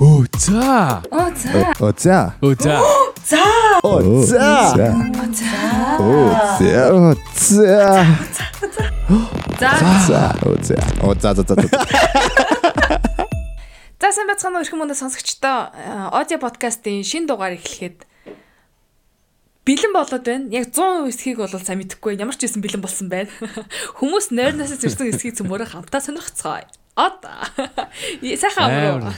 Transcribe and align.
Оо 0.00 0.24
за. 0.38 1.02
Оо 1.10 1.32
за. 1.36 1.72
Оо 1.80 1.92
за. 1.96 2.32
Оо 2.42 2.54
за. 2.54 2.80
За. 3.24 3.42
Оо 3.82 4.22
за. 4.22 4.36
За. 4.76 4.92
Оо 5.98 6.34
за. 6.58 6.88
Оо 6.92 7.14
за. 7.34 8.04
За. 9.60 9.72
За. 10.06 10.34
Оо 10.46 10.54
за. 10.62 10.76
Оо 11.02 11.14
за 11.20 11.34
за 11.34 11.42
за. 11.48 11.54
За 14.00 14.12
сайн 14.12 14.28
байцгаана 14.28 14.60
уу 14.60 14.64
эрхэм 14.68 14.84
мөндөд 14.84 15.00
сонсогчдоо 15.00 15.72
аудио 16.12 16.36
подкастын 16.36 17.00
шин 17.00 17.24
дугаар 17.24 17.56
эхлэхэд 17.56 18.04
бэлэн 19.64 19.92
болоод 19.96 20.28
байна. 20.28 20.52
Яг 20.52 20.76
100% 20.76 21.08
эсхийг 21.08 21.40
бол 21.40 21.48
сайн 21.48 21.80
мэдэхгүй. 21.80 22.20
Ямар 22.20 22.36
ч 22.36 22.44
байсан 22.44 22.60
бэлэн 22.60 22.84
болсон 22.84 23.08
байна. 23.08 23.32
Хүмүүс 23.96 24.28
нойрноос 24.28 24.76
зөрсөн 24.76 25.08
эсхийг 25.08 25.40
цөмөрө 25.40 25.72
хамтаа 25.72 26.04
сонирхцгаая. 26.04 26.68
Од. 26.96 27.26
Сайхан 28.40 28.72
амруу. 28.72 29.12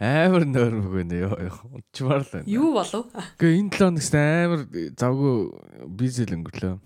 Амар 0.00 0.46
нойрмог 0.48 0.88
байна 0.96 1.18
ёо. 1.28 1.36
Унчмаар 1.68 2.24
л 2.24 2.30
байна. 2.32 2.48
Юу 2.48 2.72
болов? 2.72 3.12
Гэхдээ 3.36 3.60
энэ 3.60 3.76
7 3.76 4.00
хоногт 4.00 4.16
амар 4.16 4.60
завгүй 4.96 5.36
бизэл 5.84 6.32
өнгөрлөө. 6.40 6.80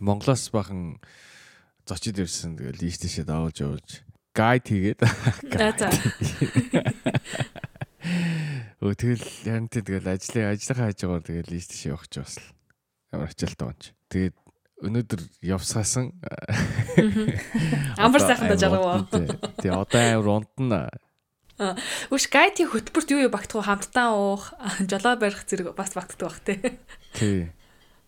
Монголоос 0.00 0.48
бахан 0.48 0.96
зочид 1.84 2.16
ирсэн. 2.24 2.56
Тэгэл 2.56 2.80
ийш 2.80 2.96
тийшээ 3.04 3.28
давуулж 3.28 3.60
явуулж 3.60 4.00
гайд 4.32 4.64
хийгээд. 4.72 5.00
Өө 8.84 8.92
тэгэл 9.00 9.24
яран 9.48 9.68
тий 9.68 9.80
тэгэл 9.80 10.12
ажлын 10.12 10.52
ажлынхаа 10.52 10.92
хажуугаар 10.92 11.24
тэгэл 11.24 11.56
ийш 11.56 11.68
тийшээ 11.72 11.92
явах 11.92 12.08
ч 12.08 12.20
бас 12.20 12.36
л 12.36 12.48
ямар 13.12 13.28
ачаалтаа 13.32 13.72
онч. 13.72 13.92
Тэгээд 14.12 14.36
өнөөдөр 14.84 15.20
явсаасан 15.42 16.12
Амар 18.04 18.20
сайхан 18.20 18.52
даж 18.52 18.62
байгаа 18.68 19.02
уу? 19.02 19.08
Тий 19.58 19.70
одоо 19.72 20.00
амар 20.00 20.28
унтна. 20.44 20.80
Үш 22.10 22.26
гайти 22.28 22.66
хөтөлбөрт 22.66 23.14
юу 23.14 23.26
юу 23.26 23.32
багтах 23.32 23.62
вэ? 23.62 23.68
Хамтдаа 23.70 24.10
уух, 24.18 24.52
жолоо 24.90 25.14
барих 25.14 25.46
зэрэг 25.46 25.74
бас 25.78 25.94
багтдаг 25.94 26.26
бах 26.26 26.42
тий. 26.42 26.58
Тий. 27.14 27.54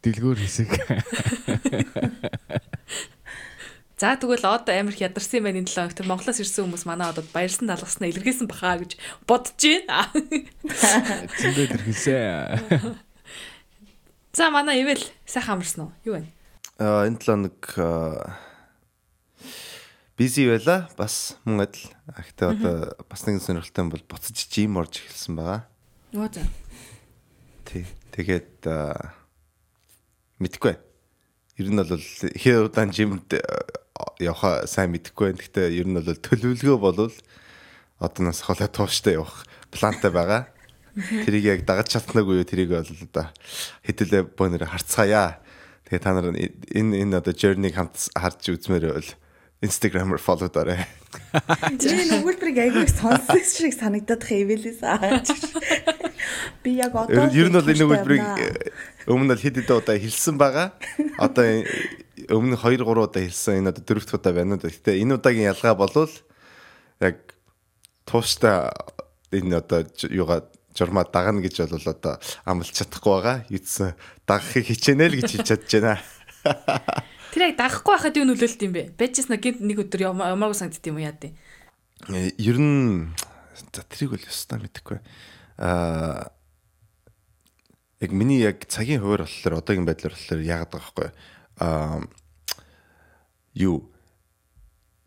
Дэлгүүр 0.02 0.38
хэсэг. 0.38 0.70
За 3.96 4.12
тэгвэл 4.12 4.44
одоо 4.44 4.76
амар 4.76 4.92
их 4.92 5.00
ядарсан 5.00 5.40
байна 5.40 5.62
энэ 5.64 5.72
7 5.72 5.88
хоногт 5.96 6.04
Монголоос 6.04 6.42
ирсэн 6.42 6.68
хүмүүс 6.68 6.84
манай 6.84 7.08
одоо 7.08 7.24
баярсан 7.32 7.64
талгаснаа 7.64 8.12
илэрхийлсэн 8.12 8.44
бахаа 8.44 8.76
гэж 8.82 9.00
бодож 9.24 9.56
байна. 9.56 10.12
Зөндөө 11.40 11.66
тэрхээсээ. 11.72 12.92
За 14.36 14.52
манай 14.52 14.84
ивэл 14.84 15.00
сайхан 15.24 15.56
амарсан 15.56 15.88
уу? 15.88 15.96
Юу 16.04 16.20
вэ? 16.20 16.28
Аа 16.76 17.08
энэ 17.08 17.16
7 17.16 17.24
хоног 17.24 17.56
бизи 20.20 20.44
байла. 20.44 20.90
Бас 21.00 21.40
мөн 21.48 21.64
адил. 21.64 21.88
Гэхдээ 22.04 22.48
одоо 22.52 22.92
бас 23.08 23.24
нэгэн 23.24 23.40
сонирхолтой 23.40 23.80
юм 23.80 23.92
бол 23.96 24.04
буцаж 24.04 24.36
жим 24.36 24.76
орж 24.76 25.00
эхэлсэн 25.00 25.40
байгаа. 25.40 25.64
Оо 26.12 26.28
за. 26.28 26.44
Тий. 27.64 27.88
Тэгээд 28.12 28.68
мэдхгүй. 30.36 30.76
Ер 31.56 31.68
нь 31.72 31.80
бол 31.80 31.96
хэр 31.96 32.68
удаан 32.68 32.92
жимд 32.92 33.32
явахаа 34.20 34.68
сайн 34.68 34.92
мэдэхгүй 34.92 35.32
байна. 35.32 35.40
Гэхдээ 35.40 35.80
ер 35.80 35.88
нь 35.88 35.96
бол 35.96 36.12
төлөвлөгөө 36.12 36.76
болвол 36.76 37.16
одоноос 38.04 38.44
холоо 38.44 38.68
тууштай 38.68 39.16
явах 39.16 39.48
плантай 39.72 40.12
байгаа. 40.12 40.52
Тэрийг 41.24 41.44
яг 41.44 41.60
дагаж 41.64 41.88
чаднаагүй 41.88 42.40
юу 42.40 42.44
тэрийг 42.44 42.76
бол 42.76 42.84
одоо 42.84 43.32
хэдүүлээ 43.88 44.36
бөөнөр 44.36 44.68
харцгаая. 44.68 45.40
Тэгээ 45.86 46.02
та 46.02 46.10
нар 46.14 46.34
энэ 46.34 46.94
энэ 46.98 47.22
одоо 47.22 47.30
journey-г 47.30 47.78
хамт 47.78 48.10
харж 48.10 48.42
үзмээр 48.50 48.90
байвал 48.90 49.10
Instagram-аар 49.62 50.20
follow 50.20 50.50
даарай. 50.52 50.84
Тэрний 51.80 52.10
нөгөөлбөрийг 52.10 52.58
аягүй 52.60 52.90
сонссон 52.90 53.40
шиг 53.46 53.72
санагдаад 53.72 54.20
хэвэлээс 54.20 54.82
ааж. 54.84 55.30
Би 56.60 56.76
яг 56.76 56.92
одоо 56.92 57.30
Ер 57.32 57.48
нь 57.48 57.56
бол 57.56 57.70
энэ 57.70 57.80
нөгөөлбөрийг 57.80 58.26
өмнө 59.06 59.32
нь 59.32 59.42
хэд 59.46 59.62
хэдэн 59.62 59.78
удаа 59.78 59.96
хэлсэн 59.96 60.36
байгаа. 60.36 60.74
Одоо 61.16 61.64
өмнө 62.34 62.58
2 62.58 62.82
3 62.82 63.06
удаа 63.06 63.22
хэлсэн. 63.22 63.62
Энэ 63.64 63.70
одоо 63.72 63.82
дөрөвт 63.86 64.10
удаа 64.12 64.32
байна. 64.34 64.58
Гэхдээ 64.60 65.00
энэ 65.00 65.16
удаагийн 65.16 65.50
ялгаа 65.54 65.74
болвол 65.78 66.12
яг 67.00 67.16
тууштай 68.04 68.74
энэ 69.32 69.56
одоо 69.56 69.86
юугаа 70.10 70.44
журмаа 70.76 71.08
дагна 71.08 71.40
гэж 71.40 71.66
бол 71.72 71.88
одоо 71.90 72.20
амлах 72.44 72.70
чадахгүй 72.70 73.12
байгаа. 73.16 73.38
Юдсэн 73.48 73.96
дагахыг 74.28 74.68
хичээнэ 74.68 75.06
л 75.08 75.16
гэж 75.18 75.30
хэлж 75.32 75.48
чадж 75.48 75.70
байна. 75.80 75.98
Тэр 77.32 77.42
яг 77.50 77.56
дагахгүй 77.56 77.92
байхад 77.96 78.16
юу 78.20 78.28
нөлөөлт 78.28 78.60
юм 78.62 78.72
бэ? 78.76 78.92
Бэжс 78.94 79.28
нэг 79.32 79.40
гинт 79.42 79.60
нэг 79.64 79.82
өдөр 79.82 80.12
ямаагүй 80.12 80.56
санагдд 80.56 80.86
юм 80.86 81.00
уу 81.00 81.08
яа 81.08 81.16
тий. 81.16 81.34
Э, 82.12 82.30
Ер 82.38 82.60
нь 82.60 83.10
за 83.72 83.82
тэрийг 83.88 84.14
бол 84.14 84.28
ёстой 84.28 84.60
мэдэхгүй. 84.60 85.00
Аа 85.58 86.36
яг 88.00 88.12
миний 88.12 88.40
яг 88.40 88.64
цагийн 88.68 89.00
хуваар 89.00 89.24
болохоор 89.24 89.58
одоогийн 89.60 89.88
байдлаар 89.88 90.12
болохоор 90.12 90.40
яагаад 90.44 90.70
байгаа 90.70 90.84
байхгүй 90.84 91.08
аа 91.60 92.00
юу 93.56 93.88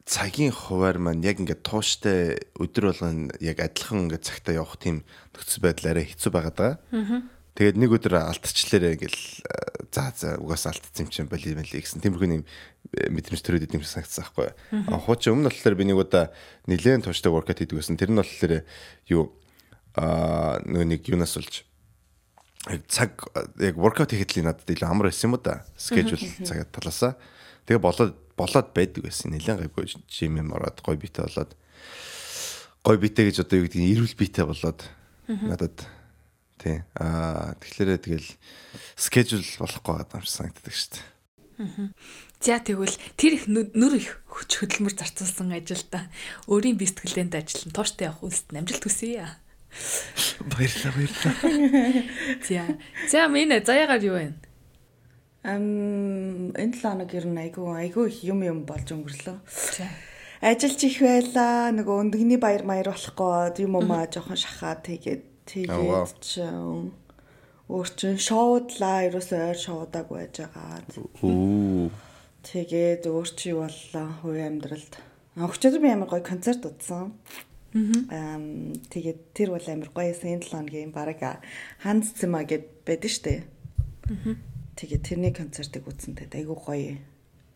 цагийн 0.09 0.49
хуваар 0.49 0.97
маань 0.97 1.21
яг 1.21 1.37
ингээд 1.37 1.61
тууштай 1.61 2.41
өдөр 2.57 2.89
болгон 2.89 3.29
яг 3.45 3.61
адилхан 3.61 4.09
ингээд 4.09 4.25
цагтаа 4.25 4.57
явах 4.57 4.81
тийм 4.81 5.05
нөхцөл 5.37 5.61
байдал 5.61 5.93
арай 5.93 6.09
хэцүү 6.09 6.31
байгаад 6.33 6.57
байгаа. 6.57 7.21
Тэгээд 7.53 7.77
нэг 7.77 7.91
өдөр 7.93 8.13
алдчихлаарэ 8.17 8.97
ингээл 8.97 9.21
за 9.93 10.09
за 10.17 10.41
угаас 10.41 10.65
алдсан 10.65 11.05
юм 11.05 11.13
чинь 11.13 11.29
боли 11.29 11.53
мали 11.53 11.69
гэсэн 11.69 12.01
тиймэрхүү 12.01 12.41
юм 12.41 12.45
мэдрэмж 12.89 13.41
төрөөд 13.45 13.67
идэм 13.69 13.85
санагдсан 13.85 14.25
байхгүй. 14.25 14.49
Хуучин 15.05 15.33
өмнө 15.37 15.53
болохоор 15.53 15.77
би 15.77 15.85
нэг 15.85 16.01
удаа 16.01 16.33
нэлээд 16.65 17.05
тууштай 17.05 17.29
workout 17.29 17.61
хийдэг 17.61 17.77
гэсэн. 17.77 18.01
Тэр 18.01 18.09
нь 18.09 18.17
болохоор 18.17 18.65
юу 19.13 19.29
а 19.93 20.57
нөгөө 20.65 20.87
нэг 20.89 21.05
юунаас 21.05 21.37
болж 21.37 21.69
цаг 22.89 23.29
яг 23.61 23.77
workout 23.77 24.09
хийхэд 24.09 24.41
л 24.41 24.49
надад 24.49 24.69
илүү 24.73 24.89
амар 24.89 25.13
байсан 25.13 25.29
юм 25.29 25.37
да. 25.37 25.65
Schedule 25.77 26.17
цагаа 26.41 26.65
талаасаа. 26.65 27.13
Тэгээ 27.69 27.85
болоод 27.85 28.18
болоод 28.34 28.74
байдаг 28.74 29.06
байсан. 29.06 29.30
Нэлээд 29.30 29.69
гайгүй 29.69 29.85
жим 30.09 30.41
юм 30.41 30.57
ороод 30.57 30.81
гой 30.81 30.97
битэй 30.97 31.30
болоод 31.30 31.53
гой 32.81 32.97
битэй 32.97 33.30
гэж 33.30 33.46
одоо 33.46 33.62
юу 33.62 33.69
гэдэг 33.69 33.78
нь 33.78 33.91
эрүүл 33.94 34.18
битэй 34.18 34.50
болоод 34.50 34.90
надад 35.30 35.85
тий 36.57 36.81
аа 36.97 37.53
тэгэхээр 37.62 38.02
тэгэл 38.02 38.30
schedule 38.97 39.46
болохгүй 39.62 39.94
байгаа 40.02 40.18
юм 40.18 40.25
шиг 40.25 40.34
санагддаг 40.34 40.74
шүү 40.74 40.90
дээ. 40.97 41.94
За 42.41 42.57
тэгвэл 42.57 42.97
тэр 43.19 43.38
их 43.38 43.46
нүр 43.46 43.94
их 44.01 44.18
хүч 44.31 44.66
хөдөлмөр 44.66 44.96
зарцуулсан 44.97 45.53
ажилда 45.53 46.09
өөрийн 46.50 46.80
бэлтгэлээнд 46.81 47.38
ажиллан 47.38 47.75
тууштай 47.75 48.09
явах 48.09 48.25
үлст 48.25 48.50
амжилт 48.50 48.81
хүсье. 48.81 49.28
Баярлалаа 50.50 50.94
баярлалаа. 50.97 51.36
За. 52.50 52.63
За 53.12 53.28
минь 53.30 53.53
заяагаар 53.53 54.01
юу 54.01 54.18
вэ? 54.18 54.48
Ам 55.44 56.51
энэ 56.55 56.75
7 56.75 56.83
хоног 56.83 57.11
ер 57.13 57.25
нь 57.27 57.41
айгүй 57.44 57.66
айгүй 57.83 58.05
их 58.11 58.19
юм 58.23 58.44
юм 58.44 58.59
болж 58.67 58.88
өнгөрлөө. 58.91 59.38
Ажиллаж 60.41 60.81
их 60.83 60.97
байла. 61.03 61.72
Нөгөө 61.75 61.95
өндөгний 62.03 62.39
баяр 62.39 62.63
маяр 62.63 62.91
болохгүй 62.91 63.63
юм 63.63 63.75
уу 63.79 63.85
маа 63.88 64.07
жоохон 64.07 64.39
шахаа 64.39 64.79
тэгээд 64.79 65.23
тэгээд 65.47 66.17
ч 66.23 66.44
өөр 67.69 67.89
чин 67.94 68.17
шоудлаа 68.17 69.05
ерөөсөө 69.07 69.39
ойр 69.53 69.59
шоудаг 69.59 70.07
байж 70.09 70.41
байгаа. 70.41 70.81
Оо 71.22 71.91
Тэгээд 72.44 73.03
өөр 73.03 73.29
чи 73.35 73.51
боллоо 73.51 74.07
хувийн 74.23 74.63
амьдралд. 74.63 74.94
Өчигдөр 75.35 75.81
би 75.83 75.89
амар 75.91 76.07
гоё 76.07 76.23
концерт 76.23 76.63
удсан. 76.63 77.11
Аа 77.75 78.39
тэгээд 78.88 79.19
тэр 79.35 79.51
бол 79.51 79.66
амар 79.67 79.91
гоё 79.91 80.16
эсэн 80.16 80.39
7 80.39 80.47
хоногийн 80.47 80.95
бараг 80.95 81.44
Ханз 81.83 82.16
Цэма 82.16 82.47
гэд 82.47 82.88
байдаг 82.88 83.11
штэ. 83.11 83.44
Тэгээд 84.79 85.03
тэрний 85.03 85.34
концертыг 85.35 85.84
үзсэн 85.84 86.16
тэгээд 86.16 86.40
айгуу 86.40 86.56
гоё 86.56 86.95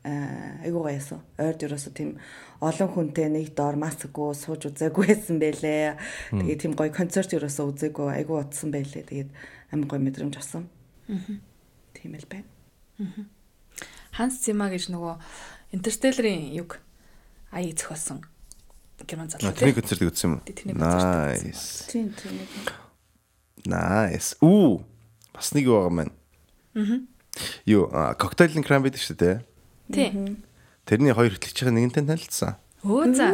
аа 0.03 0.59
айгуу 0.67 0.84
гоё 0.84 1.00
ясан. 1.00 1.23
Ойрд 1.39 1.63
ерөөсө 1.63 1.95
тийм 1.95 2.19
олон 2.59 2.89
хүнтэй 2.91 3.31
нэг 3.31 3.56
доор 3.56 3.79
масаггүй 3.79 4.35
сууж 4.35 4.67
үзээгүй 4.67 5.07
байсан 5.07 5.39
байлээ. 5.39 5.95
Тэгээд 6.36 6.59
тийм 6.59 6.75
гоё 6.75 6.92
концерт 6.92 7.31
ерөөсө 7.31 7.63
үзээгүй 7.71 8.12
айгуу 8.12 8.44
утсан 8.44 8.75
байлээ. 8.75 9.07
Тэгээд 9.07 9.31
амар 9.71 9.88
гоё 9.88 10.03
мэдрэмж 10.03 10.36
авсан. 10.36 10.68
Аа. 11.07 11.39
Тийм 11.95 12.19
л 12.19 12.27
байна. 12.27 12.51
Ханс 14.12 14.44
Зима 14.44 14.68
гэж 14.68 14.92
нөгөө 14.92 15.15
Интерстелларын 15.80 16.51
юг 16.59 16.83
аяг 17.56 17.80
зохиосон 17.80 18.27
герман 19.07 19.31
залуу. 19.31 19.56
тэрний 19.56 19.80
концертыг 19.80 20.12
үзсэн 20.12 20.27
юм 20.27 20.33
уу? 20.38 20.44
Тэрний 20.44 20.75
концертыг 20.75 21.47
үзсэн 21.47 21.56
Nice. 21.56 21.88
Тийм 21.88 22.07
тийм. 22.13 22.36
Nice. 23.65 24.36
Уу 24.44 24.83
бас 25.33 25.56
нэг 25.56 25.71
байгаа 25.71 25.89
маань. 25.89 26.13
Аа. 26.75 27.12
Юу 27.65 27.89
коктейлын 27.89 28.63
крем 28.63 28.83
байдаг 28.85 29.01
шүү 29.01 29.18
дээ. 29.18 29.35
Тий. 29.89 30.09
Тэрний 30.85 31.13
хоёр 31.15 31.33
хөтлөгчийн 31.35 31.74
нэгэнтэй 31.74 32.06
танилцсан. 32.06 32.57
Өө 32.83 33.15
за. 33.15 33.31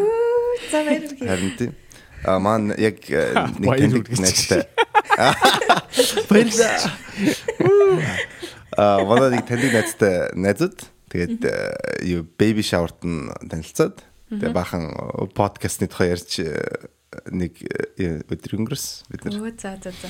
За 0.72 0.84
баярлалаа. 0.86 1.28
Харин 1.28 1.54
тийм. 1.58 1.74
А 2.24 2.40
маань 2.40 2.76
яг 2.78 3.02
нэг 3.60 4.06
хүргэж. 4.06 4.20
найзтай. 4.20 4.64
Баярлаа. 6.30 6.80
А 8.78 9.04
манай 9.04 9.36
нэг 9.36 9.50
таньдаг 9.50 9.74
найзтай 9.74 10.30
найзууд 10.38 10.78
тэгээд 11.10 11.42
юу 12.06 12.24
baby 12.38 12.62
shower-т 12.64 13.02
нь 13.04 13.28
танилцаад 13.50 14.06
тэгээ 14.30 14.54
бахан 14.56 14.94
подкастны 15.34 15.90
тухай 15.90 16.14
ярьж 16.14 16.38
нэг 17.34 17.60
өдөр 18.30 18.56
өнгөрс 18.62 19.10
бид 19.10 19.26
нар. 19.26 19.42
Өө 19.42 19.52
за 19.58 19.76
за 19.82 19.92
за. 19.92 20.08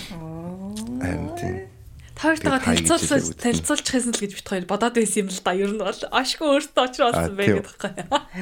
Харин 1.00 1.78
тийм. 2.19 2.51
Гэж 2.60 2.88
танилцуулж 2.92 3.27
танилцуулчих 3.39 3.94
байсан 3.95 4.12
л 4.12 4.19
гэж 4.19 4.31
бит 4.36 4.48
хоёр 4.51 4.66
бодоод 4.68 4.95
байсан 5.00 5.19
юм 5.24 5.30
л 5.31 5.39
да. 5.39 5.51
Ер 5.56 5.71
нь 5.71 5.80
бол 5.80 6.01
ашгүй 6.12 6.48
өөртөө 6.60 6.83
А, 7.16 7.31
байх 7.31 7.48
тийм. 7.48 7.63
гэдэг 7.63 7.66
байхгүй. 7.66 7.92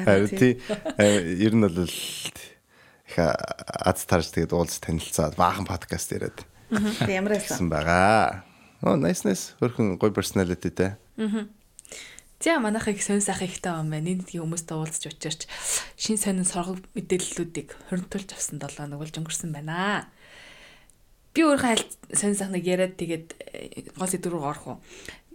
Харин 0.02 0.28
тий. 0.34 0.52
э, 0.98 1.06
Ер 1.38 1.54
нь 1.54 1.62
бол 1.62 1.78
их 1.86 3.16
аз 3.16 4.04
тарж 4.04 4.34
тэгээд 4.34 4.52
уулз 4.52 4.82
танилцаад 4.82 5.38
баахан 5.38 5.64
подкаст 5.64 6.10
яриад 6.12 6.42
ямар 7.08 7.38
байсан? 7.38 7.70
байгаа. 7.70 8.44
Оо 8.84 8.98
nice 8.98 9.24
nice. 9.24 9.54
Хөрхөн 9.62 9.96
гоё 9.98 10.12
personality 10.12 10.70
те. 10.74 10.98
За 12.38 12.60
манайх 12.60 12.86
их 12.86 13.02
сонь 13.02 13.18
сайхан 13.24 13.48
ихтэй 13.50 13.72
юм 13.74 13.90
байна. 13.90 14.06
Нийтдгийн 14.14 14.42
хүмүүстэй 14.46 14.76
уулзч 14.78 15.10
учирч 15.10 15.40
шин 15.98 16.14
сонин 16.20 16.46
соргог 16.46 16.78
мэдээллүүдийг 16.94 17.74
хоригдуулж 17.90 18.30
авсан 18.30 18.62
7 18.62 18.78
хоног 18.78 19.02
болж 19.02 19.14
өнгөрсөн 19.18 19.50
байна. 19.50 20.06
Би 21.38 21.46
өөрөө 21.46 21.70
аль 21.70 21.86
сонь 22.18 22.34
сайхныг 22.34 22.66
яриад 22.66 22.98
тэгээд 22.98 23.28
э, 23.38 23.94
гол 23.94 24.10
сэдв 24.10 24.26
рүү 24.26 24.42
орох 24.42 24.66
уу. 24.66 24.76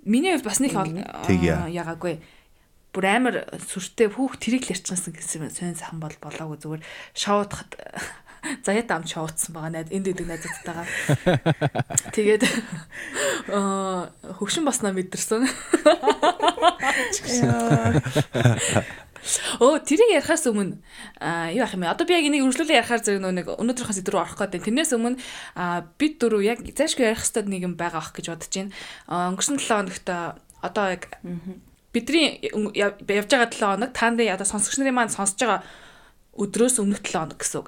Миний 0.03 0.35
хувьд 0.35 0.51
бас 0.51 0.59
нэг 0.59 0.75
ягаагүй. 0.75 2.19
Бүр 2.91 3.05
амар 3.07 3.47
сүртэй 3.55 4.11
хүүхд 4.11 4.43
тэрийг 4.43 4.67
л 4.67 4.75
ярьчихсан 4.75 5.15
гэсэн 5.15 5.47
сонь 5.47 5.79
сайхан 5.79 6.03
бол 6.03 6.11
болоогүй 6.19 6.59
зүгээр 6.59 6.83
шоудахад 7.15 7.79
заяат 8.67 8.91
ам 8.91 9.07
шоудсан 9.07 9.55
байгаа 9.55 9.71
найд 9.71 9.95
энд 9.95 10.11
идэг 10.11 10.27
найзтайгаа. 10.27 10.87
Тэгээд 12.15 12.43
аа 13.55 14.11
хөвшин 14.35 14.67
баснаа 14.67 14.91
мэдэрсэн. 14.91 15.47
Оо 19.59 19.79
тэрийг 19.79 20.19
ярихаас 20.19 20.47
өмнө 20.51 20.79
юу 21.55 21.63
ах 21.63 21.73
юм 21.73 21.87
бэ? 21.87 21.93
Одоо 21.95 22.05
би 22.07 22.13
яг 22.13 22.27
энийг 22.27 22.43
үргэлжлүүлэн 22.43 22.79
ярихаар 22.83 23.03
зэрэг 23.03 23.23
нэг 23.23 23.47
өнөөдрийнхөө 23.55 23.95
сэдв 23.95 24.11
рүү 24.11 24.21
орох 24.23 24.35
гэдэг. 24.35 24.67
Тэрнээс 24.67 24.91
өмнө 24.95 25.19
бид 25.95 26.13
дөрөв 26.19 26.43
яг 26.43 26.59
заашгүй 26.63 27.07
ярих 27.07 27.23
хэвээр 27.23 27.47
нэг 27.47 27.61
юм 27.63 27.75
байгаа 27.79 28.03
ах 28.03 28.11
гэж 28.11 28.25
бодож 28.35 28.51
байна. 28.51 28.75
Өнгөрсөн 29.07 29.57
7 29.63 29.87
хоногт 29.87 30.07
одоо 30.59 30.85
яг 30.91 31.03
бидний 31.95 32.43
явж 32.43 33.29
байгаа 33.31 33.47
7 33.47 33.63
хоног 33.63 33.91
та 33.95 34.11
нарын 34.11 34.35
одоо 34.35 34.47
сонсогч 34.47 34.75
нарын 34.77 34.95
маань 34.97 35.13
сонсож 35.13 35.39
байгаа 35.39 35.63
өдрөөс 36.35 36.83
өмнөх 36.83 36.99
7 37.05 37.15
хоног 37.15 37.39
гэсэн 37.39 37.59
үг. 37.63 37.67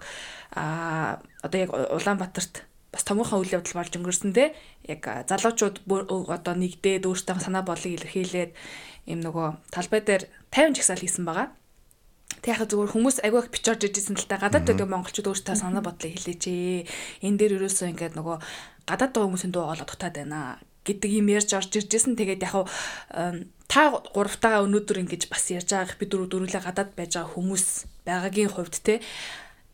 Аа 0.60 1.24
одоо 1.40 1.60
яг 1.62 1.72
Улаанбаатарт 1.72 2.68
бас 2.96 3.04
томоохон 3.04 3.44
үйл 3.44 3.60
явдал 3.60 3.80
болж 3.80 3.92
өнгөрсөн 3.92 4.31
те 4.31 4.56
яг 4.88 5.04
залуучууд 5.28 5.84
одоо 5.86 6.54
нэгдээд 6.56 7.04
өөртөө 7.04 7.44
санаа 7.44 7.68
бодлыг 7.68 8.00
илэрхийлээд 8.00 8.52
юм 9.12 9.19
нөгөө 9.19 9.48
талбай 9.75 10.02
дээр 10.02 10.24
50 10.56 10.80
жагсаал 10.80 11.04
хийсэн 11.04 11.28
байгаа. 11.28 11.52
Тэг 12.40 12.56
яхаа 12.56 12.68
зүгээр 12.72 12.94
хүмүүс 12.96 13.18
агүй 13.28 13.40
их 13.44 13.52
бичиж 13.52 13.84
ижсэн 13.84 14.16
л 14.16 14.24
та 14.24 14.40
гадаад 14.40 14.63
байдаг 14.63 14.88
монголчууд 14.88 15.28
өөртөө 15.36 15.56
санаа 15.60 15.84
бодлыг 15.84 16.16
хэлээч 16.16 16.44
ээ. 16.48 16.88
Энэ 17.28 17.38
дээр 17.44 17.60
ерөөсөө 17.60 17.92
ингээд 17.92 18.16
нөгөө 18.16 18.38
гадаад 18.88 19.12
байгаа 19.12 19.28
хүмүүсийн 19.28 19.52
дуу 19.52 19.68
хоолой 19.68 19.84
дутаад 19.84 20.16
байна 20.16 20.63
гэдэг 20.86 21.12
юм 21.12 21.28
ярьж 21.34 21.52
орж 21.57 21.72
иржсэн. 21.75 22.16
Тэгээд 22.16 22.46
яг 22.48 22.69
та 23.68 23.81
гуравтаага 24.16 24.63
өнөөдөр 24.63 25.04
ингэж 25.04 25.28
бас 25.28 25.50
ярьж 25.52 25.69
байгаа 25.74 26.00
би 26.00 26.06
дөрөв 26.07 26.30
дөрүлээ 26.31 26.62
гадаад 26.63 26.92
байж 26.96 27.18
байгаа 27.18 27.34
хүмүүс 27.34 27.66
байгаагийн 28.06 28.54
хувьд 28.54 28.75
те 28.86 29.02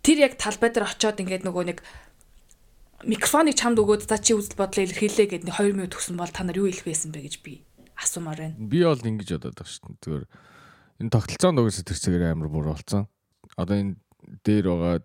тэр 0.01 0.17
яг 0.31 0.39
талбай 0.39 0.71
дээр 0.71 0.87
очиод 0.87 1.19
ингээд 1.19 1.43
нөгөө 1.45 1.63
нэг 1.75 1.79
микрофоныг 3.03 3.55
чамд 3.59 3.77
өгөөд 3.83 4.07
за 4.07 4.17
чи 4.17 4.33
үзэл 4.33 4.55
бодлоо 4.55 4.87
илэрхийлээ 4.87 5.27
гэд 5.27 5.43
нэг 5.45 5.55
2 5.59 5.75
минут 5.75 5.93
төгсөн 5.93 6.15
бол 6.15 6.31
та 6.31 6.47
нар 6.47 6.57
юу 6.57 6.69
хэлэх 6.71 6.87
байсан 6.87 7.11
бэ 7.11 7.27
гэж 7.27 7.35
би 7.43 7.61
асуумаар 7.99 8.39
байна. 8.39 8.55
Би 8.57 8.79
бол 8.85 8.97
ингэж 8.97 9.29
бодоод 9.35 9.57
байгаа 9.57 9.67
шүү 9.67 9.89
дээ. 9.89 10.01
Зүгээр 10.05 10.25
энэ 11.01 11.09
тогтолцоонд 11.09 11.57
угсаа 11.57 11.83
тэр 11.83 11.97
чигээр 11.97 12.31
амар 12.37 12.49
бүр 12.53 12.71
болсон. 12.77 13.09
Одоо 13.57 13.75
энэ 13.81 13.97
дээр 14.45 14.65
байгаа 14.69 14.95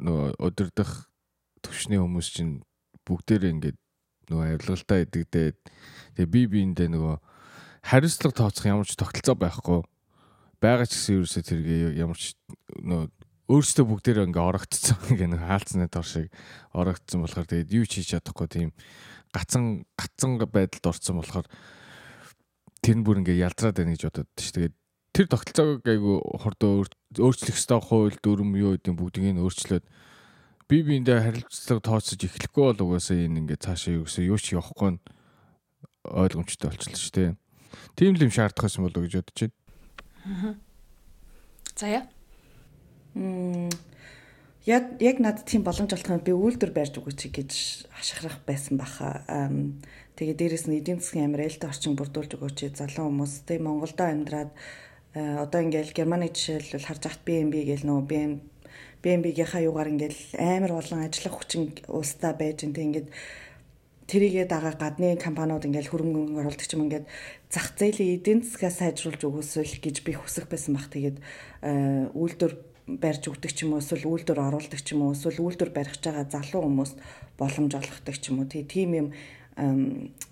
нөгөө 0.00 0.28
өдөрдох 0.40 0.92
төвшний 1.60 2.00
хүмүүс 2.00 2.28
чинь 2.32 2.64
бүгдээрээ 3.04 3.52
ингээд 3.52 3.78
нөгөө 4.32 4.44
авилгалтай 4.56 5.04
идэгдээд 5.06 5.56
тэгээ 6.16 6.32
би 6.32 6.40
биэндээ 6.50 6.88
нөгөө 6.90 7.16
хариуцлага 7.86 8.34
тооцох 8.34 8.66
ямар 8.66 8.88
ч 8.88 8.98
тогтолцоо 8.98 9.36
байхгүй. 9.38 9.80
Бага 10.58 10.88
ч 10.88 10.98
гэсэн 10.98 11.22
ерөөсөө 11.22 11.42
тэргээ 11.46 12.00
ямар 12.00 12.18
ч 12.18 12.34
нөгөө 12.82 13.06
өөрсдөө 13.46 13.84
бүгдээрээ 13.86 14.26
ингээ 14.26 14.48
орогдсон 14.50 14.98
ингээ 15.14 15.28
нэг 15.30 15.42
хаалцны 15.46 15.86
дор 15.86 16.06
шиг 16.06 16.26
орогдсон 16.74 17.22
болохоор 17.22 17.46
тэгээд 17.46 17.70
юу 17.70 17.86
ч 17.86 18.02
хийж 18.02 18.18
чадахгүй 18.18 18.48
тийм 18.50 18.70
гацсан 19.30 19.86
гацсан 19.94 20.42
байдалд 20.42 20.90
орсон 20.90 21.22
болохоор 21.22 21.46
тэр 22.82 22.96
нь 22.98 23.04
бүр 23.06 23.22
ингээ 23.22 23.46
ялдраад 23.46 23.78
байна 23.78 23.94
гэж 23.94 24.02
бодод 24.10 24.30
ш. 24.34 24.50
Тэгээд 24.50 24.74
тэр 25.16 25.32
тогтолцоог 25.32 25.80
айгу 25.88 26.20
хурдан 26.44 26.84
өөрчлөх 27.16 27.56
ёстой 27.56 27.80
хууль 27.80 28.20
дүрм 28.20 28.52
юу 28.52 28.76
гэдэг 28.76 28.92
бүгдийг 28.92 29.32
нь 29.32 29.40
өөрчлөөд 29.40 29.84
би 30.68 30.76
биэндээ 30.84 31.24
харилцааг 31.24 31.80
тооцож 31.80 32.20
эхлэхгүй 32.20 32.76
бол 32.76 32.84
угаасаа 32.92 33.24
энэ 33.24 33.48
ингээ 33.48 33.64
цаашаа 33.64 33.96
юу 33.96 34.04
гэсэн 34.04 34.28
юу 34.28 34.36
ч 34.36 34.52
явахгүй 34.52 34.92
нь 34.92 35.00
ойлгомжтой 36.04 36.68
болчихлоо 36.68 37.00
ш. 37.00 37.08
Тэ. 37.16 37.32
Тийм 37.96 38.12
л 38.12 38.28
юм 38.28 38.34
шаардах 38.34 38.68
байсан 38.68 38.84
болоо 38.84 39.08
гэж 39.08 39.24
бодож 39.24 39.40
байна. 39.40 40.60
За 41.80 41.86
яа. 41.88 42.04
Мм 43.16 43.72
яг 44.68 45.00
яг 45.00 45.16
надад 45.16 45.48
тийм 45.48 45.64
боломж 45.64 45.96
олох 45.96 46.12
юм 46.12 46.20
би 46.20 46.36
үйлдвэр 46.36 46.76
барьж 46.76 47.00
өгөөч 47.00 47.20
гэж 47.32 47.50
хашгирах 47.88 48.44
байсан 48.44 48.76
баха. 48.76 49.24
Тэгээ 50.18 50.36
дээрэс 50.36 50.66
нь 50.68 50.76
эдийн 50.76 51.00
засгийн 51.00 51.32
амар 51.32 51.46
ээлтэй 51.46 51.70
орчин 51.70 51.96
бүрдүүлж 51.96 52.36
өгөөч 52.36 52.76
залуу 52.76 53.08
хүмүүс 53.08 53.46
тэг 53.46 53.62
Монголдо 53.62 54.04
амьдраад 54.10 54.50
одоо 55.16 55.60
ингээл 55.64 55.96
Германы 55.96 56.28
жишээлбэл 56.28 56.84
харж 56.84 57.02
ахт 57.08 57.24
BNB 57.24 57.64
гэл 57.64 57.88
нөө 57.88 58.00
BM 58.04 58.32
BNB-гийнхаа 59.00 59.64
юугаар 59.64 59.88
ингээл 59.96 60.20
амар 60.36 60.76
олон 60.76 61.08
ажиллах 61.08 61.40
хүчин 61.40 61.72
улстай 61.88 62.36
байж 62.36 62.68
энэ 62.68 62.76
ингээд 62.76 63.08
тэрийгээ 64.12 64.44
дагаа 64.44 64.76
гадны 64.76 65.16
компаниуд 65.16 65.64
ингээл 65.64 65.88
хөрөнгө 65.88 66.36
оруулагч 66.36 66.70
юм 66.76 66.84
ингээд 66.86 67.08
зах 67.48 67.72
зээлийн 67.80 68.20
эдийн 68.20 68.40
засгаа 68.44 68.70
сайжруулж 68.70 69.22
өгөөсөл 69.24 69.80
гэж 69.80 70.04
би 70.04 70.12
хүсэх 70.14 70.52
байсан 70.52 70.76
бах. 70.76 70.92
Тэгээд 70.92 71.18
э, 71.64 72.12
үйлдвэр 72.12 72.52
барьж 72.86 73.22
өгдөг 73.26 73.50
ч 73.50 73.66
юм 73.66 73.74
уу 73.74 73.82
эсвэл 73.82 74.06
үйлдвэр 74.06 74.38
оруулдаг 74.38 74.80
ч 74.84 74.94
юм 74.94 75.08
уу 75.08 75.16
эсвэл 75.16 75.42
үйлдвэр 75.42 75.72
барих 75.74 75.98
гэж 75.98 76.04
байгаа 76.06 76.26
залуу 76.30 76.62
хүмүүст 76.70 76.96
боломж 77.34 77.72
олгохдаг 77.74 78.16
ч 78.20 78.30
юм 78.30 78.44
уу 78.44 78.46
тий 78.46 78.62
тийм 78.62 78.90
юм 78.94 79.08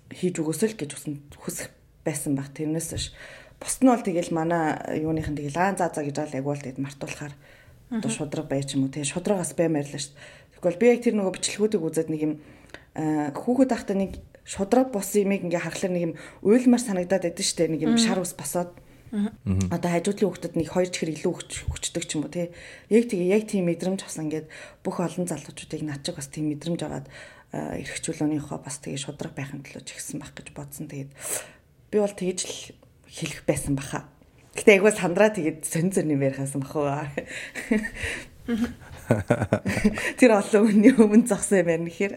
хийж 0.07 0.35
өгөөсөл 0.39 0.79
гэж 0.79 0.95
хүсэх 1.35 1.67
байсан 2.07 2.39
баг 2.39 2.55
тэрнээс 2.55 2.95
ш 2.95 3.11
бусд 3.59 3.81
нь 3.83 3.89
бол 3.89 4.03
тэгэл 4.03 4.31
манай 4.35 4.79
юуныхан 4.99 5.35
тэгэл 5.35 5.57
аа 5.57 5.75
за 5.75 5.91
за 5.93 6.03
гэж 6.03 6.17
аал 6.19 6.37
яг 6.37 6.45
бол 6.45 6.59
тэгэд 6.59 6.79
мартуулахаар 6.79 7.33
одоо 7.91 8.11
шудраг 8.11 8.47
байж 8.47 8.73
ч 8.73 8.75
юм 8.75 8.87
уу? 8.87 8.93
Тий 8.93 9.03
шудрагаас 9.03 9.53
бай 9.53 9.69
марлаа 9.69 10.01
ш 10.01 10.11
тэгвэл 10.57 10.81
би 10.81 10.85
яг 10.89 11.01
тэр 11.05 11.15
нөгөө 11.15 11.33
бичлэгүүдийг 11.37 11.83
үзээд 11.85 12.09
нэг 12.09 12.21
юм 12.21 12.33
аа, 12.97 13.31
хүүхэд 13.35 13.71
ахта 13.71 13.93
нэг 13.93 14.19
шудраг 14.45 14.89
бус 14.91 15.13
юмыг 15.13 15.45
ингээ 15.45 15.61
харахаар 15.61 15.93
нэг 15.93 16.03
юм 16.09 16.13
уйлмар 16.41 16.81
санагдаад 16.81 17.29
байдсан 17.29 17.45
штэ 17.45 17.69
нэг 17.69 17.81
юм 17.85 17.97
шар 17.97 18.21
ус 18.21 18.33
босоод. 18.33 18.73
Одоо 19.15 19.89
хажуудлын 19.95 20.27
хүүхдэд 20.27 20.53
нэг 20.59 20.69
хоёр 20.69 20.89
чихэр 20.91 21.13
илүү 21.15 21.33
хүч 21.33 21.51
хүчдэг 21.71 22.03
ч 22.03 22.11
юм 22.19 22.25
уу 22.27 22.33
тий. 22.33 22.51
Яг 22.91 23.07
тэгээ 23.07 23.31
яг 23.31 23.43
тийм 23.47 23.69
мэдрэмж 23.69 24.03
авсан 24.03 24.27
ингээд 24.27 24.49
бүх 24.83 24.99
олон 24.99 25.25
залуучуудыг 25.29 25.81
над 25.87 26.03
чиг 26.03 26.19
бас 26.19 26.27
тийм 26.27 26.51
мэдрэмж 26.51 26.81
аваад 26.83 27.07
аа, 27.55 27.79
эрхчлөөнийхөө 27.79 28.59
бас 28.59 28.81
тэгээ 28.83 28.99
шудраг 28.99 29.33
байхын 29.37 29.63
төлөө 29.63 29.87
чигсэн 29.87 30.19
байх 30.19 30.35
гэж 30.35 30.51
бодсон. 30.51 30.91
Тэгээд 30.91 31.11
би 31.93 31.97
бол 32.01 32.11
тэгэж 32.11 32.39
л 32.43 32.84
хэлэх 33.15 33.47
байсан 33.47 33.79
баха. 33.79 34.11
Гэтэ 34.59 34.79
айгуу 34.79 34.91
сандраа 34.91 35.31
тэгээд 35.31 35.63
сонь 35.63 35.95
зөрний 35.95 36.19
ярихаасан 36.19 36.59
бах 36.63 36.75
уу. 36.75 36.91
Тэр 40.19 40.31
олон 40.35 40.67
үний 40.67 40.91
өмнө 40.91 41.27
зогсон 41.27 41.63
юм 41.63 41.67
байна 41.71 41.87
гэхээр. 41.87 42.13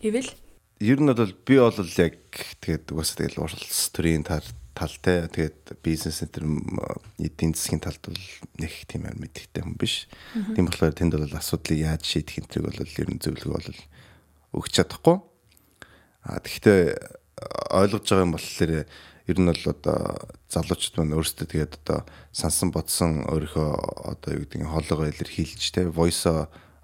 Ивэл 0.00 0.32
Ер 0.80 1.00
нь 1.00 1.08
бол 1.08 1.32
би 1.48 1.56
бол 1.56 1.88
яг 1.96 2.20
тэгээд 2.60 2.92
угаасаа 2.92 3.24
тэгэл 3.24 3.48
уралс 3.48 3.80
төрийн 3.96 4.28
тал 4.28 4.44
талтай 4.76 5.24
тэгээд 5.24 5.80
бизнес 5.80 6.20
төр 6.20 6.44
эдийн 7.16 7.56
засгийн 7.56 7.80
талд 7.80 8.04
бол 8.04 8.20
нэг 8.60 8.84
тийм 8.84 9.08
амар 9.08 9.24
мэдхтэй 9.24 9.64
хүн 9.64 9.72
биш. 9.80 10.04
Тийм 10.52 10.68
болохоор 10.68 10.92
тэнд 10.92 11.16
бол 11.16 11.32
асуудлыг 11.32 11.80
яаж 11.80 12.04
шийдэх 12.04 12.44
энтрийг 12.44 12.68
бол 12.68 12.84
ер 12.84 13.08
нь 13.08 13.24
зөвлөгөө 13.24 13.56
бол 13.56 13.80
өгч 14.60 14.72
чадахгүй. 14.76 15.16
А 16.28 16.44
тэгэхдээ 16.44 16.80
ойлгож 17.72 18.04
байгаа 18.04 18.26
юм 18.28 18.36
болохоор 18.36 18.84
ер 19.26 19.36
нь 19.42 19.50
бол 19.50 19.64
одоо 19.66 20.30
залуучууд 20.48 20.96
маань 21.02 21.16
өөрсдөө 21.18 21.46
тэгээд 21.50 21.72
одоо 21.82 22.06
сансан 22.30 22.70
бодсон 22.70 23.26
өөрийнхөө 23.26 23.70
одоо 24.14 24.30
юу 24.38 24.42
гэдэг 24.46 24.60
нь 24.62 24.70
хоолойгоо 24.70 25.10
илэрхийлж 25.10 25.66
тэ 25.74 25.90
voice 25.90 26.30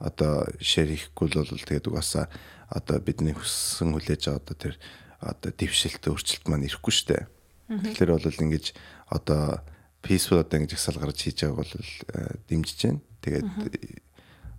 одоо 0.03 0.51
share 0.59 0.91
хийхгүй 0.91 1.31
л 1.31 1.47
бол 1.47 1.67
тэгээд 1.67 1.87
угаасаа 1.87 2.27
одоо 2.67 2.99
бидний 2.99 3.37
хүссэн 3.37 3.95
хүлээж 3.95 4.27
байгаа 4.27 4.43
одоо 4.43 4.57
тэр 4.59 4.75
одоо 5.23 5.51
дэвшилт 5.55 6.03
өөрчлөлт 6.03 6.47
маань 6.51 6.67
ирэхгүй 6.67 6.91
штэ. 6.91 7.31
Тэгэхээр 7.71 8.11
бол 8.11 8.43
ингэж 8.43 8.75
одоо 9.07 9.63
peaceful 10.03 10.43
одоо 10.43 10.59
ингэж 10.59 10.75
их 10.75 10.83
салгарч 10.83 11.19
хийж 11.23 11.47
байгааг 11.47 11.63
бол 11.63 11.73
э, 11.79 12.35
дэмжиж 12.51 12.81
байна. 12.83 13.01
Тэгээд 13.23 13.47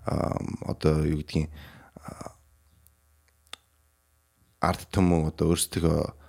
одоо 0.08 1.04
юу 1.04 1.20
гэдгийг 1.20 1.52
арт 4.64 4.88
түмэн 4.96 5.28
одоо 5.28 5.52
өөрсдөө 5.52 6.23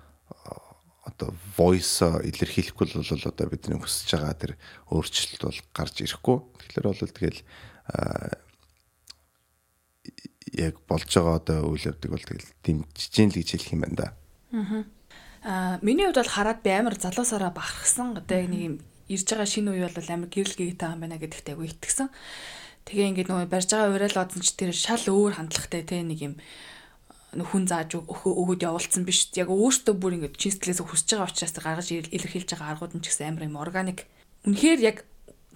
одоо 1.14 1.30
voice 1.56 2.02
илэрхийлэхгүй 2.02 2.87
бол 2.94 3.28
одоо 3.30 3.47
бидний 3.47 3.78
хүсэж 3.78 4.18
байгаа 4.18 4.35
тэр 4.35 4.52
өөрчлөлт 4.90 5.42
бол 5.47 5.61
гарч 5.71 5.94
ирэхгүй. 6.02 6.37
Тэгэхээр 6.59 6.87
бол 6.90 7.00
тэгэл 7.14 7.40
яг 10.59 10.75
болж 10.87 11.09
байгаа 11.11 11.37
одоо 11.38 11.59
үйл 11.71 11.88
явдаг 11.90 12.11
бол 12.11 12.26
тэгэл 12.26 12.50
дэмжиж 12.62 13.14
л 13.14 13.37
гэж 13.38 13.49
хэлэх 13.54 13.75
юм 13.75 13.83
байна 13.87 13.97
да. 13.99 14.09
Аа 15.44 15.78
миний 15.83 16.06
хувьд 16.06 16.18
бол 16.18 16.35
хараад 16.35 16.61
би 16.62 16.71
амар 16.75 16.99
залуусаараа 16.99 17.52
бахархсан. 17.54 18.18
Одоо 18.18 18.42
нэг 18.50 18.61
юм 18.61 18.75
ирж 19.09 19.26
байгаа 19.28 19.47
шинэ 19.47 19.71
үе 19.71 19.88
бол 19.90 20.11
амар 20.11 20.30
гэрэл 20.30 20.59
гээтэй 20.59 20.88
юм 20.90 21.00
байна 21.02 21.21
гэдэгт 21.21 21.52
айгу 21.52 21.68
итгэсэн. 21.68 22.09
Тэгээ 22.85 23.09
ингээд 23.16 23.30
нөгөө 23.30 23.49
барьж 23.49 23.68
байгаа 23.73 23.92
уриал 23.92 24.18
одсон 24.25 24.42
ч 24.44 24.52
тэр 24.56 24.73
шал 24.73 25.04
өөр 25.09 25.40
хандлагатай 25.40 25.83
те 25.85 26.02
нэг 26.04 26.21
юм 26.21 26.35
хүн 27.43 27.67
зааж 27.67 27.99
өгөөд 27.99 28.62
явуулсан 28.62 29.03
биш. 29.03 29.35
Яг 29.35 29.50
өөртөө 29.50 29.95
бүр 29.99 30.23
ингээд 30.23 30.38
чин 30.38 30.55
сэтгэлээс 30.55 30.87
хүсэж 30.87 31.09
байгаа 31.19 31.31
учраас 31.31 31.55
гаргаж 31.59 31.88
илэрхийлж 31.91 32.50
байгаа 32.55 32.71
аргууд 32.79 32.95
нь 32.95 33.03
ч 33.03 33.11
гэсэн 33.11 33.35
амар 33.35 33.49
юм 33.50 33.59
органик. 33.59 34.07
Үнэхээр 34.47 34.81
яг 34.87 34.97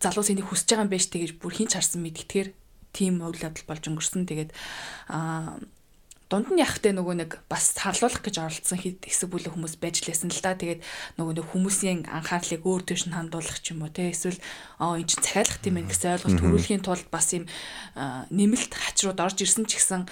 залуу 0.02 0.26
сэнийг 0.26 0.50
хүсэж 0.50 0.68
байгаа 0.75 0.85
юм 0.87 0.92
биш 0.92 1.06
тэгэж 1.06 1.30
бүр 1.38 1.54
хинч 1.54 1.78
харсан 1.78 2.02
мэдгэтгэр 2.02 2.49
тийм 2.90 3.23
үйл 3.23 3.44
явдал 3.47 3.66
болж 3.70 3.85
өнгөрсөн. 3.87 4.26
Тэгээд 4.26 4.50
аа 5.12 5.62
дунд 6.28 6.52
нь 6.52 6.61
яхахтай 6.61 6.92
нөгөө 6.92 7.14
нэг 7.25 7.30
бас 7.49 7.73
харлуулах 7.80 8.20
гэж 8.20 8.37
оролцсон 8.37 8.76
хэсэг 8.76 9.32
бүлэг 9.32 9.56
хүмүүс 9.56 9.80
байж 9.80 10.04
лээсэн 10.04 10.28
л 10.28 10.44
да. 10.44 10.52
Тэгээд 10.61 10.85
нөгөө 11.16 11.35
нэг 11.40 11.47
хүмүүсийн 11.49 11.99
анхаарлыг 12.04 12.68
өөр 12.68 12.85
төш 12.85 13.08
нь 13.08 13.16
хандуулах 13.16 13.64
ч 13.64 13.73
юм 13.73 13.80
уу 13.80 13.88
те 13.88 14.12
эсвэл 14.12 14.37
аа 14.76 15.00
эн 15.00 15.08
чинь 15.08 15.25
цахиалах 15.25 15.56
байх 15.64 15.88
гэсэн 15.88 16.12
ойлголт 16.20 16.37
төрүүлэхийн 16.37 16.85
тулд 16.85 17.08
бас 17.08 17.32
юм 17.32 17.49
нэмэлт 18.28 18.73
хачрууд 18.76 19.25
орж 19.25 19.40
ирсэн 19.40 19.64
ч 19.64 19.80
гэсэн 19.80 20.04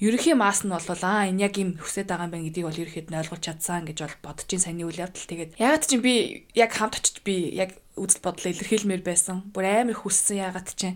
ерөнхий 0.00 0.36
маас 0.36 0.60
нь 0.64 0.72
бол 0.72 1.02
аа 1.04 1.28
энэ 1.32 1.48
яг 1.48 1.54
юм 1.56 1.80
хүсэж 1.80 2.04
байгаа 2.04 2.28
юм 2.28 2.32
байна 2.36 2.46
гэдгийг 2.52 2.68
бол 2.68 2.82
ерөөхдөө 2.84 3.10
нь 3.12 3.20
ойлгуулж 3.20 3.44
чадсан 3.48 3.88
гэж 3.88 3.98
бол 4.04 4.16
бодож 4.28 4.48
ин 4.52 4.60
саний 4.60 4.84
үйл 4.84 5.00
явдал 5.00 5.24
тэгээд 5.24 5.56
ягаад 5.56 5.84
ч 5.88 5.92
би 5.96 6.14
яг 6.52 6.70
хамт 6.76 7.00
очиж 7.00 7.24
би 7.24 7.48
яг 7.56 7.80
үзэл 7.96 8.20
бодлоо 8.20 8.52
илэрхийлмээр 8.52 9.00
байсан. 9.00 9.48
Бүр 9.56 9.64
амар 9.64 9.96
хүссэн 9.96 10.44
ягаад 10.44 10.68
ч 10.76 10.92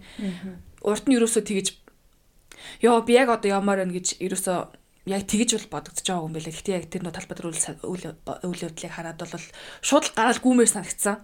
урд 0.84 1.04
нь 1.08 1.16
ерөөсөө 1.16 1.42
тэгэж 1.48 1.66
ёо 2.84 3.00
би 3.00 3.16
яг 3.16 3.32
одоо 3.32 3.56
ямаар 3.56 3.88
байна 3.88 3.96
гэж 3.96 4.20
ерөөсөө 4.20 4.58
яг 5.08 5.22
тэгэж 5.24 5.48
бол 5.56 5.80
бодогдож 5.80 6.04
байгаа 6.04 6.26
юм 6.28 6.34
байлаа. 6.36 6.52
Гэхдээ 6.52 6.76
яг 6.76 6.86
тэр 6.92 7.02
нөө 7.08 7.14
талбай 7.16 7.36
дээр 7.40 7.48
үйл 7.88 8.64
явдлыг 8.68 8.92
хараад 8.92 9.16
бол 9.16 9.46
шууд 9.80 10.04
л 10.12 10.16
гараал 10.16 10.44
гүмээр 10.44 10.68
санагдсан. 10.68 11.16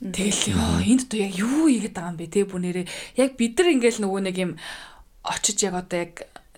Тэгэл 0.00 0.56
ёо 0.56 0.80
энд 0.84 1.08
одоо 1.08 1.20
яг 1.24 1.32
юу 1.40 1.68
ийгээд 1.72 1.96
байгаа 1.96 2.12
юм 2.12 2.20
бэ 2.20 2.32
те 2.32 2.44
бүр 2.44 2.60
нэрээ 2.60 2.86
яг 3.16 3.30
бид 3.40 3.56
нар 3.56 3.68
ингээл 3.72 4.00
нөгөө 4.04 4.20
нэг 4.28 4.36
юм 4.36 4.52
очиж 5.24 5.56
яг 5.64 5.76
одоо 5.76 5.98
яг 6.04 6.12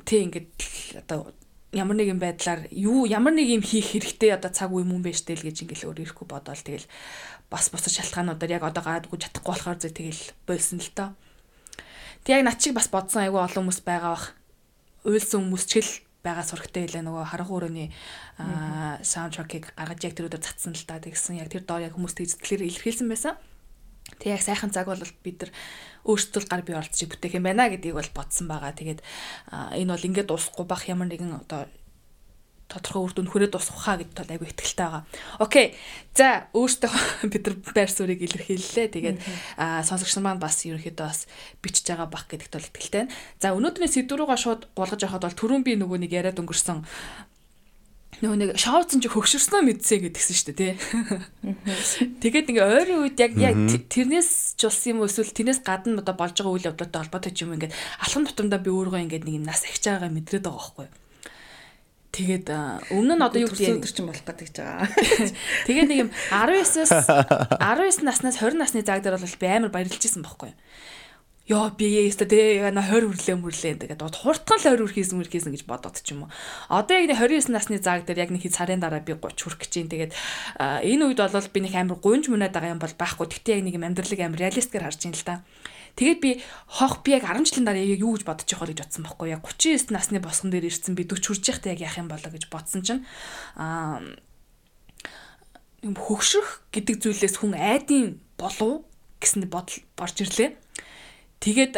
тий 0.04 0.26
ингээд 0.26 0.50
одоо 1.06 1.32
ямар 1.72 1.96
нэгэн 1.96 2.20
байдлаар 2.20 2.68
юу 2.68 3.08
ямар 3.08 3.32
нэг 3.32 3.48
юм 3.48 3.64
хийх 3.64 3.96
хэрэгтэй 3.96 4.36
одоо 4.36 4.52
цаг 4.52 4.68
үе 4.76 4.84
мөн 4.84 5.00
байж 5.00 5.24
тэл 5.24 5.40
гэж 5.40 5.64
ингээл 5.64 5.88
өөр 5.88 6.02
ирэхгүй 6.04 6.26
бодоол 6.28 6.60
тэгэл 6.60 6.84
бас 7.48 7.72
бусад 7.72 7.96
шалтгаануудаар 7.96 8.60
яг 8.60 8.64
одоо 8.68 8.84
gaadгүй 8.84 9.16
чадахгүй 9.16 9.52
болохоор 9.56 9.78
зөв 9.80 9.92
тэгэл 9.96 10.22
болсон 10.44 10.80
л 10.84 10.92
тоо. 10.92 11.08
Тэг 12.28 12.40
яг 12.40 12.44
над 12.44 12.60
чиг 12.60 12.76
бас 12.76 12.92
бодсон 12.92 13.24
айгүй 13.24 13.40
олон 13.40 13.64
хүмүүс 13.68 13.80
байгаа 13.88 14.12
бах. 14.12 14.26
Уйлсан 15.08 15.48
хүмүүс 15.48 15.64
ч 15.64 15.72
л 15.80 15.92
байгаа 16.22 16.44
сурагтай 16.46 16.86
хэлээ 16.86 17.02
нөгөө 17.08 17.24
харанхуй 17.28 17.56
өрөөний 17.58 17.88
саундтрекийг 19.02 19.74
гаргаж 19.74 20.00
яг 20.06 20.14
тэр 20.14 20.28
өдөр 20.30 20.44
цацсан 20.44 20.76
л 20.76 20.84
да 20.86 21.02
тэгсэн 21.02 21.42
яг 21.42 21.50
тэр 21.50 21.66
доор 21.66 21.82
яг 21.82 21.96
хүмүүст 21.98 22.22
эзэтлэр 22.22 22.68
илэрхийлсэн 22.68 23.08
байсан. 23.10 23.34
Тэг 24.18 24.38
яг 24.38 24.42
сайхан 24.42 24.70
цаг 24.70 24.86
бол 24.86 25.02
бид 25.22 25.38
нар 25.42 25.50
өөрсдөө 26.06 26.42
гар 26.50 26.62
бие 26.62 26.78
оролцож 26.78 27.06
бүтээх 27.06 27.38
юм 27.38 27.46
байна 27.46 27.70
гэдгийг 27.70 27.94
бол 27.98 28.10
бодсон 28.14 28.46
байгаа. 28.50 28.74
Тэгээд 28.74 29.00
энэ 29.50 29.92
бол 29.94 30.06
ингээд 30.06 30.30
дуусахгүй 30.30 30.66
бах 30.66 30.86
ямар 30.90 31.08
нэгэн 31.10 31.42
одоо 31.42 31.70
тодорхой 32.72 33.04
үр 33.04 33.12
дүн 33.12 33.28
хүрээд 33.28 33.56
усхаа 33.56 34.00
гэдэгт 34.00 34.16
бол 34.16 34.32
айгүй 34.32 34.48
ихтэй 34.48 34.80
байгаа. 34.80 35.04
Окей. 35.44 35.76
За 36.16 36.48
өөртөө 36.56 36.92
бид 37.32 37.44
нар 37.44 37.56
байр 37.76 37.90
суурийг 37.92 38.24
илэрхийллээ. 38.24 38.88
Тэгээд 38.96 39.18
сонсогч 39.60 40.16
нар 40.16 40.24
маань 40.24 40.40
бас 40.40 40.64
ерөнхийдөө 40.64 41.04
бас 41.04 41.28
бичиж 41.60 41.84
байгаа 41.92 42.08
бах 42.08 42.24
гэдэгт 42.32 42.56
бол 42.56 42.68
ихтэй 42.72 43.00
байна. 43.04 43.12
За 43.36 43.52
өнөөдрийн 43.52 43.92
сэдв 43.92 44.16
рүүгээ 44.16 44.40
шууд 44.40 44.62
гулгаж 44.72 45.00
явахад 45.04 45.24
бол 45.28 45.36
түрүүн 45.36 45.62
би 45.68 45.76
нөгөө 45.76 45.98
нэг 46.00 46.12
яриад 46.16 46.40
өнгөрсөн 46.40 46.80
нөгөө 48.20 48.38
нэг 48.38 48.50
шоуцсон 48.60 49.00
чи 49.00 49.08
хөгшөрснөө 49.08 49.62
мэдсэ 49.66 50.04
гэдгсэн 50.04 50.36
шүү 50.36 50.52
дээ 50.52 50.58
тий. 50.60 50.74
Тэгээд 52.20 52.50
ингээ 52.52 52.68
ойрын 52.68 53.02
үед 53.08 53.16
яг 53.16 53.32
яг 53.40 53.56
тэрнээс 53.88 54.60
ч 54.60 54.68
улс 54.68 54.84
юм 54.84 55.00
эсвэл 55.02 55.32
тэрнээс 55.32 55.64
гадна 55.64 56.04
одоо 56.04 56.14
болж 56.14 56.36
байгаа 56.36 56.52
үйл 56.52 56.68
явдлуудтай 56.68 57.00
холбоотой 57.02 57.32
ч 57.32 57.48
юм 57.48 57.56
ингээд 57.56 57.74
алхам 58.04 58.28
тутамдаа 58.28 58.60
би 58.60 58.70
өөрөө 58.70 59.02
ингээд 59.08 59.26
нэг 59.26 59.34
юм 59.40 59.46
нас 59.48 59.64
ахиж 59.64 59.88
байгаагаа 59.88 60.12
мэдрээд 60.12 60.44
байгаа 60.44 60.60
байхгүй 60.60 60.86
юу. 60.86 61.00
Тэгээд 62.12 62.46
өмнө 62.92 63.14
нь 63.16 63.24
одоо 63.24 63.40
юу 63.40 63.48
гэдэг 63.48 63.80
өдөр 63.80 63.88
чинь 63.96 64.04
болох 64.04 64.20
гэдэг 64.28 64.48
байгаа. 64.52 64.84
Тэгээд 65.66 65.88
нэг 65.88 65.98
юм 66.04 66.10
19-аас 66.28 66.92
19 67.56 68.04
наснаас 68.04 68.36
20 68.36 68.60
насны 68.60 68.84
заг 68.84 69.00
дээр 69.00 69.16
бол 69.16 69.40
би 69.40 69.48
амар 69.48 69.72
баярлж 69.72 69.96
исэн 69.96 70.20
байхгүй 70.20 70.52
юу. 70.52 70.58
Йоо 71.42 71.74
би 71.74 71.90
яста 72.06 72.22
тэ 72.22 72.62
яна 72.62 72.86
20 72.86 73.10
хүрлээ 73.10 73.36
мөрлээ 73.42 73.74
тэгээд 73.82 73.98
хурдхан 73.98 74.62
л 74.62 74.66
20 74.78 74.86
хүрхийсэн 74.86 75.18
мөрхийсэн 75.18 75.50
гэж 75.50 75.66
бодоод 75.66 75.98
ч 75.98 76.14
юм 76.14 76.30
уу. 76.30 76.30
Одоо 76.70 77.02
яг 77.02 77.10
нэг 77.10 77.18
29 77.18 77.50
насны 77.50 77.82
заг 77.82 78.06
дээр 78.06 78.22
яг 78.22 78.30
нэг 78.30 78.46
хэд 78.46 78.54
сарын 78.54 78.78
дараа 78.78 79.02
би 79.02 79.18
30 79.18 79.42
хүрэх 79.42 79.58
гэж 79.58 79.72
юм. 79.82 79.90
Тэгээд 79.90 80.12
энэ 80.86 81.02
үед 81.02 81.18
бол 81.18 81.50
би 81.50 81.60
нэг 81.66 81.74
амар 81.74 81.98
гунж 81.98 82.30
мөнөд 82.30 82.54
байгаа 82.54 82.78
юм 82.78 82.82
бол 82.82 82.94
байхгүй. 82.94 83.26
Тэгтээ 83.26 83.58
яг 83.58 83.64
нэг 83.66 83.74
юм 83.74 83.86
амьдралыг 83.90 84.20
амар 84.22 84.38
реалистикээр 84.38 84.86
харж 84.86 85.02
ин 85.02 85.18
л 85.18 85.26
та. 85.26 85.42
Тэгээд 85.98 86.20
би 86.22 86.30
хох 86.70 87.02
би 87.02 87.10
яг 87.18 87.26
10 87.26 87.42
жилийн 87.42 87.66
дараа 87.66 87.82
яг 87.90 87.98
юу 87.98 88.14
гэж 88.14 88.22
бодож 88.22 88.46
явах 88.46 88.70
гэж 88.70 88.78
бодсон 88.86 89.02
байхгүй 89.02 89.28
яг 89.34 89.42
39 89.42 89.90
насны 89.90 90.22
босгон 90.22 90.54
дээр 90.54 90.70
ирсэн 90.70 90.94
би 90.94 91.04
40 91.04 91.26
хүрж 91.26 91.42
байхдаа 91.42 91.74
яг 91.74 91.82
яах 91.82 91.98
юм 91.98 92.08
болоо 92.08 92.30
гэж 92.30 92.44
бодсон 92.48 92.80
чинь 92.86 93.02
аа 93.58 93.98
юм 95.82 95.98
хөгшрөх 95.98 96.70
гэдэг 96.70 96.96
зүйлээс 97.02 97.36
хүн 97.42 97.58
айдын 97.58 98.22
болов 98.38 98.86
гэсэн 99.18 99.50
бодол 99.50 99.82
борж 99.98 100.16
ирлээ. 100.22 100.54
Тэгээд 101.42 101.74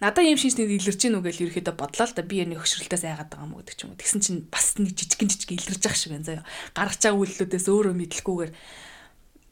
надаа 0.00 0.24
юм 0.24 0.40
шинжтэй 0.40 0.64
илэрч 0.64 0.96
гин 0.96 1.20
үгээл 1.20 1.52
ерөөхдөө 1.52 1.76
бодлоо 1.76 2.06
л 2.08 2.16
да 2.16 2.24
би 2.24 2.40
энэ 2.40 2.56
хөшрөлтөөс 2.56 3.04
айгаад 3.04 3.28
байгаа 3.28 3.44
юм 3.44 3.54
гэдэг 3.60 3.76
ч 3.76 3.80
юм 3.84 3.92
уу. 3.92 4.00
Тэгсэн 4.00 4.20
чинь 4.24 4.40
бас 4.48 4.80
нэг 4.80 4.96
жижигэн 4.96 5.28
жижиг 5.28 5.50
илэрж 5.52 5.84
ах 5.84 5.96
шиг 5.98 6.16
байна 6.16 6.24
заяа. 6.24 6.48
Гаргаж 6.72 7.02
байгаа 7.04 7.20
үйлдэлүүдээс 7.20 7.66
өөрөө 7.68 7.94
мэдлэхгүйгээр 8.00 8.52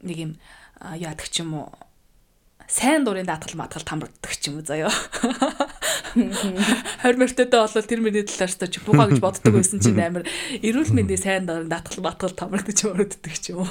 нэг 0.08 0.16
юм 0.16 0.32
яадаг 0.80 1.28
ч 1.28 1.44
юм 1.44 1.52
уу 1.52 1.68
сайн 2.66 3.06
дурын 3.06 3.26
даатгал 3.26 3.56
матгал 3.62 3.86
тамрагддаг 3.86 4.32
ч 4.34 4.50
юм 4.50 4.58
уу 4.58 4.66
заяа. 4.66 4.90
20 6.16 7.20
мөртөдөө 7.20 7.60
болвол 7.62 7.86
тэр 7.86 8.00
миний 8.02 8.26
талаар 8.26 8.50
ч 8.50 8.82
буугаа 8.82 9.06
гэж 9.10 9.20
боддог 9.22 9.54
байсан 9.54 9.78
чинь 9.78 10.00
амар 10.06 10.26
эрүүл 10.60 10.90
мэндийн 10.90 11.22
сайн 11.22 11.46
дурын 11.46 11.70
даатгал 11.70 12.02
матгал 12.02 12.34
тамрагдаж 12.34 12.82
өрөддөг 12.88 13.34
ч 13.38 13.54
юм 13.54 13.64
уу. 13.64 13.70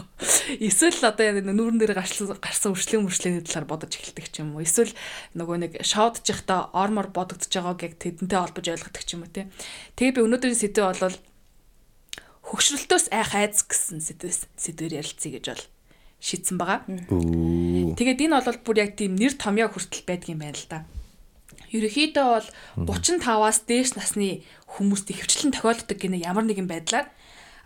Эсвэл 0.61 1.03
одоо 1.03 1.43
нүүрэн 1.43 1.79
дээр 1.81 1.97
гарсан 1.97 2.37
гарсан 2.39 2.71
үршлэн 2.71 3.03
мөршлэний 3.03 3.43
талаар 3.43 3.67
бодож 3.67 3.97
эхэлдэг 3.97 4.27
ч 4.31 4.45
юм 4.45 4.55
уу. 4.55 4.63
Эсвэл 4.63 4.93
нөгөө 5.35 5.57
нэг 5.59 5.71
явахдаа 5.83 6.71
ормор 6.71 7.11
бодогдож 7.11 7.51
байгааг 7.51 7.81
яг 7.83 7.93
тэдэнтэй 7.99 8.39
холбож 8.39 8.65
ойлгодог 8.69 9.03
ч 9.03 9.09
юм 9.17 9.25
уу 9.25 9.33
те. 9.33 9.49
Тэгээ 9.99 10.21
би 10.21 10.25
өнөөдрийн 10.25 10.59
сэдв 10.59 10.85
бол 10.85 11.17
хөгшрөлтөөс 12.45 13.09
айх 13.09 13.31
айц 13.33 13.65
гэсэн 13.65 13.99
сэдвээр 14.05 15.01
ярилцъя 15.01 15.33
гэж 15.33 15.45
бол 15.49 15.63
шийдсэн 16.19 16.57
байгаа. 16.57 16.83
Тэгээд 16.87 18.23
энэ 18.25 18.41
бол 18.41 18.59
бүр 18.63 18.77
яг 18.81 18.95
тийм 18.97 19.15
нэр 19.19 19.33
томьёо 19.37 19.69
хүртэл 19.69 20.07
байдаг 20.07 20.29
юм 20.31 20.39
байна 20.41 20.57
л 20.57 20.67
да. 20.69 20.79
Ерөнхийдөө 21.75 22.25
бол 22.25 22.47
35-аас 22.99 23.59
дээш 23.67 23.99
насны 23.99 24.45
хүмүүст 24.79 25.11
ихэвчлэн 25.11 25.51
тохиолддог 25.51 25.97
гинэ 25.99 26.23
ямар 26.23 26.47
нэгэн 26.47 26.71
байдлаар 26.71 27.11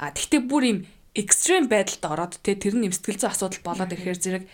а 0.01 0.09
тэгтээ 0.15 0.41
бүр 0.49 0.63
юм 0.65 0.79
экстрем 1.13 1.69
байдалд 1.69 2.03
ороод 2.05 2.33
те 2.41 2.55
тэр 2.55 2.77
нь 2.79 2.89
сэтгэл 2.89 3.21
зүйн 3.21 3.31
асуудал 3.33 3.61
болоод 3.65 3.93
ирэхээр 3.93 4.19
зэрэг 4.19 4.45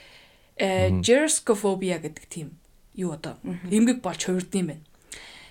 geroskophobiа 1.03 1.99
гэдэг 1.99 2.25
тийм 2.27 2.47
юу 2.95 3.15
одоо 3.15 3.35
эмгэг 3.71 3.99
болж 3.99 4.23
хувирдсан 4.23 4.59
юм 4.59 4.67
байна. 4.71 4.85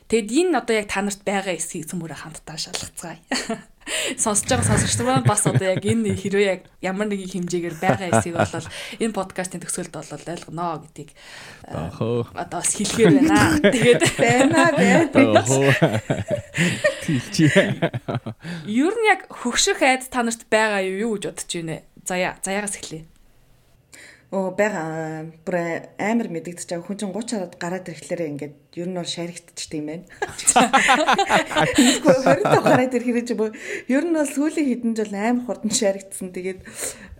Тэгэд 0.09 0.29
энэ 0.33 0.59
одоо 0.61 0.75
яг 0.77 0.89
та 0.89 1.01
нарт 1.01 1.21
байгаа 1.25 1.57
эсхийг 1.57 1.89
цөмөрө 1.89 2.17
хамтдаа 2.17 2.57
шалгацгаая. 2.61 3.21
Сонсож 4.17 4.49
байгаа 4.49 4.67
сонсогч 4.67 4.95
нар 4.99 5.25
бас 5.25 5.45
одоо 5.47 5.77
яг 5.77 5.85
энэ 5.85 6.17
хэрвээ 6.17 6.49
яг 6.49 6.61
ямар 6.81 7.09
нэгэн 7.09 7.45
хэмжээгээр 7.45 7.77
байгаа 7.79 8.09
эсхийг 8.13 8.37
бол 8.37 8.69
энэ 9.01 9.17
подкастын 9.17 9.61
төгсгөлд 9.61 9.93
бол 9.93 10.11
ойлгоно 10.13 10.83
гэдгийг 10.89 11.11
одоо 12.33 12.59
бас 12.61 12.71
хэлгээр 12.77 13.13
байна. 13.13 13.61
Тэгээд 13.61 14.03
байна 14.25 14.63
байна. 14.73 15.43
Нь 18.95 19.09
яг 19.09 19.29
хөгших 19.29 19.81
айд 19.85 20.09
та 20.09 20.25
нарт 20.25 20.49
байгаа 20.49 20.81
юу 20.85 21.17
гэж 21.21 21.25
бодож 21.29 21.53
байна? 21.53 21.77
Заяа, 22.05 22.37
заяагаас 22.45 22.77
эхлэе. 22.77 23.14
Оо 24.35 24.51
бага 24.51 25.31
бүр 25.47 25.57
амар 25.95 26.27
мэдэгдэж 26.27 26.67
байгаа 26.67 26.87
хүн 26.91 26.99
чинь 26.99 27.15
30 27.15 27.39
хараад 27.39 27.55
гараад 27.63 27.87
ирэхлээр 27.87 28.31
ингээд 28.35 28.55
ер 28.83 28.89
нь 28.91 28.99
бол 28.99 29.07
шаригдчих 29.07 29.71
тийм 29.71 29.87
байна. 29.87 30.11
20 31.79 32.67
гараад 32.67 32.97
ирэхээр 32.99 33.27
чи 33.31 33.35
ер 33.95 34.03
нь 34.03 34.17
бол 34.19 34.27
сүүлийн 34.27 34.67
хэдэн 34.67 34.93
жил 34.99 35.15
амар 35.15 35.47
хурдан 35.47 35.71
шаригдсан. 35.71 36.35
Тэгээд 36.35 36.67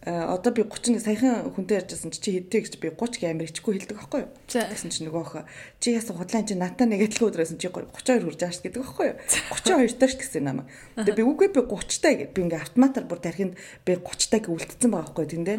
одоо 0.05 0.53
би 0.53 0.63
30 0.63 1.01
саяхан 1.01 1.49
хүнтэй 1.57 1.81
ярьжсэн 1.81 2.13
чи 2.13 2.37
хэдтэй 2.37 2.61
гэж 2.61 2.77
би 2.77 2.93
30 2.93 3.25
гэмээр 3.25 3.49
ичгүй 3.49 3.73
хэлдэг 3.81 3.97
байхгүй 3.97 4.21
юу? 4.29 4.31
Тэгсэн 4.45 4.93
чи 4.93 5.01
нөгөө 5.09 5.23
охоо 5.25 5.43
чи 5.81 5.97
яасан 5.97 6.21
худлаан 6.21 6.45
чи 6.45 6.55
натаа 6.61 6.85
нэг 6.85 7.09
адилхан 7.09 7.33
өдрөөсөн 7.33 7.57
чи 7.57 7.73
32 7.73 8.29
хүрж 8.29 8.37
байгаа 8.37 8.53
ш 8.53 8.61
гэдэг 8.61 8.81
байхгүй 8.85 9.07
юу? 9.09 9.17
32 9.49 9.97
таа 9.97 10.09
ш 10.13 10.15
гэсэн 10.21 10.45
намаа. 10.45 10.69
Тэгээ 11.01 11.17
би 11.17 11.25
үгүй 11.25 11.49
би 11.57 11.61
30 11.65 12.05
таа 12.05 12.15
гэд 12.21 12.33
би 12.37 12.41
ингээ 12.45 12.61
автоматар 12.61 13.05
бүр 13.09 13.21
тархинд 13.25 13.57
би 13.57 13.93
30 13.97 14.29
таа 14.29 14.41
үлдсэн 14.45 14.91
байгаа 14.93 15.09
байхгүй 15.09 15.27
тэндээ. 15.33 15.59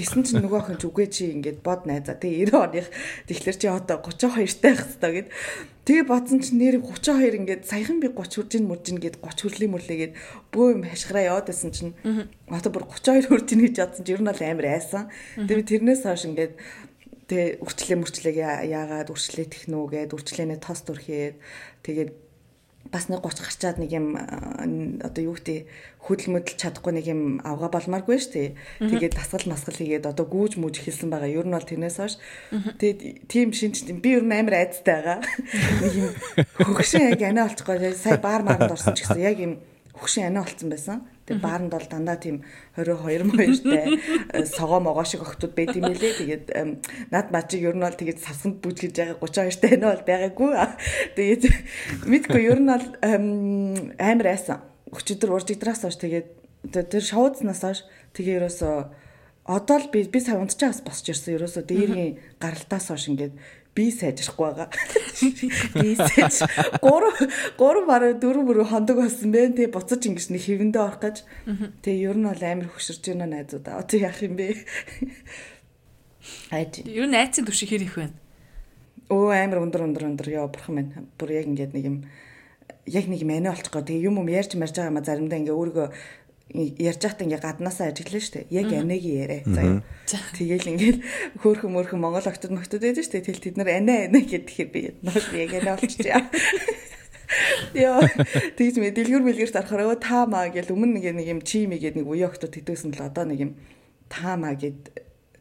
Тэгсэн 0.00 0.22
чи 0.24 0.32
нөгөө 0.40 0.58
охин 0.64 0.80
чи 0.80 0.86
үгүй 0.88 1.06
чи 1.12 1.24
ингээд 1.36 1.60
бод 1.60 1.84
найзаа 1.84 2.16
тэгээ 2.16 2.56
90 2.56 2.64
оных 2.64 2.88
тэгэхээр 3.28 3.56
чи 3.60 3.68
одоо 3.68 4.00
32 4.00 4.64
таа 4.64 4.72
байх 4.72 4.88
хэрэгтэй 4.88 5.12
гэд 5.12 5.28
Тэгээ 5.84 6.08
бодсон 6.08 6.40
чинь 6.40 6.60
нэр 6.64 6.80
32 6.80 7.44
ингээд 7.44 7.68
саяхан 7.68 8.00
би 8.00 8.08
30 8.08 8.40
хүрж 8.40 8.52
ин 8.56 8.68
мөрж 8.72 8.84
ин 8.88 8.98
гэд 9.04 9.20
30 9.20 9.52
хүрлээ 9.52 9.68
мөрлөөгээд 9.68 10.12
бөө 10.48 10.66
юм 10.80 10.82
хашгираа 10.88 11.28
яваад 11.28 11.52
байсан 11.52 11.70
чинь. 11.76 11.92
Одоо 12.48 12.72
бүр 12.72 12.88
32 12.88 13.28
хүрж 13.28 13.48
ин 13.52 13.60
гэж 13.68 13.74
бодсон 13.84 14.04
чинь 14.08 14.16
ер 14.16 14.22
нь 14.24 14.30
бол 14.32 14.42
амар 14.48 14.66
айсан. 14.80 15.12
Тэгээ 15.36 15.68
тэрнээс 15.68 16.08
хойш 16.08 16.24
ингээд 16.24 16.52
тэгээ 17.28 17.48
үрчлээ 17.60 17.98
мөрчлээ 18.00 18.34
яагаад 18.64 19.12
үрчлээ 19.12 19.46
технүүгээд 19.52 20.16
үрчлээнэ 20.16 20.56
тост 20.64 20.88
үрхээд 20.88 21.36
тэгээд 21.84 22.10
бас 22.92 23.08
нэг 23.08 23.24
30 23.24 23.44
гарчаад 23.44 23.76
нэг 23.80 23.90
юм 23.92 24.16
одоо 25.00 25.22
юу 25.24 25.34
гэдэг 25.36 25.68
хөдөлмөдөл 26.04 26.60
чадахгүй 26.60 26.92
нэг 26.92 27.06
юм 27.08 27.20
авгаа 27.40 27.72
болмааргүй 27.72 28.18
шүү 28.20 28.32
дээ. 28.32 28.48
Тэгээд 28.92 29.16
дасгал 29.16 29.48
масгал 29.48 29.78
хийгээд 29.80 30.08
одоо 30.08 30.26
гүүж 30.28 30.60
мүүж 30.60 30.76
эхэлсэн 30.84 31.08
байгаа. 31.08 31.32
Ер 31.32 31.48
нь 31.48 31.56
бол 31.56 31.64
тэрнээс 31.64 31.96
хойш 31.96 32.20
тэгээд 32.52 33.00
тийм 33.28 33.56
шинж 33.56 33.88
би 33.88 34.20
ер 34.20 34.24
нь 34.24 34.36
амар 34.36 34.60
айцтай 34.60 35.00
байгаа. 35.00 35.18
Нэг 35.82 35.92
юм 35.96 36.10
хөгшин 36.60 37.16
яг 37.16 37.22
анаа 37.24 37.48
олчихгоо 37.48 37.92
сая 37.96 38.20
баар 38.20 38.44
маранд 38.44 38.76
орсон 38.76 38.92
ч 38.92 39.08
гэсэн 39.08 39.20
яг 39.24 39.38
юм 39.40 39.52
хөгшин 39.94 40.26
анаа 40.26 40.42
олцсон 40.42 40.70
байсан. 40.70 41.06
Тэгээ 41.24 41.40
бааранд 41.40 41.70
бол 41.70 41.86
дандаа 41.86 42.18
тийм 42.18 42.42
22 42.76 43.24
моёртай 43.30 43.86
согоо 44.58 44.80
могоо 44.82 45.06
шиг 45.06 45.22
охтууд 45.22 45.54
байт 45.54 45.78
юм 45.78 45.86
лээ. 45.86 46.18
Тэгээд 46.18 46.44
над 47.14 47.26
бачиг 47.30 47.62
ер 47.62 47.78
нь 47.78 47.84
бол 47.86 47.94
тэгээд 47.94 48.18
сасанд 48.18 48.58
бүжгэж 48.58 48.92
байгаа 48.92 49.16
32 49.22 49.62
та 49.62 49.68
анаа 49.70 49.94
бол 49.94 50.04
байгаагүй. 50.10 50.50
Тэгээд 51.14 51.42
мэдгүй 52.10 52.42
ер 52.42 52.60
нь 52.60 52.70
бол 52.74 52.86
амар 54.02 54.26
айсан. 54.34 54.66
Өчигдөр 54.90 55.30
уржигдраас 55.38 55.86
хойш 55.86 55.98
тэгээд 56.02 56.28
тэр 56.74 57.04
шоудснаас 57.04 57.62
хойш 57.62 57.80
тэгээ 58.18 58.38
ерөөсөө 58.42 58.74
одоо 59.46 59.76
л 59.78 59.92
би 59.92 60.02
би 60.08 60.20
сая 60.20 60.40
унтчихаас 60.40 60.82
босч 60.82 61.12
ирсэн. 61.12 61.38
Ерөөсөө 61.38 61.62
дээрийн 61.68 62.18
гаралтаас 62.42 62.90
хойш 62.90 63.12
ингээд 63.12 63.34
би 63.74 63.90
сайжрахгүй 63.90 64.54
байгаа. 64.54 64.68
Би 65.74 65.94
сайж 65.98 66.46
3 66.78 67.58
3 67.58 67.86
бараг 67.90 68.22
4 68.22 68.46
бүрөө 68.46 68.66
хондог 68.70 69.02
болсон 69.02 69.34
бэ. 69.34 69.54
Тэгээ 69.58 69.74
буцаж 69.74 70.02
ингэж 70.06 70.30
нэг 70.30 70.42
хэвэндээ 70.46 70.82
орох 70.82 71.02
гэж. 71.02 71.16
Тэгээ 71.82 72.06
ер 72.06 72.18
нь 72.18 72.28
бол 72.30 72.42
амар 72.42 72.68
хөшөрж 72.70 73.02
байна 73.10 73.26
найзуудаа. 73.26 73.82
Одоо 73.82 73.98
яах 73.98 74.22
юм 74.22 74.38
бэ? 74.38 74.62
Айж. 76.54 76.86
Ер 76.86 77.06
нь 77.10 77.18
айцын 77.18 77.44
түвшиг 77.44 77.74
хэр 77.74 77.82
их 77.82 77.98
байна? 77.98 78.14
Өө 79.10 79.34
амар 79.34 79.66
өндөр 79.66 79.90
өндөр 79.90 80.04
өндөр 80.14 80.28
яа 80.30 80.46
бурхан 80.46 80.74
минь. 80.78 80.92
Бүр 81.18 81.34
яг 81.34 81.50
ингэж 81.50 81.74
нэг 81.74 81.84
юм 81.84 81.96
яг 82.86 83.04
нэг 83.10 83.20
юм 83.20 83.32
анаа 83.34 83.52
олчихгоо. 83.58 83.82
Тэгээ 83.82 84.06
юм 84.06 84.22
юм 84.22 84.28
ярьж 84.30 84.54
марж 84.54 84.78
байгаа 84.78 84.94
ма 84.94 85.02
заримдаа 85.04 85.38
ингээ 85.42 85.52
өөрийгөө 85.52 85.88
ярьж 86.52 87.00
байхдаа 87.00 87.24
ингээ 87.24 87.40
гаднаасаа 87.40 87.88
ажиглаа 87.88 88.20
штэ. 88.20 88.46
Яг 88.52 88.68
анегийн 88.68 89.16
яриа. 89.24 89.42
Заяа. 89.48 89.80
Тэгээл 90.36 90.70
ингээл 90.76 91.00
хөөхөн 91.40 91.72
мөрхөн 91.72 92.00
Монгол 92.04 92.28
октод 92.28 92.52
мөктод 92.52 92.84
байдаг 92.84 93.02
штэ. 93.02 93.24
Тэл 93.24 93.40
тэд 93.40 93.56
нар 93.56 93.72
анаа 93.72 94.06
анаа 94.06 94.20
гэхээр 94.20 94.68
би 94.68 94.92
нөөш 95.00 95.32
яг 95.34 95.52
анаа 95.56 95.80
болчихжээ. 95.80 96.14
Яа. 97.88 98.06
Тэгж 98.60 98.76
мэ 98.76 98.92
дэлгүр 98.92 99.24
бэлгэрт 99.24 99.56
арахаар 99.56 99.88
өө 99.88 100.04
таамаа 100.04 100.52
гэл 100.52 100.70
өмнө 100.76 101.00
нэг 101.00 101.16
нэг 101.16 101.26
юм 101.32 101.40
чими 101.40 101.80
гээд 101.80 101.96
нэг 101.96 102.06
үе 102.06 102.28
октод 102.28 102.52
тэтгэсэн 102.52 102.92
л 102.92 103.08
одоо 103.08 103.24
нэг 103.24 103.40
юм 103.40 103.52
таамаа 104.12 104.54
гээд 104.54 104.94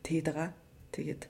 тэгээд 0.07 0.27
байгаа. 0.31 0.49
Тэгээд 0.95 1.21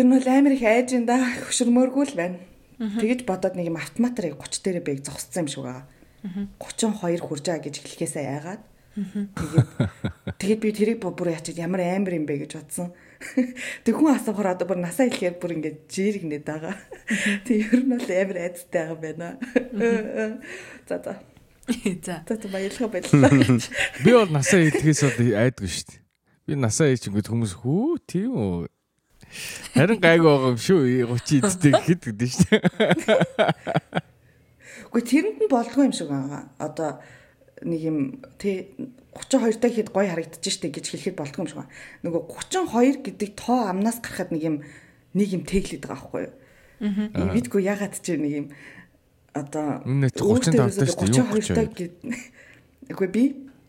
ер 0.00 0.04
нь 0.08 0.14
бол 0.16 0.26
амар 0.26 0.56
их 0.56 0.64
айж 0.64 0.96
энэ 0.96 1.06
да 1.06 1.20
хөшөрмөөргүй 1.46 2.04
л 2.08 2.18
байна. 2.18 2.40
Тэгэж 2.80 3.28
бодоод 3.28 3.54
нэг 3.54 3.70
юм 3.70 3.78
автоматар 3.78 4.32
30 4.32 4.64
дээрээ 4.64 4.82
бэг 4.82 4.98
зогссон 5.04 5.46
юм 5.46 5.52
шиг 5.52 5.62
байгаа 5.62 5.86
32 6.58 7.20
хүрж 7.22 7.44
байгаа 7.46 7.64
гэж 7.66 7.76
хэлэхээсээ 7.82 8.24
яагаад 8.26 8.62
тэгээд 8.96 10.40
тэгээд 10.40 10.60
би 10.64 10.70
тэрийг 10.72 10.98
бүр 11.04 11.36
ячаад 11.36 11.60
ямар 11.60 11.84
амар 11.84 12.16
юм 12.16 12.24
бэ 12.24 12.48
гэж 12.48 12.56
бодсон. 12.56 12.96
Тэг 13.84 13.92
хүн 13.92 14.16
асуухаар 14.16 14.56
одоо 14.56 14.64
бүр 14.64 14.80
насаа 14.80 15.12
хэлэхээр 15.12 15.36
бүр 15.36 15.56
ингээд 15.60 15.78
жиргнээд 15.92 16.44
байгаа. 16.48 16.74
Тэг 17.44 17.76
ер 17.76 17.84
нь 17.84 17.92
бол 17.92 18.08
амар 18.08 18.38
айцтай 18.40 18.88
байгаа 18.88 19.00
байна. 19.04 19.28
За 20.88 20.96
за. 20.96 21.12
За. 22.00 22.24
За 22.24 22.48
баярлалаа 22.48 22.88
баярлалаа. 22.88 23.60
Би 24.04 24.10
бол 24.16 24.32
насаа 24.32 24.64
хэлэхээс 24.64 25.02
бол 25.04 25.44
айдгүй 25.44 25.68
шүү 25.68 25.86
дээ. 25.92 26.00
Би 26.48 26.52
насаа 26.56 26.88
хэлж 26.88 27.12
ингээд 27.12 27.28
хүмүүс 27.28 27.52
хүү 27.60 28.00
тийм 28.08 28.32
үү. 28.32 28.72
Харин 29.76 30.00
гайгүй 30.00 30.24
байгаа 30.24 30.52
юм 30.56 30.60
шүү 30.60 30.80
30 31.20 31.44
эдтэй 31.44 31.72
гэхэд 31.76 32.02
гэдэг 32.16 32.30
шүү 32.32 32.56
Үгүй 34.90 35.02
тэрэнд 35.02 35.38
нь 35.44 35.52
болдгоо 35.52 35.84
юм 35.86 35.94
шиг 35.94 36.08
байгаа. 36.10 36.50
Одоо 36.58 37.00
нэг 37.62 37.80
юм 37.80 37.98
тий 38.38 38.74
32 39.16 39.60
та 39.60 39.68
хэд 39.72 39.88
гоё 39.90 40.08
харагдаж 40.12 40.44
штэ 40.44 40.70
гэж 40.70 40.86
хэлэхэд 40.92 41.16
болдгоо 41.16 41.42
юм 41.44 41.50
шиг 41.50 41.58
байна. 41.64 41.74
Нөгөө 42.04 42.22
32 42.28 43.04
гэдэг 43.04 43.30
тоо 43.34 43.70
амнаас 43.72 43.98
гарахад 44.04 44.30
нэг 44.30 44.42
юм 44.44 44.56
нэг 45.16 45.28
юм 45.32 45.42
тэглээд 45.48 45.88
байгаа 45.88 45.96
байхгүй 45.96 46.22
юу? 46.28 46.34
Аа. 47.16 47.32
Бидгүй 47.32 47.62
ягаад 47.64 47.96
ч 47.96 48.16
нэг 48.20 48.32
юм 48.32 48.46
одоо 49.32 49.80
35 49.84 50.52
та 50.52 50.84
штэ 50.84 51.08
юу 51.10 51.26
32 51.32 51.56
та 51.56 51.64
гэд 51.64 51.94
Үгүй 52.86 53.08
би 53.10 53.22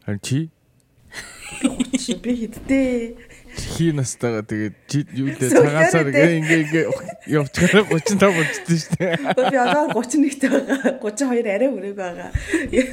харин 0.05 0.21
чи 0.21 2.13
би 2.21 2.31
хэдтэй 2.43 3.17
хий 3.59 3.91
настайгаа 3.91 4.43
тэгээд 4.45 4.75
юу 5.17 5.27
лээ 5.33 5.49
цагаасаар 5.49 6.09
ингээ 6.13 6.61
ингээ 6.63 6.85
явчихараа 7.27 7.83
35 7.89 8.37
болчихсон 8.37 8.77
шүү 8.77 8.95
дээ. 8.97 9.13
Би 9.37 9.57
одоо 9.57 9.83
31-тэй 9.93 10.49
байгаа. 10.53 10.97
32 11.01 11.47
арай 11.47 11.69
хүрээгүй 11.71 11.97
байгаа. 11.97 12.29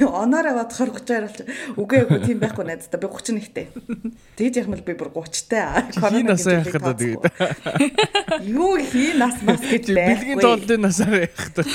Оноороо 0.09 0.53
бодохоор 0.59 0.91
32 0.97 1.21
болчих. 1.25 1.45
Үгүй 1.77 1.97
ээ 2.01 2.25
тийм 2.25 2.39
байхгүй 2.41 2.65
найздаа 2.65 2.99
би 2.99 3.07
31-тэй. 3.07 3.65
Тэгж 4.35 4.53
яхам 4.61 4.75
л 4.75 4.85
би 4.85 4.93
бүр 4.97 5.09
30-тай. 5.13 5.89
Хий 5.95 6.23
насаа 6.25 6.53
яах 6.59 6.71
гэдэг 6.73 6.95
тэгээд. 7.01 7.23
Юу 8.49 8.75
хий 8.81 9.13
нас 9.19 9.37
мас 9.45 9.61
гэж 9.61 9.93
байхгүй. 9.93 10.09
Билгийн 10.11 10.39
тоолны 10.41 10.75
насаар 10.81 11.15
яах 11.25 11.37
гэдэг. 11.53 11.67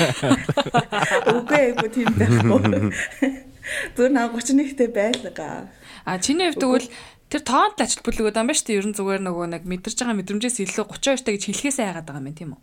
Үгүй 1.39 1.61
ээ 1.61 1.89
тийм 1.95 2.11
байхгүй. 2.19 3.49
Зүр 3.95 4.11
наа 4.11 4.31
31-тэй 4.35 4.89
байлгаа. 4.91 5.71
А 6.05 6.19
чиний 6.19 6.51
хувьд 6.51 6.61
тэгвэл 6.61 6.89
тэр 7.31 7.43
тоонд 7.47 7.79
л 7.79 7.85
ажилт 7.87 8.03
бүлэг 8.03 8.35
өдөм 8.35 8.51
ба 8.51 8.55
шүү 8.59 8.67
дээ. 8.67 8.79
Ер 8.83 8.87
нь 8.91 8.97
зүгээр 8.99 9.23
нөгөө 9.23 9.47
нэг 9.55 9.63
мэдэрч 9.63 9.97
байгаа 10.03 10.19
мэдрэмжээс 10.19 10.59
илүү 10.67 10.85
32 10.91 11.23
та 11.23 11.31
гэж 11.31 11.43
хэлхээсээ 11.47 11.87
яагаад 11.87 12.07
байгаа 12.11 12.27
юм 12.27 12.35
тийм 12.35 12.51
үү? 12.59 12.61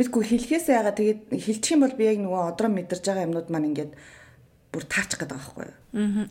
Мэдгүй 0.00 0.22
хэлхээсээ 0.24 0.74
яагаад 0.80 0.96
тэгээд 0.96 1.20
хэлчих 1.36 1.72
юм 1.76 1.84
бол 1.84 1.94
би 2.00 2.04
яг 2.08 2.18
нөгөө 2.24 2.40
одроо 2.48 2.70
мэдэрж 2.72 3.04
байгаа 3.04 3.26
юмнууд 3.28 3.48
маань 3.52 3.68
ингээд 3.76 3.92
бүр 4.72 4.84
таарчих 4.88 5.18
гээд 5.20 5.32
байгаа 5.36 5.44
байхгүй 5.44 5.66
юу? 5.68 5.76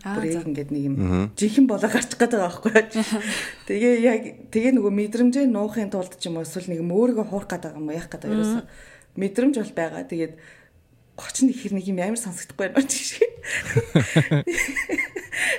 Аа. 0.01 0.15
Бүр 0.17 0.25
яг 0.25 0.45
ингээд 0.49 0.69
нэг 0.73 0.83
юм 0.89 0.95
жинхэнэ 1.37 1.69
болоо 1.69 1.89
гарчих 1.91 2.17
гээд 2.17 2.33
байгаа 2.33 2.49
байхгүй 2.49 2.71
юу? 2.73 2.83
Тэгээ 3.69 3.93
яг 4.01 4.21
тэгээ 4.49 4.73
нөгөө 4.79 4.93
мэдрэмжээ 4.95 5.45
нуухын 5.51 5.91
тулд 5.93 6.15
ч 6.17 6.31
юм 6.31 6.39
уу 6.39 6.47
эсвэл 6.47 6.71
нэг 6.71 6.81
юм 6.81 6.95
өөрийгөө 6.95 7.27
хуурах 7.29 7.51
гээд 7.51 7.63
байгаа 7.67 7.79
юм 7.83 7.89
уу 7.91 7.97
яах 7.99 8.09
гээд 8.09 8.23
байгаа 8.25 8.37
ерөөсөө 8.39 8.63
мэдрэмж 9.19 9.55
бол 9.59 9.75
байгаа. 9.75 10.07
Тэгээд 10.07 10.33
30 11.19 11.51
ихэр 11.51 11.73
нэг 11.75 11.85
юм 11.91 11.99
амар 11.99 12.17
сонсогдохгүй 12.17 12.71
байна 12.71 12.87
ч 12.87 13.19
шиг. 13.19 13.27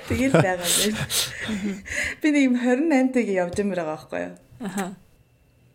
Тэгэл 0.08 0.32
байгаа 0.36 0.68
юм. 0.86 0.96
Би 2.20 2.28
нэг 2.30 2.42
юм 2.50 2.56
28-тайг 2.58 3.28
явж 3.30 3.54
юмэр 3.60 3.80
байгаа 3.82 3.96
байхгүй 3.96 4.20
юу? 4.20 4.34
Аха. 4.60 4.94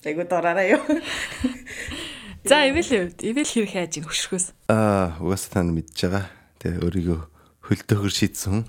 Айгуу 0.06 0.26
дураараа 0.30 0.68
юу. 0.70 0.84
За 2.46 2.62
ивэл 2.70 3.10
ивэл 3.18 3.50
хэрэг 3.50 3.74
хайж 3.74 3.98
ин 3.98 4.06
хөшрөхөөс. 4.06 4.54
Аа, 4.70 5.18
угаасаа 5.18 5.66
тань 5.66 5.74
мэдж 5.74 5.98
байгаа. 6.06 6.30
Тэ 6.62 6.78
өөрийгөө 6.78 7.20
хөлтөөхөр 7.66 8.14
шийдсэн 8.14 8.50
хүн. 8.54 8.64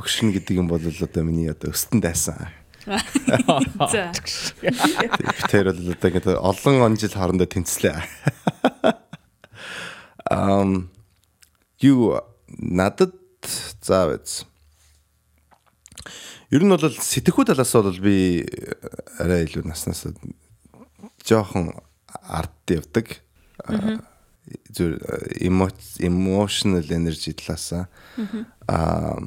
Хөгшин 0.00 0.32
гэдэг 0.32 0.64
юм 0.64 0.72
бол 0.72 0.80
одоо 0.80 1.22
миний 1.22 1.52
одоо 1.52 1.76
өстөн 1.76 2.00
дайсан. 2.00 2.48
За. 3.92 4.12
Тэр 5.52 5.72
бол 5.72 5.92
одоо 5.92 6.08
ингээд 6.08 6.40
олон 6.40 6.74
он 6.80 6.96
жил 6.96 7.12
хоорондоо 7.12 7.48
тэнцлээ. 7.48 8.00
Ам 10.32 10.88
юу 11.80 12.20
надад 12.48 13.12
заав 13.82 14.18
биз. 14.18 14.44
Ер 16.50 16.62
нь 16.62 16.70
бол 16.70 16.80
сэтгэхүй 16.80 17.48
талаас 17.48 17.72
бол 17.74 17.98
би 17.98 18.44
арай 19.18 19.46
илүү 19.48 19.64
наснаас 19.66 20.06
жоохон 21.24 21.72
ард 22.10 22.54
явдаг. 22.70 23.18
Зүр 24.70 25.00
emotional 26.00 26.84
energy 26.92 27.32
талаас 27.32 27.88
аа 28.68 29.18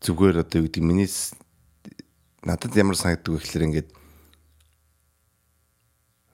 зүгээр 0.00 0.40
одоо 0.40 0.64
юу 0.64 0.66
гэдэг 0.66 0.82
миний 0.82 1.08
надад 2.42 2.72
ямар 2.76 2.96
санагддаг 2.96 3.36
вэ 3.36 3.40
гэхээр 3.44 3.66
ингээд 3.68 3.88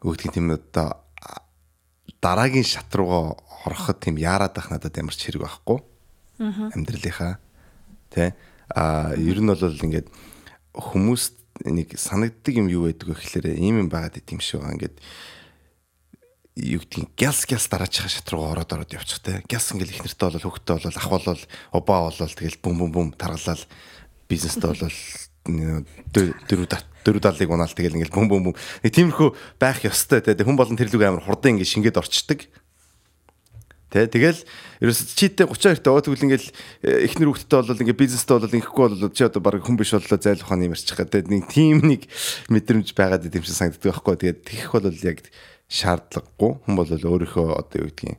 өгдөг 0.06 0.30
тийм 0.30 0.54
одоо 0.54 1.02
дараагийн 2.26 2.66
шат 2.66 2.90
руугаа 2.90 3.38
ороход 3.70 4.02
тийм 4.02 4.18
яарад 4.18 4.58
байх 4.58 4.70
надад 4.74 4.98
ямар 4.98 5.14
ч 5.14 5.30
хэрэг 5.30 5.46
байхгүй. 5.46 5.78
Амьдралынхаа 6.42 7.38
тий 8.10 8.34
а 8.74 9.14
ер 9.14 9.38
нь 9.38 9.46
бол 9.46 9.62
ингээд 9.62 10.10
хүмүүс 10.74 11.22
нэг 11.70 11.94
санагддаг 11.94 12.54
юм 12.58 12.66
юу 12.66 12.90
байдаг 12.90 13.06
вэ 13.06 13.14
гэхээр 13.14 13.46
ийм 13.54 13.86
юм 13.86 13.88
байгаад 13.88 14.18
идэм 14.18 14.42
шиг 14.42 14.60
байгаа. 14.60 14.74
Ингээд 14.74 14.96
юу 16.56 16.80
гэдгийг 16.82 17.14
гялс 17.14 17.46
гялс 17.46 17.66
дараачихаа 17.70 18.10
шат 18.10 18.28
руугаа 18.32 18.58
ороод 18.58 18.74
ороод 18.74 18.92
явчих 18.96 19.22
те 19.22 19.44
гялс 19.46 19.70
ингээл 19.70 19.94
их 19.94 20.02
нэртэй 20.02 20.26
бол 20.26 20.44
хөвгтөө 20.50 20.74
бол 20.82 20.98
ах 20.98 21.08
бол 21.12 21.40
обаа 21.78 22.00
бол 22.10 22.16
тэгэл 22.16 22.58
бүм 22.58 22.74
бүм 22.80 22.90
бүм 22.90 23.08
таргалал 23.14 23.62
бизнестэй 24.26 24.66
бол 24.72 24.82
дөрөв 25.46 26.68
дөрөв 27.06 27.22
далыг 27.22 27.50
унаал 27.50 27.70
тэгэл 27.70 28.02
ингээл 28.02 28.14
бөм 28.14 28.26
бөм 28.26 28.42
бөм. 28.50 28.56
Нэг 28.82 28.92
тиймэрхүү 28.92 29.28
байх 29.62 29.86
ёстой 29.86 30.20
те 30.20 30.34
хүн 30.34 30.58
болон 30.58 30.74
тэр 30.74 30.90
лүг 30.90 31.02
амар 31.06 31.22
хурдан 31.22 31.54
ингээд 31.54 31.70
шингээд 31.70 32.00
орчдөг. 32.02 32.50
Тэ 33.86 34.10
тэгэл 34.10 34.42
ерөөс 34.82 35.14
чийтэй 35.14 35.46
32 35.46 35.86
таа 35.86 36.02
тэгвэл 36.02 36.26
ингээл 36.26 36.50
э, 36.82 37.06
эхнэр 37.06 37.30
хүүхдтэй 37.30 37.62
бол 37.62 37.82
ингээ 37.86 38.02
бизнестэй 38.02 38.34
бол 38.34 38.50
ингээхгүй 38.50 38.84
бол 38.98 39.14
чи 39.14 39.22
одоо 39.22 39.38
баг 39.38 39.62
хүн 39.62 39.78
биш 39.78 39.94
боллоо 39.94 40.18
зайл 40.18 40.42
ухааны 40.42 40.66
юмарчих 40.66 40.98
гэдэг 40.98 41.30
нэг 41.30 41.46
тийм 41.46 41.86
нэг 41.86 42.10
мэдрэмж 42.50 42.90
байгаад 42.98 43.30
идэм 43.30 43.46
шиг 43.46 43.54
санагддаг 43.54 43.86
байхгүй. 43.94 44.18
Тэгээд 44.18 44.42
тэгэх 44.42 44.70
бол 44.74 44.90
яг 44.90 45.18
шаардлагагүй 45.70 46.52
хүн 46.66 46.74
бол 46.74 46.90
өөрийнхөө 46.90 47.46
одоо 47.54 47.78
юу 47.78 47.90
гэдгийг 47.94 48.18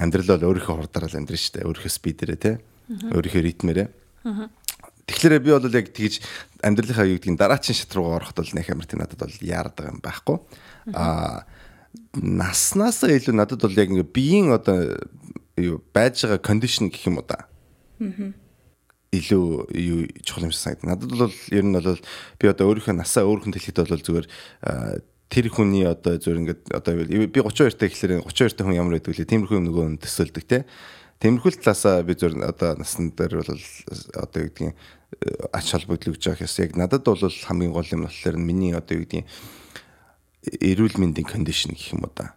амьдрал 0.00 0.32
бол 0.40 0.48
өөрийнхөө 0.48 0.76
хурдаараа 0.80 1.12
амьдрын 1.12 1.36
шүү 1.36 1.52
дээ. 1.60 1.68
Өөрийнхөө 1.68 1.92
спидэрээ 1.92 2.40
те. 2.40 2.52
Өөрийнхөө 3.12 3.42
ритмээрээ. 3.44 3.88
Тэгэхээр 5.06 5.42
би 5.42 5.50
бол 5.50 5.66
яг 5.74 5.90
тэгж 5.90 6.22
амьдралынхаа 6.62 7.06
юу 7.10 7.18
гэдгийг 7.18 7.38
дараагийн 7.38 7.74
шат 7.74 7.92
руугаа 7.94 8.22
ороход 8.22 8.38
бол 8.38 8.54
нэг 8.54 8.70
амар 8.70 8.86
тийм 8.86 9.00
надад 9.02 9.18
бол 9.18 9.36
яардаг 9.42 9.90
юм 9.90 9.98
байхгүй. 9.98 10.38
Аа 10.94 11.42
наснаасаа 12.16 13.12
илүү 13.16 13.34
надад 13.36 13.60
бол 13.60 13.76
яг 13.76 13.90
ингээ 13.90 14.14
биеийн 14.14 14.52
одоо 14.54 14.96
юу 15.58 15.82
байж 15.92 16.22
байгаа 16.22 16.40
кондишн 16.40 16.88
гэх 16.88 17.08
юм 17.08 17.20
уу 17.20 17.26
да. 17.26 17.48
илүү 19.12 19.44
юу 19.76 20.00
чухал 20.24 20.48
юм 20.48 20.52
шиг 20.52 20.62
санагдав. 20.64 20.88
Надад 20.88 21.12
бол 21.12 21.34
ер 21.52 21.64
нь 21.64 21.76
бол 21.76 22.00
би 22.40 22.46
одоо 22.48 22.64
өөрийнхөө 22.72 22.96
насаа 22.96 23.28
өөр 23.28 23.44
хүн 23.44 23.52
хэлэхэд 23.52 23.84
бол 23.84 24.06
зүгээр 24.06 24.26
тэр 25.32 25.46
хүний 25.48 25.84
одоо 25.84 26.16
зүгээр 26.16 26.40
ингээд 26.44 26.62
одоо 26.72 26.92
би 27.28 27.40
32 27.40 27.76
та 27.76 27.88
гэхэлэр 27.88 28.24
32 28.24 28.56
та 28.56 28.64
хүн 28.64 28.76
ямар 28.76 28.96
байдаг 28.96 29.12
вэ? 29.12 29.28
Тиймэрхүү 29.28 29.56
юм 29.60 29.68
нөгөө 29.68 29.84
төсөөлдөг 30.00 30.44
те. 30.48 30.64
Тэмэрхүүл 31.22 31.62
талаасаа 31.62 32.02
би 32.02 32.18
зөв 32.18 32.34
одоо 32.42 32.74
насн 32.74 33.14
дээр 33.14 33.46
бол 33.46 33.54
одоо 33.54 34.40
юу 34.42 34.50
гэдгийг 34.50 34.74
ач 35.54 35.66
холбогдол 35.70 36.18
өгч 36.18 36.26
байгаа 36.26 36.42
хэс 36.42 36.58
яг 36.66 36.74
надад 36.74 37.06
бол 37.06 37.22
хамгийн 37.22 37.70
гол 37.70 37.86
юм 37.94 38.10
болохоор 38.10 38.36
миний 38.42 38.74
одоо 38.74 38.98
юу 38.98 39.06
гэдгийг 39.06 39.30
эрүүл 40.42 40.98
мэндийн 40.98 41.30
кондишн 41.30 41.78
гэх 41.78 41.94
юм 41.94 42.02
уу 42.02 42.10
да. 42.10 42.34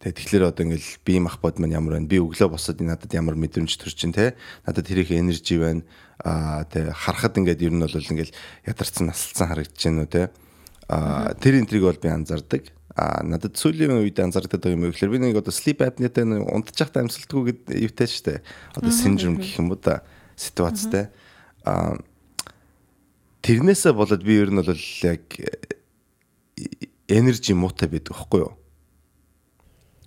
Тэгээ 0.00 0.18
тэгэхээр 0.18 0.44
одоо 0.48 0.62
ингээл 0.66 0.90
би 1.04 1.14
мах 1.20 1.36
бод 1.44 1.60
маань 1.60 1.76
ямар 1.76 2.00
байна? 2.00 2.08
Би 2.08 2.16
өглөө 2.16 2.56
босоод 2.56 2.80
надад 2.80 3.12
ямар 3.12 3.36
мэдрэмж 3.36 3.76
төрж 3.76 3.92
чинь 3.92 4.16
те? 4.16 4.32
Надад 4.64 4.88
тэрийг 4.88 5.12
энержи 5.12 5.60
байна. 5.60 5.84
Аа 6.24 6.64
тэгээ 6.64 6.96
харахад 6.96 7.36
ингээд 7.36 7.60
ер 7.60 7.76
нь 7.76 7.84
бол 7.84 7.92
ингээл 7.92 8.34
ядарсан 8.66 9.12
насалсан 9.12 9.46
харагдаж 9.52 9.78
байна 9.84 10.02
уу 10.02 10.10
те? 10.10 10.32
Аа 10.88 11.36
тэр 11.36 11.60
энтриг 11.60 11.84
бол 11.84 12.00
би 12.00 12.08
анзаардаг 12.08 12.72
а 12.96 13.24
надад 13.24 13.56
сүүлийн 13.56 14.04
үед 14.04 14.20
анзаардаг 14.20 14.60
юм 14.68 14.84
уу 14.84 14.92
гэхээр 14.92 15.12
би 15.12 15.18
нэг 15.20 15.40
одоо 15.40 15.52
sleep 15.52 15.80
apnea-тэй 15.80 16.28
унтчих 16.28 16.92
та 16.92 17.00
амьсгалдгүй 17.00 17.72
гэдэг 17.72 17.76
юутай 17.88 18.08
штэ. 18.08 18.44
Одоо 18.76 18.92
синдром 18.92 19.40
гэх 19.40 19.56
юм 19.56 19.72
уу 19.72 19.80
да 19.80 20.04
ситуацтай. 20.36 21.08
А 21.64 21.96
тэрнээсээ 23.40 23.92
болоод 23.96 24.20
би 24.20 24.36
ер 24.36 24.52
нь 24.52 24.60
бол 24.60 24.84
яг 25.08 25.24
энержи 27.08 27.56
муутай 27.56 27.88
байдаг 27.88 28.12
байхгүй 28.12 28.40
юу? 28.44 28.52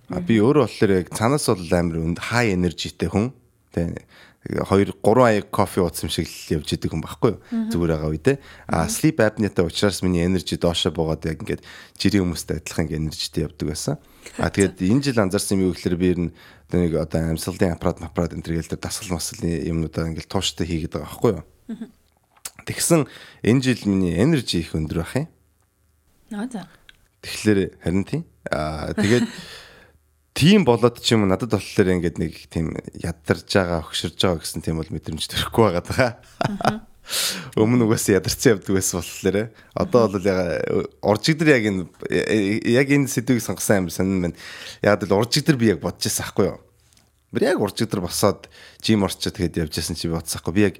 А 0.06 0.22
би 0.22 0.38
өөрөө 0.38 0.70
болохоор 0.70 0.92
яг 1.02 1.10
цаанаас 1.10 1.50
бол 1.50 1.74
амар 1.74 1.98
өнд 1.98 2.22
хай 2.22 2.54
энержитэй 2.54 3.10
хүн. 3.10 3.34
Тэ 3.74 4.06
2 4.46 4.94
3 5.02 5.26
аяг 5.26 5.50
кофе 5.50 5.82
юм 5.82 6.10
шиг 6.10 6.30
л 6.30 6.62
явж 6.62 6.70
идэг 6.70 6.94
байхгүй 6.94 7.34
юу? 7.34 7.40
Зүгээр 7.70 7.92
байгаа 7.98 8.10
үедээ. 8.14 8.36
А 8.70 8.86
sleep 8.86 9.18
apnea-тай 9.18 9.66
учраас 9.66 10.02
миний 10.02 10.22
энержи 10.22 10.54
доошо 10.54 10.94
буугаад 10.94 11.26
яг 11.26 11.42
ингээд 11.42 11.66
жирийн 11.98 12.30
хүмүүстэй 12.30 12.62
адилхан 12.62 12.86
энержитэй 12.86 13.50
явдаг 13.50 13.66
байсан. 13.66 13.98
А 14.38 14.50
тэгээд 14.50 14.78
энэ 14.86 15.02
жил 15.02 15.18
анзаарсан 15.18 15.58
юм 15.58 15.70
юу 15.70 15.74
гэхээр 15.74 15.96
би 15.98 16.06
ер 16.14 16.20
нь 16.30 16.32
нэг 16.70 16.94
одоо 16.94 17.34
амьсгалын 17.34 17.74
аппарат 17.74 17.98
аппарат 18.02 18.34
энэ 18.38 18.46
төр 18.46 18.58
гэлдэр 18.62 18.78
дасгал 18.78 19.18
маслын 19.18 19.66
юмнуудаа 19.66 20.10
ингээд 20.14 20.30
тууштай 20.30 20.66
хийгээд 20.66 20.94
байгаа 20.94 21.10
байхгүй 21.10 21.32
юу? 21.34 21.44
Тэгсэн 22.66 23.06
энэ 23.42 23.62
жил 23.62 23.82
миний 23.90 24.14
энержи 24.14 24.62
их 24.62 24.78
өндөр 24.78 25.02
байх 25.02 25.14
юм. 25.14 25.28
Аа 26.30 26.46
за. 26.46 26.70
Тэгэхээр 27.22 27.82
харин 27.82 28.04
тийм. 28.06 28.22
Аа 28.50 28.94
тэгээд 28.94 29.26
тийм 30.36 30.68
болоод 30.68 31.00
ч 31.00 31.16
юм 31.16 31.24
надад 31.24 31.56
болохоор 31.56 31.96
ингээд 31.96 32.20
нэг 32.20 32.34
тийм 32.52 32.76
ядарж 32.92 33.48
байгаа 33.48 33.80
өгшөрж 33.80 34.20
байгаа 34.20 34.44
гэсэн 34.44 34.60
тийм 34.60 34.76
бол 34.76 34.92
мэдрэмж 34.92 35.24
төрөхгүй 35.32 35.64
байгаа 35.64 35.84
даа. 35.88 36.12
Өмнө 37.56 37.88
угаасаа 37.88 38.20
ядарсан 38.20 38.60
явдаг 38.60 38.76
байсан 38.76 39.00
болохоор 39.00 39.36
одоо 39.72 40.02
бол 40.12 40.26
яг 40.28 40.40
оржигдэр 41.00 41.48
яг 41.56 41.64
энэ 41.72 41.82
яг 42.68 42.88
энэ 42.92 43.08
сэдвийг 43.08 43.40
сонгосон 43.40 43.88
юм 43.88 43.88
сонин 43.88 44.20
байна. 44.28 44.36
Яг 44.84 45.00
л 45.08 45.16
оржигдэр 45.16 45.56
би 45.56 45.72
яг 45.72 45.80
бодож 45.80 46.04
байсан 46.04 46.28
хгүй 46.28 46.52
юу. 46.52 46.60
Би 47.32 47.40
яг 47.40 47.56
оржигдэр 47.56 48.04
босоод 48.04 48.52
жим 48.84 49.08
орчоо 49.08 49.32
тэгээд 49.32 49.64
явж 49.64 49.72
байсан 49.72 49.96
чи 49.96 50.10
би 50.10 50.20
бодсаахгүй. 50.20 50.52
Би 50.52 50.62
яг 50.68 50.76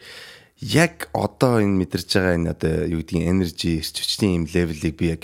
яг 0.61 1.09
одоо 1.17 1.65
энэ 1.65 1.81
мэдэрж 1.81 2.09
байгаа 2.13 2.37
энэ 2.37 2.53
одоо 2.53 2.75
юу 2.93 3.01
гэдгийг 3.01 3.25
энержи 3.25 3.81
эрч 3.81 4.05
хүчний 4.05 4.37
юм 4.37 4.45
левелийг 4.45 5.01
би 5.01 5.17
яг 5.17 5.23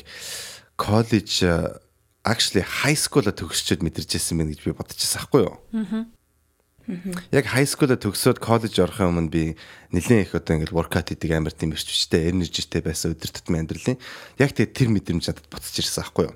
коллеж 0.79 1.45
actually 2.23 2.63
high 2.63 2.99
school-а 2.99 3.35
төгсчөөд 3.35 3.83
мэдэрч 3.83 4.15
байсан 4.15 4.39
байх 4.39 4.55
гэж 4.55 4.61
би 4.63 4.75
бодчихсан 4.79 5.23
байхгүй 5.23 5.43
юу? 5.43 5.57
Аа. 5.75 6.07
Яг 7.31 7.47
high 7.51 7.67
school-а 7.67 7.99
төгсөөд 7.99 8.39
коллеж 8.43 8.79
орохын 8.79 9.11
өмнө 9.11 9.31
би 9.31 9.45
нэлээд 9.95 10.27
их 10.27 10.35
одоо 10.35 10.59
ингээл 10.59 10.75
workout 10.75 11.11
хийдэг 11.11 11.31
амар 11.35 11.55
тийм 11.55 11.75
эрчвчтэй, 11.75 12.31
энержитэй 12.31 12.83
байсан 12.83 13.15
өдөр 13.15 13.31
тутмын 13.31 13.67
амьдралын 13.67 13.99
яг 14.39 14.51
тэгээ 14.55 14.75
тэр 14.75 14.89
мэдрэмж 14.91 15.25
надад 15.31 15.47
буцаж 15.47 15.79
ирсэн 15.79 16.03
байхгүй 16.03 16.27
юу? 16.27 16.35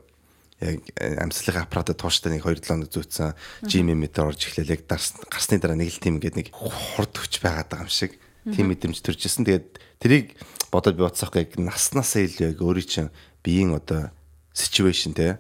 Яг 0.62 0.81
э, 1.03 1.18
амьслахын 1.22 1.66
аппаратад 1.66 1.99
тууштай 1.99 2.31
нэг 2.35 2.46
2 2.46 2.62
7 2.62 2.70
хоног 2.72 2.90
зүүцсэн, 2.94 3.35
жим 3.66 3.90
метр 3.99 4.25
орж 4.31 4.46
эхлэв. 4.46 4.70
Яг 4.70 4.87
гарсны 4.87 5.59
дараа 5.59 5.77
нэг 5.77 5.90
л 5.92 6.01
тийм 6.01 6.16
ингээд 6.22 6.38
нэг 6.38 6.49
хурд 6.55 7.12
хүч 7.12 7.42
байгаад 7.42 7.68
байгаа 7.68 7.85
юм 7.85 7.92
шиг 7.92 8.16
тийм 8.55 8.70
мэдрэмж 8.72 9.03
төрж 9.03 9.20
ирсэн. 9.27 9.44
Тэгээд 9.44 9.66
тэрийг 10.01 10.27
бодоод 10.72 10.96
би 10.96 11.05
бодсохгүй 11.05 11.44
яг 11.44 11.53
наснасаа 11.61 12.25
илүү 12.25 12.57
яг 12.57 12.59
өөрийн 12.62 12.88
чинь 12.88 13.11
биеийн 13.44 13.77
одоо 13.77 14.14
situation 14.57 15.12
те 15.12 15.37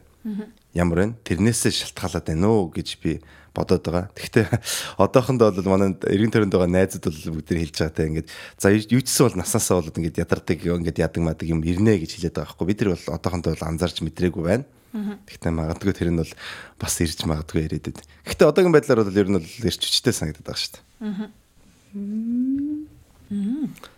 ямар 0.74 0.98
вэ? 0.98 1.06
Тэрнээсээ 1.24 1.72
шалтгаалаад 1.72 2.26
байна 2.26 2.48
уу 2.50 2.70
гэж 2.74 2.88
би 3.00 3.20
бодоод 3.56 3.82
байгаа. 3.86 4.10
Гэхдээ 4.12 4.46
одоохондоо 5.04 5.52
бол 5.54 5.70
манай 5.72 5.96
эргэн 5.96 6.32
тойронд 6.32 6.52
байгаа 6.52 6.68
найзууд 6.68 7.04
бол 7.08 7.40
бүгд 7.40 7.48
хэлж 7.56 7.76
байгаатай 7.80 8.06
ингээд 8.12 8.28
за 8.60 8.68
юу 8.74 9.00
ч 9.00 9.08
гэсэн 9.08 9.24
бол 9.32 9.40
насаасаа 9.40 9.80
бол 9.80 9.88
ингээд 9.88 10.20
ядардаг 10.20 10.58
ингээд 10.60 11.00
ядаг 11.00 11.22
мадаг 11.24 11.46
юм 11.48 11.64
ирнэ 11.64 11.96
гэж 12.04 12.20
хэлээд 12.20 12.36
байгаа 12.36 12.52
байхгүй. 12.52 12.68
Бид 12.68 12.80
нар 12.84 12.92
бол 12.92 13.16
одоохондоо 13.16 13.50
бол 13.56 13.68
анзаарч 13.70 13.96
мэдрээгүй 14.04 14.44
байна. 14.44 14.68
Гэхдээ 14.96 15.52
магадгүй 15.52 15.92
тэр 15.92 16.10
нь 16.12 16.20
бол 16.20 16.32
бас 16.80 16.94
ирж 17.00 17.20
магадгүй 17.24 17.64
яриад 17.68 17.84
байд. 17.88 18.00
Гэхдээ 18.28 18.48
одоогийн 18.48 18.76
байдлаар 18.76 19.04
бол 19.04 19.20
ер 19.20 19.28
нь 19.28 19.36
бол 19.40 19.44
ирч 19.44 19.80
хүчтэй 19.84 20.12
санагдаад 20.12 20.46
байгаа 20.46 20.60
шүү 20.60 20.72
дээ. 20.76 21.32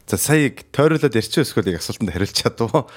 За 0.06 0.16
саяг 0.16 0.66
тойруулаад 0.74 1.14
ирчих 1.18 1.46
эсвэл 1.46 1.70
яг 1.70 1.82
асуултанд 1.82 2.14
хариулж 2.14 2.34
чадав. 2.34 2.90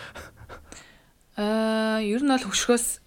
Аа, 1.38 2.02
ер 2.02 2.22
нь 2.26 2.32
бол 2.32 2.42
хөвшгөөс 2.42 3.01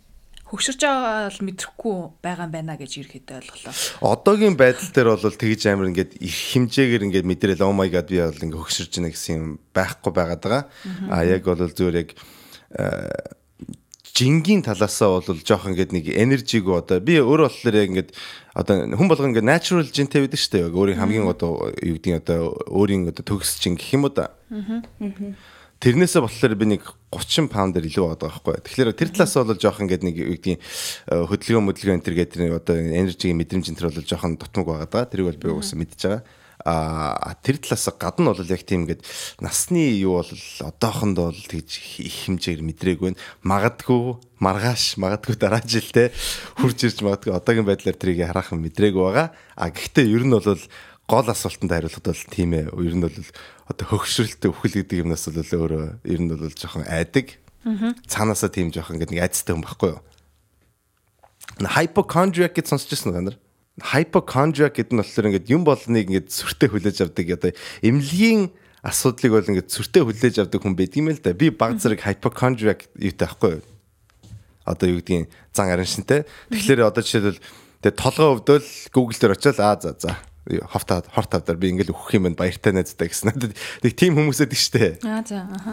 хөвшөрж 0.55 0.81
байгаа 0.87 1.35
л 1.35 1.40
мэдрэхгүй 1.43 1.99
байгаа 2.23 2.47
юм 2.47 2.53
байна 2.55 2.79
гэж 2.79 2.93
ерөөхдөө 3.03 3.38
ойлголоо. 3.43 3.75
Одоогийн 4.07 4.55
байдал 4.55 4.90
дээр 4.95 5.09
бол 5.11 5.35
тэгж 5.35 5.62
амар 5.67 5.90
ингээд 5.90 6.12
их 6.23 6.37
хэмжээгээр 6.55 7.07
ингээд 7.11 7.27
мэдрээл 7.27 7.67
oh 7.67 7.75
my 7.75 7.90
god 7.90 8.07
би 8.07 8.23
бол 8.23 8.38
ингээд 8.38 8.62
хөвшөрж 8.62 8.93
байна 8.95 9.11
гэсэн 9.11 9.35
юм 9.35 9.47
байхгүй 9.75 10.12
байгаад 10.14 10.43
байгаа. 10.47 10.62
А 11.11 11.27
яг 11.27 11.43
бол 11.43 11.59
зүгээр 11.59 11.99
яг 12.07 12.11
жингийн 14.14 14.62
талаасаа 14.62 15.19
бол 15.19 15.43
жоох 15.43 15.67
ингээд 15.67 15.90
нэг 15.90 16.07
энержиг 16.14 16.71
одоо 16.71 17.03
би 17.03 17.19
өөрөө 17.19 17.51
болохоор 17.51 17.75
яг 17.75 17.90
ингээд 17.90 18.11
одоо 18.55 18.75
хүн 18.95 19.11
болго 19.11 19.27
ингээд 19.27 19.51
natural 19.51 19.90
жинтэй 19.90 20.23
байдаг 20.23 20.38
шүү 20.38 20.53
дээ. 20.55 20.71
Өөрийн 20.71 21.03
хамгийн 21.03 21.27
одоо 21.27 21.75
юу 21.83 21.99
гэдгийг 21.99 22.23
одоо 22.23 22.55
өөрийн 22.71 23.11
одоо 23.11 23.27
төгс 23.27 23.59
жин 23.59 23.75
гэх 23.75 23.99
юм 23.99 24.07
уу 24.07 24.14
да. 24.14 24.31
Аа 24.55 24.87
Тэрнээсээ 25.85 26.25
болохоор 26.25 26.55
би 26.57 26.66
нэг 26.73 26.83
30 27.12 27.53
паундэр 27.53 27.85
илүү 27.85 28.16
байгаа 28.16 28.40
байхгүй. 28.40 28.57
Тэгэхээр 28.64 28.97
тэр 28.97 29.11
талаас 29.12 29.37
бол 29.37 29.61
жоох 29.61 29.85
ингээд 29.85 30.01
нэг 30.01 30.16
юу 30.16 30.33
гэдгийг 30.33 30.57
э, 30.57 31.29
хөдөлгөөн 31.29 31.66
мөдлгөө 31.68 31.94
энэ 32.01 32.05
төр 32.09 32.16
гэдэг 32.25 32.40
нэг 32.40 32.53
одоо 32.57 32.81
энержигийн 32.81 33.37
мэдрэмж 33.37 33.68
энэ 33.68 33.79
төр 33.85 33.88
бол 33.92 34.09
жоохон 34.09 34.40
дутмаг 34.40 34.64
байгаа 34.64 34.88
даа. 34.88 35.05
Тэрийг 35.05 35.29
бол 35.29 35.42
би 35.44 35.53
угаасаа 35.53 35.77
мэдж 35.77 36.01
байгаа. 36.09 36.25
А 36.64 37.37
тэр 37.44 37.61
талаас 37.61 37.85
гадна 38.01 38.33
бол 38.33 38.49
яг 38.49 38.64
тийм 38.64 38.88
ингээд 38.88 39.05
насны 39.44 39.92
юу 40.01 40.25
бол 40.25 40.33
одоохондоо 40.64 41.37
бол 41.37 41.44
тэгж 41.53 42.01
их 42.01 42.16
хэмжээгээр 42.25 42.64
мэдрээгүй 42.64 43.12
байна. 43.12 43.20
Магадгүй 43.44 44.16
маргааш 44.40 44.97
магадгүй 44.97 45.37
дараа 45.37 45.61
жилдээ 45.61 46.09
хурж 46.64 46.79
ирж 46.88 47.05
магадгүй 47.05 47.37
одоогийн 47.37 47.68
байдлаар 47.68 48.01
тэрийг 48.01 48.25
хараахан 48.25 48.64
мэдрээгүй 48.64 49.03
байгаа. 49.05 49.37
А 49.61 49.68
гэхдээ 49.68 50.09
ер 50.09 50.25
нь 50.25 50.33
бол 50.33 50.49
гол 51.09 51.29
асуултанд 51.29 51.71
хариулахад 51.71 52.07
бол 52.09 52.25
тийм 52.33 52.57
ээ. 52.57 52.73
Ер 52.73 52.95
нь 52.97 53.05
бол 53.05 53.19
одоо 53.69 53.87
хөгшрөлтөй 53.93 54.49
өвхөл 54.49 54.77
гэдэг 54.81 55.05
юмнаас 55.05 55.29
бол 55.29 55.45
өөрөө 55.45 55.85
ер 56.01 56.21
нь 56.21 56.31
бол 56.33 56.49
жоохон 56.49 56.88
айдаг. 56.88 57.37
Цаанаасаа 58.09 58.49
тийм 58.49 58.73
жоохон 58.73 58.97
ингээд 58.97 59.12
нэг 59.12 59.25
айцтай 59.29 59.53
хүн 59.53 59.64
байхгүй 59.64 59.90
юу? 59.97 60.03
Hypochondriac 61.61 62.57
гэж 62.57 62.67
сонсч 62.73 62.88
ирсэн 62.97 63.12
үү 63.12 63.17
та 63.17 63.25
нар? 63.29 63.38
Hypochondriac 63.85 64.73
гэдэг 64.81 64.93
нь 64.97 65.01
болохоор 65.05 65.29
ингээд 65.29 65.53
юм 65.53 65.62
болныг 65.69 66.09
ингээд 66.09 66.33
сүртэй 66.33 66.73
хүлээж 66.73 67.05
авдаг 67.05 67.27
одоо 67.37 67.53
эмнэлгийн 67.85 68.49
асуудлыг 68.81 69.33
бол 69.33 69.51
ингээд 69.53 69.69
сүртэй 69.69 70.03
хүлээж 70.09 70.37
авдаг 70.40 70.61
хүн 70.64 70.73
байдаг 70.73 70.99
юм 71.05 71.12
л 71.12 71.21
да. 71.21 71.37
Би 71.37 71.53
баг 71.53 71.81
зэрэг 71.85 72.01
hypochondriac 72.01 72.88
юутай 72.97 73.29
байхгүй 73.29 73.61
юу? 73.61 73.64
Одоо 74.64 74.88
юу 74.88 75.05
гэдгийг 75.05 75.29
зан 75.53 75.69
араншинтай. 75.69 76.25
Тэгэхээр 76.49 76.88
одоо 76.88 77.05
жишээлбэл 77.05 77.45
тэгээ 77.85 78.01
толгой 78.01 78.29
өвдөл 78.40 78.69
Google 78.88 79.21
дээр 79.21 79.37
очиод 79.37 79.61
аа 79.61 79.77
за 79.77 79.93
за 80.01 80.17
ховта 80.68 81.02
хорт 81.09 81.30
тавдар 81.33 81.57
би 81.57 81.72
ингээл 81.72 81.92
өгөх 81.96 82.14
юм 82.16 82.28
байна 82.28 82.38
баяртай 82.38 82.72
найздаа 82.76 83.09
гэсэн. 83.09 83.33
Надад 83.33 83.57
нэг 83.80 83.92
тийм 83.96 84.16
хүмүүсэд 84.20 84.52
ихтэй. 84.52 85.00
Аа 85.04 85.24
за 85.24 85.48
аха. 85.48 85.72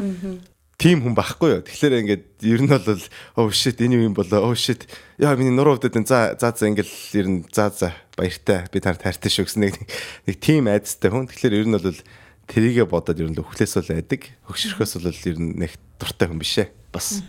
Тим 0.81 1.03
хүн 1.05 1.13
байхгүй 1.13 1.59
юу. 1.59 1.61
Тэгэхээр 1.61 1.99
ингээд 2.01 2.25
ер 2.41 2.61
нь 2.65 2.71
бол 2.71 3.03
оо 3.37 3.51
shit 3.53 3.77
энэ 3.77 4.01
юм 4.01 4.17
болоо. 4.17 4.49
Oh 4.49 4.55
shit. 4.57 4.89
Яа 5.21 5.37
миний 5.37 5.53
нуруу 5.53 5.77
өвдөд 5.77 5.93
энэ 5.93 6.09
за 6.09 6.33
за 6.39 6.49
за 6.55 6.71
ингээл 6.71 6.95
ер 7.21 7.27
нь 7.29 7.39
за 7.53 7.69
за 7.69 7.93
баяртай. 8.17 8.65
Би 8.73 8.81
таар 8.81 8.97
таартай 8.97 9.29
шүү 9.29 9.45
гэсэн 9.45 9.61
нэг 9.61 9.77
нэг 10.25 10.35
тим 10.41 10.65
айдастай 10.65 11.13
хүн. 11.13 11.29
Тэгэхээр 11.29 11.59
ер 11.61 11.67
нь 11.69 11.77
бол 11.77 12.01
тэрийгэ 12.49 12.89
бодоод 12.89 13.21
ер 13.21 13.29
нь 13.29 13.37
өхлөөс 13.37 13.77
бол 13.77 13.93
айдаг. 13.93 14.21
Хөгшөрхөөс 14.49 14.93
бол 15.05 15.21
ер 15.29 15.37
нь 15.37 15.53
нэг 15.61 15.71
дуртай 16.01 16.25
хүн 16.25 16.41
биш 16.41 16.57
ээ. 16.65 16.73
Бас. 16.89 17.21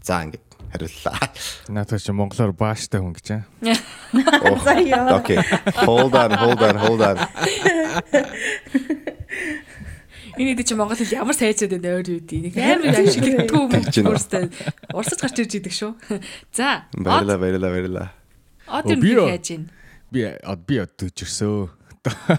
За 0.00 0.24
ингээд 0.24 0.47
хариуллаа. 0.72 1.30
Наадах 1.68 2.02
чи 2.02 2.12
монголоор 2.12 2.52
бааштай 2.52 3.00
хүн 3.00 3.14
гэж 3.16 3.28
аа. 3.34 3.42
За 4.64 4.74
яа. 4.78 5.18
Окей. 5.18 5.38
Hold 5.84 6.14
on, 6.14 6.32
hold 6.36 6.60
on, 6.62 6.76
hold 6.76 7.02
on. 7.02 7.16
Дэд 10.38 10.62
чи 10.68 10.74
монгол 10.78 10.94
хэл 10.94 11.18
ямар 11.18 11.34
сайжаад 11.34 11.74
байна 11.74 11.98
өөр 11.98 12.08
юу 12.14 12.20
дээ. 12.22 12.46
Нэг 12.46 12.54
амар 12.62 12.94
ашиглагдгүй 12.94 13.64
байна. 13.74 13.90
өөрсдөө 13.90 14.42
урсаж 14.94 15.18
гарч 15.18 15.36
ирж 15.42 15.52
идэг 15.58 15.74
шүү. 15.74 15.92
За. 16.56 16.86
Баярлаа, 16.94 17.38
баярлаа, 17.42 17.70
баярлаа. 17.74 18.08
Од 18.70 18.86
Оо, 18.86 18.94
юм 18.94 19.02
би 19.02 19.12
яаж 19.18 19.50
ийн. 19.50 19.66
Би 20.14 20.22
од 20.30 20.62
би 20.62 20.78
од 20.78 20.94
төжөрсөө. 20.94 21.74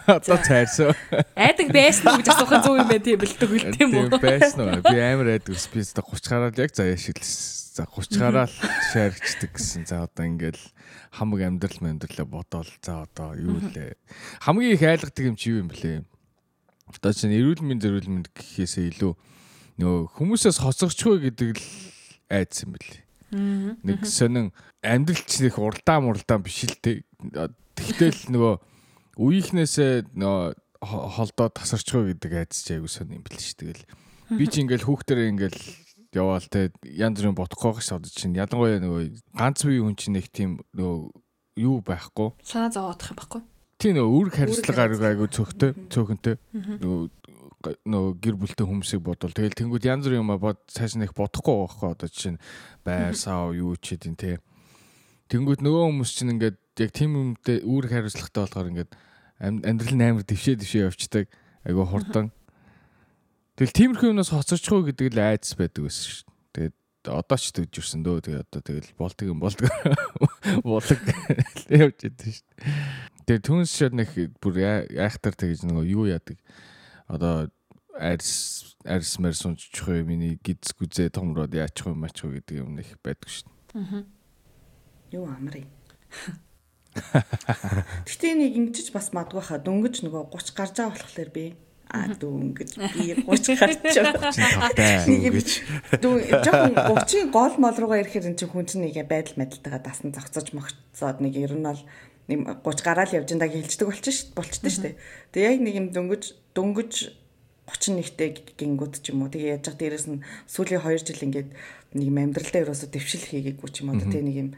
Одоо 0.07 0.39
цайрсоо. 0.47 0.95
Айдаг 1.35 1.75
байсан 1.75 2.07
уу 2.13 2.23
гэж 2.23 2.31
асуухын 2.31 2.63
зөв 2.63 2.79
юм 2.79 2.87
байна 2.87 3.03
тийм 3.03 3.19
бэлдэг 3.19 3.49
үл 3.51 3.67
тийм 3.75 3.89
үү? 3.91 4.07
байсан 4.15 4.63
уу? 4.63 4.79
Би 4.79 5.03
амар 5.03 5.35
айдаг 5.35 5.51
ус 5.51 5.67
би 5.67 5.83
өстө 5.83 6.05
30 6.07 6.31
гараад 6.31 6.55
яг 6.63 6.71
заяа 6.71 6.95
шидлсэн. 6.95 7.58
За 7.79 7.87
30 7.87 8.19
гараад 8.19 8.51
шаарчдаг 8.91 9.55
гэсэн. 9.55 9.87
За 9.87 10.03
одоо 10.03 10.27
ингээл 10.27 10.59
хамаг 11.15 11.39
амьдрал 11.47 11.79
амьдралаа 11.79 12.27
бодоол. 12.27 12.67
За 12.83 13.07
одоо 13.07 13.39
юу 13.39 13.63
лээ. 13.63 13.95
Хамгийн 14.43 14.75
их 14.75 14.83
айлгадаг 14.83 15.23
юм 15.23 15.39
чи 15.39 15.55
юу 15.55 15.63
юм 15.63 15.71
блэ? 15.71 16.03
Одоо 16.91 17.13
чинь 17.15 17.31
эрүүл 17.39 17.63
мэнд 17.63 17.79
зэрүүл 17.87 18.11
мэнд 18.11 18.27
гэхээсээ 18.35 18.91
илүү 18.99 19.13
нөгөө 19.79 20.01
хүмүүсээс 20.19 20.59
хоцорчгүй 20.59 21.23
гэдэг 21.31 21.55
л 21.55 21.63
айдсан 22.27 22.67
юм 22.67 22.73
блэ. 22.75 22.99
Нэг 23.85 24.03
сонин 24.09 24.51
амьдрал 24.83 25.23
чинь 25.23 25.47
их 25.47 25.55
уралдаа 25.61 26.03
муралдаа 26.03 26.41
биш 26.43 26.65
л 26.67 26.75
те. 26.83 27.05
Тэгтэл 27.79 28.33
нөгөө 28.33 28.53
үеийнхнээсээ 29.23 30.17
нөгөө 30.19 30.43
хо- 30.83 31.07
холдоод 31.15 31.53
тасарчгүй 31.55 32.11
гэдэг 32.17 32.31
айдас 32.43 32.59
чи 32.65 32.75
айгу 32.75 32.89
сонин 32.91 33.21
юм 33.21 33.23
бэл 33.23 33.39
ш. 33.39 33.53
Тэгэл 33.55 33.83
би 34.39 34.45
чи 34.49 34.65
ингээл 34.65 34.83
хүүхдэрээ 34.89 35.29
ингээл 35.31 35.59
яваал 36.15 36.45
те 36.49 36.71
янз 36.83 37.19
бүрийн 37.21 37.37
бодохгүй 37.37 37.73
байх 37.75 37.83
шууд 37.85 38.09
чинь. 38.09 38.33
Ялангуяа 38.37 38.81
нөгөө 38.81 39.01
ганц 39.37 39.61
бие 39.65 39.81
хүн 39.83 39.95
чинь 39.97 40.17
нэг 40.17 40.27
тийм 40.33 40.57
нөгөө 40.73 41.11
юу 41.61 41.81
байхгүй. 41.85 42.33
Санаа 42.41 42.71
зовоодох 42.73 43.13
юм 43.13 43.19
баггүй. 43.21 43.41
Тийм 43.79 43.93
нөгөө 43.95 44.13
үүрэг 44.17 44.35
хариуцлага 44.35 44.81
айгу 44.89 45.05
айгу 45.05 45.27
цөөхтэй 45.29 45.71
цөөхөнтэй. 45.87 46.35
Нөгөө 46.55 47.01
нөгөө 47.59 48.11
гэр 48.23 48.35
бүлтэй 48.39 48.65
хүмүүсийг 48.67 49.03
бодвол. 49.03 49.35
Тэгэл 49.35 49.55
тэнгууд 49.55 49.83
янз 49.83 50.07
бүрийн 50.07 50.23
юм 50.23 50.31
бод 50.39 50.59
цааш 50.71 50.95
нэг 50.95 51.11
бодохгүй 51.11 51.55
байхгүй 51.67 51.87
одоо 51.91 52.07
жишээ 52.07 52.33
нь 52.35 52.41
байр 52.87 53.15
сав 53.19 53.51
юу 53.51 53.75
ч 53.75 53.99
гэдэг 53.99 54.15
те. 54.15 54.39
Тэнгууд 55.27 55.59
нөгөө 55.59 55.83
хүмүүс 55.91 56.11
чинь 56.15 56.33
ингээд 56.39 56.57
яг 56.79 56.91
тийм 56.95 57.19
юмтэй 57.19 57.59
үүрэг 57.67 57.91
хариуцлагатай 57.91 58.41
болохоор 58.47 58.71
ингээд 58.71 58.91
ам- 59.43 59.63
амьдрал 59.67 59.99
амар 59.99 60.23
дэвшээ 60.23 60.55
дэвшээ 60.63 60.87
явцдаг. 60.87 61.27
Айгу 61.67 61.83
хурдан 61.83 62.31
тэгэл 63.59 63.75
тиймэрхүү 63.75 64.11
юмнаас 64.15 64.31
хоцорчгүй 64.31 64.95
гэдэг 64.95 65.11
л 65.11 65.19
айдас 65.19 65.51
байдаг 65.59 65.83
байсан 65.83 66.07
шүү 66.07 66.23
дээ. 66.23 66.71
Тэгээд 66.71 66.75
одоо 67.11 67.37
ч 67.37 67.45
төвжирсэн 67.51 68.01
дөө. 68.07 68.23
Тэгээд 68.23 68.47
одоо 68.47 68.61
тэгэл 68.63 68.95
болтыг 68.95 69.27
юм 69.27 69.43
болдог. 69.43 69.67
Булаг 70.63 71.03
явж 71.67 72.07
идэв 72.07 72.39
шүү 72.39 72.47
дээ. 72.55 72.71
Тэгээд 73.27 73.43
түнс 73.43 73.75
шат 73.75 73.91
нэг 73.91 74.15
бүр 74.39 74.55
айхтар 74.95 75.35
тэгж 75.35 75.67
нөгөө 75.67 75.85
юу 75.91 76.07
яадаг? 76.07 76.39
Одоо 77.11 77.51
арс 77.99 78.75
арс 78.87 79.19
мэр 79.19 79.35
сунчих 79.35 79.83
юм 79.91 80.07
миний 80.07 80.39
гиз 80.39 80.71
гүзээ 80.71 81.11
томроод 81.11 81.51
яачих 81.51 81.91
юм 81.91 82.07
аачих 82.07 82.31
уу 82.31 82.39
гэдэг 82.39 82.55
юм 82.63 82.79
их 82.79 82.95
байдаг 83.03 83.27
шүү 83.27 83.51
дээ. 83.75 84.07
Юу 85.19 85.27
амрыг. 85.27 85.67
Гэтэ 88.07 88.33
нэг 88.39 88.55
ингэж 88.55 88.95
бас 88.95 89.11
мадгүй 89.11 89.43
хаа. 89.43 89.59
Дөнгөж 89.59 90.07
нөгөө 90.07 90.31
30 90.31 90.55
гарч 90.55 90.73
байгаа 90.79 90.95
болохоор 90.95 91.29
би 91.35 91.45
а 91.89 92.05
дөнгөж 92.13 92.77
би 92.77 93.17
30 93.25 93.57
гарч 93.57 93.81
байгаа. 93.81 94.29
Тавтай 94.29 95.09
Нэг 95.09 95.21
юм 95.25 95.33
гэж. 95.41 95.49
дүү 95.97 96.15
жоохон 96.45 96.73
30 96.77 97.33
гол 97.33 97.53
мол 97.57 97.73
руугаа 97.73 98.05
ирэхээр 98.05 98.29
эн 98.29 98.37
чинь 98.37 98.53
хүн 98.53 98.69
чинь 98.69 98.85
нэг 98.85 99.01
байдал 99.09 99.41
мэдэлтэйгээ 99.41 99.81
дасан 99.81 100.13
зогцож 100.13 100.53
могцоод 100.53 101.17
нэг 101.17 101.33
ер 101.33 101.57
нь 101.57 101.65
бол 101.65 101.81
нэг 102.29 102.39
30 102.61 102.85
гараал 102.85 103.17
явж 103.17 103.29
байгааг 103.33 103.57
хэлждэг 103.57 103.87
болчих 103.89 104.13
ш 104.13 104.29
болчтой 104.37 104.69
штэ. 104.69 104.89
Тэгээ 105.33 105.49
яг 105.49 105.59
нэг 105.65 105.75
юм 105.81 105.87
дөнгөж 105.89 106.23
дөнгөж 106.53 106.93
31-тэй 107.69 108.29
гингүүд 108.57 109.01
ч 109.01 109.13
юм 109.13 109.25
уу. 109.25 109.33
Тэгээ 109.33 109.57
яаж 109.57 109.73
яг 109.73 109.77
дээрэс 109.81 110.05
нь 110.09 110.21
сүүлийн 110.45 110.81
2 110.85 111.09
жил 111.09 111.25
ингээд 111.25 111.49
нэг 111.97 112.05
юм 112.05 112.17
амьдралдаа 112.21 112.69
ерөөсө 112.69 112.89
дэвшил 112.89 113.25
хийгээгүй 113.29 113.69
ч 113.73 113.81
юм 113.81 113.93
уу. 113.93 114.01
Тэгээ 114.01 114.25
нэг 114.25 114.37
юм 114.37 114.49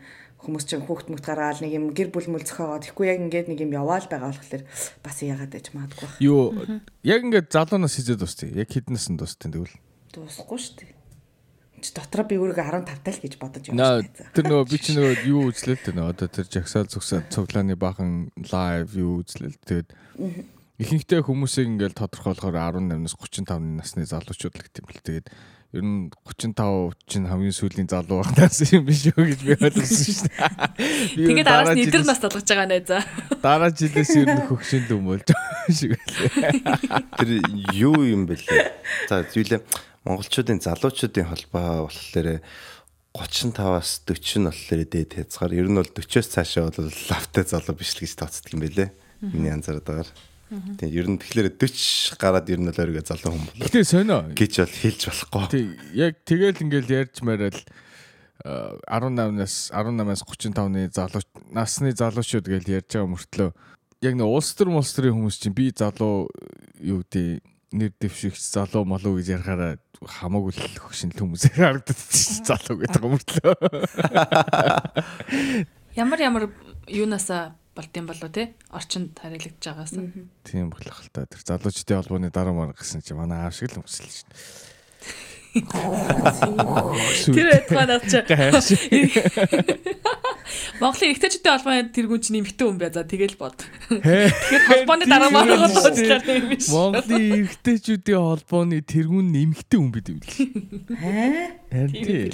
хүмүүс 0.42 0.66
чинь 0.66 0.86
хүүхд 0.86 1.14
мөхт 1.14 1.26
гаргаал 1.26 1.62
нэг 1.62 1.74
юм 1.78 1.86
гэр 1.94 2.10
бүл 2.10 2.28
мүл 2.34 2.42
зөхөөгоо 2.42 2.82
тэгэхгүй 2.82 3.06
яг 3.14 3.20
ингээд 3.22 3.48
нэг 3.54 3.60
юм 3.62 3.78
яваал 3.78 4.08
байгаа 4.10 4.34
болохоор 4.34 4.64
бас 5.06 5.18
яагаад 5.22 5.54
гэж 5.54 5.68
маадгүй 5.78 6.08
байна. 6.10 6.22
Юу 6.22 6.46
яг 7.06 7.22
ингээд 7.22 7.54
залуунаас 7.54 7.94
хизээд 7.94 8.22
дусти. 8.26 8.50
Яг 8.50 8.70
хіднээс 8.74 9.14
нь 9.14 9.22
дусти 9.22 9.46
тэгвэл. 9.54 9.78
Дуусахгүй 10.18 10.58
шүү 10.58 10.76
дээ. 10.82 10.94
Чи 11.82 11.94
дотроо 11.94 12.26
би 12.26 12.38
өөрийгөө 12.42 12.86
15 12.86 13.06
тал 13.06 13.22
гэж 13.22 13.34
бодож 13.38 13.64
явж 13.70 13.78
байна. 13.78 14.06
тэр 14.34 14.46
нөгөө 14.50 14.66
би 14.70 14.78
чи 14.82 14.92
нөгөө 14.98 15.14
юу 15.30 15.42
үзлээ 15.50 15.78
л 15.78 15.86
дээ 15.86 15.96
нөгөө 15.98 16.14
одоо 16.14 16.30
тэр 16.30 16.48
жагсаал 16.50 16.90
зүгсаа 16.90 17.26
цуглааны 17.30 17.74
бахан 17.74 18.30
лайв 18.54 18.94
юу 18.94 19.26
үзлээ 19.26 19.50
л 19.50 19.62
тэгээд 19.66 19.90
ихэнхдээ 20.82 21.22
хүмүүсийг 21.26 21.68
ингээд 21.78 21.98
тодорхойлохоор 21.98 22.58
18-наас 22.58 23.18
35 23.18 23.82
насны 23.82 24.06
залуучууд 24.06 24.56
л 24.58 24.66
гэдэм 24.66 24.86
бэл 24.90 25.06
тэгээд 25.06 25.28
ер 25.72 25.84
нь 25.88 26.12
35 26.28 27.00
чинь 27.08 27.28
хамгийн 27.32 27.56
сүүлийн 27.56 27.88
залуу 27.88 28.20
багтаас 28.24 28.60
юм 28.76 28.84
биш 28.88 29.08
үү 29.08 29.24
гэж 29.32 29.40
би 29.48 29.54
ойлгосон 29.56 30.04
шүү 30.12 30.28
дээ. 30.28 31.16
Тэгээд 31.32 31.48
дараа 31.48 31.64
араас 31.64 31.78
нь 31.80 31.88
жилээс- 31.88 32.10
нас 32.12 32.20
толгож 32.20 32.44
байгаа 32.44 32.68
нэ 32.68 32.80
за. 32.84 33.00
Дараа 33.40 33.72
жилээс 33.72 34.12
ер 34.20 34.28
нь 34.36 34.44
хөгшин 34.52 34.84
дүмөлж 34.92 35.28
шиг 35.72 35.96
байлээ. 35.96 36.30
Тэр 37.24 37.30
юу 37.72 38.04
юм 38.04 38.28
бэлээ? 38.28 38.68
За 39.08 39.24
зүйлээ 39.24 39.64
монголчуудын 40.04 40.60
залуучуудын 40.60 41.30
холбоо 41.32 41.88
болохоор 41.88 42.44
35-аас 43.16 44.04
40 44.08 44.40
нь 44.40 44.48
болохоор 44.52 44.82
дээд 44.88 45.12
хязгаар 45.24 45.52
ер 45.56 45.68
нь 45.72 45.80
бол 45.80 45.88
40-оос 45.88 46.28
цаашаа 46.36 46.68
бол 46.68 46.92
лавтай 47.12 47.44
залуу 47.48 47.76
биш 47.80 47.96
л 47.96 48.04
гэж 48.04 48.20
тооцдог 48.20 48.52
юм 48.56 48.64
бэлээ. 48.68 48.90
Миний 49.24 49.52
анзаараад 49.56 49.88
байгаа. 49.88 50.08
Тэгээ 50.52 51.00
ер 51.00 51.08
нь 51.08 51.16
тэгэхээр 51.16 51.50
40 51.56 52.20
гараад 52.20 52.48
ер 52.52 52.60
нь 52.60 52.68
бол 52.68 52.82
өөрийгөө 52.84 53.08
залуу 53.08 53.32
хүн 53.32 53.46
болоо 53.48 53.64
Гэтэ 53.72 53.88
сонио. 53.88 54.20
гэж 54.36 54.54
бол 54.60 54.76
хэлж 54.84 55.02
болохгүй. 55.08 55.48
Тэг 55.48 55.66
яг 55.96 56.14
тэгэл 56.28 56.64
ингээл 56.68 56.92
ярьж 56.92 57.16
мараад 57.24 57.58
18-наас 58.44 59.72
18-аас 59.72 60.22
35-ны 60.28 60.92
залуу 60.92 61.24
насны 61.56 61.96
залуучууд 61.96 62.46
гэж 62.52 62.64
ярьж 62.68 62.90
байгаа 63.00 63.14
мөртлөө 63.16 63.50
яг 64.02 64.14
нэг 64.18 64.26
улс 64.28 64.50
төр 64.58 64.74
улс 64.74 64.92
төрийн 64.98 65.14
хүмүүс 65.14 65.38
чинь 65.38 65.54
би 65.54 65.70
залуу 65.70 66.28
юу 66.82 67.06
гэдэг 67.06 67.46
нэр 67.78 67.94
дэвшигч 68.02 68.42
залуу 68.42 68.84
молоо 68.84 69.16
гэж 69.22 69.38
ярихаараа 69.38 69.78
хамаагүй 70.02 70.58
л 70.58 70.82
хөшинл 70.82 71.14
хүмүүсээр 71.22 71.62
харагддаг 71.62 71.96
чинь 71.96 72.42
залуу 72.42 72.76
гэдэг 72.82 73.04
мөртлөө. 73.06 73.56
Ямар 75.94 76.20
ямар 76.20 76.50
юунасаа 76.90 77.54
болд 77.76 77.94
юм 77.96 78.06
болоо 78.08 78.30
те 78.30 78.54
орчинд 78.70 79.16
хариулагдж 79.16 79.64
байгаас. 79.64 79.96
Тийм 80.44 80.70
болох 80.70 81.00
л 81.04 81.10
та. 81.14 81.26
Тэр 81.26 81.42
залуучдын 81.46 81.98
холбооны 82.02 82.30
дараа 82.32 82.54
мар 82.54 82.76
гэсэн 82.76 83.02
чи 83.02 83.14
манай 83.16 83.48
аав 83.48 83.56
шиг 83.56 83.72
л 83.72 83.82
өмсөл 83.84 84.08
шүү 84.12 84.72
Тэр 85.52 87.48
байтугай 87.52 87.86
над 87.88 88.04
чи 88.08 88.24
дээ. 88.24 88.52
Монголын 90.80 91.12
ихтэйчүүдийн 91.12 91.52
холбооны 91.60 91.92
тэргүүн 91.92 92.22
чинь 92.24 92.36
нэмэгтэй 92.40 92.66
хүн 92.68 92.80
бай. 92.80 92.92
За 92.92 93.04
тэгэл 93.04 93.36
бод. 93.36 93.60
Тэгэхээр 93.92 94.64
холбооны 94.68 95.06
дараа 95.12 95.32
маа 95.32 95.44
бодлоор 95.44 96.24
юм 96.24 96.56
биш. 96.56 96.72
Монголын 96.72 97.52
эрэгтэйчүүдийн 97.52 98.24
холбооны 98.24 98.80
тэргүүн 98.80 99.28
нэмэгтэй 99.32 99.80
хүн 99.80 99.92
бид 99.92 100.08
юм. 100.08 100.20
Аа. 100.96 101.52
Харин 101.68 102.00
тий. 102.00 102.32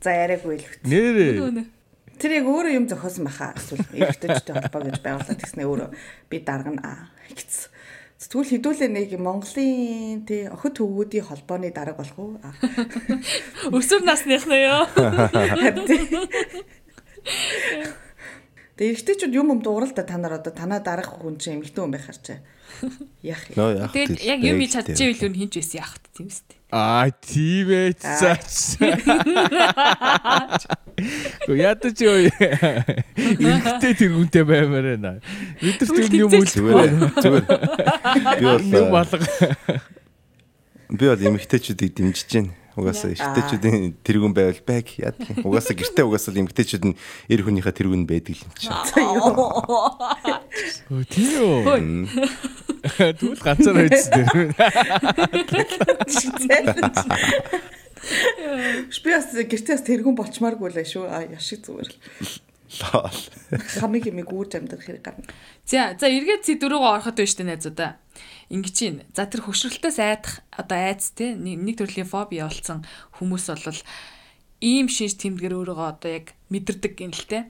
За 0.00 0.10
яриаггүй 0.16 0.56
л 0.58 0.64
хөт. 0.64 0.80
Нэрээ. 0.88 1.77
Тэр 2.18 2.42
яг 2.42 2.46
өөрөө 2.50 2.74
юм 2.74 2.86
зохиосон 2.90 3.30
байхаа 3.30 3.54
эсвэл 3.54 3.86
эргэжтэй 3.94 4.54
холбоо 4.58 4.82
гэж 4.82 4.98
байгуулаад 5.02 5.38
тэгснэ 5.38 5.62
өөрөө 5.62 5.90
би 6.30 6.36
даргана 6.42 7.14
гэсэн. 7.30 7.70
Тэгвэл 8.18 8.50
хідүүлээ 8.58 8.90
нэг 8.90 9.14
Монголын 9.22 10.26
тий 10.26 10.50
охид 10.50 10.82
хөвгүүдийн 10.82 11.22
холбооны 11.30 11.70
дарга 11.70 12.02
болох 12.02 12.18
уу? 12.18 12.42
Өсвөр 13.78 14.02
насных 14.02 14.42
нь 14.50 14.58
ёо. 14.58 14.90
Тэгээ 18.74 18.90
эргэжтэйчүүд 18.90 19.38
юм 19.38 19.54
юм 19.54 19.60
дуурал 19.62 19.94
та 19.94 20.02
та 20.02 20.18
нар 20.18 20.42
одоо 20.42 20.50
танаа 20.50 20.82
дарах 20.82 21.14
хүн 21.22 21.38
чинь 21.38 21.62
эмэгтэй 21.62 21.78
хүн 21.78 21.94
байхаар 21.94 22.18
чи. 22.18 22.42
Яах 23.22 23.42
яах 23.56 23.92
Тэгээд 23.92 24.22
яг 24.22 24.40
юм 24.44 24.58
хийж 24.62 24.72
чадчихвэл 24.78 25.24
юу 25.26 25.34
хинч 25.34 25.52
байсан 25.58 25.78
яах 25.82 25.94
вэ 25.98 26.08
тийм 26.14 26.26
үстэй. 26.30 26.58
Аа 26.68 27.08
тийм 27.08 27.68
ээ 27.72 27.96
цаач. 27.96 28.76
Ядаж 31.48 31.96
юу 32.04 32.28
ихтэй 32.28 33.92
тэргүүнтэй 33.96 34.44
баймаар 34.44 35.00
байна. 35.00 35.24
Бид 35.64 35.80
нар 35.80 35.88
тийм 35.96 36.28
юм 36.28 36.32
үл 36.36 36.44
зүгээр 36.44 36.92
зүгээр. 37.16 37.44
Би 38.68 38.80
бол 38.84 39.00
алга. 39.00 39.24
би 40.92 41.04
бол 41.08 41.26
эмэгтэйчүүдийг 41.32 41.92
дэмжиж 41.96 42.28
байна. 42.36 42.52
Угаасаа 42.78 43.10
эмэгтэйчүүдийн 43.10 43.98
тэргүүн 44.06 44.34
байвал 44.38 44.62
байг 44.62 44.86
юм. 45.02 45.42
Угаасаа 45.42 45.74
гэртээ 45.74 46.06
угаасаа 46.06 46.30
л 46.36 46.40
эмэгтэйчүүд 46.46 46.84
нь 46.86 46.94
эр 47.26 47.42
хүнийхээ 47.42 47.74
тэргүүн 47.74 48.06
байдаг 48.06 48.38
юм 48.38 48.52
чинь. 48.54 48.70
Өө 50.92 51.02
тийм 51.10 51.32
үү. 51.42 52.06
Тэгвэл 52.98 53.42
ганцаар 53.46 53.76
байц 53.86 54.10
дээр. 54.10 54.28
Би 59.02 59.10
бас 59.14 59.30
гэртээс 59.32 59.82
тэргүүн 59.86 60.18
болчмааргүй 60.18 60.74
лээ 60.74 60.86
шүү. 60.86 61.06
А 61.06 61.22
яшиг 61.26 61.62
зүгээр. 61.62 61.90
Лол. 62.68 63.20
Хамиг 63.80 64.04
юм 64.10 64.20
гүүж 64.26 64.60
амьдрах 64.60 64.84
хэрэг 64.84 65.02
гарна. 65.02 65.24
За 65.64 65.96
за 65.96 66.06
эргээд 66.10 66.44
зэд 66.44 66.60
дөрөөгөө 66.60 66.92
ороход 67.00 67.16
байна 67.16 67.32
штэ 67.32 67.44
найзуудаа. 67.48 67.90
Ингээ 68.52 68.74
чинь 68.76 68.98
за 69.16 69.24
тэр 69.24 69.48
хөшрөлтөөс 69.48 69.98
айдах 70.04 70.44
одоо 70.52 70.76
айц 70.76 71.16
те 71.16 71.32
нэг 71.32 71.80
төрлийн 71.80 72.08
фоби 72.08 72.44
болсон 72.44 72.84
хүмүүс 73.16 73.46
бол 73.56 73.80
ийм 74.60 74.92
шинж 74.92 75.16
тэмдгэр 75.16 75.56
өөрийгөө 75.56 75.88
одоо 75.96 76.10
яг 76.12 76.36
мэдэрдэг 76.52 76.94
юм 77.00 77.12
л 77.16 77.24
те. 77.24 77.48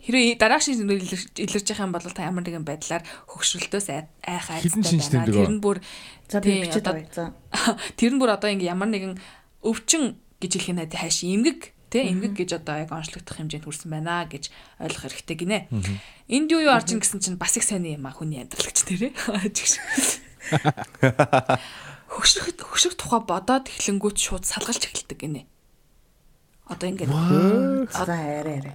Хэрвээ 0.00 0.40
дараах 0.40 0.64
шинж 0.64 0.80
тэмдгэр 0.80 1.00
илэрч 1.44 1.66
явах 1.70 1.84
юм 1.84 1.92
бол 1.92 2.06
та 2.08 2.24
ямар 2.24 2.44
нэгэн 2.44 2.64
байдлаар 2.64 3.04
хөшрөлтөөс 3.28 3.86
айх 3.92 4.46
айцтай 4.48 4.80
тэмдэг 4.80 5.34
Тэр 5.36 5.50
нь 5.52 5.60
бүр 5.60 5.76
За 6.30 6.40
би 6.40 6.56
тий, 6.56 6.64
бичээд 6.64 6.88
одоо- 6.88 7.04
байгаа. 7.04 7.76
Тэр 8.00 8.12
нь 8.16 8.20
бүр 8.20 8.30
одоо 8.32 8.48
ингээ 8.48 8.72
ямар 8.72 8.88
нэгэн 8.88 9.20
өвчин 9.60 10.16
гэж 10.40 10.52
хэлэх 10.56 10.72
нь 10.72 10.96
хайш 10.96 11.20
эмгэг 11.24 11.76
Тэ 11.90 12.06
эмгэг 12.06 12.38
гэж 12.38 12.62
одоо 12.62 12.86
яг 12.86 12.94
онцлогдох 12.94 13.34
хэмжээнд 13.34 13.66
хүрсэн 13.66 13.90
байна 13.90 14.22
гэж 14.22 14.54
ойлгох 14.78 15.10
хэрэгтэй 15.10 15.36
гинэ. 15.42 15.58
Энд 16.30 16.48
юу 16.54 16.62
юу 16.62 16.70
орж 16.70 16.94
ин 16.94 17.02
гэсэн 17.02 17.18
чинь 17.18 17.34
бас 17.34 17.58
их 17.58 17.66
сайн 17.66 17.82
юм 17.82 18.06
а 18.06 18.14
хүний 18.14 18.38
амьдралагч 18.38 18.86
тэрэ. 18.86 19.10
Хөшрөх 22.14 22.54
хөшрөх 22.62 22.94
тухай 22.94 23.22
бодоод 23.26 23.66
эхлэнгүүт 23.66 24.18
шууд 24.22 24.46
салгалж 24.46 24.86
эхэлдэг 24.86 25.18
гинэ. 25.18 25.50
Одоо 26.70 26.86
ингээд 26.94 27.10
За 27.90 28.06
арай 28.06 28.62
арай. 28.62 28.74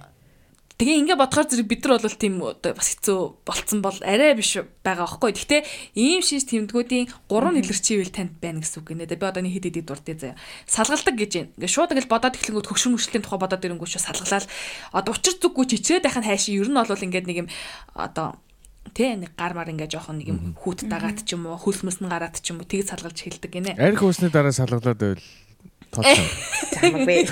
Тэгээ 0.76 1.00
ингээ 1.08 1.16
бодохоор 1.16 1.48
зэрэг 1.48 1.68
бид 1.72 1.88
нар 1.88 2.04
бол 2.04 2.20
тийм 2.20 2.34
одоо 2.44 2.76
бас 2.76 2.92
хэцүү 2.92 3.48
болцсон 3.48 3.80
бол 3.80 3.96
арай 4.04 4.36
биш 4.36 4.60
байгаа 4.84 5.08
байхгүй. 5.08 5.32
Гэхдээ 5.32 5.62
ийм 5.96 6.20
шиш 6.20 6.44
тэмдгүүдийн 6.52 7.08
гурван 7.32 7.56
илэрчийл 7.56 8.12
танд 8.12 8.36
байна 8.44 8.60
гэсэн 8.60 8.84
үг 8.84 8.92
гинэ. 8.92 9.08
Би 9.08 9.24
одоо 9.24 9.40
нэг 9.40 9.56
хэд 9.56 9.72
хэдэд 9.72 9.88
дуртай 9.88 10.20
заяа. 10.20 10.36
Салгалдаг 10.68 11.16
гэж 11.16 11.32
байна. 11.32 11.52
Ингээ 11.56 11.72
шууд 11.72 11.96
ингээл 11.96 12.12
бодоод 12.12 12.36
эхлэнгүүт 12.36 12.68
хөгшин 12.68 12.92
мөшлийн 12.92 13.24
тухай 13.24 13.40
бодоод 13.40 13.64
ирэнгүүт 13.64 13.88
шууд 13.96 14.04
салгалал. 14.04 14.52
Одоо 14.92 15.12
учир 15.16 15.34
зүггүй 15.40 15.64
чичрээд 15.64 16.04
байх 16.04 16.20
нь 16.20 16.28
хайшин 16.28 16.60
ер 16.60 16.68
нь 16.68 16.76
бол 16.76 16.92
ингээд 17.08 17.24
нэг 17.24 17.38
юм 17.40 17.48
одоо 17.96 18.36
Тэ 18.92 19.18
нэг 19.18 19.34
гар 19.34 19.56
мар 19.56 19.72
ингээ 19.72 19.90
жоохон 19.90 20.22
нэг 20.22 20.28
юм 20.30 20.38
хүүт 20.54 20.86
дагаад 20.86 21.26
ч 21.26 21.34
юм 21.34 21.50
уу 21.50 21.58
хөлс 21.58 21.82
мөс 21.82 21.98
нь 21.98 22.06
гараад 22.06 22.38
ч 22.38 22.54
юм 22.54 22.62
уу 22.62 22.68
тэгж 22.70 22.94
салгалж 22.94 23.18
эхэлдэг 23.18 23.50
гинэ. 23.50 23.72
Арх 23.74 24.04
уусны 24.04 24.30
дараа 24.30 24.54
салгалаад 24.54 24.94
байвал 24.94 25.24
тооцоо. 25.96 26.28
Чамаагүй. 26.76 27.24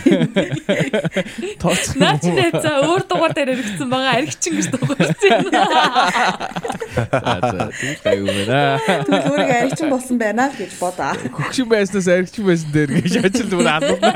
Тооцоо. 1.61 2.01
Наа 2.01 2.17
чи 2.19 2.31
нэ 2.33 2.51
за 2.57 2.81
өөр 2.81 3.03
дугаар 3.05 3.33
дээр 3.37 3.51
хэрэгцсэн 3.53 3.89
байгаа 3.93 4.13
аригчин 4.17 4.53
гэж 4.57 4.67
дугаарсан. 4.73 5.53
За 5.53 7.35
за 7.45 7.69
тийм 7.77 8.25
байна. 8.25 8.81
Тэгвэл 9.05 9.29
өөрийгөө 9.29 9.59
аригчин 9.61 9.89
болсон 9.93 10.17
байна 10.19 10.49
л 10.49 10.57
гэж 10.57 10.73
бодоо. 10.81 11.13
Хөгшин 11.13 11.69
байснаас 11.69 12.09
архич 12.09 12.41
байсан 12.41 12.71
дээр 12.73 12.91
гэж 13.05 13.13
ажил 13.21 13.53
бүр 13.53 13.69
алдна. 13.69 14.11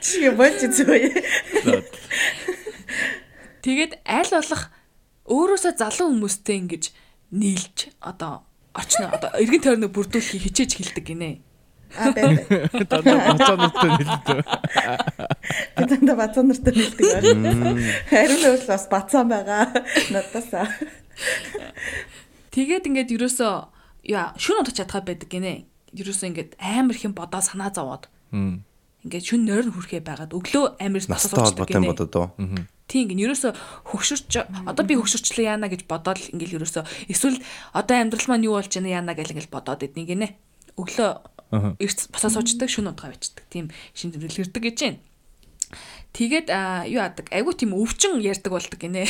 Чи 0.00 0.32
болж 0.32 0.60
зүгөө. 0.64 1.84
Тэгээд 3.60 3.92
аль 4.08 4.32
болох 4.32 4.72
өөрөөсөө 5.28 5.72
залуу 5.76 6.08
хүмүүстэй 6.08 6.56
ингэж 6.64 6.84
нийлж 7.36 7.92
одоо 8.00 8.48
орчно 8.74 9.12
одоо 9.12 9.30
эргэн 9.36 9.62
тойрныг 9.62 9.92
бүрдүүлэхийг 9.92 10.42
хичээж 10.48 10.80
хэлдэг 10.80 11.04
гинэ. 11.04 11.49
А 11.98 12.12
бай. 12.14 12.38
Дандаа 12.86 13.18
бацаа 13.34 13.56
нуттай 13.56 13.90
нэлээд. 13.90 14.28
Би 15.76 15.84
дандаа 15.90 16.16
бацаа 16.16 16.44
нартай 16.46 16.72
хэлдэг 16.74 17.06
байна. 17.10 17.74
Харин 18.10 18.42
өөр 18.46 18.62
бас 18.68 18.84
бацаа 18.90 19.24
байгаа. 19.26 19.64
Надаас. 20.14 20.50
Тэгээд 22.54 22.86
ингээд 22.86 23.14
ерөөсөө 23.16 23.54
яа 24.10 24.34
шүн 24.38 24.62
удаж 24.62 24.78
чадхаа 24.78 25.02
байдаг 25.02 25.28
гинэ. 25.30 25.66
Ерөөсөө 25.94 26.26
ингээд 26.30 26.50
амар 26.58 26.94
их 26.94 27.04
юм 27.06 27.14
бодоо 27.18 27.42
санаа 27.42 27.74
зовоод 27.74 28.06
ингээд 29.04 29.24
шүн 29.24 29.48
нойр 29.48 29.66
нь 29.66 29.74
хүрхээ 29.74 30.04
байгаад 30.04 30.36
өглөө 30.36 30.76
амар 30.76 31.02
Настай 31.08 31.40
холбоотой 31.40 31.76
юм 31.80 31.88
бодод 31.88 32.14
уу? 32.14 32.28
Тийм 32.90 33.08
гин 33.08 33.22
ерөөсө 33.22 33.54
хөгшөрч 33.88 34.44
одоо 34.66 34.84
би 34.84 34.98
хөгшөрчлөө 34.98 35.46
яана 35.46 35.70
гэж 35.72 35.88
бодоод 35.88 36.20
ингээл 36.34 36.60
ерөөсө 36.60 36.84
эсвэл 37.08 37.40
одоо 37.72 37.96
амьдрал 37.96 38.28
маань 38.28 38.44
юу 38.44 38.58
болж 38.60 38.68
байна 38.74 39.00
яана 39.00 39.14
гэл 39.16 39.32
ингээл 39.32 39.54
бодоод 39.54 39.86
идник 39.86 40.10
гинэ. 40.10 40.28
Өглөө. 40.76 41.10
Эрт 41.50 41.98
босоо 42.14 42.30
суучдаг 42.30 42.70
шүн 42.70 42.90
удаа 42.90 43.10
бичдэг. 43.10 43.44
Тийм 43.50 43.70
шин 43.94 44.14
тэмдэглэл 44.14 44.46
ирдэг 44.46 44.62
гэж 44.62 44.78
байна. 44.80 45.00
Тэгээд 46.10 46.50
юу 46.90 46.98
яадаг 46.98 47.30
айгу 47.30 47.54
тийм 47.54 47.74
өвчин 47.78 48.18
ярьдаг 48.18 48.50
болдог 48.50 48.78
гинэ. 48.78 49.06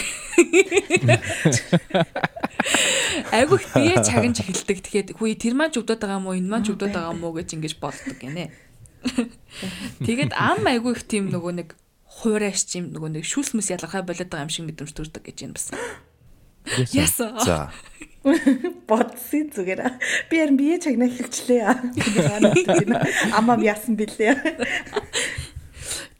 Айгу 3.32 3.56
их 3.56 3.64
бие 3.72 3.96
чагнж 4.04 4.44
эхэлдэг. 4.44 4.78
Тэгэхээр 4.84 5.16
хүү 5.16 5.40
тэр 5.40 5.56
маань 5.56 5.72
ч 5.72 5.80
өвдөд 5.80 6.04
байгаа 6.04 6.20
юм 6.20 6.28
уу 6.28 6.36
энэ 6.36 6.52
маань 6.52 6.64
ч 6.64 6.76
өвдөд 6.76 6.92
байгаа 6.92 7.16
юм 7.16 7.24
уу 7.24 7.32
гэж 7.40 7.56
ингэж 7.56 7.74
боддог 7.80 8.20
гинэ. 8.20 8.52
Тэгээд 10.04 10.36
ам 10.36 10.68
айгу 10.68 10.92
их 10.92 11.08
тийм 11.08 11.32
нөгөө 11.32 11.52
нэг 11.56 11.68
хуурайш 12.04 12.68
чим 12.68 12.92
нөгөө 12.92 13.16
нэг 13.16 13.24
шүүс 13.24 13.56
мэс 13.56 13.72
ялгархай 13.72 14.04
болоод 14.04 14.28
байгаа 14.28 14.44
юм 14.44 14.52
шиг 14.52 14.68
мэдрэмж 14.68 14.92
төрдөг 14.92 15.24
гэж 15.24 15.36
байна 15.40 15.56
бас. 15.56 15.72
Яасан. 16.92 17.40
За. 17.40 17.72
Бодсон 18.22 19.48
зүгээр. 19.54 19.80
Би 20.28 20.34
харин 20.36 20.56
бие 20.60 20.76
чагнаа 20.76 21.08
хэлчлээ. 21.08 21.64
Амам 23.32 23.64
яасан 23.64 23.96
бэлээ. 23.96 24.36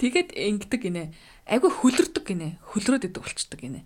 Тэгээд 0.01 0.33
ингэдэг 0.33 0.81
гинэ. 0.81 1.13
Айгу 1.45 1.69
хөлөрдөг 1.69 2.25
гинэ. 2.25 2.57
Хөлрөөд 2.73 3.05
идэг 3.05 3.21
болчдөг 3.21 3.61
гинэ. 3.61 3.85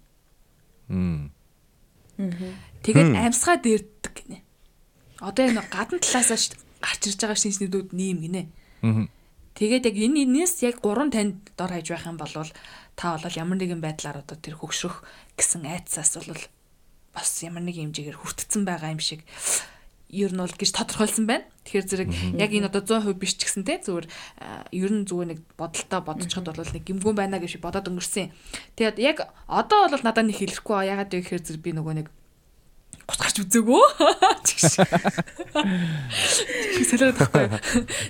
Тэгээд 2.87 3.11
амьсгаа 3.18 3.59
дээрдэг 3.59 4.14
гинэ. 4.14 4.38
Одоо 5.18 5.50
нэг 5.50 5.66
гадна 5.74 5.98
талаасаа 5.98 6.38
ш- 6.38 6.55
гарч 6.79 7.03
ирж 7.11 7.18
байгаа 7.18 7.35
шинжнүүдүүд 7.42 7.90
нэм 7.90 8.18
гинэ. 8.31 8.42
Тэгээд 9.59 9.87
яг 9.90 9.96
энэ 9.98 10.22
энэс 10.22 10.62
яг 10.62 10.79
гурван 10.79 11.11
танд 11.11 11.50
дор 11.59 11.74
хаяж 11.74 11.90
байх 11.90 12.07
юм 12.07 12.18
бол 12.18 12.31
та 12.94 13.18
бол 13.18 13.35
ямар 13.35 13.59
нэгэн 13.59 13.83
байдлаар 13.83 14.22
одоо 14.22 14.38
тэр 14.38 14.55
хөгшрөх 14.59 15.03
гэсэн 15.38 15.66
айцсаас 15.66 16.18
бол 16.22 16.38
бас 17.14 17.31
ямар 17.46 17.62
нэг 17.62 17.79
хэмжээгээр 17.79 18.18
хүртцэн 18.18 18.66
байгаа 18.66 18.90
юм 18.90 19.00
шиг 19.00 19.22
ер 20.14 20.31
нь 20.31 20.38
бол 20.38 20.50
гэж 20.50 20.70
тодорхойлсон 20.70 21.27
байна. 21.27 21.46
Тэгэхээр 21.66 21.87
зэрэг 21.88 22.09
яг 22.38 22.50
энэ 22.55 22.68
одоо 22.70 23.00
100% 23.03 23.18
биш 23.18 23.35
ч 23.35 23.48
гэсэн 23.48 23.64
те 23.66 23.83
зүгээр 23.83 24.07
а, 24.38 24.62
ер 24.70 24.90
нь 24.92 25.07
зүгээр 25.09 25.29
нэг 25.35 25.40
бодолтой 25.59 26.00
бодцоход 26.05 26.55
бол 26.55 26.74
нэг 26.74 26.85
гимгүүн 26.87 27.18
байна 27.18 27.42
гэж 27.42 27.59
бодоод 27.59 27.90
өнгөрсөн. 27.90 28.31
Тэгээд 28.79 28.98
яг 29.03 29.27
одоо 29.50 29.90
бол 29.90 30.05
надад 30.07 30.29
нэг 30.31 30.38
хэлэхгүй 30.38 30.77
аа. 30.77 30.90
ягаад 30.94 31.11
гэвэл 31.11 31.42
зэрэг 31.42 31.62
би 31.64 31.72
нөгөө 31.74 31.94
нэг 31.98 32.07
гутгарч 33.05 33.37
үзээгөө. 33.45 33.85
Чигш. 34.45 34.81
Солиод 36.88 37.21
тахгүй. 37.21 37.49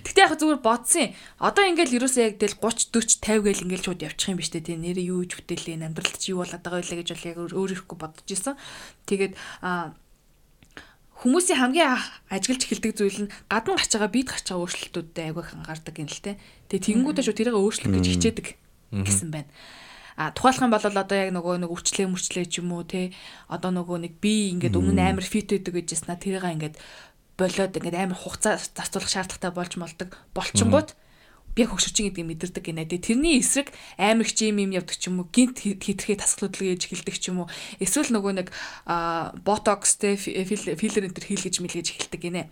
Гэтэ 0.06 0.20
яг 0.22 0.38
зүгээр 0.38 0.60
бодсон. 0.62 1.14
Одоо 1.42 1.64
ингээл 1.66 1.98
ерөөсөө 1.98 2.22
яг 2.22 2.34
тэл 2.38 2.58
30 2.58 2.94
40 2.94 3.18
50 3.22 3.44
гээл 3.44 3.64
ингээл 3.66 3.86
шууд 3.90 4.04
явчих 4.06 4.30
юм 4.30 4.38
биш 4.38 4.54
үү 4.54 4.62
те. 4.62 4.78
Нэрээ 4.78 5.10
юу 5.10 5.26
ч 5.26 5.38
бүтээлээ 5.38 5.82
амьдралд 5.82 6.16
чи 6.18 6.30
юу 6.30 6.46
болоод 6.46 6.62
байгаа 6.62 6.82
вэ 6.82 7.02
гэж 7.02 7.08
бол 7.10 7.28
яг 7.28 7.38
өөр 7.42 7.72
ирэхгүй 7.74 7.98
бодож 7.98 8.28
исэн. 8.30 8.54
Тэгээд 9.10 9.34
а 9.62 9.94
хүмүүсийн 11.24 11.58
хамгийн 11.58 11.88
анх 11.96 12.06
ажиглаж 12.28 12.62
эхэлдэг 12.68 12.92
зүйл 12.94 13.20
нь 13.24 13.32
гадна 13.48 13.78
гарч 13.78 13.90
байгаа 13.96 14.10
бид 14.12 14.28
гарч 14.28 14.46
байгаа 14.50 14.62
өөрчлөлтүүдэд 14.62 15.24
айгүй 15.24 15.42
их 15.42 15.50
анхаардаг 15.56 15.96
юм 15.96 16.10
л 16.10 16.20
те. 16.20 16.36
Тэгээ 16.68 16.84
тэгэнгүүтээ 16.84 17.24
шууд 17.24 17.38
тэрийг 17.38 17.56
өөрчлөх 17.56 17.92
гэж 17.96 18.06
хичээдэг 18.12 18.46
гэсэн 18.92 19.30
байна. 19.32 19.48
А 20.16 20.30
тухайлах 20.30 20.62
юм 20.62 20.72
бол 20.74 20.84
одоо 20.84 21.16
яг 21.18 21.30
нөгөө 21.34 21.66
нэг 21.66 21.70
өвчлээ 21.74 22.06
мөрчлээ 22.06 22.46
ч 22.46 22.62
юм 22.62 22.70
уу 22.70 22.86
те 22.86 23.10
одоо 23.50 23.74
нөгөө 23.74 23.98
нэг 24.06 24.12
би 24.22 24.54
ингээд 24.54 24.78
өмнө 24.78 25.02
амар 25.02 25.26
фит 25.26 25.50
байдаг 25.50 25.74
гэж 25.74 25.86
яснаа 25.98 26.18
тэрийг 26.18 26.46
ингээд 26.46 26.78
болоод 27.34 27.74
ингээд 27.74 27.98
амар 27.98 28.18
хугацаа 28.18 28.62
зарцуулах 28.62 29.10
шаардлагатай 29.10 29.50
болж 29.50 29.72
молдог 29.74 30.10
болчингууд 30.38 30.94
би 31.54 31.62
хөгшөрчин 31.66 32.10
гэдгийг 32.10 32.30
мэдэрдэг 32.30 32.62
гинэ. 32.66 32.86
Тэгээ 32.90 33.06
тэрний 33.14 33.38
эсрэг 33.38 33.70
амар 33.98 34.26
их 34.26 34.34
юм 34.42 34.58
юм 34.58 34.74
явдаг 34.74 34.98
ч 34.98 35.06
юм 35.06 35.22
уу 35.22 35.30
гинт 35.30 35.62
хитрхээ 35.62 36.18
тасгалуудлыг 36.18 36.78
ээж 36.78 36.82
эхэлдэг 36.90 37.14
ч 37.14 37.30
юм 37.30 37.46
уу 37.46 37.48
эсвэл 37.78 38.10
нөгөө 38.10 38.32
нэг 38.42 38.48
ботокс 39.46 39.94
те 40.02 40.18
филлер 40.18 41.06
энэ 41.06 41.14
төр 41.14 41.26
хийлгэж 41.30 41.62
мэлгэж 41.62 41.86
эхэлдэг 41.94 42.20
гинэ. 42.22 42.50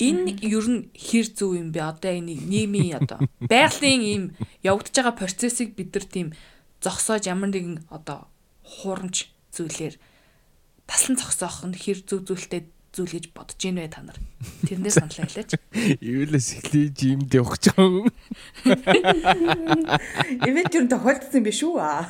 Энэ 0.00 0.40
ер 0.48 0.64
нь 0.64 0.88
хэр 0.96 1.28
зөв 1.28 1.52
юм 1.60 1.76
бэ? 1.76 1.84
Одоо 1.84 2.12
энэ 2.16 2.40
нийгмийн 2.40 3.04
одоо 3.04 3.20
байгалийн 3.44 4.00
ийм 4.00 4.24
явагдаж 4.64 4.96
байгаа 4.96 5.20
процессыг 5.20 5.76
бид 5.76 5.92
нар 5.92 6.08
тийм 6.08 6.28
зогсоож 6.82 7.24
ямар 7.30 7.50
нэгэн 7.54 7.86
одоо 7.88 8.26
хуурамч 8.66 9.30
зүйлээр 9.54 9.96
таслан 10.86 11.16
цогсоох 11.16 11.64
нь 11.70 11.78
хэр 11.78 12.02
зүг 12.02 12.26
зүйлтэй 12.26 12.68
зүйл 12.92 13.16
гэж 13.16 13.32
бодож 13.32 13.60
ийн 13.64 13.80
вэ 13.80 13.88
та 13.88 14.04
нар? 14.04 14.20
Тэрнээс 14.68 15.00
саналаа 15.00 15.24
хэлээч. 15.24 15.56
Эвлээс 16.04 16.48
эхлэе 16.60 16.92
жимд 16.92 17.32
явах 17.32 17.56
гэж 17.56 17.72
байгаа 17.72 18.04
юм. 18.04 18.12
Ивент 20.44 20.72
юу 20.76 20.84
тохиолдсон 20.92 21.40
юм 21.40 21.46
биш 21.48 21.64
үү 21.64 21.80
аа? 21.80 22.04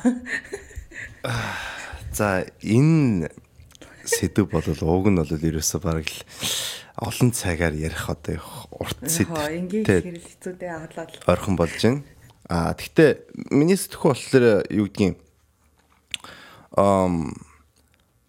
За 2.17 2.43
энэ 2.59 3.31
сэдв 4.03 4.51
бол 4.51 4.67
уг 4.67 5.05
нь 5.07 5.19
бол 5.23 5.31
ерөөсө 5.31 5.79
бараг 5.79 6.11
л 6.11 6.19
олон 6.99 7.31
цагаар 7.31 7.73
ярих 7.79 8.11
одоо 8.11 8.43
урт 8.75 8.99
сэдв. 9.07 9.31
Ингээ 9.31 9.87
хэрэг 9.87 10.25
хэцүүдээ 10.27 10.71
хадлаа. 10.83 11.07
Ойрхон 11.31 11.55
болж 11.55 11.79
байна. 11.79 12.03
А 12.53 12.77
тэгтээ 12.77 13.49
миний 13.49 13.73
сэтгхүү 13.73 14.13
болохоор 14.13 14.45
юу 14.69 14.85
гэдгийг 14.85 15.17
ам 16.77 17.33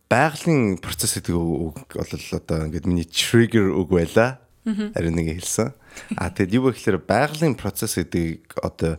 байгалийн 0.08 0.80
процесс 0.80 1.20
гэдэг 1.20 1.36
үг 1.36 1.76
бол 1.92 2.12
одоо 2.32 2.64
ингээд 2.64 2.88
миний 2.88 3.04
trigger 3.04 3.68
үг 3.76 3.92
байла. 3.92 4.40
Харин 4.64 5.20
нэг 5.20 5.36
хэлсэн. 5.36 5.76
А 6.16 6.32
тэгэд 6.32 6.56
юу 6.56 6.72
вэ 6.72 6.72
гэхээр 6.72 7.04
байгалийн 7.04 7.52
процесс 7.52 8.00
гэдэг 8.00 8.64
одоо 8.64 8.96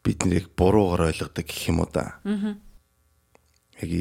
бид 0.00 0.24
нэрийг 0.24 0.56
буруугаар 0.56 1.12
ойлгодог 1.12 1.44
гэх 1.44 1.68
юм 1.68 1.84
уу 1.84 1.90
да. 1.92 2.16
Яг 2.24 3.92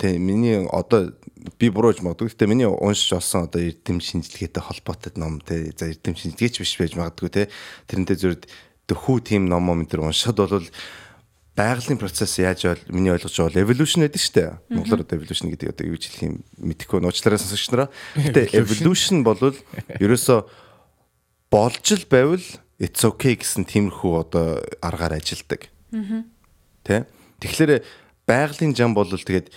тэ 0.00 0.16
миний 0.16 0.64
одоо 0.72 1.12
би 1.60 1.68
бурууж 1.68 2.00
магадгүй. 2.00 2.32
Гэтэ 2.32 2.48
миний 2.48 2.64
уншиж 2.64 3.12
олсон 3.12 3.44
одоо 3.44 3.60
эрдэм 3.60 4.00
шинжилгээтэй 4.00 4.62
холбоотой 4.64 5.12
ном 5.20 5.44
тэ 5.44 5.76
за 5.76 5.92
эрдэм 5.92 6.16
шинжилгээч 6.16 6.64
биш 6.64 6.80
байж 6.80 6.96
магадгүй 6.96 7.28
тэ 7.28 7.52
тэрнтэй 7.92 8.16
зүрд 8.16 8.48
дөхүү 8.90 9.18
тим 9.22 9.46
ном 9.46 9.66
ном 9.66 9.84
энэ 9.84 10.00
уншихад 10.02 10.38
бол 10.42 10.66
байгалийн 11.56 12.00
процесс 12.00 12.38
яаж 12.40 12.64
бол 12.64 12.82
миний 12.88 13.12
ойлгож 13.12 13.36
байгаа 13.36 13.62
evolution 13.62 14.00
гэдэг 14.02 14.20
шүү 14.20 14.34
дээ. 14.40 14.50
Монголоор 14.72 15.04
одоо 15.04 15.16
evolution 15.20 15.52
гэдэг 15.52 15.68
одоо 15.68 15.84
юу 15.84 15.98
ч 16.00 16.08
хэлэх 16.08 16.24
юм 16.24 16.34
мэдэхгүй 16.56 16.98
нууцлаараа 17.04 17.38
сонсогч 17.38 17.68
нараа. 17.68 17.88
Гэтэ 18.16 18.56
evolution 18.56 19.20
бол 19.20 19.36
ерөөсө 20.00 20.48
болж 21.52 21.86
л 21.92 22.06
байвал 22.08 22.46
it's 22.80 23.04
okay 23.04 23.36
гэсэн 23.36 23.68
тиймэрхүү 23.68 24.12
одоо 24.16 24.64
аргаар 24.80 25.20
ажилдаг. 25.20 25.68
Тэ? 26.88 27.04
Тэгэхээр 27.44 27.84
байгалийн 28.24 28.72
зам 28.72 28.96
бол 28.96 29.12
тэгээд 29.12 29.52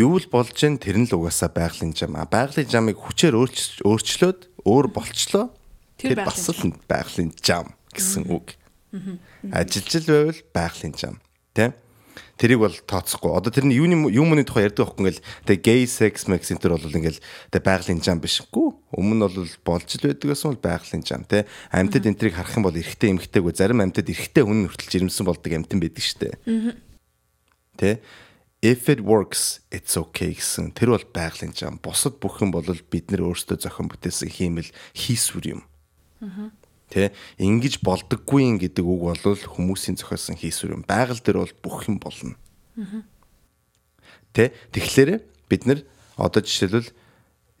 юу 0.00 0.16
л 0.16 0.26
болж 0.32 0.56
гэн 0.56 0.80
тэр 0.80 0.96
нь 0.96 1.04
л 1.04 1.20
угаасаа 1.20 1.52
байгалийн 1.52 1.92
зам. 1.92 2.16
Байгалийн 2.16 2.72
замыг 2.72 2.96
хүчээр 2.96 3.36
өөрчлөөд 3.84 4.40
өөр 4.64 4.86
болчлоо. 4.88 5.52
Тэр 6.00 6.24
бас 6.24 6.48
л 6.48 6.72
байгалийн 6.88 7.36
зам 7.44 7.76
гэсэн 7.96 8.28
үг. 8.28 8.54
Ажилжил 9.50 10.06
байвал 10.06 10.40
байгалийн 10.52 10.94
зам 10.94 11.18
тийм 11.56 11.72
тэрийг 12.36 12.60
бол 12.60 12.72
тооцохгүй. 12.72 13.32
Одоо 13.32 13.52
тэрний 13.52 13.80
юуны 13.80 14.12
юмны 14.12 14.44
тухай 14.44 14.68
ярьдаг 14.68 14.92
байхгүй 14.92 15.08
ингээл 15.08 15.24
тэгээ 15.48 15.64
gay 15.64 15.82
sex 15.88 16.28
max 16.28 16.52
энэ 16.52 16.68
бол 16.68 16.84
ингээл 16.84 17.20
тэгээ 17.52 17.64
байгалийн 17.64 18.04
жам 18.04 18.20
бишгүй. 18.20 18.76
Өмнө 18.92 19.16
нь 19.16 19.24
бол 19.24 19.48
болж 19.64 19.88
л 19.96 20.04
байдаг 20.04 20.28
гэсэн 20.28 20.48
бол 20.52 20.60
байгалийн 20.60 21.04
жам 21.04 21.24
тий. 21.24 21.48
Амьтад 21.72 22.04
энтрийг 22.04 22.36
харах 22.36 22.56
юм 22.56 22.68
бол 22.68 22.76
эрэгтэй 22.76 23.16
эмэгтэйгөө 23.16 23.52
зарим 23.56 23.80
амьтад 23.80 24.08
эрэгтэй 24.12 24.44
хүн 24.44 24.68
хүртэл 24.68 24.92
жирэмсэн 24.92 25.24
болдог 25.24 25.52
амьтан 25.52 25.80
байдаг 25.80 26.04
штэ. 26.04 26.36
Тий. 27.80 27.94
If 28.60 28.88
it 28.88 29.00
works 29.00 29.64
it's 29.72 29.96
okay 29.96 30.36
гэсэн. 30.36 30.76
Тэр 30.76 30.96
бол 30.96 31.06
байгалийн 31.08 31.56
жам. 31.56 31.80
Бусад 31.80 32.20
бүх 32.20 32.40
юм 32.44 32.52
бол 32.52 32.64
бид 32.64 33.08
нэр 33.12 33.32
өөрсдөө 33.32 33.64
зохион 33.64 33.88
бүтээсэн 33.88 34.28
хиймэл 34.28 34.72
хийсвэр 34.92 35.56
юм. 35.56 35.62
Аа 36.20 36.52
Тэ 36.86 37.10
ингэж 37.42 37.82
болдоггүй 37.82 38.62
гэдэг 38.62 38.84
үг 38.86 39.00
бол 39.10 39.18
хүмүүсийн 39.18 39.98
зохиосон 39.98 40.38
хийсвэр 40.38 40.78
юм. 40.78 40.82
Байгаль 40.86 41.18
дээр 41.18 41.42
бол 41.42 41.54
бүх 41.62 41.90
юм 41.90 41.98
болно. 41.98 42.38
Тэ 44.30 44.54
тэгэхээр 44.70 45.24
бид 45.50 45.62
нэр 45.66 45.80
одоо 46.14 46.40
жишээлбэл 46.44 46.94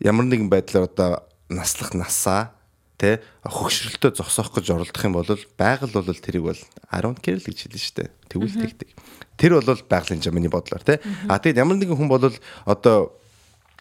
ямар 0.00 0.26
нэгэн 0.30 0.46
байдлаар 0.46 0.86
одоо 0.86 1.26
наслах 1.50 1.94
насаа 1.96 2.56
тэ 2.96 3.20
хөгшрөлтөө 3.44 4.16
зогсоох 4.16 4.56
гэж 4.56 4.72
оролдох 4.72 5.04
юм 5.04 5.18
бол 5.18 5.28
байгаль 5.60 5.92
бол 5.92 6.06
тэрийг 6.06 6.44
бол 6.48 6.62
10 6.88 7.20
кэрл 7.20 7.44
гэж 7.44 7.58
хэлнэ 7.68 7.80
штэ. 7.80 8.04
Тэгвэл 8.32 8.56
тэгдэг. 8.56 8.88
Тэр 9.36 9.60
бол 9.60 9.68
байгалийн 9.84 10.24
жамны 10.24 10.48
бодлоор 10.48 10.80
тэ. 10.80 11.04
А 11.28 11.36
тэгэд 11.36 11.60
ямар 11.60 11.76
нэгэн 11.76 11.96
хүн 11.96 12.08
бол 12.08 12.32
одоо 12.64 13.12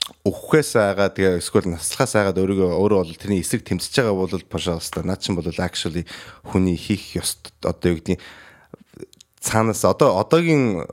өвхөөс 0.06 0.72
айгаа 0.78 1.10
тэгээ 1.10 1.41
эсвэл 1.41 1.70
наслахаас 1.74 2.14
айгаад 2.14 2.38
өөрийгөө 2.38 2.78
өөрөө 2.78 2.99
бол 3.01 3.18
тэрний 3.18 3.41
эсрэг 3.41 3.66
тэмцэж 3.66 4.06
байгаа 4.06 4.14
бол 4.14 4.45
пожалуйста 4.45 5.01
наад 5.01 5.22
чинь 5.26 5.34
бол 5.34 5.49
actually 5.49 6.06
хүний 6.45 6.78
хийх 6.78 7.18
ёс 7.18 7.41
одоо 7.66 7.89
юу 7.89 7.97
гэдгийг 7.97 8.22
цаанаас 9.41 9.82
одоо 9.82 10.22
одоогийн 10.22 10.86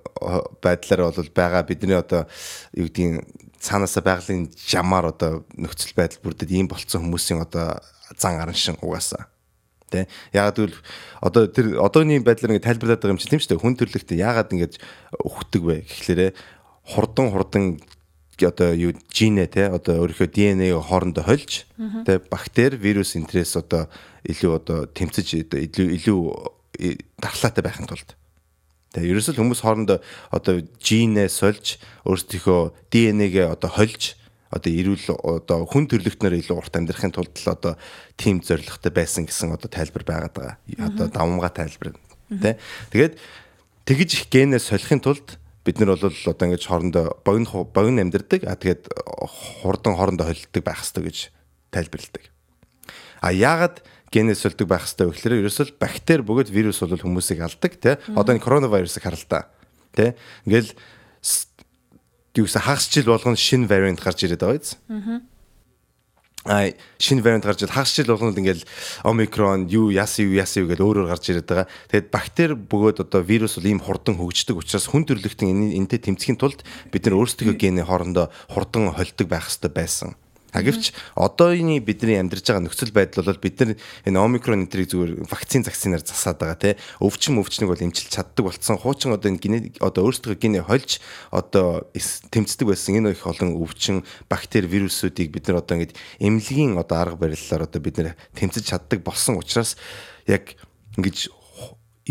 байдлаар 0.64 1.12
бол 1.12 1.30
байгаа 1.36 1.62
бидний 1.68 1.96
одоо 1.96 2.24
юу 2.72 2.88
гэдгийг 2.88 3.20
цаанаасаа 3.62 4.02
байгалийн 4.02 4.50
жамаар 4.56 5.14
одоо 5.14 5.46
нөхцөл 5.54 5.94
байдал 5.94 6.24
бүрдээд 6.24 6.50
ийм 6.50 6.66
болцсон 6.66 7.06
хүмүүсийн 7.06 7.46
одоо 7.46 7.78
зан 8.18 8.42
араншин 8.42 8.76
угаасаа. 8.82 9.30
Тэ? 9.86 10.10
Ягаад 10.34 10.56
гэвэл 10.58 10.78
одоо 11.22 11.46
тэр 11.46 11.78
одооний 11.78 12.18
байдлаар 12.18 12.58
ингэ 12.58 12.66
тайлбарлаад 12.66 12.98
байгаа 12.98 13.14
юм 13.14 13.22
чи 13.22 13.30
тийм 13.30 13.38
шүү 13.38 13.54
дээ. 13.54 13.62
Хүн 13.62 13.78
төрлөختөө 13.78 14.18
ягаад 14.18 14.50
ингэж 14.50 14.72
өгдөг 15.14 15.62
вэ 15.62 15.76
гэхлээрэ 15.86 16.28
хурдан 16.90 17.30
хурдан 17.30 17.64
одоо 18.41 18.72
юу 18.72 18.93
жинэ 19.12 19.47
те 19.53 19.68
одоо 19.68 20.01
өөрийнхөө 20.03 20.28
ДНХ-г 20.33 20.80
хоорондоо 20.80 21.24
хольж 21.24 21.66
те 22.07 22.18
бактери 22.18 22.80
вирус 22.80 23.14
энтрээс 23.16 23.61
одоо 23.61 23.93
илүү 24.24 24.53
одоо 24.57 24.78
тэмцэж 24.89 25.53
илүү 25.53 25.89
илүү 26.01 26.20
дархлаатай 27.20 27.62
байхын 27.62 27.91
тулд 27.91 28.16
тэгээ 28.97 29.12
ерөөсөл 29.12 29.37
хүмүүс 29.37 29.61
хоорондоо 29.61 29.99
одоо 30.33 30.64
жинэ 30.80 31.28
сольж 31.28 31.76
өөрсдийнхөө 32.09 32.72
ДНХ-г 32.89 33.37
одоо 33.53 33.70
хольж 33.70 34.16
одоо 34.53 34.68
эрүүл 34.68 35.16
одоо 35.16 35.64
хүн 35.64 35.89
төрлөختнөр 35.89 36.37
илүү 36.37 36.57
урт 36.61 36.76
амьдрахын 36.76 37.12
тулд 37.16 37.33
л 37.33 37.49
одоо 37.57 37.74
тим 38.20 38.45
зоригтой 38.45 38.93
байсан 38.93 39.24
гэсэн 39.24 39.57
одоо 39.57 39.72
тайлбар 39.72 40.05
байгаад 40.05 40.35
байгаа. 40.37 40.57
Одоо 40.76 41.09
давмгаа 41.09 41.49
тайлбар 41.49 41.97
тий. 42.28 42.55
Тэгээд 42.93 43.16
тэгж 43.89 44.11
их 44.12 44.24
генээс 44.28 44.68
солихын 44.68 45.01
тулд 45.01 45.41
бид 45.64 45.78
нар 45.78 45.94
бол 45.94 46.10
одоо 46.10 46.46
ингэж 46.46 46.66
хоорондоо 46.66 47.18
богино 47.24 47.64
богино 47.64 48.02
амьдэрдэг 48.02 48.44
а 48.46 48.56
тэгээд 48.58 48.90
хурдан 49.62 49.94
хоорондоо 49.94 50.26
холилдог 50.26 50.62
байх 50.62 50.82
хэрэгтэй 50.82 51.04
гэж 51.06 51.18
тайлбарладаг. 51.70 52.24
А 53.22 53.32
яагаад 53.32 53.82
генээс 54.10 54.42
солидог 54.42 54.68
байх 54.68 54.84
хэрэгтэй 54.84 55.06
вэ 55.06 55.14
гэхээр 55.14 55.38
ерөөсөл 55.46 55.72
бактери 55.78 56.22
бөгөөд 56.26 56.50
вирус 56.50 56.82
бол 56.82 56.98
хүмүүсийг 56.98 57.40
алдаг 57.40 57.72
тий. 57.78 57.94
Одоо 58.12 58.34
энэ 58.34 58.44
коронавирусыг 58.44 59.02
харал 59.06 59.24
та. 59.24 59.48
Тий. 59.94 60.18
Ингээл 60.44 60.74
юу 62.36 62.44
гэсэн 62.44 62.62
хагас 62.66 62.90
жил 62.90 63.08
болгоно 63.08 63.38
шинэ 63.38 63.70
вариант 63.70 64.02
гарч 64.02 64.26
ирээд 64.26 64.42
байгаа 64.42 64.58
биз. 64.58 64.76
Аа 64.90 65.32
а 66.45 66.74
шинэ 66.99 67.22
вариант 67.22 67.47
гарч 67.47 67.62
ирэл 67.62 67.76
хагас 67.76 67.95
жил 67.95 68.11
болгоно 68.11 68.34
ингээл 68.34 68.66
омикрон 69.07 69.70
юу 69.70 69.95
яасан 69.95 70.26
юу 70.26 70.34
яасан 70.43 70.66
юу 70.66 70.70
гэж 70.74 70.80
өөрөөр 70.82 71.09
гарч 71.11 71.30
ирээд 71.30 71.47
байгаа. 71.47 71.68
Тэгэд 71.90 72.09
бактери 72.11 72.55
бөгөөд 72.59 72.99
одоо 73.07 73.22
вирус 73.22 73.59
бол 73.59 73.70
ийм 73.70 73.78
хурдан 73.78 74.18
хөгждөг 74.18 74.59
учраас 74.59 74.90
хүн 74.90 75.07
төрлөختийн 75.07 75.78
энэтэй 75.78 76.03
тэмцэхийн 76.03 76.40
тулд 76.43 76.66
бид 76.90 77.07
нар 77.07 77.18
өөрсдөө 77.22 77.55
гений 77.55 77.86
хоорондоо 77.86 78.34
хурдан 78.51 78.90
холдог 78.90 79.26
байх 79.30 79.47
хэрэгтэй 79.47 79.70
байсан. 79.70 80.18
А 80.53 80.61
гэвч 80.61 80.92
одооний 81.16 81.80
бидний 81.80 82.20
амьдарч 82.20 82.44
байгаа 82.44 82.68
нөхцөл 82.68 82.92
байдал 82.92 83.24
бол 83.24 83.40
бид 83.40 83.57
нар 83.64 83.72
энэ 84.05 84.20
омикрон 84.20 84.68
энтрийг 84.68 84.92
зүгээр 84.92 85.24
вакцин 85.24 85.64
вакцинаар 85.64 86.05
засаад 86.05 86.44
байгаа 86.44 86.61
те 86.61 86.70
өвчин 87.00 87.40
өвчнэг 87.40 87.72
бол 87.72 87.80
эмчилж 87.80 88.12
чаддаг 88.12 88.53
болсон. 88.53 88.76
Хуучин 88.76 89.16
одоо 89.16 89.32
энэ 89.32 89.40
гене 89.40 89.72
одоо 89.80 90.05
өөрсдөө 90.12 90.36
гене 90.36 90.61
хольж 90.61 91.00
одоо 91.32 91.88
тэмцдэг 91.96 92.68
байсан 92.68 93.00
энэ 93.00 93.16
их 93.16 93.24
олон 93.24 93.57
өвчин 93.57 94.05
бактери 94.28 94.68
вирусуудыг 94.68 95.32
бид 95.32 95.48
нар 95.48 95.64
одоо 95.64 95.80
ингэж 95.80 95.96
эмнэлгийн 96.20 96.76
одоо 96.76 97.00
арга 97.00 97.16
барилаар 97.16 97.64
одоо 97.64 97.80
бид 97.80 97.96
нар 97.96 98.12
тэмцэж 98.36 98.76
чаддаг 98.76 99.00
болсон 99.00 99.40
учраас 99.40 99.80
яг 100.28 100.61
ингэж 101.00 101.32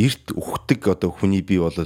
эрт 0.02 0.34
үхдэг 0.34 0.82
одоо 0.90 1.14
хүний 1.14 1.46
бие 1.46 1.62
бол 1.62 1.78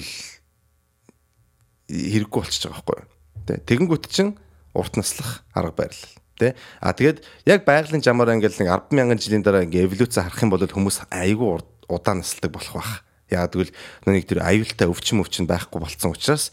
хэрэггүй 1.91 2.39
болчихж 2.39 2.71
байгаа 2.71 2.79
байхгүй 2.79 3.03
юу. 3.03 3.59
Тэгэнгүүт 3.67 4.07
чинь 4.07 4.39
урт 4.71 4.95
наслах 4.95 5.43
арга 5.51 5.83
барил 5.83 5.99
Тэ. 6.35 6.51
А 6.83 6.91
тэгээд 6.91 7.23
яг 7.47 7.63
байгалийн 7.63 8.03
жамаар 8.03 8.35
ингээл 8.35 8.59
нэг 8.59 8.91
100000 8.91 9.23
жилийн 9.23 9.43
дараа 9.43 9.63
ингээ 9.63 9.87
эволюц 9.87 10.19
харах 10.19 10.43
юм 10.43 10.51
бол 10.51 10.59
хүмүүс 10.59 11.07
айгүй 11.07 11.63
удаан 11.87 12.19
насалдаг 12.19 12.51
болох 12.51 12.75
байх. 12.75 12.91
Яг 13.31 13.55
тэгвэл 13.55 13.71
нэг 14.11 14.27
тэр 14.27 14.43
аюултай 14.43 14.87
өвчин 14.91 15.23
өвчин 15.23 15.47
байхгүй 15.47 15.79
болцсон 15.79 16.11
учраас 16.11 16.51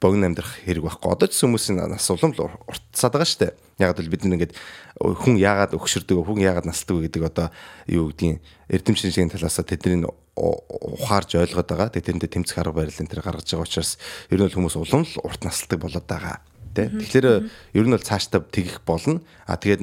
богино 0.00 0.32
амьдрах 0.32 0.64
хэрэг 0.64 0.80
байхгүй. 0.80 1.12
Одоо 1.12 1.28
ч 1.28 1.44
хүмүүсийн 1.44 1.76
нас 1.76 2.08
улам 2.08 2.32
л 2.32 2.56
уртсаад 2.64 3.12
байгаа 3.12 3.28
шүү 3.28 3.40
дээ. 3.44 3.52
Яг 3.84 3.98
л 4.00 4.08
бид 4.08 4.24
нэг 4.24 4.48
ингээд 4.48 4.54
хүн 4.96 5.36
яагаад 5.36 5.76
өгшөрдөг, 5.76 6.24
хүн 6.24 6.40
яагаад 6.40 6.66
насдаг 6.70 7.04
гэдэг 7.04 7.22
одоо 7.28 7.52
юу 7.84 8.08
гэдгийг 8.14 8.40
эрдэмшлийн 8.70 9.28
талаас 9.28 9.60
тэдний 9.60 10.08
ухаарж 10.38 11.36
ойлгоод 11.36 11.68
байгаа. 11.68 11.92
Тэгээд 11.92 12.06
тэрэндээ 12.16 12.30
тэмцэх 12.32 12.58
арга 12.62 12.80
барил 12.80 12.94
энэ 12.94 13.10
төр 13.10 13.22
гаргаж 13.26 13.46
байгаа 13.50 13.66
учраас 13.66 13.98
ер 14.30 14.38
нь 14.38 14.54
хүмүүс 14.54 14.78
улам 14.78 15.02
л 15.02 15.14
урт 15.26 15.42
насалдаг 15.42 15.78
болоод 15.82 16.06
байгаа 16.06 16.38
тий. 16.78 16.86
Тэгэхээр 16.86 17.26
ер 17.74 17.86
нь 17.90 17.94
бол 17.98 18.06
цаашдаа 18.06 18.46
тэгэх 18.46 18.86
болно. 18.86 19.18
А 19.50 19.58
тэгээд 19.58 19.82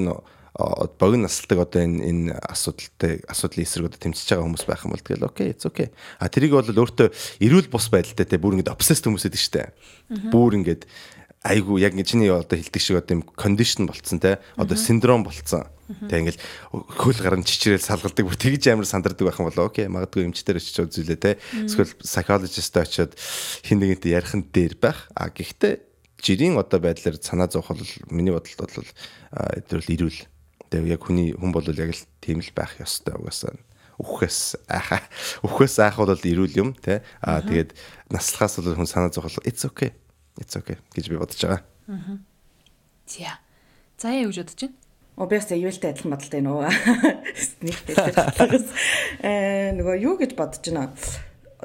богино 0.99 1.27
насалдаг 1.27 1.67
одоо 1.67 1.83
энэ 1.83 1.99
энэ 1.99 2.31
асуудалтай 2.39 3.19
асуудлын 3.27 3.67
эсрэг 3.67 3.91
одоо 3.91 3.99
тэмцэж 3.99 4.27
байгаа 4.31 4.45
хүмүүс 4.47 4.63
байх 4.63 4.85
юм 4.87 4.95
бол 4.95 5.03
тэгэл 5.03 5.27
окей 5.27 5.51
it's 5.51 5.67
okay. 5.67 5.91
А 6.15 6.31
тэрийг 6.31 6.55
бол 6.55 6.63
өөртөө 6.63 7.11
эрүүл 7.43 7.67
бус 7.67 7.91
байдалтай 7.91 8.23
те 8.23 8.39
бүр 8.39 8.55
ингэж 8.55 8.71
obsessed 8.71 9.03
хүмүүс 9.03 9.27
байдаг 9.27 9.43
штэ. 9.43 9.75
Бүр 10.31 10.55
ингэж 10.63 10.87
айгу 11.43 11.75
яг 11.75 11.91
ингэ 11.91 12.07
чиний 12.07 12.31
одоо 12.31 12.55
хэлдэг 12.55 12.79
шиг 12.79 13.03
одоо 13.03 13.19
юм 13.19 13.23
кондишн 13.35 13.83
болцсон 13.83 14.23
те 14.23 14.39
одоо 14.55 14.79
синдром 14.79 15.27
болцсон. 15.27 15.67
Тэг 16.07 16.23
ингээл 16.23 16.41
хөл 16.71 17.19
гарan 17.19 17.43
чичрээл 17.43 17.83
салгалдаг 17.83 18.23
бүр 18.23 18.39
тэгж 18.39 18.71
амар 18.71 18.87
сандардаг 18.87 19.27
байх 19.27 19.37
юм 19.43 19.51
болоо 19.51 19.67
окей 19.67 19.91
магадгүй 19.91 20.31
эмчтэр 20.31 20.57
очиж 20.57 20.87
үзүүлээ 20.87 21.19
те 21.19 21.37
эсвэл 21.67 21.93
psychologist 21.99 22.73
очиод 22.79 23.13
хин 23.61 23.83
нэгэнтэй 23.83 24.15
ярих 24.17 24.33
нь 24.33 24.47
дээр 24.49 24.79
байх 24.81 25.05
а 25.13 25.29
гэхдээ 25.29 25.94
жирийн 26.25 26.57
одоо 26.57 26.81
байдлаар 26.81 27.21
санаа 27.21 27.47
зовх 27.53 27.69
бол 27.69 27.85
миний 28.09 28.33
бодлоод 28.33 28.73
бол 28.73 28.91
эдгээр 29.61 29.83
л 29.85 29.93
ирүүл 29.93 30.19
тэг 30.73 30.89
яг 30.89 31.01
хүний 31.05 31.37
хүн 31.37 31.53
бол 31.53 31.69
яг 31.69 31.93
л 31.93 32.03
тийм 32.17 32.41
л 32.41 32.51
байх 32.57 32.81
ёстой 32.81 33.13
угаасаа 33.13 33.53
үхээс 34.01 34.65
айхаа 34.65 35.01
үхээс 35.45 35.75
айх 35.85 36.01
бол 36.01 36.09
ирүүл 36.09 36.57
юм 36.57 36.69
те 36.73 37.05
а 37.21 37.45
тэгээд 37.45 37.77
наслахаас 38.09 38.57
бол 38.57 38.73
хүн 38.73 38.89
санаа 38.89 39.13
зовх 39.13 39.37
it's 39.45 39.63
okay 39.63 39.93
it's 40.41 40.57
okay 40.57 40.81
гэж 40.91 41.05
би 41.13 41.21
бодож 41.21 41.39
байгаа. 41.39 41.61
Аа. 41.87 42.17
За. 43.07 43.39
За 44.01 44.09
яа 44.11 44.27
гэж 44.27 44.41
бодож 44.41 44.59
байна? 44.65 44.75
Оо 45.15 45.27
би 45.31 45.39
ясаа 45.39 45.55
юултай 45.55 45.95
адилхан 45.95 46.11
бодолтой 46.11 46.41
нөө. 46.43 46.67
Нэг 47.63 47.75
хэлээс 47.87 48.67
э 49.23 49.71
нөгөө 49.79 49.95
юу 50.03 50.19
гэж 50.19 50.35
бодож 50.35 50.59
байна. 50.67 50.91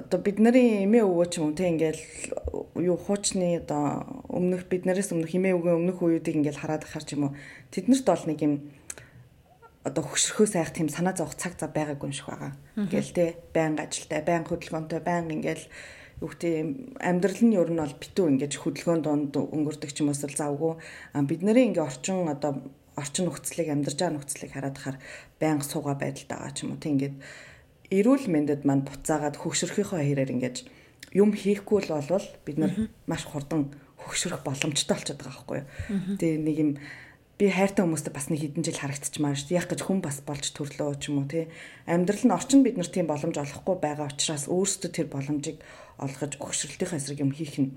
Одоо 0.01 0.20
бидний 0.24 0.88
эмээ 0.88 1.05
өвөө 1.05 1.26
ч 1.28 1.44
юм 1.44 1.53
уу 1.53 1.57
те 1.57 1.68
ингээл 1.68 2.01
юу 2.80 2.96
хуучны 2.96 3.61
одоо 3.61 4.24
өмнөх 4.32 4.64
биднээс 4.72 5.12
өмнөх 5.12 5.36
эмээ 5.36 5.57
өвгөө 5.61 5.74
өмнөх 5.76 5.98
үеүүдийг 6.01 6.40
ингээл 6.40 6.62
хараад 6.64 6.88
ахаар 6.88 7.05
ч 7.05 7.20
юм 7.20 7.28
уу. 7.28 7.36
Тэднэрт 7.68 8.07
бол 8.09 8.24
нэг 8.24 8.40
юм 8.40 8.55
одоо 9.84 10.05
хөшрөхөө 10.05 10.46
сайх 10.48 10.72
тийм 10.72 10.88
санаа 10.88 11.12
зовх 11.16 11.36
цаг 11.36 11.61
зав 11.61 11.72
байгаагүй 11.76 12.09
юм 12.09 12.16
шиг 12.16 12.28
байгаа. 12.32 12.53
Ингээл 12.76 13.12
те 13.12 13.24
байнга 13.53 13.84
ажилтай, 13.84 14.20
байнга 14.24 14.48
хөдөлгөөнтэй, 14.53 15.01
байнга 15.01 15.36
ингээл 15.36 15.64
гэдэг 16.20 17.01
амьдрал 17.01 17.40
нь 17.40 17.57
ер 17.57 17.70
нь 17.72 17.80
бол 17.80 17.96
битүү 17.96 18.26
ингэж 18.36 18.53
хөдөлгөөнд 18.61 19.05
донд 19.09 19.32
өнгөрдөг 19.40 19.90
ч 19.92 20.05
юм 20.05 20.12
уус 20.12 20.20
л 20.20 20.36
завгүй. 20.36 20.76
Бид 21.24 21.40
нарын 21.40 21.72
ингээ 21.72 21.88
орчин 21.88 22.28
одоо 22.28 22.61
орчин 22.92 23.24
нөхцөлийг 23.24 23.72
амьдарч 23.72 23.96
байгаа 23.96 24.16
нөхцөлийг 24.20 24.53
хараад 24.53 24.76
хахаар 24.76 24.98
байнга 25.40 25.64
сууга 25.64 25.96
байдалд 25.96 26.28
байгаа 26.28 26.53
ч 26.53 26.68
юм 26.68 26.76
уу. 26.76 26.82
Тийм 26.82 26.92
ингээд 27.01 27.16
эрүүл 27.91 28.26
мэндэд 28.30 28.62
манд 28.64 28.86
буцаагаад 28.86 29.36
хөгшөрөхийнхөө 29.43 30.01
хэрээр 30.01 30.34
ингээд 30.34 30.57
юм 31.14 31.34
хийхгүй 31.34 31.91
л 31.91 31.95
болвол 31.99 32.26
бид 32.47 32.57
нар 32.59 32.72
маш 33.11 33.26
хурдан 33.26 33.74
хөгшрөх 33.99 34.47
боломжтой 34.47 34.95
болчиход 34.95 35.18
байгаа 35.18 35.34
байхгүй 35.34 35.59
юу. 35.59 35.66
Тэгээ 36.18 36.38
нэг 36.38 36.57
юм 36.59 36.70
би 37.41 37.49
хайртай 37.51 37.82
хүмүүстэй 37.82 38.12
бас 38.14 38.28
нэг 38.30 38.41
хэдэн 38.45 38.64
жил 38.68 38.78
харагдчихмаар 38.78 39.36
шүү. 39.36 39.57
Яг 39.57 39.66
гэж 39.72 39.80
хүн 39.80 40.01
бас 40.05 40.20
болж 40.22 40.45
төрлөө 40.55 41.01
ч 41.01 41.11
юм 41.11 41.24
уу 41.24 41.26
тий. 41.26 41.49
Амьдрал 41.88 42.24
нь 42.24 42.36
орчин 42.36 42.61
бид 42.62 42.76
нар 42.76 42.86
тийм 42.86 43.09
боломж 43.09 43.36
олохгүй 43.41 43.76
байгаа 43.80 44.12
учраас 44.12 44.45
өөрсдөө 44.47 44.91
тэр 44.93 45.09
боломжийг 45.09 45.59
олгож 45.99 46.36
өгшрөлтийн 46.36 46.95
эсрэг 47.01 47.18
юм 47.24 47.32
хийх 47.32 47.57
нь 47.59 47.74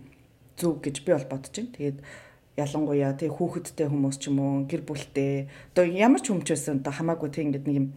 зөв 0.59 0.83
гэж 0.83 1.07
би 1.07 1.15
бол 1.15 1.31
бодож 1.31 1.55
байна. 1.55 1.73
Тэгээд 1.79 1.97
ялангуяа 2.59 3.17
тий 3.17 3.31
хүүхэдтэй 3.31 3.87
хүмүүс 3.89 4.17
ч 4.21 4.29
юм 4.29 4.37
уу 4.43 4.53
гэр 4.69 4.83
бүлтэй 4.85 5.49
одоо 5.73 5.85
ямар 5.89 6.21
ч 6.21 6.29
байсан 6.29 6.83
одоо 6.83 6.93
хамаагүй 6.93 7.29
тий 7.33 7.43
ингээд 7.47 7.65
нэг 7.65 7.77
юм 7.81 7.87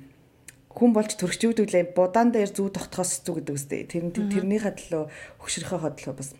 хүн 0.77 0.93
болж 0.93 1.16
төрөгчүүдүүлээ 1.16 1.97
будаан 1.97 2.37
дээр 2.37 2.53
зүү 2.53 2.68
тогтохоос 2.77 3.24
зүг 3.24 3.41
гэдэг 3.41 3.57
үстэй. 3.57 3.89
Тэр 3.89 4.12
тэрнийхээ 4.12 4.77
төлөө 4.77 5.09
хөшрөхөө 5.41 5.81
хотлоо 5.81 6.12
бас 6.12 6.37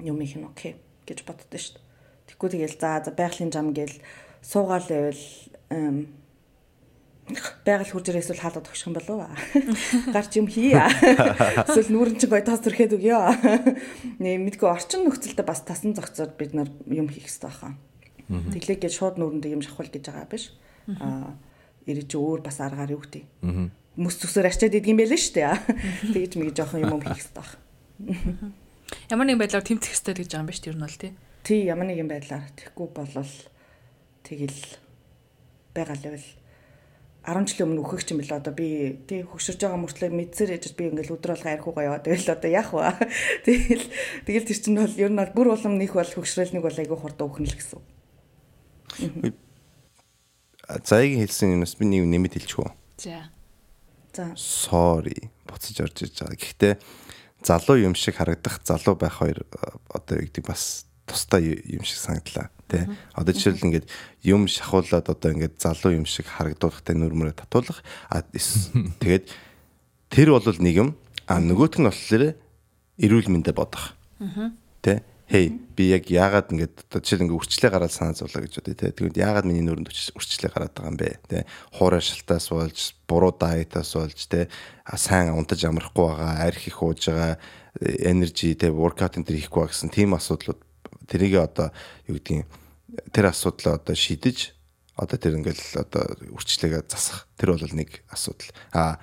юм 0.00 0.16
их 0.24 0.32
нь 0.32 0.48
окей 0.48 0.80
гэж 1.04 1.28
боддоо 1.28 1.60
шүү 1.60 1.76
дээ. 1.76 1.84
Тэгвэл 2.32 2.56
тэгэл 2.56 2.80
за 2.80 3.12
байгалийн 3.12 3.52
зам 3.52 3.76
гээл 3.76 4.00
суугаал 4.40 4.88
байвал 4.88 5.20
байгаль 7.68 7.90
хурж 7.92 8.06
ирээ 8.08 8.24
эсвэл 8.24 8.40
хаалга 8.40 8.64
тогших 8.64 8.88
юм 8.88 8.96
болов? 8.96 9.28
Гарч 10.14 10.32
юм 10.40 10.48
хий. 10.48 10.72
Эсвэл 10.72 11.92
нүүрэн 11.92 12.16
чинь 12.16 12.32
гоё 12.32 12.48
тас 12.48 12.64
төрхэд 12.64 12.96
өгөө. 12.96 14.24
Нэ 14.24 14.40
мэдгүй 14.40 14.68
орчин 14.72 15.04
нөхцөлдөө 15.04 15.44
бас 15.44 15.60
тасан 15.68 15.92
зохицоод 15.92 16.38
бид 16.40 16.56
нар 16.56 16.72
юм 16.86 17.12
хийх 17.12 17.28
хэрэгтэй 17.28 17.50
баха. 17.50 17.76
Тэглээ 18.30 18.78
гэж 18.78 18.92
шууд 18.94 19.18
нүүрэндээ 19.18 19.52
юм 19.58 19.62
шахвал 19.66 19.90
гэж 19.90 20.06
байгаа 20.06 20.30
биш. 20.30 20.54
Аа 21.02 21.34
ирээ 21.86 22.06
чи 22.06 22.16
өөр 22.18 22.40
бас 22.42 22.58
аргаар 22.60 22.92
юу 22.92 23.02
гэдэг. 23.02 23.24
Мөс 23.96 24.18
зүсээр 24.20 24.50
арчаад 24.50 24.76
идэг 24.76 24.92
юм 24.92 25.00
байл 25.00 25.14
шүү 25.16 25.34
дээ. 25.40 25.56
Тэгэж 26.12 26.32
мэг 26.36 26.50
жоохон 26.52 26.84
юм 26.84 27.00
хийх 27.00 27.16
хэрэгтэй 27.16 27.34
баха. 27.38 27.56
Ямар 29.10 29.26
нэгэн 29.26 29.40
байдлаар 29.40 29.64
тэмцэх 29.64 29.94
хэрэгтэй 29.94 30.14
гэж 30.20 30.30
байгаа 30.34 30.44
юм 30.44 30.50
биш 30.50 30.60
тэр 30.60 30.76
нь 30.76 30.84
бол 30.84 30.98
тий. 31.00 31.12
Тий 31.46 31.60
ямар 31.64 31.86
нэгэн 31.88 32.10
байдлаар 32.10 32.44
тэгэхгүй 32.58 32.88
болол 32.92 33.32
тэгэл 34.26 34.60
байгаа 35.72 35.96
л 35.96 36.06
байл 36.12 36.28
10 37.26 37.42
жилийн 37.50 37.66
өмнө 37.66 37.82
өөхөх 37.82 38.06
юм 38.06 38.22
билээ 38.22 38.38
одоо 38.38 38.54
би 38.54 39.02
тий 39.10 39.26
хөшөрж 39.26 39.58
байгаа 39.58 39.82
мөртлөө 39.82 40.10
мэдсээр 40.14 40.54
ээж 40.54 40.78
би 40.78 40.86
ингээл 40.94 41.18
өдөр 41.18 41.34
болго 41.34 41.50
архиугаа 41.50 41.84
яваа 41.90 42.06
тэгэл 42.06 42.30
одоо 42.30 42.50
яах 42.54 42.70
вэ 42.70 42.86
тэгэл 43.46 43.86
тэгэл 44.30 44.46
тэр 44.46 44.58
чинь 44.62 44.78
бол 44.78 44.94
ер 44.94 45.10
нь 45.10 45.18
бол 45.18 45.34
бүр 45.34 45.48
улам 45.58 45.74
нөх 45.74 45.98
бол 45.98 46.06
хөшрөл 46.06 46.54
нэг 46.54 46.62
бол 46.62 46.78
айгүй 46.78 46.98
хурд 46.98 47.18
өөхнө 47.18 47.50
л 47.50 47.58
гэсэн. 47.58 47.82
Заягийн 50.66 51.22
хэлсэн 51.22 51.56
юмс 51.60 51.78
би 51.78 51.86
нэг 51.86 52.06
нэмэт 52.10 52.34
хэлчихв. 52.38 52.74
За. 52.98 53.30
За. 54.12 54.34
Sorry 54.34 55.30
буцаж 55.46 55.80
орж 55.80 56.02
иж 56.02 56.18
байгаа. 56.18 56.36
Гэхдээ 56.36 56.74
залуу 57.46 57.78
юм 57.78 57.94
шиг 57.94 58.18
харагдах 58.18 58.60
залуу 58.64 58.98
байх 58.98 59.22
хоёр 59.22 59.46
одоо 59.88 60.18
юу 60.18 60.26
гэдэг 60.26 60.44
бас 60.44 60.86
тустай 61.06 61.62
юм 61.64 61.86
шиг 61.86 61.98
санагдлаа 62.02 62.50
тий. 62.68 62.84
Одоо 63.14 63.32
жишээл 63.32 63.62
ингээд 63.62 63.86
юм 64.26 64.50
шахуулаад 64.50 65.06
одоо 65.06 65.30
ингээд 65.32 65.62
залуу 65.62 65.94
юм 65.94 66.06
шиг 66.06 66.26
харагдуулахтай 66.26 66.98
нүрмөрөө 66.98 67.46
татуулах 67.46 67.80
а 68.10 68.26
тэгээд 69.00 69.30
тэр 70.10 70.28
бол 70.34 70.42
нэг 70.42 70.74
юм 70.74 70.90
а 71.30 71.38
нөгөөх 71.38 71.78
нь 71.78 71.86
болохоор 71.86 72.34
эрүүл 72.98 73.30
мэндэ 73.30 73.54
бодох. 73.54 73.94
Тэ 74.82 75.06
хей 75.26 75.50
би 75.74 75.90
яг 75.90 76.06
яагаад 76.06 76.54
ингээд 76.54 76.86
одоо 76.86 77.00
жишээл 77.02 77.26
ингээд 77.26 77.38
үрчлээ 77.42 77.70
гараад 77.70 77.90
санаа 77.90 78.14
зовлоо 78.14 78.46
гэж 78.46 78.62
бодъё 78.62 78.78
те. 78.78 78.94
Тэгвэл 78.94 79.18
яагаад 79.18 79.46
миний 79.46 79.66
нүрэнд 79.66 79.90
үрчлээ 79.90 80.50
гараад 80.54 80.74
байгаа 80.74 80.90
юм 80.94 80.98
бэ 80.98 81.18
те. 81.26 81.46
Хуурай 81.74 82.00
шалтаас 82.00 82.46
болж, 82.54 82.78
буруу 83.10 83.34
диетаас 83.34 83.90
болж 83.98 84.20
те. 84.30 84.46
Сайн 84.86 85.34
унтаж 85.34 85.66
амрахгүй 85.66 86.06
байгаа, 86.06 86.46
арх 86.46 86.62
их 86.70 86.78
ууж 86.78 87.10
байгаа, 87.10 87.42
энержи 87.82 88.54
те, 88.54 88.70
воркаут 88.70 89.18
энэ 89.18 89.26
төр 89.26 89.36
хийхгүй 89.42 89.66
гэсэн 89.66 89.90
тийм 89.90 90.14
асуудлууд 90.14 90.62
тэрийг 91.10 91.42
одоо 91.42 91.74
юу 92.06 92.16
гэдгийг 92.22 92.46
тэр 93.12 93.34
асуудлаа 93.34 93.76
одоо 93.82 93.94
шийдэж 93.98 94.54
одоо 94.96 95.18
тэр 95.20 95.36
ингээл 95.36 95.84
одоо 95.84 96.16
үрчлээгээ 96.32 96.88
засах 96.88 97.28
тэр 97.36 97.52
бол 97.52 97.74
нэг 97.76 98.00
асуудал. 98.08 98.48
А 98.72 98.96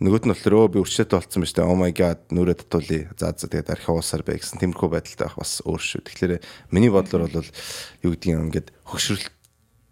нөгөөт 0.00 0.24
нь 0.24 0.32
болохоор 0.32 0.56
өө 0.56 0.72
би 0.72 0.78
үрчлээтэй 0.80 1.16
болцсон 1.20 1.44
байна 1.44 1.50
шүү 1.52 1.58
дээ. 1.60 1.68
Oh 1.68 1.76
my 1.76 1.92
god 1.92 2.20
нүрээ 2.32 2.56
татуулъя. 2.64 3.12
За 3.20 3.36
за 3.36 3.52
тэгээд 3.52 3.68
архи 3.68 3.92
уусаар 3.92 4.24
бай 4.24 4.40
гэсэн 4.40 4.56
тиймэрхүү 4.56 4.88
байдалтай 4.88 5.28
байх 5.28 5.36
бас 5.36 5.60
өөр 5.60 5.82
шүү. 5.84 6.00
Тэгэхээр 6.08 6.32
миний 6.72 6.88
бодлоор 6.88 7.28
бол 7.28 7.50
юу 8.00 8.12
гэдгийг 8.16 8.40
ингээд 8.48 8.68
хөгшрөлт 8.88 9.28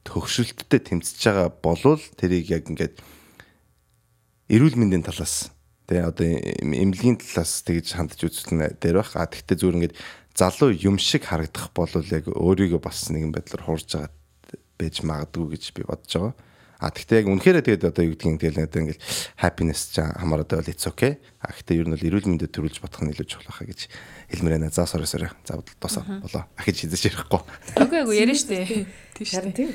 хөгшрөлттэй 0.08 0.80
тэмцэж 0.80 1.20
байгаа 1.20 1.48
болвол 1.60 2.00
тэрийг 2.16 2.48
яг 2.48 2.64
ингээд 2.72 2.96
эрүүл 4.48 4.80
мэндийн 4.80 5.04
талаас 5.04 5.52
тэгээ 5.92 6.08
одоо 6.08 6.24
эмнэлгийн 6.64 7.20
талаас 7.20 7.60
тэгж 7.68 7.92
хандж 7.92 8.24
үзсэн 8.24 8.80
дээр 8.80 9.04
байх. 9.04 9.12
А 9.12 9.28
тэгтээ 9.28 9.60
зүгээр 9.60 9.76
ингээд 9.92 9.98
залуу 10.32 10.72
юм 10.72 10.96
шиг 10.96 11.28
харагдах 11.28 11.68
бол 11.76 11.92
яг 11.92 12.24
өөрийгөө 12.32 12.80
бас 12.80 13.12
нэгэн 13.12 13.36
байдлаар 13.36 13.64
хуурж 13.68 13.92
байгаа 13.92 14.12
байж 14.80 15.04
магадгүй 15.04 15.52
гэж 15.52 15.64
би 15.76 15.82
бодож 15.84 16.12
байгаа. 16.16 16.34
А 16.78 16.94
тэгтээ 16.94 17.26
яг 17.26 17.28
үнэхээр 17.34 17.58
тэгээд 17.58 17.90
одоо 17.90 18.04
юу 18.06 18.14
гэдгийг 18.14 18.38
тэгэл 18.38 18.60
надад 18.62 18.78
ингээл 18.78 19.02
happiness 19.42 19.90
ч 19.90 19.98
хамаарат 19.98 20.46
байвал 20.46 20.70
it's 20.70 20.86
okay. 20.86 21.18
А 21.42 21.50
гэхдээ 21.50 21.82
ер 21.82 21.90
нь 21.90 21.94
бол 21.98 22.06
эрүүл 22.06 22.30
мэндэд 22.30 22.54
төрүүлж 22.54 22.78
бодох 22.78 23.02
нь 23.02 23.10
илүү 23.10 23.26
чухал 23.26 23.50
хаа 23.50 23.66
гэж 23.66 23.90
хэлмээр 24.30 24.62
байна. 24.62 24.70
За 24.70 24.86
sorry 24.86 25.10
sorry. 25.10 25.26
За 25.42 25.58
дуусаа 25.58 26.06
болоо. 26.22 26.46
Ахиж 26.54 26.86
хийж 26.86 27.02
ярихгүй. 27.02 27.42
Үгүй 27.82 27.98
эгүй 28.06 28.16
яриа 28.22 28.38
штэ. 28.38 28.86
Тийш 29.18 29.34
Харин 29.34 29.58
тийм. 29.58 29.74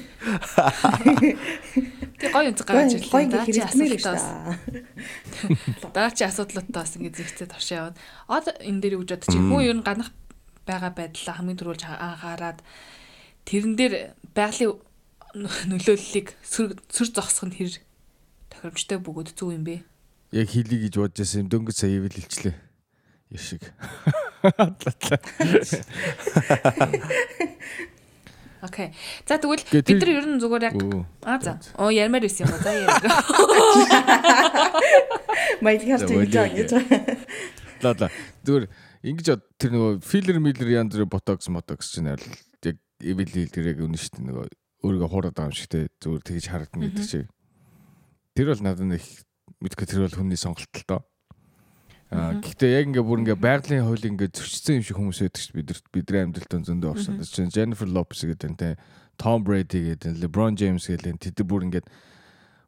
Тэг 2.23 2.31
гоё 2.31 2.47
өнцөг 2.55 2.67
гаргаж 2.71 2.95
ирлээ. 2.95 3.11
Гоё 3.11 3.67
асуудлаас. 3.67 4.23
шүү. 5.43 5.91
Даа 5.95 6.07
чи 6.15 6.23
асуудлуудаа 6.23 6.87
бас 6.87 6.95
ингэ 6.95 7.19
зэгцээ 7.19 7.51
туршаа 7.51 7.91
яваад. 7.91 7.99
Од 8.31 8.45
энэ 8.63 8.79
дээр 8.79 9.03
үгж 9.03 9.11
бодож 9.11 9.27
чинь 9.27 9.51
хүн 9.51 9.67
ер 9.67 9.75
нь 9.75 9.83
ганах 9.83 10.15
байгаа 10.63 10.95
байдлаа 10.95 11.35
хамгийн 11.35 11.59
түрүүлж 11.59 11.83
анхаарад 11.83 12.63
тэрэн 13.43 13.75
дээр 13.75 13.93
байгалийн 14.31 14.79
нөлөөллийг 15.33 16.37
сүр 16.45 16.77
сүр 16.93 17.07
зогсох 17.09 17.49
нь 17.49 17.57
хэр 17.57 17.81
тохиромжтой 18.53 19.01
бөгөөд 19.01 19.33
зүг 19.33 19.57
юм 19.57 19.65
бэ? 19.65 19.81
Яг 20.29 20.49
хийлий 20.53 20.85
гэж 20.85 20.93
бодож 21.01 21.17
байсан 21.25 21.45
юм 21.45 21.49
дөнгөж 21.49 21.73
сая 21.73 21.97
ивэл 21.97 22.21
илчлээ. 22.21 22.53
Яшиг. 23.33 23.65
Окей. 28.61 28.93
За 29.25 29.41
тэгвэл 29.41 29.65
бид 29.65 29.89
нар 29.89 30.11
ер 30.13 30.25
нь 30.29 30.37
зүгээр 30.37 30.69
яг 30.69 30.77
аа 31.25 31.41
за. 31.41 31.57
Оо 31.81 31.89
ярмаар 31.89 32.29
байсан 32.29 32.45
юм 32.45 32.53
ба. 32.53 32.61
За 32.61 32.71
ярь. 32.77 32.93
За, 35.97 36.05
тийм 36.05 36.29
жаа 36.29 36.45
болио. 36.45 36.61
гэж. 36.61 36.69
Ла 37.81 37.91
ла. 37.97 38.07
Зүгээр 38.45 38.69
ингэж 39.01 39.27
тэр 39.57 39.71
нөгөө 39.73 40.05
филлер 40.05 40.37
миллер 40.37 40.69
янз 40.77 40.93
бүрийн 40.93 41.09
ботокс 41.09 41.49
мотокс 41.49 41.89
чинь 41.91 42.13
аль 42.13 42.21
яг 42.63 42.77
ивэл 43.01 43.49
тэр 43.49 43.73
яг 43.73 43.81
үнэн 43.81 43.99
шүү 43.99 44.21
дээ 44.21 44.29
нөгөө 44.29 44.47
өөрийгөө 44.83 45.09
хуураад 45.09 45.35
байгаа 45.35 45.49
юм 45.49 45.57
шиг 45.57 45.71
те 45.71 45.87
зүгээр 46.03 46.23
тэгж 46.27 46.45
харагдана 46.51 46.85
гэдэг 46.91 47.07
чинь. 47.07 47.31
Тэр 48.35 48.47
бол 48.51 48.63
надад 48.63 48.87
нэг 48.91 49.03
мэдгүй 49.63 49.87
тэр 49.87 50.03
бол 50.05 50.17
хүний 50.19 50.37
сонголт 50.37 50.69
л 50.75 50.85
доо. 50.85 51.01
Аа 52.13 52.37
гэхдээ 52.43 52.71
яг 52.77 52.85
ингээ 52.93 53.03
бүр 53.07 53.21
ингээ 53.25 53.39
байгалийн 53.41 53.87
хууль 53.89 54.05
ингээ 54.05 54.29
зөрчсөн 54.35 54.77
юм 54.77 54.85
шиг 54.85 54.97
хүмүүс 54.99 55.19
байдаг 55.23 55.41
шүү 55.41 55.55
бид 55.57 55.69
бидний 55.89 56.21
амьдралд 56.21 56.67
зөндөө 56.67 56.91
орсон. 56.93 57.17
Чинь 57.25 57.49
Jennifer 57.49 57.89
Lopez 57.89 58.21
гэдэг 58.21 58.53
энэ 58.53 58.77
Tom 59.17 59.41
Brady 59.41 59.97
гэдэг 59.97 60.21
LeBron 60.21 60.53
James 60.53 60.85
гэдэг 60.85 61.17
тэд 61.17 61.41
нар 61.41 61.47
бүр 61.49 61.65
ингээ 61.71 61.83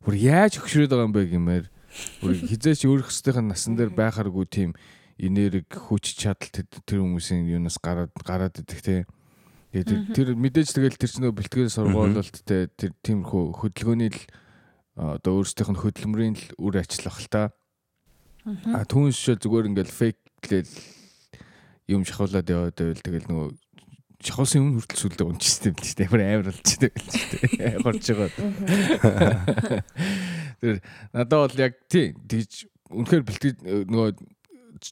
бүр 0.01 0.15
яаж 0.17 0.57
хөшрөөд 0.57 0.89
байгаа 0.89 1.07
юм 1.09 1.13
бэ 1.13 1.29
гэмээр 1.29 1.65
бүр 2.21 2.31
хизээч 2.49 2.89
өөрөх 2.89 3.09
хөстийн 3.09 3.49
насан 3.49 3.77
дээр 3.77 3.93
байхааргүй 3.93 4.45
тийм 4.49 4.71
энерги 5.17 5.65
хүч 5.69 6.17
чадал 6.17 6.49
тэр 6.49 6.99
хүмүүсийн 7.01 7.47
юунаас 7.49 7.77
гараад 7.79 8.11
гараад 8.25 8.59
идэх 8.61 8.81
те. 8.81 9.05
Тэгээд 9.75 10.15
тэр 10.15 10.27
мэдээж 10.39 10.69
тэгэл 10.71 10.95
тэр 10.95 11.11
чинь 11.11 11.27
бэлтгэл 11.35 11.67
сургуулалт 11.67 12.35
те 12.47 12.71
тэр 12.79 12.95
тиймэрхүү 13.03 13.43
хөдөлгөөний 13.59 14.11
л 14.15 14.21
одоо 14.95 15.43
өөрсдийнх 15.43 15.75
нь 15.75 15.81
хөдөлмөрийн 15.83 16.35
л 16.39 16.45
үр 16.63 16.79
ажиллах 16.79 17.19
л 17.19 17.27
та. 17.27 17.51
А 18.71 18.87
түүнээс 18.87 19.19
шил 19.19 19.35
зүгээр 19.35 19.75
ингээл 19.75 19.91
фейклэл 19.91 20.71
юм 21.91 22.07
шахуулаад 22.07 22.47
яваад 22.47 22.79
байвал 22.79 23.03
тэгэл 23.03 23.27
нөгөө 23.27 23.47
шахуулсан 24.23 24.63
юм 24.63 24.79
хүртэл 24.79 25.01
сүлдээ 25.03 25.27
унчихсан 25.27 25.75
юм 25.75 25.77
л 25.83 25.91
дээ. 25.91 26.07
Амар 26.07 26.23
амар 26.23 26.47
болчихсон 26.55 26.87
юм 26.87 26.95
л 26.95 27.11
шүү 27.11 27.27
дээ. 27.35 27.83
Горч 27.83 28.05
байгаа. 28.15 28.31
Тэр 30.63 30.79
надад 31.11 31.51
бол 31.51 31.59
яг 31.59 31.73
тий 31.91 32.15
тэгж 32.15 32.71
үнэхээр 32.95 33.23
бэлтгэл 33.27 33.57
нөгөө 33.91 34.09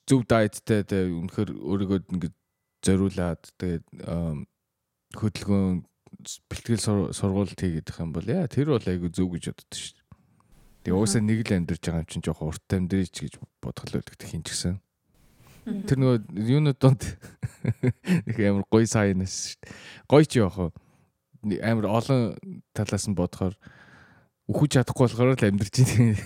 зөв 0.03 0.21
дайттай 0.27 0.83
тэ 0.83 1.07
үнэхээр 1.07 1.49
өөрийгөө 1.55 1.99
ингээд 2.13 2.35
зориулаад 2.83 3.41
тэгээд 3.57 3.85
хөдөлгөөн 5.13 5.85
бэлтгэл 6.49 7.13
сургуульд 7.13 7.59
хийгээд 7.59 7.89
их 7.89 7.99
юм 7.99 8.13
бол 8.13 8.27
яа 8.27 8.47
тэр 8.47 8.73
бол 8.73 8.85
айгүй 8.85 9.09
зөв 9.13 9.29
гэж 9.33 9.53
боддоо 9.53 9.77
шүү 9.77 9.95
дээ. 9.97 10.03
Тэгээ 10.83 10.97
уусаа 10.99 11.21
нэг 11.23 11.39
л 11.47 11.55
амьдарч 11.57 11.81
байгаа 11.83 12.03
юм 12.03 12.09
чинь 12.11 12.25
жоохон 12.25 12.49
урт 12.51 12.67
амьдрийч 12.69 13.15
гэж 13.23 13.33
бодгол 13.63 13.93
байдаг 13.97 14.19
хин 14.23 14.43
ч 14.43 14.51
гэсэн. 14.51 14.75
Тэр 15.63 15.97
нөгөө 15.99 16.17
юунууд 16.43 16.79
донд 16.79 17.03
их 18.27 18.37
амар 18.43 18.67
гоё 18.67 18.87
сайнас 18.87 19.55
шүү 19.55 19.63
дээ. 19.63 19.71
Гоё 20.11 20.25
ч 20.27 20.43
яах 20.43 20.59
вэ? 20.59 20.69
Амар 21.63 21.87
олон 21.87 22.35
талаас 22.75 23.07
нь 23.07 23.15
бодохоор 23.15 23.55
үхэж 24.51 24.69
чадахгүй 24.75 25.07
болохоор 25.07 25.39
л 25.39 25.47
амьдарч 25.47 25.75
байна. 25.87 26.19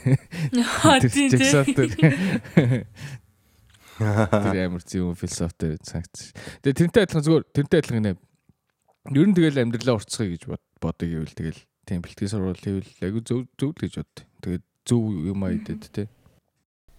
Тэр 3.97 4.57
амар 4.61 4.81
зөв 4.85 5.13
философитой 5.17 5.77
санагц. 5.85 6.33
Тэгээ 6.61 6.77
тэрнтэй 6.81 7.03
адилхан 7.05 7.25
зүгээр 7.25 7.45
тэрнтэй 7.53 7.79
адилхан 7.81 8.05
нэ. 8.05 8.13
Ер 9.12 9.28
нь 9.28 9.36
тэгэл 9.36 9.64
амьдралаа 9.64 9.95
уртцгая 10.03 10.36
гэж 10.36 10.43
боддог 10.51 11.08
гэвэл 11.08 11.32
тэгэл 11.32 11.62
тийм 11.88 12.03
бэлтгэл 12.03 12.28
сурвал 12.28 12.60
хийвэл 12.60 12.91
айгу 12.99 13.24
зөв 13.24 13.47
зөв 13.55 13.72
л 13.72 13.80
гэж 13.80 13.93
бод. 14.03 14.16
Тэгээд 14.43 14.64
зөв 14.84 15.03
юм 15.24 15.39
аа 15.47 15.55
идэд 15.55 15.84
те. 15.88 16.03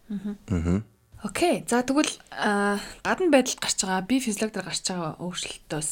Аа. 0.09 0.81
Окей. 1.21 1.69
За 1.69 1.85
тэгвэл 1.85 2.09
гадна 2.33 3.29
байдалд 3.29 3.61
гарч 3.61 3.79
байгаа 3.85 4.09
би 4.09 4.25
физиолог 4.25 4.57
дээр 4.57 4.69
гарч 4.73 4.85
байгаа 4.89 5.21
өөрчлөлтөөс 5.21 5.91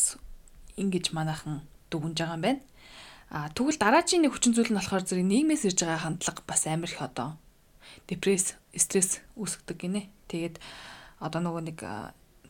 ингэж 0.81 1.13
манайхан 1.13 1.61
дүгнж 1.93 2.17
байгаа 2.17 2.39
юм 2.41 2.45
байна. 2.49 2.63
А 3.29 3.51
тэгвэл 3.53 3.77
дараагийн 3.77 4.25
нэг 4.25 4.33
хүчин 4.33 4.57
зүйл 4.57 4.73
нь 4.73 4.79
болохоор 4.79 5.05
зэрэг 5.05 5.27
нийгмээс 5.27 5.69
ирж 5.69 5.85
байгаа 5.85 6.01
хандлага 6.01 6.41
бас 6.47 6.63
амар 6.65 6.89
их 6.89 7.03
одоо 7.03 7.37
депресс, 8.09 8.55
стресс 8.73 9.21
үүсгдэг 9.37 9.77
гинэ. 9.77 10.09
Тэгээд 10.33 10.63
одоо 11.21 11.41
нөгөө 11.43 11.63
нэг 11.75 11.79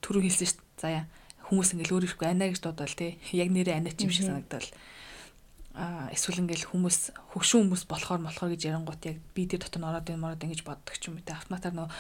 түрүү 0.04 0.22
хэлсэн 0.28 0.46
шүү 0.46 0.60
дээ. 0.60 0.76
Заяа 0.76 1.04
хүмүүс 1.46 1.78
ингээл 1.78 1.94
өөр 1.94 2.06
ихгүй 2.10 2.26
анаа 2.26 2.50
гэж 2.50 2.60
дуудвал 2.62 2.94
тий. 2.98 3.18
Яг 3.30 3.50
нэрээ 3.54 3.78
анаач 3.78 3.98
юм 4.02 4.10
шиг 4.10 4.26
санагдал. 4.26 4.68
А 5.76 6.10
эсвэл 6.10 6.42
ингээл 6.42 6.72
хүмүүс 6.72 6.98
хөгшин 7.36 7.70
хүмүүс 7.70 7.84
болохоор 7.86 8.20
болохоор 8.26 8.52
гэж 8.56 8.62
ярангуут 8.66 9.02
яг 9.06 9.18
би 9.36 9.46
тэр 9.46 9.62
дотор 9.62 9.84
ороод 9.86 10.10
ин 10.10 10.18
мороод 10.18 10.42
ингэж 10.42 10.64
боддог 10.64 10.96
ч 10.98 11.12
юм 11.12 11.20
уу 11.20 11.24
тий. 11.24 11.36
Автоматар 11.36 11.76
нөгөө 11.76 11.92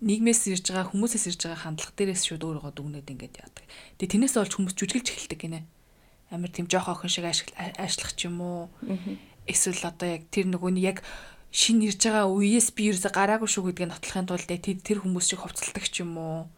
нийгмээс 0.00 0.48
ирж 0.48 0.72
байгаа 0.72 0.90
хүмүүсээс 0.90 1.24
ирж 1.28 1.40
байгаа 1.44 1.60
хандлага 1.60 1.96
дээрээс 1.96 2.24
шууд 2.24 2.44
өөрийгөө 2.44 2.72
дүгнээд 2.72 3.12
ингэж 3.14 3.32
яадаг. 3.44 3.64
Тэгээ 4.00 4.12
тэрнээс 4.16 4.36
олж 4.40 4.52
хүмүүс 4.56 4.74
жүжиглж 4.74 5.08
эхэлдэг 5.12 5.40
гинэ. 5.44 5.60
Амар 6.32 6.50
тийм 6.50 6.66
жоох 6.72 6.88
охин 6.88 7.12
шиг 7.12 7.28
ажиллах 7.28 8.12
ч 8.16 8.26
юм 8.26 8.40
уу. 8.40 8.72
Эсвэл 9.44 9.84
одоо 9.84 10.08
яг 10.08 10.24
тэр 10.32 10.48
нөгөө 10.48 10.72
нь 10.72 10.80
яг 10.80 11.04
шин 11.52 11.84
ирж 11.84 12.00
байгаа 12.00 12.32
үеэс 12.32 12.72
би 12.72 12.88
ерөөсө 12.90 13.12
гараагүй 13.12 13.48
шүү 13.50 13.70
гэдгийг 13.70 13.92
нотлохын 13.92 14.26
тулд 14.30 14.48
тэр 14.48 14.98
хүмүүс 15.04 15.26
шиг 15.30 15.44
хувцалдаг 15.44 15.84
ч 15.84 16.00
юм 16.00 16.16
уу. 16.16 16.48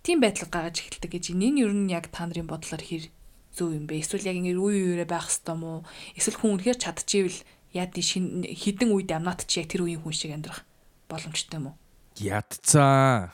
Тийм 0.00 0.24
байдлыг 0.24 0.48
гаргаж 0.48 0.80
эхэлдэг 0.80 1.12
гэж 1.12 1.24
энэ 1.36 1.60
ер 1.60 1.72
нь 1.76 1.92
яг 1.92 2.08
та 2.08 2.24
нарын 2.24 2.48
бодлоор 2.48 2.80
хэр 2.80 3.12
зөв 3.52 3.68
юм 3.76 3.84
бэ? 3.84 4.00
Эсвэл 4.00 4.24
яг 4.32 4.36
ингэ 4.40 4.56
үе 4.56 4.96
үеэрээ 4.96 5.08
байх 5.08 5.28
хэвээр 5.28 5.60
мó? 5.60 5.84
Эсвэл 6.16 6.40
хүн 6.40 6.52
үнэхээр 6.56 6.78
чадчихвэл 6.80 7.40
яад 7.76 7.92
шин 8.00 8.40
хідэн 8.46 8.96
үед 8.96 9.12
амнаад 9.12 9.44
чи 9.44 9.60
яг 9.60 9.68
тэр 9.68 9.84
үеийн 9.84 10.00
хүн 10.00 10.16
шиг 10.16 10.32
амьдрах 10.32 10.64
боломжтой 11.04 11.60
юм 11.60 11.74
уу? 11.74 11.76
Ядцаа. 12.16 13.28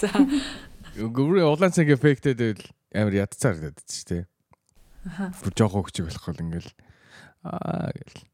За. 0.00 0.08
Гүрээ 0.94 1.44
улаан 1.50 1.74
цангийн 1.74 1.98
эффектэд 1.98 2.38
байвал 2.38 2.64
амар 2.94 3.14
ядцаар 3.26 3.56
гэдэг 3.58 3.84
чинь 3.90 4.06
тий. 4.06 4.22
Аха. 5.04 5.34
Бүр 5.42 5.54
жоох 5.58 5.76
өгч 5.82 6.06
болох 6.06 6.24
бол 6.30 6.42
ингээл 6.46 6.70
аа 7.42 7.90
гэл 7.90 8.30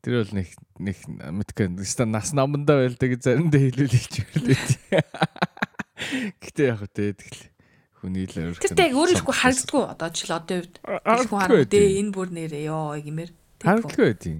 Тэр 0.00 0.24
бол 0.24 0.32
нэг 0.32 0.48
нэг 0.80 0.96
мэдгүй 1.04 1.76
нас 2.08 2.32
намандаа 2.32 2.80
байлдаг 2.80 3.20
заримдаа 3.20 3.60
хэлүүлэх 3.60 4.06
ч 4.08 4.24
байлээ. 4.32 5.04
Гэтэ 6.40 6.62
яг 6.70 6.80
үтэй 6.84 7.12
тэгэл 7.14 7.42
хүний 8.00 8.24
л 8.24 8.36
өөр. 8.40 8.56
Тэр 8.56 8.76
тэг 8.76 8.96
өөрөө 8.96 9.16
ихгүй 9.20 9.36
харагддгүй 9.36 9.82
одоо 9.84 10.08
жишээл 10.08 10.38
одоо 10.40 10.56
үед 10.64 10.74
хүн 11.28 11.40
харагдээ 11.40 12.00
энэ 12.00 12.12
бүр 12.16 12.28
нэрээ 12.32 12.64
ёо 12.72 12.96
гэмээр. 12.96 13.30
Харагддгүй 13.60 14.04
байдیں۔ 14.08 14.38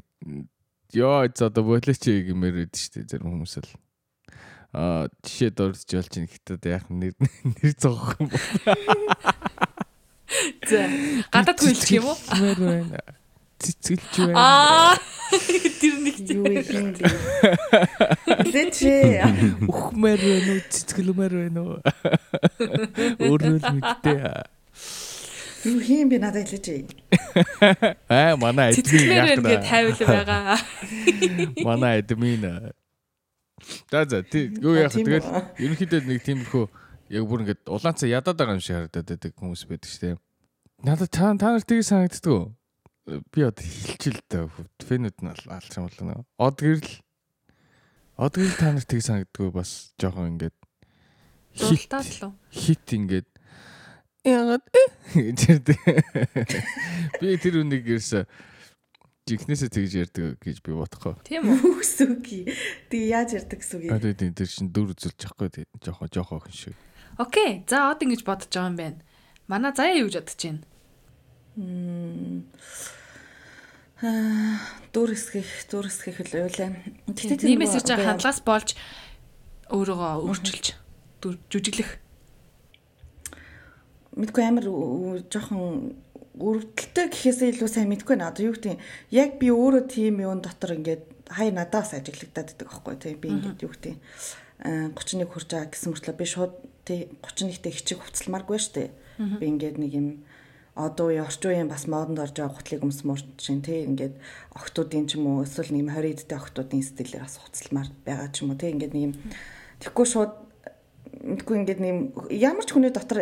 Ёо 0.97 1.29
одоо 1.29 1.63
болооч 1.63 2.01
гэмээр 2.01 2.55
байдаг 2.65 2.81
шүү 2.81 2.93
дээ 2.97 3.11
зарим 3.13 3.29
хүмүүс 3.37 3.55
л. 3.61 3.73
Аа 4.73 5.11
жишээ 5.27 5.51
дурдж 5.53 5.91
болж 5.93 6.13
ин 6.17 6.27
гэхдээ 6.31 6.73
яг 6.73 6.87
нэр 6.89 7.15
нэр 7.21 7.75
зогох 7.77 8.17
юм 8.17 8.33
бол. 8.33 8.47
За 10.65 10.87
гадаад 11.29 11.59
хүлчих 11.59 12.01
юм 12.01 12.15
уу? 12.15 12.19
Цэцгэлж 13.61 14.33
байна. 14.33 14.37
Аа 14.41 14.97
тэр 15.81 15.95
нэг 16.03 16.17
юу 16.27 16.43
юм 16.49 16.91
бэ? 16.97 17.07
Лэчээ. 18.51 19.69
Ухмаар 19.69 20.21
байна 20.21 20.51
уу? 20.57 20.63
Цэцгэлмээр 20.73 21.35
байна 21.37 21.61
уу? 21.61 21.79
Өөрөө 23.21 23.57
л 23.61 23.67
мэдтэй. 23.79 24.19
Юу 25.69 25.79
хийм 25.85 26.09
би 26.09 26.17
надад 26.17 26.49
хэлээч. 26.49 26.89
Аа 28.09 28.35
манай 28.41 28.73
эдмин 28.73 29.13
яг 29.13 29.39
ингэ 29.39 29.61
тайвал 29.61 30.01
байгаа. 30.09 30.57
Манай 31.63 32.01
эдмин. 32.01 32.73
За 33.93 34.09
за 34.09 34.25
юу 34.25 34.73
яах 34.73 34.97
тэгэл 34.97 35.29
ерөнхийдөө 35.61 36.01
нэг 36.09 36.25
тиймэрхүү 36.25 36.65
яг 37.13 37.25
бүр 37.29 37.45
ингэ 37.45 37.69
улаанцаа 37.69 38.09
ядаад 38.09 38.41
байгаа 38.41 38.57
юм 38.57 38.65
шиг 38.65 38.77
харагдаад 38.81 39.07
байдаг 39.13 39.33
хүмүүс 39.37 39.63
байдаг 39.69 39.91
шүү 39.93 40.01
дээ. 40.01 40.17
Надад 40.81 41.13
та 41.13 41.29
та 41.37 41.53
нар 41.53 41.61
тийг 41.61 41.85
санагддаг 41.85 42.57
би 43.07 43.41
одоо 43.47 43.65
хилчил 43.65 44.21
дээ 44.29 44.49
фэнүүд 44.85 45.17
нь 45.25 45.31
алж 45.31 45.71
юм 45.77 45.89
бол 45.89 46.25
од 46.39 46.57
гэрэл 46.61 46.93
од 48.21 48.33
гэрэл 48.37 48.61
та 48.61 48.73
нарт 48.75 48.89
тийг 48.91 49.03
санагддгүй 49.05 49.51
бас 49.55 49.95
жоохон 49.97 50.37
ингээд 50.37 50.57
хит 51.57 51.91
хит 52.53 52.87
ингээд 52.93 53.29
ягаад 54.25 54.65
би 57.21 57.37
тэр 57.41 57.65
үнийг 57.65 57.89
ерөөсө 57.89 58.29
жигнэсээ 59.31 59.71
тэгж 59.71 59.93
ярьдаг 59.95 60.43
гэж 60.43 60.59
би 60.65 60.75
бодохгүй. 60.75 61.15
Тийм 61.23 61.55
үү? 61.55 61.79
Үсүги. 61.79 62.51
Тэг 62.91 63.01
яаж 63.07 63.39
ярьдаг 63.39 63.63
гэсэн 63.63 63.79
үг 63.79 63.85
юм? 63.87 63.95
Аа 63.95 64.03
тийм 64.03 64.35
тэр 64.35 64.49
чин 64.51 64.69
дүр 64.75 64.91
үзүүлж 64.97 65.21
авахгүй 65.31 65.67
жоохон 65.79 66.11
жоохон 66.11 66.41
охин 66.43 66.57
шиг. 66.57 66.77
Окей. 67.15 67.63
За 67.71 67.95
од 67.95 68.03
ингэж 68.03 68.27
бодож 68.27 68.51
байгаа 68.51 68.71
юм 68.75 68.79
байна. 68.81 68.99
Манай 69.47 69.71
заяа 69.71 70.03
юу 70.03 70.11
гэж 70.11 70.19
бодож 70.19 70.41
байна? 70.43 70.61
Дүр 74.93 75.11
хэсгэх 75.13 75.51
дүр 75.69 75.87
хэсгэх 75.93 76.19
л 76.25 76.49
байлаа. 76.49 76.73
Тэгтээ 77.13 77.53
ирж 77.53 77.89
байгаа 77.89 78.09
хандлагаас 78.17 78.41
болж 78.41 78.69
өөрийгөө 79.69 80.13
өөрчилж 80.25 80.67
жүжиглэх 81.21 82.01
мэдгүй 84.17 84.43
амар 84.43 84.67
жоохон 85.29 85.95
өрөвдөлтөй 86.41 87.07
гэхээсээ 87.13 87.53
илүү 87.55 87.69
сайн 87.69 87.93
мэдгүй 87.93 88.17
наа. 88.17 88.33
Одоо 88.33 88.51
юу 88.51 88.57
гэдэг 88.57 88.81
яг 89.13 89.37
би 89.37 89.53
өөрөө 89.53 89.85
тийм 89.93 90.25
юм 90.25 90.41
дотор 90.41 90.75
ингээд 90.81 91.05
хай 91.29 91.53
надаас 91.53 91.93
ажиглагдаад 91.95 92.57
байдаг 92.57 92.67
байхгүй 92.67 92.97
тийм 92.97 93.19
би 93.21 93.29
ингээд 93.31 93.63
юу 93.63 93.73
гэдэг 93.77 93.95
31 94.97 95.29
хүрч 95.29 95.49
байгаа 95.53 95.71
гэсэн 95.71 95.89
мөртлөө 95.93 96.17
би 96.17 96.27
шууд 96.27 96.55
тий 96.89 97.01
31-тэй 97.23 97.73
хичээх 97.77 98.01
хувцалмааргүй 98.03 98.59
штэ. 98.59 98.91
Би 99.21 99.45
ингээд 99.47 99.77
нэг 99.77 99.93
юм 99.95 100.09
одоо 100.75 101.11
үе 101.11 101.21
орчин 101.23 101.51
үеийн 101.51 101.71
бас 101.71 101.87
модонд 101.91 102.23
орж 102.23 102.37
байгаа 102.39 102.57
гутлыг 102.57 102.83
өмсмөр 102.87 103.21
чинь 103.37 103.63
тий 103.65 103.85
ингээд 103.85 104.15
охтуудын 104.55 105.07
ч 105.11 105.19
юм 105.19 105.27
уу 105.27 105.43
эсвэл 105.43 105.75
нэг 105.75 105.83
юм 105.85 105.91
20 105.91 106.23
эдтэй 106.23 106.39
охтуудын 106.39 106.83
стилээр 106.87 107.27
бас 107.27 107.37
хуцалмаар 107.43 107.89
байгаа 108.07 108.29
ч 108.31 108.47
юм 108.47 108.55
уу 108.55 108.59
тий 108.61 108.71
ингээд 108.71 108.95
нэг 108.95 109.05
юм 109.11 109.15
тэггүй 109.83 110.07
шууд 110.07 110.33
мэдгүй 111.21 111.57
ингээд 111.61 111.81
нэг 111.83 111.95
ямар 112.31 112.65
ч 112.65 112.71
хүний 112.71 112.95
дотор 112.95 113.19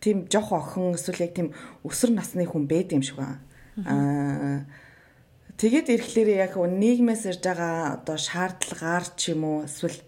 тийм 0.00 0.26
жоох 0.32 0.50
охин 0.56 0.96
эсвэл 0.96 1.24
яг 1.28 1.32
тийм 1.36 1.52
өсвөр 1.84 2.16
насны 2.16 2.48
хүн 2.48 2.64
байд 2.64 2.94
юм 2.96 3.02
шиг 3.04 3.20
байна. 3.20 3.38
Аа 3.84 4.64
тэгээд 5.58 5.90
ирэхлээр 5.90 6.30
яг 6.48 6.54
нийгмээс 6.54 7.22
ирж 7.30 7.42
байгаа 7.42 7.98
одоо 7.98 8.16
шаардлагаар 8.16 9.04
ч 9.18 9.34
юм 9.34 9.42
уу 9.44 9.58
эсвэл 9.66 9.98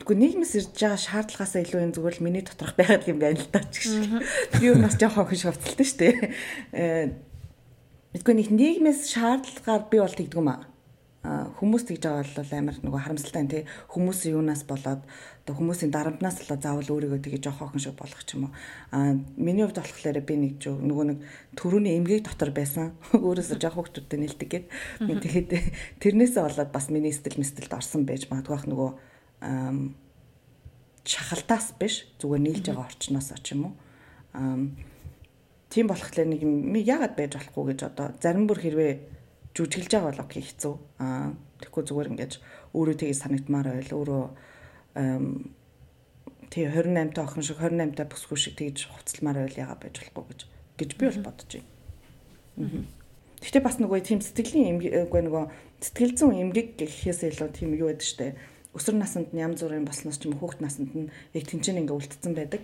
Тэгвэл 0.00 0.16
нийгмээс 0.16 0.52
ирж 0.56 0.72
байгаа 0.80 0.96
шаардлагаасаа 0.96 1.60
илүү 1.60 1.80
энэ 1.84 1.94
зүгээр 2.00 2.16
л 2.16 2.24
миний 2.24 2.40
доторх 2.40 2.72
байгаад 2.72 3.04
юм 3.04 3.20
байна 3.20 3.36
л 3.36 3.52
да 3.52 3.60
ч 3.68 3.84
гэж. 3.84 4.08
Би 4.56 4.72
юу 4.72 4.80
нас 4.80 4.96
жоох 4.96 5.20
хохин 5.20 5.44
шовцолтой 5.44 5.84
шүү 5.84 6.00
дээ. 6.00 6.16
Мэдгүй 8.16 8.34
нэг 8.34 8.48
нийгмээс 8.48 9.12
шаардлагаар 9.12 9.84
би 9.92 10.00
бол 10.00 10.16
тэгдэг 10.16 10.40
юм 10.40 10.48
аа. 10.48 10.64
Хүмүүс 11.20 11.84
тэгж 11.84 12.00
байгаа 12.00 12.24
бол 12.32 12.52
амар 12.56 12.76
нөгөө 12.80 13.00
харамсалтай 13.04 13.44
тий 13.44 13.62
хүмүүс 13.92 14.24
юунаас 14.32 14.64
болоод 14.64 15.04
одоо 15.04 15.52
хүмүүсийн 15.52 15.92
дарамтнаас 15.92 16.40
болоод 16.40 16.64
заавал 16.64 16.92
өөрийгөө 16.96 17.20
тэгээ 17.20 17.44
жоох 17.44 17.60
охин 17.60 17.84
шиг 17.84 18.00
болгох 18.00 18.24
ч 18.24 18.40
юм 18.40 18.48
уу. 18.48 18.56
Аа 18.88 19.20
миний 19.36 19.68
хувьд 19.68 19.84
болохоор 19.84 20.16
би 20.24 20.34
нэг 20.40 20.56
жоо 20.64 20.80
нөгөө 20.80 21.06
нэг 21.12 21.18
төрөний 21.60 22.00
эмгэг 22.00 22.24
дотор 22.24 22.56
байсан. 22.56 22.96
Өөрөөсөө 23.12 23.60
жоох 23.60 23.76
хөвгтүүдтэй 23.76 24.16
нэлдэг 24.16 24.48
гээд 24.48 24.66
тэгээд 25.04 25.50
тэрнээсээ 26.00 26.40
болоод 26.40 26.72
бас 26.72 26.88
миний 26.88 27.12
стил 27.12 27.36
мстэлд 27.36 27.76
орсон 27.76 28.08
байж 28.08 28.24
магадгүй 28.32 28.56
ах 28.56 28.64
нөгөө 28.64 28.90
шахалтаас 31.04 31.72
биш 31.80 32.06
зүгээр 32.20 32.42
нийлж 32.44 32.64
байгаа 32.68 32.86
орчноос 32.86 33.32
ч 33.42 33.56
юм 33.56 33.72
уу. 33.72 33.74
Тийм 35.70 35.86
болохоор 35.88 36.26
нэг 36.28 36.40
юм 36.44 36.74
яагаад 36.76 37.14
байж 37.16 37.32
болохгүй 37.38 37.64
гэж 37.72 37.80
одоо 37.88 38.06
зарим 38.20 38.44
бүр 38.46 38.58
хэрвээ 38.60 38.92
жүжиглж 39.56 39.90
байгаа 39.90 40.10
бол 40.12 40.24
окей 40.24 40.42
хэцүү. 40.44 40.74
Аа 41.00 41.32
тэгэхгүй 41.60 41.84
зүгээр 41.88 42.10
ингэж 42.14 42.32
өөрөө 42.74 42.96
тгий 42.96 43.14
санагдмаар 43.14 43.68
байл 43.74 43.92
өөрөө 43.96 44.24
тий 46.50 46.64
28 46.66 47.14
та 47.14 47.22
охин 47.22 47.44
шиг 47.46 47.58
28 47.62 47.94
та 47.94 48.04
бүсгүй 48.10 48.38
шиг 48.38 48.54
тэгж 48.58 48.90
хувцалмаар 48.90 49.46
байл 49.46 49.60
яагаад 49.60 49.82
байж 49.84 49.94
болохгүй 50.00 50.24
гэж 50.34 50.40
гэж 50.80 50.90
би 50.98 51.04
бол 51.06 51.22
бодож 51.30 51.50
байна. 51.54 52.84
Гэхдээ 53.40 53.62
бас 53.64 53.76
нөгөө 53.78 54.00
тийм 54.04 54.20
сэтгэлийн 54.20 54.70
эмгэггүй 54.76 55.22
нөгөө 55.24 55.44
сэтгэл 55.80 56.12
зүйн 56.18 56.42
эмгэг 56.50 56.68
гэхээсээ 56.76 57.30
илүү 57.32 57.48
тийм 57.54 57.70
юу 57.78 57.88
байдаг 57.88 58.04
штэ. 58.04 58.34
Өсвөр 58.70 58.96
наснд 58.98 59.34
нь 59.34 59.42
янз 59.42 59.62
бүрийн 59.62 59.86
болсноос 59.86 60.18
ч 60.18 60.30
юм 60.30 60.38
уу 60.38 60.46
хүүхд 60.46 60.62
наснд 60.62 60.94
нь 60.94 61.10
яг 61.34 61.44
тэнцэн 61.46 61.82
ингээ 61.82 61.96
үлдсэн 61.96 62.34
байдаг. 62.38 62.62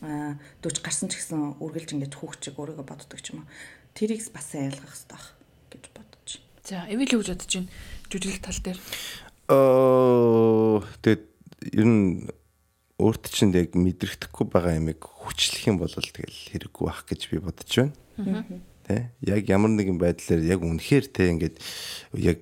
Аа 0.00 0.38
40 0.62 0.80
гарсан 0.80 1.08
ч 1.12 1.20
гэсэн 1.20 1.60
үргэлж 1.60 1.92
ингэж 1.92 2.12
хүүхчиг 2.16 2.56
өөрийгөө 2.56 2.86
боддог 2.86 3.20
ч 3.20 3.36
юм 3.36 3.44
уу. 3.44 3.50
Тэрийг 3.92 4.24
бас 4.32 4.48
ойлгох 4.56 4.88
хэрэгтэй 4.88 5.12
байх 5.12 5.26
гэж 5.68 5.84
бодож 5.92 6.28
байна. 6.40 6.64
За, 6.64 6.86
эвэл 6.88 7.12
юу 7.12 7.20
гэж 7.20 7.30
бодож 7.34 7.52
байна? 7.52 7.70
Жүжиглэх 8.08 8.40
тал 8.40 8.60
дээр. 8.64 8.80
Аа 9.52 10.80
тэгээд 11.04 11.24
ер 11.76 11.86
нь 11.86 12.30
өөрт 13.02 13.24
чинь 13.34 13.52
яг 13.52 13.74
мэдрэгдэхгүй 13.74 14.46
байгаа 14.46 14.78
ямиг 14.78 15.02
хүчлэх 15.02 15.66
юм 15.68 15.82
бол 15.82 15.90
тэгэл 15.90 16.38
хэрэггүй 16.54 16.84
байх 16.86 17.02
гэж 17.04 17.20
би 17.28 17.42
бодож 17.42 17.72
байна. 18.16 18.62
Тэ 18.86 19.10
яг 19.26 19.42
ямар 19.50 19.74
нэгэн 19.74 19.98
байдлаар 19.98 20.42
яг 20.42 20.60
үнэхээр 20.62 21.06
тэ 21.10 21.30
ингээд 21.34 21.56
яг 22.14 22.40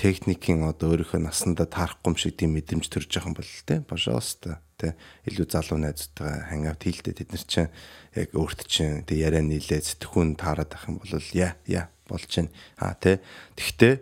техникийн 0.00 0.64
одоо 0.64 0.96
өөрийнхөө 0.96 1.20
насандаа 1.20 1.68
таарахгүй 1.68 2.08
юм 2.08 2.16
шиг 2.16 2.40
тийм 2.40 2.56
мэдрэмж 2.56 2.88
төрж 2.88 3.12
байгаа 3.12 3.28
юм 3.28 3.36
бол 3.36 3.52
тэ 3.68 3.84
пожалуйста 3.84 4.64
тэ 4.80 4.96
илүү 5.28 5.46
залуу 5.52 5.76
найзтайгаа 5.84 6.48
хангаут 6.48 6.80
хийлдэ 6.80 7.12
тэд 7.20 7.28
нар 7.36 7.44
чинь 7.44 7.68
яг 8.16 8.28
өөрт 8.32 8.64
чинь 8.64 9.04
тэ 9.04 9.20
яриа 9.20 9.44
нийлээ 9.44 9.84
сэтгхүүн 9.84 10.40
таарад 10.40 10.72
ах 10.72 10.88
юм 10.88 11.04
бол 11.04 11.12
яа 11.36 11.52
яа 11.68 11.92
болж 12.08 12.24
чинь 12.24 12.48
а 12.80 12.96
тэ 12.96 13.20
тэгтээ 13.60 14.00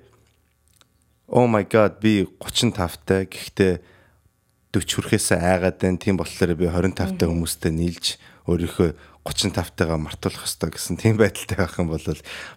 oh 1.28 1.50
my 1.50 1.66
god 1.66 1.98
би 1.98 2.24
35 2.38 3.02
таа 3.02 3.26
гэхдээ 3.26 3.82
40 4.72 4.94
хүрэхээс 4.94 5.32
айгаад 5.32 5.80
байна. 5.80 5.98
Тийм 5.98 6.16
болохоор 6.16 6.54
би 6.54 6.68
25 6.68 6.94
таа 6.94 7.28
хүмүүстэй 7.28 7.72
нийлж 7.72 8.20
өөрийнхөө 8.48 8.90
35 9.28 9.76
тайгаа 9.76 10.00
мартуулах 10.00 10.48
хэрэгтэй 10.48 10.70
гэсэн 10.72 10.96
тийм 10.96 11.20
байдалтай 11.20 11.58
байх 11.60 11.76
юм 11.76 11.92
бол 11.92 12.06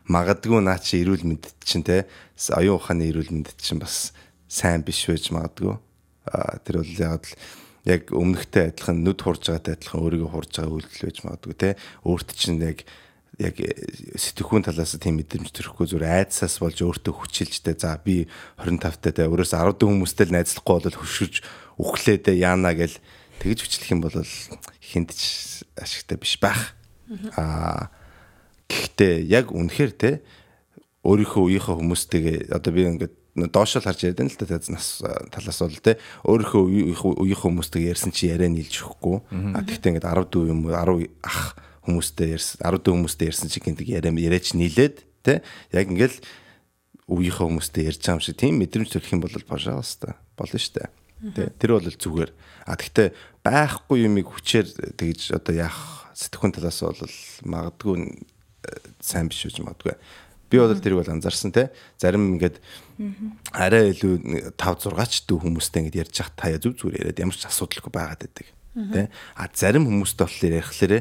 магадгүй 0.07 0.61
наа 0.63 0.80
чи 0.80 1.03
эрүүл 1.03 1.28
мэндэд 1.28 1.59
чинь 1.67 1.84
те 1.84 2.07
оюун 2.55 2.80
ухааны 2.80 3.11
эрүүл 3.11 3.36
мэндэд 3.36 3.59
чинь 3.59 3.84
бас 3.84 4.15
сайн 4.47 4.82
биш 4.88 5.05
байж 5.11 5.28
магадгүй. 5.36 5.76
А 6.32 6.57
тэр 6.63 6.80
бол 6.80 6.95
яг 6.95 7.24
л 7.28 7.36
яг 7.86 8.03
өмнөхтэй 8.13 8.72
адилхан 8.72 9.03
нүд 9.03 9.19
хурж 9.22 9.51
байгаатай 9.51 9.76
адилхан 9.76 10.01
өөрийгөө 10.05 10.32
хурж 10.32 10.51
байгаа 10.55 10.76
үйлдэл 10.80 11.05
байж 11.07 11.17
магадгүй 11.26 11.55
те. 11.57 11.69
Өөрт 12.05 12.30
чинь 12.38 12.61
яг 12.61 12.86
яг 13.41 13.57
сэтгхүүн 14.19 14.67
талаас 14.67 14.93
тийм 15.01 15.17
мэдрэмж 15.17 15.49
төрөхгүй 15.49 15.88
зүгээр 15.89 16.30
айдсаас 16.30 16.61
болж 16.61 16.78
өөртөө 16.78 17.13
хүчилжтэй 17.15 17.74
за 17.80 17.97
би 17.97 18.28
25 18.61 19.01
таа 19.01 19.32
өөрөөс 19.32 19.55
14 19.57 19.82
хүмүүстэй 19.82 20.30
л 20.30 20.36
найзлахгүй 20.36 20.78
бол 20.78 20.99
хөшөж 21.01 21.34
үхлээдэ 21.82 22.38
яана 22.38 22.76
гэл 22.78 23.01
тэгж 23.42 23.66
хүчлэх 23.66 23.89
юм 23.92 24.06
бол 24.06 24.14
хинт 24.78 25.18
ч 25.18 25.66
ашигтай 25.74 26.22
биш 26.22 26.38
байх. 26.38 26.78
Аа 27.36 27.89
гэхдээ 28.70 29.28
яг 29.28 29.52
үнэхээр 29.52 29.92
те 29.98 30.12
өөрийнхөө 31.02 31.44
үеийнхээ 31.50 31.76
хүмүүстэйгээ 31.76 32.38
одоо 32.54 32.72
би 32.72 32.82
ингээд 32.86 33.14
доошол 33.52 33.82
харж 33.82 34.06
яриад 34.06 34.30
л 34.30 34.38
та 34.38 34.60
нас 34.70 35.02
талаас 35.34 35.60
бол 35.60 35.82
те 35.82 35.98
өөрийнхөө 36.24 36.62
үеийнхээ 37.18 37.48
хүмүүстэйгээ 37.50 37.92
ярьсан 37.92 38.14
чи 38.14 38.30
яриа 38.30 38.48
нийлж 38.48 38.86
өгөхгүй. 38.86 39.18
А 39.58 39.66
тэгтээ 39.66 39.98
ингээд 39.98 40.08
10 40.08 40.52
юм 40.52 40.70
10 40.70 41.10
ах 41.26 41.58
хүмүүстэй 41.88 42.38
ярьсан 42.38 42.58
10 42.62 42.86
хүмүүстэй 42.86 43.28
ярьсан 43.34 43.50
чи 43.50 43.60
гинтэг 43.60 43.88
яриа 43.89 44.14
яриач 44.14 44.54
нийлээд 44.54 45.02
те 45.26 45.42
яг 45.74 45.89
ингээд 45.89 46.22
үеийнхээ 47.10 47.48
хүмүүстэй 47.50 47.84
ярьж 47.89 48.02
байгаа 48.06 48.18
юм 48.20 48.24
шиг 48.24 48.38
тийм 48.38 48.56
мэдрэмж 48.62 48.89
төрөх 48.94 49.12
юм 49.12 49.22
бол 49.26 49.36
пожалуйста 49.44 50.16
болно 50.38 50.60
штэ. 50.60 50.94
Тэ 51.34 51.54
тэр 51.58 51.78
бол 51.78 51.86
зүгээр. 51.86 52.32
А 52.66 52.78
тэгтээ 52.78 53.14
байхгүй 53.42 54.06
юмыг 54.06 54.30
хүчээр 54.30 54.98
тэгж 54.98 55.34
одоо 55.38 55.56
яах 55.58 56.12
сэтгхүүн 56.14 56.54
талаас 56.54 56.80
бол 56.86 57.16
магадгүй 57.46 57.96
сайн 59.02 59.30
биш 59.32 59.46
үж 59.50 59.62
магадгүй. 59.66 59.98
Би 60.52 60.60
бол 60.60 60.76
тэрийг 60.76 61.00
бол 61.02 61.14
анзаарсан 61.16 61.56
те. 61.56 61.72
Зарим 61.98 62.36
ингээд 62.36 62.60
арай 63.56 63.96
илүү 63.96 64.54
5 64.60 64.92
6 64.92 65.10
ч 65.10 65.26
дүү 65.26 65.48
хүмүүстэй 65.48 65.88
ингээд 65.88 66.02
ярьж 66.06 66.16
хах 66.22 66.36
таяа 66.36 66.60
зүг 66.60 66.78
зүгээр 66.78 67.02
яриад 67.08 67.22
ямар 67.24 67.38
ч 67.39 67.48
асуудалгүй 67.48 67.92
байгаад 67.92 68.22
байдаг. 68.28 68.48
Тэ. 68.92 69.10
А 69.39 69.48
зарим 69.56 69.88
хүмүүстэй 69.88 70.28
болохоор 70.28 70.58
ярихлаарэ 70.60 71.00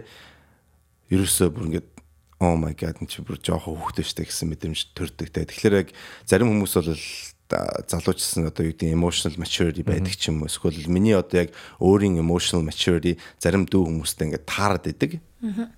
ерөөсөө 1.11 1.49
бүр 1.51 1.66
ингээд 1.68 1.88
oh 2.41 2.57
my 2.57 2.72
god 2.72 2.97
чи 3.05 3.20
бүр 3.20 3.36
жоохон 3.43 3.76
хүүхдтэй 3.76 4.07
штэ 4.07 4.24
гэсэн 4.30 4.49
мэдрэмж 4.49 4.97
төрдөг 4.97 5.28
те. 5.34 5.45
Тэгэхээр 5.45 5.74
яг 5.76 5.88
зарим 6.24 6.55
хүмүүс 6.55 6.72
бол 6.78 6.95
залуучсан 7.51 8.51
одоо 8.51 8.66
юу 8.66 8.74
гэдэг 8.74 8.94
emotional 8.94 9.34
maturity 9.38 9.82
байдаг 9.82 10.14
ч 10.14 10.30
юм 10.30 10.42
уу. 10.42 10.51
Эсвэл 10.51 10.86
миний 10.86 11.14
одоо 11.14 11.46
яг 11.46 11.51
өөрийн 11.82 12.18
emotional 12.22 12.62
maturity 12.62 13.18
зарим 13.42 13.66
дүү 13.66 13.86
хүмүүстэй 13.86 14.30
ингээд 14.30 14.46
таарад 14.46 14.86
идэг. 14.86 15.18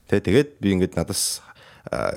Тэ 0.08 0.20
тэгээд 0.20 0.60
би 0.60 0.76
ингээд 0.76 0.96
надаас 1.00 1.40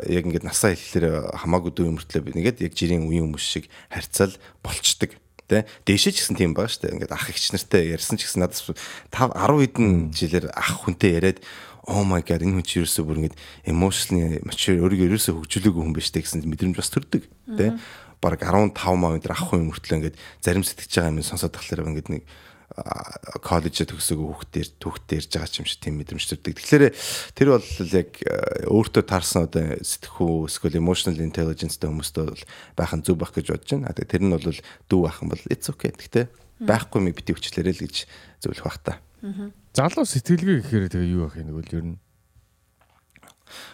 яг 0.07 0.23
ингээд 0.29 0.45
насаа 0.45 0.75
хэлэхээр 0.75 1.35
хамаагүй 1.41 1.71
дүү 1.73 1.85
юмртлээ 1.89 2.21
би 2.21 2.31
нэгэд 2.37 2.61
яг 2.61 2.73
жирийн 2.77 3.09
үеийн 3.09 3.25
хүмүүс 3.33 3.45
шиг 3.45 3.65
харьцаал 3.89 4.35
болчдөг 4.61 5.17
тэ 5.49 5.65
дээшээ 5.89 6.13
ч 6.13 6.17
гэсэн 6.21 6.37
тийм 6.37 6.53
байгаа 6.53 6.69
шүү 6.69 6.81
дээ 6.85 6.93
ингээд 7.01 7.13
ах 7.17 7.29
ихч 7.33 7.49
нартай 7.49 7.89
ярьсан 7.89 8.17
ч 8.21 8.29
гэсэн 8.29 8.45
надаас 8.45 8.61
5 8.65 9.33
10 9.33 9.61
хэдэн 9.65 9.89
жилээр 10.13 10.45
ах 10.53 10.85
хүнтэй 10.85 11.17
яриад 11.17 11.39
oh 11.85 12.01
my 12.05 12.21
god 12.21 12.41
энэ 12.41 12.61
хүн 12.61 12.65
чи 12.65 12.81
ерөөсөө 12.81 13.05
бүр 13.05 13.19
ингээд 13.21 13.37
emotionally 13.69 14.41
mature 14.41 14.81
өөрийгөө 14.81 15.09
ерөөсөө 15.09 15.33
хөгжүүлээгүй 15.37 15.81
хүн 15.85 15.93
биш 15.93 16.09
тэ 16.09 16.25
гэсэн 16.25 16.41
мэдрэмж 16.49 16.77
бас 16.81 16.89
төрдөг. 16.89 17.29
Тэ 17.45 17.77
баг 18.25 18.41
15 18.41 18.73
маа 18.97 19.13
өндөр 19.13 19.37
авах 19.37 19.53
юм 19.53 19.69
мөртлөө 19.69 19.97
ингээд 20.01 20.17
зарим 20.41 20.65
сэтгэж 20.65 20.91
байгаа 20.97 21.13
юм 21.13 21.21
сонсоод 21.21 21.53
тахлаар 21.53 21.85
ингээд 21.85 22.09
нэг 22.09 22.23
коллежид 23.45 23.93
төгсөөгүй 23.93 24.25
хүүхдээр 24.25 24.67
ярьж 25.05 25.31
байгаа 25.31 25.59
юм 25.61 25.69
шиг 25.69 25.79
тийм 25.79 25.95
мэдрэмж 26.01 26.25
төрдөг. 26.27 26.57
Тэгэхээр 26.59 26.85
тэр 27.37 27.47
бол 27.53 27.67
яг 27.93 28.09
өөртөө 28.67 29.03
таарсан 29.05 29.47
одоо 29.47 29.79
сэтгхүү 29.79 30.49
эсвэл 30.49 30.81
emotional 30.81 31.21
intelligence-тэй 31.23 31.87
хүмүүстэй 31.87 32.25
бол 32.25 32.43
байх 32.75 32.91
нь 32.97 33.05
зөв 33.05 33.21
байх 33.21 33.31
гэж 33.31 33.53
бодож 33.53 33.69
байна. 33.69 33.93
Тэр 33.93 34.23
нь 34.25 34.33
бол 34.33 34.43
дүү 34.89 34.99
байх 35.05 35.21
юм 35.21 35.29
бол 35.31 35.43
it's 35.47 35.69
okay. 35.71 35.93
Гэхдээ 35.93 36.25
байхгүй 36.65 36.97
юм 36.99 37.13
бити 37.13 37.31
хүчлээрэй 37.37 37.75
л 37.79 37.83
гэж 37.85 37.95
зөвлөх 38.43 38.65
бах 38.65 38.79
та. 38.83 38.93
Залуу 39.71 40.03
сэтгэлгээ 40.03 40.65
гэхээр 40.65 40.91
тэгээ 40.91 41.13
юу 41.15 41.29
байх 41.29 41.37
юм 41.39 41.47
нэг 41.53 41.57
үл 41.61 41.75
ер 41.79 41.85
нь 41.93 41.95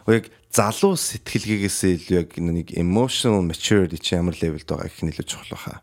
яг 0.07 0.29
залуу 0.51 0.99
сэтгэлгээгээс 0.99 1.79
илүү 2.07 2.17
яг 2.17 2.29
нэг 2.37 2.67
emotional 2.75 3.43
maturity 3.45 3.97
чи 3.97 4.15
ямар 4.15 4.35
левелд 4.35 4.67
байгаа 4.67 4.91
гэх 4.91 5.03
нь 5.03 5.11
илүү 5.15 5.27
чухал 5.27 5.55
баха. 5.55 5.81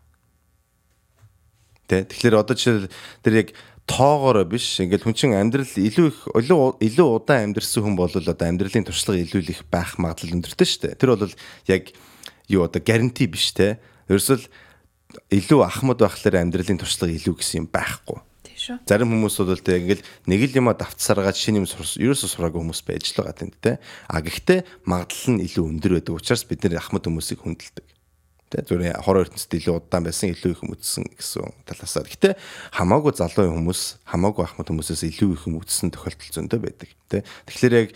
Тэ 1.89 2.05
тэгэхээр 2.05 2.37
одоо 2.37 2.57
чи 2.57 2.89
тэр 3.25 3.35
яг 3.35 3.49
тоогоороо 3.89 4.45
биш 4.45 4.77
ингээл 4.85 5.09
хүн 5.09 5.17
чин 5.17 5.33
амьдрал 5.33 5.73
илүү 5.73 6.07
их 6.13 6.19
илүү 6.37 7.09
удаан 7.09 7.57
амьдрсан 7.57 7.81
хүн 7.81 7.97
бол 7.97 8.13
одоо 8.13 8.37
амьдралын 8.37 8.85
туршлага 8.85 9.25
илүү 9.25 9.49
их 9.49 9.65
байх 9.73 9.97
магадлал 9.97 10.37
өндөртэй 10.37 10.69
шүү 10.69 10.81
дээ. 10.85 11.01
Тэр 11.01 11.17
бол 11.17 11.33
яг 11.73 11.97
юу 12.53 12.69
одоо 12.69 12.85
гаранти 12.85 13.25
биш 13.25 13.57
те. 13.57 13.81
Ерөөсөл 14.13 14.45
илүү 15.33 15.61
ахмад 15.65 16.05
байхлаар 16.05 16.45
амьдралын 16.45 16.77
туршлага 16.77 17.17
илүү 17.17 17.41
гэсэн 17.41 17.65
юм 17.65 17.69
байхгүй 17.73 18.28
шүү. 18.69 18.79
Зарим 18.85 19.11
хүмүүс 19.17 19.37
бол 19.41 19.65
тэг 19.65 19.83
ингээл 19.83 20.05
нэг 20.29 20.41
л 20.47 20.59
юма 20.61 20.77
давтсаргаад 20.77 21.35
шинэ 21.35 21.65
юм 21.65 21.67
ерөөсөө 21.67 22.29
сураагүй 22.29 22.61
хүмүүс 22.61 22.83
байж 22.85 23.11
л 23.17 23.25
байгаа 23.25 23.35
тийм 23.35 23.51
тэ. 23.57 23.81
А 24.13 24.21
гэхдээ 24.21 24.85
магадлал 24.85 25.33
нь 25.35 25.45
илүү 25.49 25.65
өндөр 25.65 25.93
байдаг 25.99 26.15
учраас 26.21 26.45
бид 26.45 26.63
нэр 26.63 26.79
ахмад 26.79 27.09
хүмүүсийг 27.09 27.41
хүндэлдэг. 27.41 27.98
Тэ 28.49 28.65
зүгээр 28.65 29.05
хороо 29.05 29.29
ертөнцид 29.29 29.61
илүү 29.61 29.77
удаан 29.77 30.09
байсан, 30.09 30.33
илүү 30.33 30.53
их 30.57 30.63
юм 30.65 30.73
үзсэн 30.73 31.05
гэсэн 31.05 31.53
талаасаа. 31.69 32.09
Гэтэ 32.09 32.41
хамаагүй 32.73 33.13
залуу 33.21 33.53
хүмүүс, 33.53 33.81
хамаагүй 34.09 34.45
ахмад 34.49 34.73
хүмүүсээс 34.73 35.05
илүү 35.05 35.31
их 35.37 35.45
юм 35.45 35.61
үзсэн 35.61 35.93
тохиолдол 35.93 36.33
зөндөө 36.33 36.61
байдаг. 36.65 36.89
Тэ. 37.09 37.25
Тэгэхээр 37.45 37.75
яг 37.77 37.89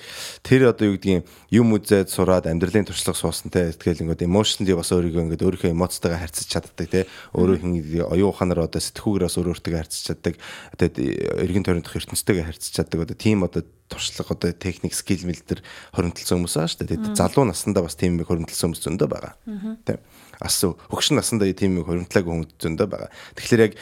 тэр 0.45 0.73
одоо 0.73 0.93
юу 0.93 0.97
гэдгийг 1.01 1.25
юм 1.53 1.73
үзээд 1.77 2.09
сураад 2.09 2.49
амьдралын 2.49 2.89
туршлага 2.89 3.17
суусан 3.17 3.53
тэ. 3.53 3.73
Тэгэл 3.77 4.09
ингээд 4.09 4.25
emotionally 4.25 4.73
бас 4.73 4.93
өөрийгөө 4.93 5.25
ингээд 5.33 5.45
өөрийнхөө 5.45 5.73
эмоцтойгоо 5.73 6.21
харьцаж 6.21 6.49
чаддаг 6.49 6.89
тэ. 6.89 7.09
Өөрөө 7.37 7.57
хин 7.61 7.73
оюун 8.09 8.33
ухаанаар 8.33 8.69
одоо 8.69 8.81
сэтгүүгээрээс 8.81 9.37
өөр 9.37 9.53
өөртөө 9.53 9.73
харьцаж 9.77 10.01
чаддаг. 10.09 10.35
Тэгээд 10.81 10.97
эргэн 11.45 11.65
тойрных 11.65 11.93
ертөнцтэйгээ 11.93 12.49
харьцаж 12.49 12.73
чаддаг. 12.73 13.05
Одоо 13.05 13.17
тийм 13.21 13.45
одоо 13.45 13.65
туршлага 13.93 14.33
одоо 14.33 14.53
техник 14.57 14.97
скил 14.97 15.29
мэл 15.29 15.45
төр 15.45 15.61
хоримтлсан 15.93 16.41
хүмүүс 16.41 16.57
аа 16.57 16.67
шүү 16.73 16.89
дээ. 16.89 16.97
Тэгээд 16.97 17.21
залуу 17.21 17.45
наснда 17.45 17.85
бас 17.85 17.95
тийм 18.01 18.17
их 18.17 18.33
хоримтлсан 18.33 18.73
хүмүүс 18.73 18.83
зөндөө 18.89 19.09
байгаа. 19.13 19.37
Тэ 19.85 20.01
ас 20.41 20.59
хөгшин 20.65 21.21
насандаа 21.21 21.53
тийм 21.53 21.79
юм 21.79 21.87
хуримтлаагүй 21.87 22.33
хүн 22.33 22.49
зөндөө 22.57 22.89
байгаа. 22.89 23.11
Тэгэхээр 23.37 23.65
яг 23.69 23.75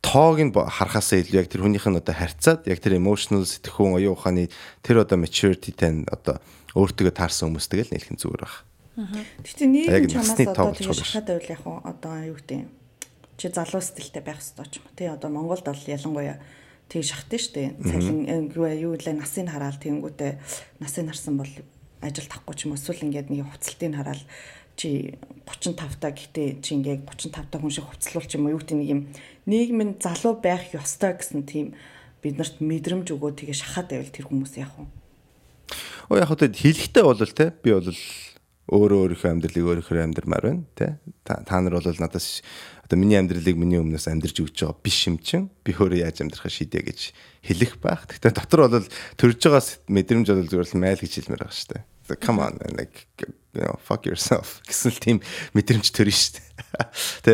тоог 0.00 0.38
нь 0.38 0.54
харахаасаа 0.54 1.20
илүү 1.20 1.42
яг 1.42 1.50
тэр 1.50 1.66
хүнийх 1.66 1.86
нь 1.90 1.98
одоо 1.98 2.14
харьцаад 2.14 2.70
яг 2.70 2.78
тэр 2.78 3.02
emotional 3.02 3.42
сэтгэхүүн 3.42 3.98
оюун 3.98 4.14
ухааны 4.14 4.48
тэр 4.86 5.02
одоо 5.02 5.18
maturity 5.18 5.74
тань 5.74 6.06
одоо 6.06 6.38
өөртөө 6.78 7.10
таарсан 7.10 7.50
хүмүүстэй 7.50 7.82
л 7.82 7.92
нэлхэн 7.92 8.16
зүгээр 8.16 8.42
баг. 8.46 8.54
Гэхдээ 9.42 9.68
нийгэм 9.68 10.10
чамаас 10.10 10.38
одоо 10.38 10.74
тийм 10.74 10.94
шахаад 10.94 11.26
байвал 11.26 11.50
яг 11.50 11.62
одоо 11.66 12.14
юу 12.30 12.38
гэдэг 12.38 12.66
чи 13.38 13.46
залуу 13.50 13.82
стилтэй 13.82 14.22
байх 14.22 14.38
хэрэгтэй 14.38 14.66
ч 14.70 14.74
юм. 14.78 14.86
Тий 14.94 15.08
одоо 15.10 15.30
Монголд 15.30 15.66
бол 15.66 15.82
ялангуяа 15.86 16.38
тий 16.88 17.04
шахтын 17.04 17.38
штэ. 17.38 17.62
Цалин 17.84 18.48
юу 18.52 18.66
юу 18.66 18.94
лээ 18.96 19.14
насыг 19.14 19.48
хараал 19.48 19.76
тэнгүүтээ 19.76 20.32
насыг 20.80 21.04
харсан 21.06 21.36
бол 21.36 21.52
ажил 22.00 22.28
тахгүй 22.28 22.54
ч 22.56 22.64
юм 22.64 22.74
эсвэл 22.74 23.04
ингээд 23.04 23.28
нэг 23.28 23.44
хуцалтыг 23.44 23.92
хараад 23.92 24.22
чи 24.78 25.18
35 25.44 26.00
та 26.00 26.10
гэхдээ 26.14 26.48
чи 26.64 26.70
ингээд 26.80 27.04
35 27.04 27.52
та 27.52 27.58
хүн 27.60 27.72
шиг 27.74 27.84
хувцлуулч 27.90 28.30
юм 28.38 28.48
уу. 28.48 28.56
Юу 28.56 28.62
гэдэг 28.62 28.78
нэг 28.78 28.88
юм 28.88 29.00
нийгмийн 29.44 30.00
залуу 30.00 30.40
байх 30.40 30.72
ёстой 30.72 31.18
гэсэн 31.18 31.44
тийм 31.44 31.76
биднэрт 32.22 32.62
мэдрэмж 32.62 33.10
өгөө 33.12 33.30
тэгээ 33.42 33.56
шахаад 33.58 33.90
байвал 33.90 34.14
тэр 34.14 34.26
хүмүүс 34.30 34.54
яах 34.56 34.74
вэ? 34.78 34.86
Оо 36.08 36.16
яг 36.16 36.30
хөө 36.30 36.48
хэлэхтэй 36.54 37.04
бол 37.04 37.18
те 37.20 37.52
би 37.52 37.74
бол 37.74 37.90
өөрөө 38.68 38.98
өөрийнхөө 39.12 39.30
амьдралыг 39.32 39.64
өөрийнхөө 39.66 40.04
амьдрмаар 40.04 40.44
байна 40.46 40.64
те. 40.76 41.00
Та 41.24 41.60
нар 41.60 41.74
бол 41.76 41.84
надаас 41.84 42.44
одоо 42.88 42.96
миний 42.96 43.20
амьдралыг 43.20 43.54
миний 43.54 43.78
өмнөөс 43.78 44.08
амьдрж 44.08 44.40
өгч 44.48 44.64
байгаа 44.64 44.80
биш 44.80 44.98
юм 45.06 45.20
чин 45.20 45.52
би 45.62 45.76
өөрөө 45.76 46.08
яаж 46.08 46.24
амьдрахаа 46.24 46.48
шийдэ 46.48 46.80
гэж 46.88 47.00
хэлэх 47.44 47.76
байх. 47.84 48.08
Гэхдээ 48.08 48.32
дотор 48.32 48.66
бол 48.66 48.88
төрж 49.20 49.38
байгаас 49.44 49.68
мэдрэмж 49.92 50.26
бол 50.32 50.48
зүгээр 50.48 50.68
л 50.72 50.80
майл 50.80 50.98
гэж 51.04 51.12
хэлмээр 51.20 51.44
байгаа 51.44 51.52
шүү 51.52 51.70
дээ 51.76 51.84
come 52.16 52.38
on 52.38 52.58
like 52.76 53.06
you 53.54 53.60
know 53.60 53.78
fuck 53.82 54.06
yourself 54.06 54.60
гэсэн 54.68 54.92
л 54.92 55.00
тийм 55.00 55.18
мэдрэмж 55.52 55.92
төрнө 55.92 56.14
шүү 56.14 56.32
дээ. 56.38 56.46
Тэ 57.24 57.32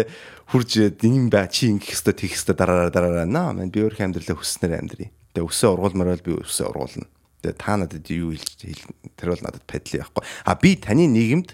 хурж 0.51 0.71
ийм 1.05 1.31
бай 1.31 1.47
чи 1.49 1.71
ингэх 1.71 1.95
хэвээр 1.95 2.19
тийх 2.19 2.35
хэвээр 2.35 2.59
дараараа 2.59 2.91
дараараа 2.91 3.29
наа 3.29 3.55
мэн 3.55 3.71
би 3.71 3.85
өөрхийн 3.85 4.11
амьдралаа 4.11 4.39
хүснээр 4.39 4.79
амьдрий. 4.83 5.11
Тэгээ 5.35 5.47
өсөө 5.47 5.71
ургуулмаар 5.79 6.19
бол 6.19 6.27
би 6.27 6.33
өсөө 6.43 6.67
ургуулна. 6.75 7.07
Тэгээ 7.43 7.59
та 7.61 7.75
надад 7.79 8.07
юу 8.11 8.35
хэлж 8.35 8.51
тэр 9.15 9.29
бол 9.31 9.43
надад 9.45 9.65
падли 9.69 10.03
байхгүй. 10.03 10.23
А 10.45 10.53
би 10.59 10.71
таны 10.77 11.07
нийгэмд 11.07 11.51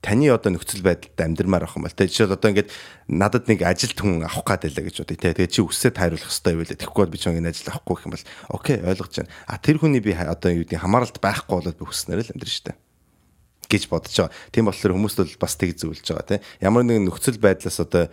таны 0.00 0.30
одоо 0.30 0.54
нөхцөл 0.54 0.82
байдалд 0.86 1.18
амьдрмаар 1.18 1.66
авах 1.66 1.76
юм 1.76 1.86
бол 1.86 1.96
тэ 1.96 2.06
жишээл 2.06 2.38
одоо 2.38 2.54
ингээд 2.54 2.70
надад 3.10 3.50
нэг 3.50 3.66
ажилт 3.66 3.98
хүн 3.98 4.22
авах 4.22 4.46
гад 4.46 4.62
байлаа 4.62 4.84
гэж 4.86 4.96
бодъё 5.02 5.18
тэ 5.18 5.34
тэгээ 5.34 5.50
чи 5.50 5.60
өсөө 5.66 5.90
тайруулах 5.90 6.30
хэрэгтэй 6.30 6.54
байл 6.54 6.70
тэгэхгүй 6.70 7.02
бол 7.02 7.14
би 7.14 7.18
ч 7.18 7.24
нэг 7.26 7.50
ажил 7.50 7.70
авахгүй 7.74 7.94
гэх 7.98 8.06
юм 8.06 8.14
бол 8.14 8.26
окей 8.54 8.76
ойлгож 8.78 9.14
байна 9.18 9.32
а 9.50 9.58
тэр 9.58 9.76
хүний 9.82 9.98
би 9.98 10.14
одоо 10.14 10.50
юу 10.54 10.62
гэдэг 10.62 10.78
хамааралд 10.78 11.18
байхгүй 11.18 11.54
болоод 11.58 11.78
би 11.78 11.84
хүснээр 11.86 12.22
л 12.22 12.32
амьдрын 12.34 12.54
штэ 12.54 12.72
гэж 13.68 13.84
бодож 13.92 14.16
байгаа. 14.16 14.32
Тийм 14.50 14.64
болохоор 14.64 14.94
хүмүүст 14.96 15.18
бол 15.20 15.34
бас 15.44 15.54
тэг 15.60 15.76
зөвлөж 15.76 16.08
байгаа 16.08 16.40
тийм. 16.40 16.42
Ямар 16.64 16.88
нэгэн 16.88 17.04
нөхцөл 17.04 17.36
байдлаас 17.36 17.78
одоо 17.84 18.08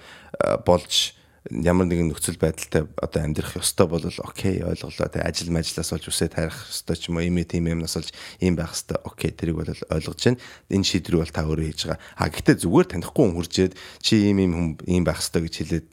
болж 0.67 1.15
ямар 1.51 1.85
нэгэн 1.85 2.09
нөхцөл 2.09 2.41
байдалтай 2.41 2.89
одоо 2.97 3.21
амьдрах 3.21 3.53
ёстой 3.61 3.85
бол 3.85 4.01
окей 4.01 4.65
ойлголоо. 4.65 5.09
Те 5.13 5.21
ажил 5.21 5.53
мажлаас 5.53 5.93
олж 5.93 6.09
үсээ 6.09 6.33
тарих 6.33 6.57
ёстой 6.73 6.97
ч 6.97 7.13
юм 7.13 7.21
уу 7.21 7.25
ийм 7.25 7.37
тийм 7.45 7.69
юмнаас 7.69 7.97
олж 8.01 8.09
ийм 8.41 8.57
байх 8.57 8.73
ёстой. 8.73 8.97
Окей 9.05 9.29
тэрийг 9.29 9.61
бол 9.61 9.69
ойлгож 9.69 10.19
байна 10.25 10.41
энэ 10.73 10.89
шийдвэрийг 10.89 11.21
бол 11.21 11.35
та 11.37 11.45
өөрөө 11.45 11.67
хийж 11.69 11.81
байгаа. 11.85 12.01
А 12.17 12.29
гэхдээ 12.33 12.55
зүгээр 12.65 12.87
танихгүй 12.97 13.23
хүн 13.29 13.37
хуржээд 13.37 13.73
чи 14.01 14.13
ийм 14.25 14.41
ийм 14.41 14.53
хүн 14.57 14.69
ийм 14.89 15.03
байх 15.05 15.21
ёстой 15.21 15.45
гэж 15.45 15.53
хэлээд 15.61 15.85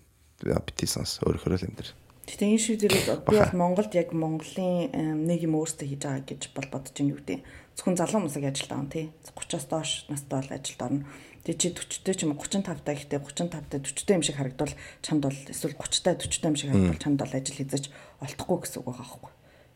бити 0.65 0.87
сонс. 0.89 1.21
Өөрөөр 1.21 1.61
л 1.61 1.69
амьдр 1.69 1.89
Гэтэ 2.23 2.49
энэ 2.49 2.65
шийдвэрийг 2.65 3.29
би 3.29 3.37
бол 3.37 3.53
Монголд 3.53 3.93
яг 3.99 4.15
Монголын 4.17 5.27
нэг 5.27 5.43
юм 5.43 5.59
өөртөө 5.59 5.85
хийж 5.85 6.01
байгаа 6.07 6.23
гэж 6.23 6.43
бол 6.55 6.69
бодож 6.71 6.97
ин 7.03 7.13
юу 7.13 7.21
гэдэг. 7.21 7.45
Зөвхөн 7.77 7.99
залуу 7.99 8.25
хүмүүсийг 8.25 8.47
ажилд 8.47 8.73
авах 8.73 8.95
тий. 8.95 9.07
30-аас 9.37 9.67
доош 9.67 9.91
настай 10.07 10.39
бол 10.39 10.55
ажилд 10.55 10.81
орно 10.81 11.03
Тэгээ 11.43 11.59
чи 11.59 11.69
40-тэй 11.75 12.15
ч 12.15 12.23
юм 12.23 12.39
уу 12.39 12.47
35 12.47 12.87
та 12.87 12.95
ихтэй 12.95 13.19
35-тай 13.19 13.83
40-тэй 13.83 14.15
юм 14.15 14.23
шиг 14.23 14.39
харагдвал 14.39 14.75
чамд 15.03 15.27
бол 15.27 15.35
эсвэл 15.51 15.75
30-тай 15.75 16.15
40-тай 16.15 16.47
юм 16.47 16.55
шиг 16.55 16.71
харагдвал 16.71 17.03
чамд 17.03 17.19
бол 17.19 17.35
ажил 17.35 17.59
хийж 17.59 17.91
олдохгүй 18.23 18.59
гэсэн 18.63 18.79
үг 18.79 18.87
байгаа 18.87 19.03
байхгүй. 19.03 19.33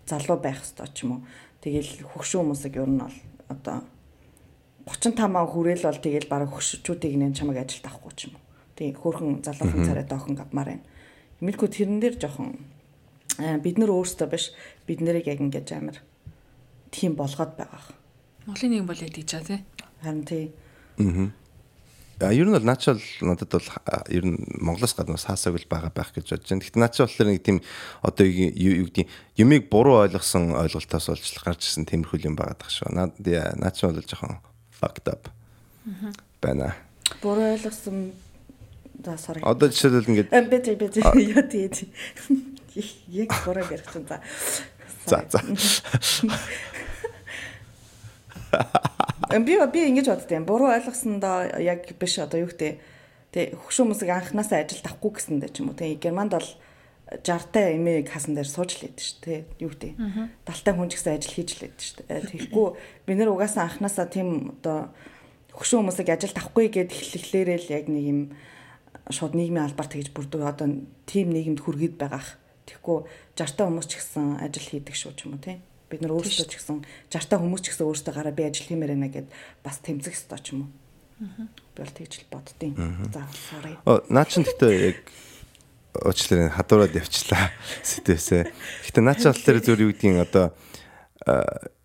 Залуу 0.07 0.39
байх 0.39 0.63
ёстой 0.63 0.87
ч 0.95 1.03
юм 1.03 1.11
уу. 1.11 1.23
Тэгэл 1.67 1.91
хөгшин 2.07 2.39
хүмүүсийг 2.47 2.75
ер 2.79 2.87
нь 2.87 3.03
бол 3.03 3.19
одоо 3.51 3.83
35-аа 4.87 5.47
хүрээл 5.51 5.87
бол 5.91 5.99
тэгэл 6.07 6.31
бараг 6.31 6.51
хөшчүүдийг 6.55 7.15
нэн 7.19 7.35
чамайг 7.35 7.67
ажилд 7.67 7.91
авахгүй 7.91 8.15
ч 8.15 8.31
юм 8.31 8.39
уу. 8.39 8.47
Тий 8.79 8.95
хөөхөн 8.95 9.43
залуухан 9.43 9.83
царай 9.91 10.07
доохон 10.07 10.39
авмаар 10.39 10.79
байна. 10.79 10.87
Эмэлгүй 11.43 11.67
тэрэн 11.67 11.99
дээр 11.99 12.15
жоохон 12.23 12.63
бид 13.43 13.77
нар 13.83 13.91
өөрсдөө 13.91 14.29
биш 14.31 14.55
бид 14.87 15.03
нарыг 15.03 15.27
яг 15.27 15.43
ингэж 15.43 15.67
амар 15.75 15.99
тийм 16.95 17.19
болгоод 17.19 17.59
байгаа. 17.59 17.91
Монголын 18.47 18.71
нэг 18.71 18.87
бол 18.87 19.03
ядчих 19.03 19.27
чаа 19.27 19.43
тий. 19.43 19.67
Харин 19.99 20.23
тий. 20.23 20.55
Аа 21.03 21.35
ер 22.21 22.47
нь 22.49 22.53
бол 22.53 22.65
наачаал 22.65 23.01
надад 23.21 23.51
бол 23.53 23.69
ер 24.09 24.25
нь 24.25 24.41
Монголоос 24.57 24.95
гадна 24.97 25.21
саасаг 25.21 25.61
л 25.61 25.69
байгаа 25.69 25.93
байх 25.93 26.17
гэж 26.17 26.33
бодож 26.33 26.49
байна. 26.49 26.63
Гэхдээ 26.65 26.81
наачаал 26.81 27.09
болохоор 27.13 27.29
нэг 27.29 27.43
тийм 27.45 27.59
одоо 28.01 28.27
юу 28.27 28.89
гэдэг 28.89 29.07
юмыг 29.37 29.69
буруу 29.69 30.01
ойлгосон 30.01 30.57
ойлголтоос 30.57 31.13
олж 31.13 31.29
гарч 31.45 31.69
ирсэн 31.69 31.85
тиймэрхүү 31.85 32.25
юм 32.25 32.37
байгаа 32.41 32.57
дах 32.57 32.73
шүү. 32.73 32.89
Наад 32.89 33.21
наачаал 33.61 33.93
бол 33.93 34.09
жоохон 34.09 34.41
fucked 34.73 35.13
up. 35.13 35.29
байна. 36.41 36.75
Буруу 37.23 37.53
ойлгосон 37.53 38.13
за 39.05 39.13
sorry. 39.21 39.41
Одоо 39.45 39.69
жишээлбэл 39.69 40.09
ингээд 40.09 40.31
бит 40.49 40.67
бит 40.79 40.97
яа 40.97 41.43
тэгээд 41.45 41.85
яг 43.13 43.31
буруу 43.45 43.65
ярих 43.69 43.93
чинь 43.93 44.09
за. 44.09 44.21
За 45.05 45.25
за. 45.29 45.41
Би 49.17 49.57
би 49.73 49.81
ингэж 49.89 50.07
боддیں۔ 50.13 50.45
Буруу 50.45 50.69
ойлгосондоо 50.77 51.57
яг 51.57 51.89
биш 51.97 52.19
одоо 52.21 52.45
юу 52.45 52.53
гэдэг. 52.53 52.77
Тэг 53.33 53.57
хөгшин 53.57 53.89
хүмүүсийг 53.89 54.13
анханасаа 54.13 54.61
ажилд 54.61 54.85
авахгүй 54.85 55.13
гэсэндээ 55.17 55.51
ч 55.57 55.65
юм 55.65 55.73
уу. 55.73 55.81
Тэг 55.81 56.05
Германд 56.05 56.37
бол 56.37 56.51
60-тай 57.09 57.81
эмээг 57.81 58.13
хасан 58.13 58.37
дээр 58.37 58.51
сууж 58.51 58.77
лээд 58.83 59.01
шүү 59.01 59.19
дээ 59.25 59.41
юу 59.65 59.73
гэдэг. 59.73 59.93
70-тай 60.45 60.75
хүн 60.77 60.89
ч 60.93 60.95
гэсэн 61.01 61.17
ажил 61.17 61.33
хийж 61.33 61.51
лээд 61.63 61.77
шүү 61.81 61.97
дээ 62.03 62.29
тэгэхгүй 62.29 62.69
бид 63.07 63.17
нэр 63.17 63.33
угаасаа 63.33 63.71
анханасаа 63.71 64.07
тийм 64.11 64.59
одоо 64.61 64.93
хөгшин 65.55 65.87
хүмүүсийг 65.87 66.11
ажилд 66.13 66.37
авахгүй 66.37 66.67
гэд 66.67 66.93
эхлэхлээрээ 66.93 67.59
л 67.63 67.73
яг 67.73 67.85
нэг 67.87 68.05
юм 68.05 68.21
шууд 69.09 69.39
нийгмийн 69.39 69.71
албаар 69.71 69.87
тэгж 69.87 70.13
бүрдүү 70.13 70.45
одоо 70.45 70.69
тийм 71.07 71.31
нийгэмд 71.31 71.63
хүргээд 71.63 71.95
байгаах. 71.95 72.37
Тэгэхгүй 72.67 72.99
60-тай 73.39 73.65
хүмүүс 73.71 73.87
ч 73.87 73.93
гэсэн 74.03 74.43
ажил 74.43 74.67
хийдэг 74.67 74.95
шүү 74.99 75.13
ч 75.15 75.31
юм 75.31 75.39
уу 75.39 75.47
тийм 75.47 75.63
бид 75.91 76.01
нар 76.03 76.15
өөрсдөө 76.19 76.47
ч 76.51 76.55
гэсэн 76.59 76.83
60 77.11 77.31
та 77.31 77.39
хүмүүс 77.39 77.63
ч 77.63 77.67
гэсэн 77.71 77.87
өөрсдөө 77.87 78.15
гараа 78.15 78.35
би 78.35 78.45
ажил 78.47 78.67
хиймээр 78.67 78.93
байна 78.95 79.09
гэд 79.11 79.29
бас 79.63 79.79
тэмцэх 79.83 80.15
ёстой 80.15 80.41
ч 80.43 80.47
юм 80.55 80.67
уу. 80.67 80.71
Би 81.75 81.81
бол 81.81 81.95
тэгж 81.95 82.13
л 82.23 82.31
боддیں۔ 82.33 82.73
За 83.15 83.23
sorry. 83.31 83.75
Оо 83.87 84.03
наа 84.11 84.27
чин 84.27 84.43
гэхдээ 84.43 84.75
яг 84.91 84.99
уучлаарай 86.03 86.51
хадуураад 86.51 86.93
явчлаа 86.93 87.55
сэтвэсээ. 87.91 88.51
Гэтэ 88.91 89.01
наа 89.01 89.15
чин 89.15 89.31
болохоор 89.31 89.59
зөв 89.63 89.79
юу 89.81 89.95
гэдгийг 89.95 90.27
одоо 90.27 90.53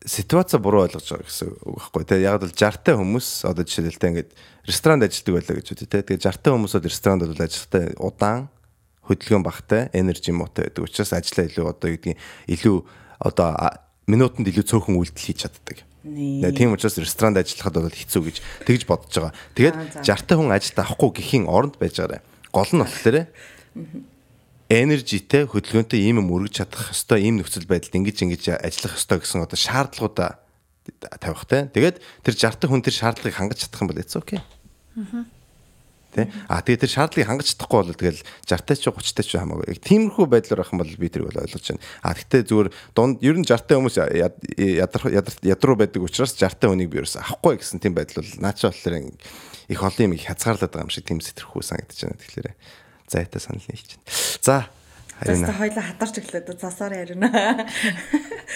ситуац 0.05 0.53
буруу 0.57 0.85
ойлгож 0.85 1.05
байгаа 1.05 1.25
гэсэн 1.25 1.49
үг 1.65 1.77
байхгүй 1.77 2.05
тий 2.05 2.21
яг 2.25 2.41
л 2.41 2.53
60 2.53 2.85
та 2.85 2.97
хүмүүс 2.97 3.27
одоо 3.45 3.65
жишээлбэл 3.65 4.09
ингээд 4.09 4.29
ресторанд 4.65 5.05
ажилладаг 5.05 5.33
байлаа 5.37 5.55
гэж 5.61 5.67
үү 5.69 5.77
тий 5.81 5.89
тэгээ 5.89 6.21
60 6.25 6.41
та 6.41 6.53
хүмүүсод 6.53 6.85
ресторанд 6.85 7.21
бол 7.25 7.45
ажиллахтай 7.45 7.85
удаан 7.97 8.49
хөдөлгөөн 9.05 9.45
багтай 9.45 9.81
энержи 9.93 10.33
муутай 10.33 10.69
байдаг 10.69 10.85
учраас 10.85 11.13
ажиллаа 11.13 11.45
илүү 11.49 11.65
одоо 11.69 11.89
юу 11.89 11.97
гэдгийг 11.97 12.17
илүү 12.49 12.77
одоо 13.21 13.49
минутанд 14.07 14.47
илүү 14.49 14.65
цөөхөн 14.65 14.97
үйлдэл 14.97 15.27
хийж 15.29 15.45
чаддаг. 15.45 15.85
Тийм 16.01 16.73
учраас 16.73 16.97
ресторанд 16.97 17.37
ажиллахад 17.37 17.77
бол 17.77 17.93
хэцүү 17.93 18.21
гэж 18.25 18.37
тэгж 18.65 18.81
бодож 18.89 19.13
байгаа. 19.13 19.37
Тэгээд 19.53 19.75
60 20.01 20.25
та 20.25 20.33
хүн 20.33 20.49
ажилд 20.49 20.77
авахгүй 20.81 21.09
гэхийн 21.21 21.45
оронд 21.45 21.77
байж 21.77 22.01
байгаа. 22.01 22.25
Гол 22.49 22.71
нь 22.73 22.81
болохоор 22.81 23.29
энержитэй 24.71 25.45
хөдөлгөөнтэй 25.45 25.99
ийм 26.01 26.25
юм 26.25 26.33
өргөж 26.33 26.63
чадах 26.63 26.89
хэвээр 26.89 27.21
ийм 27.21 27.35
нөхцөл 27.37 27.69
байдалд 27.69 27.97
ингэж 28.01 28.17
ингэж 28.23 28.43
ажиллах 28.65 28.97
хэвээр 28.97 29.21
гэсэн 29.21 29.45
одоо 29.45 29.59
шаардлагуудаа 29.59 30.41
тавих 31.21 31.45
те. 31.45 31.69
Тэгээд 31.69 31.97
тэр 32.25 32.33
60 32.33 32.57
та 32.57 32.65
хүн 32.65 32.81
тэр 32.81 32.95
шаардлагыг 32.95 33.35
хангаж 33.35 33.59
чадах 33.67 33.81
юм 33.83 33.89
бол 33.91 34.01
it's 34.01 34.15
okay. 34.17 34.41
Тэ. 36.11 36.27
А 36.51 36.59
тэгээ 36.59 36.83
тэр 36.83 36.91
шаардлагыг 36.91 37.27
хангаж 37.31 37.47
чадахгүй 37.55 37.79
бол 37.87 37.95
тэгэл 37.95 38.21
60-тай 38.43 38.75
ч 38.75 38.83
30-тай 38.91 39.23
ч 39.23 39.31
хамаагүй. 39.39 39.79
Тиймэрхүү 39.79 40.25
байдлаар 40.27 40.61
ах 40.61 40.73
юм 40.75 40.83
бол 40.83 40.91
би 40.91 41.07
тэрийг 41.07 41.31
бол 41.31 41.43
ойлгож 41.47 41.65
байна. 41.71 41.83
А 42.03 42.11
гэхдээ 42.11 42.41
зүгээр 42.51 42.69
дунд 42.91 43.23
ер 43.23 43.35
нь 43.39 43.47
60-тай 43.47 43.75
хүмүүс 43.79 43.95
ядар 43.95 45.03
ядруу 45.39 45.75
байдаг 45.79 46.03
учраас 46.03 46.35
60-тай 46.35 46.67
хүнийг 46.67 46.91
би 46.91 46.99
ерөөс 46.99 47.15
авахгүй 47.23 47.63
гэсэн 47.63 47.79
тийм 47.79 47.95
байдал 47.95 48.19
бол 48.19 48.43
наача 48.43 48.67
болохоор 48.67 48.95
их 49.71 49.79
олон 49.79 50.03
юм 50.03 50.15
их 50.19 50.27
хязгаарлаад 50.27 50.71
байгаа 50.75 50.85
юм 50.85 50.91
шиг 50.91 51.07
тийм 51.07 51.23
сэтэрхүү 51.23 51.63
санагдаж 51.63 51.99
байна. 52.03 52.19
Тэгэхээр 52.19 52.47
зайтай 53.07 53.39
санал 53.39 53.63
нийлж 53.71 53.95
байна. 53.95 54.11
За 54.43 54.55
Тэстэ 55.21 55.53
хоёлаа 55.53 55.85
хатарч 55.85 56.15
өглөөд 56.17 56.57
засаар 56.57 56.97
ярина. 56.97 57.29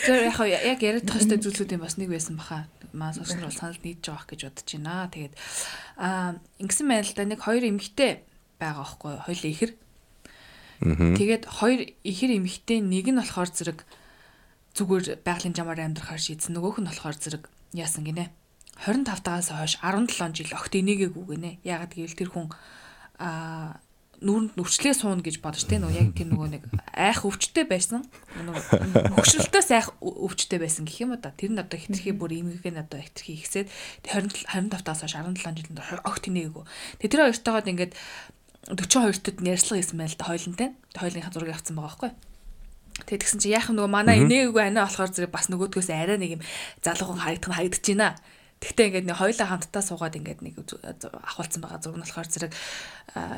Тэр 0.01 0.33
яг 0.33 0.41
яг 0.41 0.79
яриад 0.81 1.05
тохиостой 1.05 1.37
зүйлсүүдийн 1.37 1.77
бас 1.77 2.01
нэг 2.01 2.09
байсан 2.09 2.41
баха. 2.41 2.65
Маа 2.95 3.11
сонсон 3.11 3.43
бол 3.43 3.51
санал 3.51 3.79
нийлж 3.83 4.07
байгаа 4.07 4.27
гэж 4.31 4.41
бодож 4.47 4.69
байна. 4.71 5.11
Тэгээд 5.11 5.33
аа 5.99 6.39
ингэсэн 6.63 6.87
байна 6.87 7.03
л 7.03 7.13
да 7.13 7.23
нэг 7.27 7.39
хоёр 7.43 7.63
эмэгтэй 7.67 8.11
байгаа 8.57 8.83
байхгүй 8.87 9.13
хоёлаа 9.27 9.51
ихэр. 9.51 9.71
Тэгээд 10.81 11.43
хоёр 11.45 11.79
ихэр 12.07 12.31
эмэгтэй 12.39 12.79
нэг 12.79 13.05
нь 13.11 13.19
болохоор 13.19 13.51
зэрэг 13.51 13.79
зүгээр 14.75 15.23
байгалийн 15.23 15.55
жамаар 15.55 15.83
амьдрахаар 15.83 16.19
шийдсэн. 16.19 16.55
Нөгөөх 16.55 16.79
нь 16.83 16.89
болохоор 16.89 17.15
зэрэг 17.15 17.43
яасан 17.75 18.03
гинэ. 18.07 18.31
25 18.83 19.23
тагаас 19.23 19.51
хойш 19.55 19.79
17 19.79 20.35
жил 20.35 20.51
огт 20.51 20.73
энийгээгүү 20.75 21.23
гинэ. 21.31 21.51
Ягаад 21.63 21.95
гэвэл 21.95 22.19
тэр 22.19 22.29
хүн 22.31 22.51
аа 23.19 23.79
нүүрэнд 24.23 24.55
нүрчлээ 24.55 24.95
суuna 24.95 25.19
гэж 25.19 25.43
бодож 25.43 25.67
тэ 25.67 25.81
нөгөө 25.81 25.99
яг 25.99 26.09
тэр 26.15 26.29
нөгөө 26.31 26.49
нэг 26.55 26.63
айх 26.95 27.25
өвчтэй 27.27 27.65
байсан. 27.67 28.05
Хөгшрөлтөөс 28.37 29.69
айх 29.75 29.91
өвчтэй 29.99 30.59
байсан 30.61 30.87
гэх 30.87 31.03
юм 31.03 31.15
уу 31.15 31.19
да. 31.19 31.35
Тэр 31.35 31.51
нь 31.51 31.59
одоо 31.59 31.75
хитрхи 31.75 32.15
бүр 32.15 32.31
имгэг 32.35 32.63
нь 32.69 32.79
одоо 32.79 33.01
хитрхи 33.03 33.35
ихсээд 33.39 33.67
20 34.07 34.47
25 34.47 34.83
таас 34.85 35.03
хойш 35.03 35.15
17 35.19 35.43
жилд 35.43 35.79
огт 36.07 36.23
тэнээгүү. 36.23 36.63
Тэгээ 37.03 37.11
тэр 37.11 37.23
хоёртойгоод 37.27 37.71
ингээд 37.71 37.93
42-тод 38.71 39.37
ярьслага 39.45 39.79
хийсэн 39.83 39.99
байл 39.99 40.15
да 40.17 40.25
хойлонтой. 40.25 40.69
Хойлынхаа 40.97 41.33
зургийг 41.35 41.53
авсан 41.53 41.75
байгаа 41.77 41.89
байхгүй. 41.91 42.11
Тэгээ 43.05 43.21
тэгсэн 43.21 43.39
чи 43.43 43.51
яах 43.51 43.69
нөгөө 43.69 43.91
манай 43.91 44.23
инээгүй 44.23 44.71
анаа 44.71 44.87
болохоор 44.87 45.11
зэрэг 45.11 45.29
бас 45.35 45.51
нөгөөдгөөс 45.51 45.89
арай 45.91 46.17
нэг 46.17 46.39
юм 46.39 46.41
залуухан 46.81 47.21
харагдах 47.21 47.51
нь 47.51 47.57
харагдаж 47.59 47.85
байна. 47.91 48.15
Тэгтээ 48.65 48.85
ингээд 48.89 49.07
нэг 49.13 49.17
хоёлаа 49.21 49.47
хамтдаа 49.53 49.83
суугаад 49.85 50.17
ингээд 50.17 50.41
нэг 50.41 50.55
ахуулсан 51.21 51.61
байгаа 51.61 51.79
зураг 51.85 52.01
нь 52.01 52.05
болохоор 52.09 52.29
зэрэг 52.33 52.53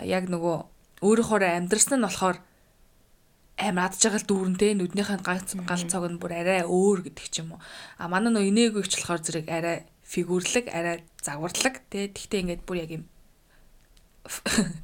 яг 0.07 0.23
нөгөө 0.31 0.55
өөрийнхөө 1.03 1.43
амьдрсан 1.43 1.99
нь 1.99 2.07
болохоор 2.07 2.39
амар 3.57 3.89
адж 3.89 4.01
байгаа 4.05 4.21
л 4.21 4.29
дүүрэнтэй 4.29 4.71
нүднийхэн 4.77 5.25
ганц 5.25 5.57
гал 5.67 5.83
цог 5.89 6.05
нь 6.07 6.21
бүр 6.21 6.31
арай 6.37 6.61
өөр 6.63 7.09
гэдэг 7.09 7.27
ч 7.27 7.41
юм 7.41 7.57
уу. 7.57 7.61
А 7.97 8.05
манай 8.05 8.29
нөө 8.29 8.53
инээгүйч 8.53 8.93
болохоор 9.01 9.21
зэрэг 9.25 9.47
арай 9.49 9.77
фигүрлэг, 10.05 10.69
арай 10.69 11.03
загварлаг 11.19 11.81
тий. 11.89 12.05
Тэгтээ 12.07 12.41
ингээд 12.45 12.63
бүр 12.69 12.77
яг 12.85 12.91
юм 12.93 13.03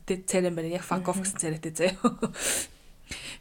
тэг 0.09 0.25
царам 0.25 0.57
байна. 0.57 0.73
Яг 0.73 0.83
fuck 0.83 1.05
off 1.05 1.21
гэсэн 1.21 1.37
царайтай 1.37 1.71
заяа. 1.71 2.01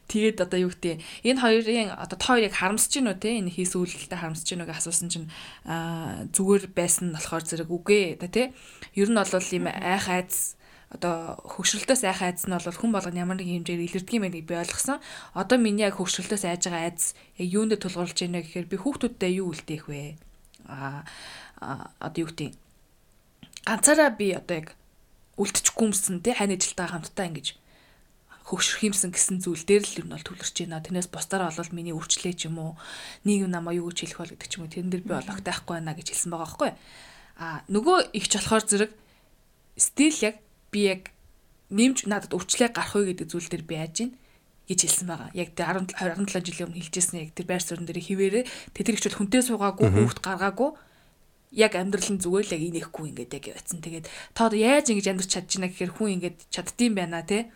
Тэгээд 0.09 0.45
одоо 0.45 0.69
юу 0.69 0.73
гэдэг 0.75 1.01
энэ 1.25 1.41
хоёрын 1.41 1.91
одоо 1.97 2.17
та 2.19 2.27
хоёрыг 2.37 2.53
харамсаж 2.53 2.93
гинүү 2.93 3.17
те? 3.17 3.41
Энэ 3.41 3.55
хийс 3.55 3.73
үйлдэлтэй 3.73 4.19
харамсаж 4.19 4.47
гинүү 4.51 4.67
гэж 4.69 4.79
асуусан 4.79 5.09
чинь 5.09 5.29
аа 5.65 6.29
зүгээр 6.35 6.69
байсан 6.75 7.11
нь 7.11 7.17
болохоор 7.17 7.45
зэрэг 7.47 7.71
үгүй 7.71 8.21
да 8.21 8.29
те? 8.29 8.53
Ер 8.93 9.09
нь 9.09 9.17
бол 9.17 9.33
ийм 9.33 9.67
айх 9.71 10.07
айц 10.13 10.59
одоо 10.93 11.41
хөвшрөлтөөс 11.49 12.05
айх 12.05 12.21
айц 12.21 12.45
нь 12.45 12.53
бол 12.53 12.69
хүн 12.69 12.93
болгоно 12.93 13.23
ямар 13.25 13.41
нэгэн 13.41 13.65
хэмжээр 13.65 13.87
илэрдэг 13.89 14.13
юм 14.13 14.25
байгааг 14.29 14.45
би 14.45 14.61
ойлгосон. 14.61 14.99
Одоо 15.33 15.57
миний 15.57 15.89
яг 15.89 15.97
хөвшрөлтөөс 15.97 16.45
айж 16.45 16.69
байгаа 16.69 16.93
айц 16.93 17.17
яг 17.41 17.49
юунд 17.49 17.73
тулгуурлаж 17.81 18.19
байна 18.21 18.45
гэхээр 18.45 18.69
би 18.69 18.77
хүүхдүүдтэй 18.77 19.33
юу 19.41 19.57
үлдээх 19.57 19.89
вэ? 19.89 20.21
Аа 20.69 21.09
одоо 21.97 22.21
юу 22.21 22.29
гэдэг 22.29 22.53
ганцаараа 23.65 24.11
би 24.13 24.37
одоо 24.37 24.57
яг 24.61 24.69
үлдчихгүй 25.41 25.87
юмсан 25.89 26.21
те? 26.21 26.37
Хань 26.37 26.53
ажилтаа 26.53 26.93
хамтдаа 26.93 27.27
ингэж 27.33 27.57
хөгшрөх 28.49 28.83
юмсан 28.91 29.11
гэсэн 29.15 29.39
зүйл 29.43 29.63
дээр 29.63 29.85
л 29.87 29.99
нь 30.07 30.13
бол 30.13 30.23
төвлөрч 30.23 30.57
байна. 30.67 30.83
Тэрнээс 30.83 31.09
бусдаараа 31.13 31.55
бол 31.55 31.77
миний 31.77 31.95
үрчлээ 31.95 32.35
ч 32.35 32.51
юм 32.51 32.59
уу, 32.59 32.73
нийгэм 33.27 33.51
намаа 33.51 33.75
юу 33.77 33.91
гэж 33.91 34.13
хэлэх 34.13 34.21
бол 34.23 34.33
гэдэг 34.35 34.49
ч 34.51 34.53
юм 34.59 34.63
уу. 34.67 34.73
Тэрэн 34.73 34.91
дээр 34.91 35.05
би 35.07 35.15
бол 35.15 35.33
огтайхгүй 35.33 35.75
байна 35.79 35.95
гэж 35.95 36.07
хэлсэн 36.11 36.31
байгаа 36.31 36.47
байхгүй. 36.47 36.71
А 37.39 37.63
нөгөө 37.71 37.99
ихч 38.19 38.33
болохоор 38.37 38.65
зэрэг 38.67 38.93
стил 39.79 40.17
яг 40.27 40.37
би 40.75 40.81
яг 40.91 41.03
нэмж 41.71 42.07
надад 42.11 42.35
үрчлээ 42.35 42.75
гарах 42.75 42.95
уу 42.99 43.09
гэдэг 43.09 43.27
зүйл 43.31 43.49
дээр 43.49 43.65
би 43.65 43.75
яаж 43.79 43.97
ийн 44.05 44.13
гэж 44.69 44.79
хэлсэн 44.85 45.07
байгаа. 45.09 45.31
Яг 45.33 45.55
тэр 45.57 45.89
17 45.89 45.97
17 45.97 46.47
жилийн 46.47 46.67
өмнө 46.71 46.79
хэлжсэн 46.83 47.17
яг 47.23 47.31
тэр 47.35 47.47
байр 47.49 47.63
суурин 47.63 47.87
дээр 47.89 48.01
хിവэрэ 48.03 48.41
тэд 48.75 48.87
их 48.93 49.01
ч 49.01 49.09
бол 49.09 49.19
хүнтэй 49.25 49.43
суугаагүй, 49.43 49.89
хүүхд 49.91 50.21
гаргаагүй 50.21 50.71
яг 51.53 51.77
амьдрал 51.77 52.09
нь 52.17 52.21
зүгээр 52.21 52.47
л 52.49 52.55
яг 52.57 52.63
инехгүй 52.65 53.05
ингээд 53.13 53.37
яг 53.37 53.45
явцсан. 53.53 53.85
Тэгээд 53.85 54.09
та 54.33 54.49
одоо 54.49 54.57
яаж 54.57 54.89
ингэж 54.89 55.07
амьдрч 55.13 55.31
чадчихна 55.37 55.69
гэхээр 55.69 55.93
хүн 55.93 56.13
ингээд 56.17 56.39
чаддсан 56.49 56.93
байна 56.97 57.21
те 57.29 57.53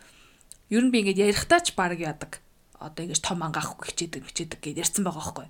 ер 0.71 0.83
нь 0.83 0.93
би 0.93 1.03
ингээд 1.03 1.23
ярихтаа 1.23 1.61
ч 1.63 1.75
баг 1.77 1.99
яадаг. 1.99 2.43
Одоо 2.77 3.07
ингэж 3.07 3.21
том 3.23 3.43
ангаахгүй 3.43 3.93
хичээдэг 3.93 4.23
хичээдэг 4.27 4.61
гэж 4.61 4.77
ярьсан 4.83 5.03
байгаа 5.07 5.23
байхгүй. 5.23 5.49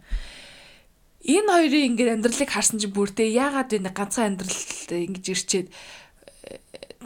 Энэ 1.27 1.51
хоёрын 1.51 1.87
ингээд 1.91 2.15
амьдралыг 2.21 2.51
харсан 2.53 2.79
чинь 2.79 2.95
бүртээ 2.95 3.35
яагаад 3.35 3.71
вэ 3.75 3.83
ганцхан 3.91 4.39
амьдрал 4.39 4.55
ингэж 4.95 5.25
ирчээд 5.35 5.69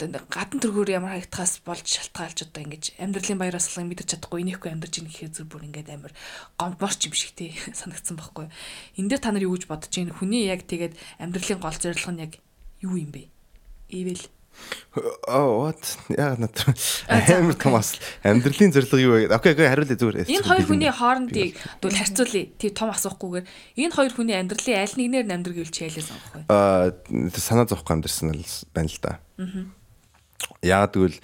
гадна 0.09 0.61
төргөөр 0.61 0.89
ямар 0.97 1.13
харагдахаас 1.13 1.61
болж 1.61 1.85
шалтгаалж 1.85 2.49
одоо 2.49 2.61
ингэж 2.65 2.97
амьдралын 2.97 3.37
баяр 3.37 3.57
асгалыг 3.57 3.89
мэдэрч 3.89 4.09
чадахгүй 4.17 4.41
инехгүй 4.41 4.69
амьдарч 4.73 4.97
ийн 4.97 5.09
гэхээр 5.09 5.33
зүр 5.35 5.45
бүр 5.45 5.65
ингээд 5.69 5.93
амар 5.93 6.13
гомдморч 6.57 7.05
юм 7.05 7.13
шиг 7.13 7.37
тий 7.37 7.53
санагдсан 7.79 8.17
байхгүй. 8.17 8.49
Энд 8.97 9.09
дээр 9.13 9.21
та 9.21 9.29
нар 9.29 9.45
юу 9.45 9.53
гэж 9.53 9.69
бодож 9.69 9.93
байна? 9.93 10.17
Хүний 10.17 10.49
яг 10.49 10.65
тэгээд 10.65 10.97
амьдралын 11.21 11.61
гол 11.61 11.77
зорилго 11.77 12.11
нь 12.17 12.23
яг 12.25 12.33
юу 12.81 12.97
юм 12.97 13.13
бэ? 13.13 13.29
Ивэл 13.93 14.25
Oh 15.27 15.63
what? 15.63 15.79
Яг 16.11 16.37
надад 16.39 16.75
амар 17.31 17.55
томас 17.55 17.95
амьдралын 18.23 18.75
зорилго 18.75 18.97
юу 18.99 19.13
вэ? 19.15 19.31
Окей, 19.31 19.55
окей, 19.55 19.67
хариулъя 19.71 19.95
зүгээр. 19.95 20.27
Энэ 20.27 20.47
хоёр 20.47 20.65
хүний 20.67 20.91
хоорондыг 20.91 21.55
дүүл 21.79 21.95
харьцуулъя. 21.95 22.51
Тий 22.59 22.71
том 22.75 22.91
асуухгүйгээр 22.91 23.45
энэ 23.79 23.95
хоёр 23.95 24.11
хүний 24.11 24.35
амьдралын 24.35 24.83
аль 24.83 24.95
нэгнээр 24.99 25.31
амьдрал 25.31 25.57
гэвэл 25.63 25.71
чи 25.71 25.87
ялээс 25.87 26.11
авах 26.11 26.31
вэ? 26.35 26.41
Аа 26.51 26.91
санаа 27.39 27.65
зовхгүй 27.71 27.93
амьдрсан 27.95 28.35
л 28.35 28.43
байна 28.75 28.91
л 28.91 28.99
да. 28.99 29.11
Аа. 29.39 29.63
Яг 30.59 30.91
тэгвэл 30.91 31.17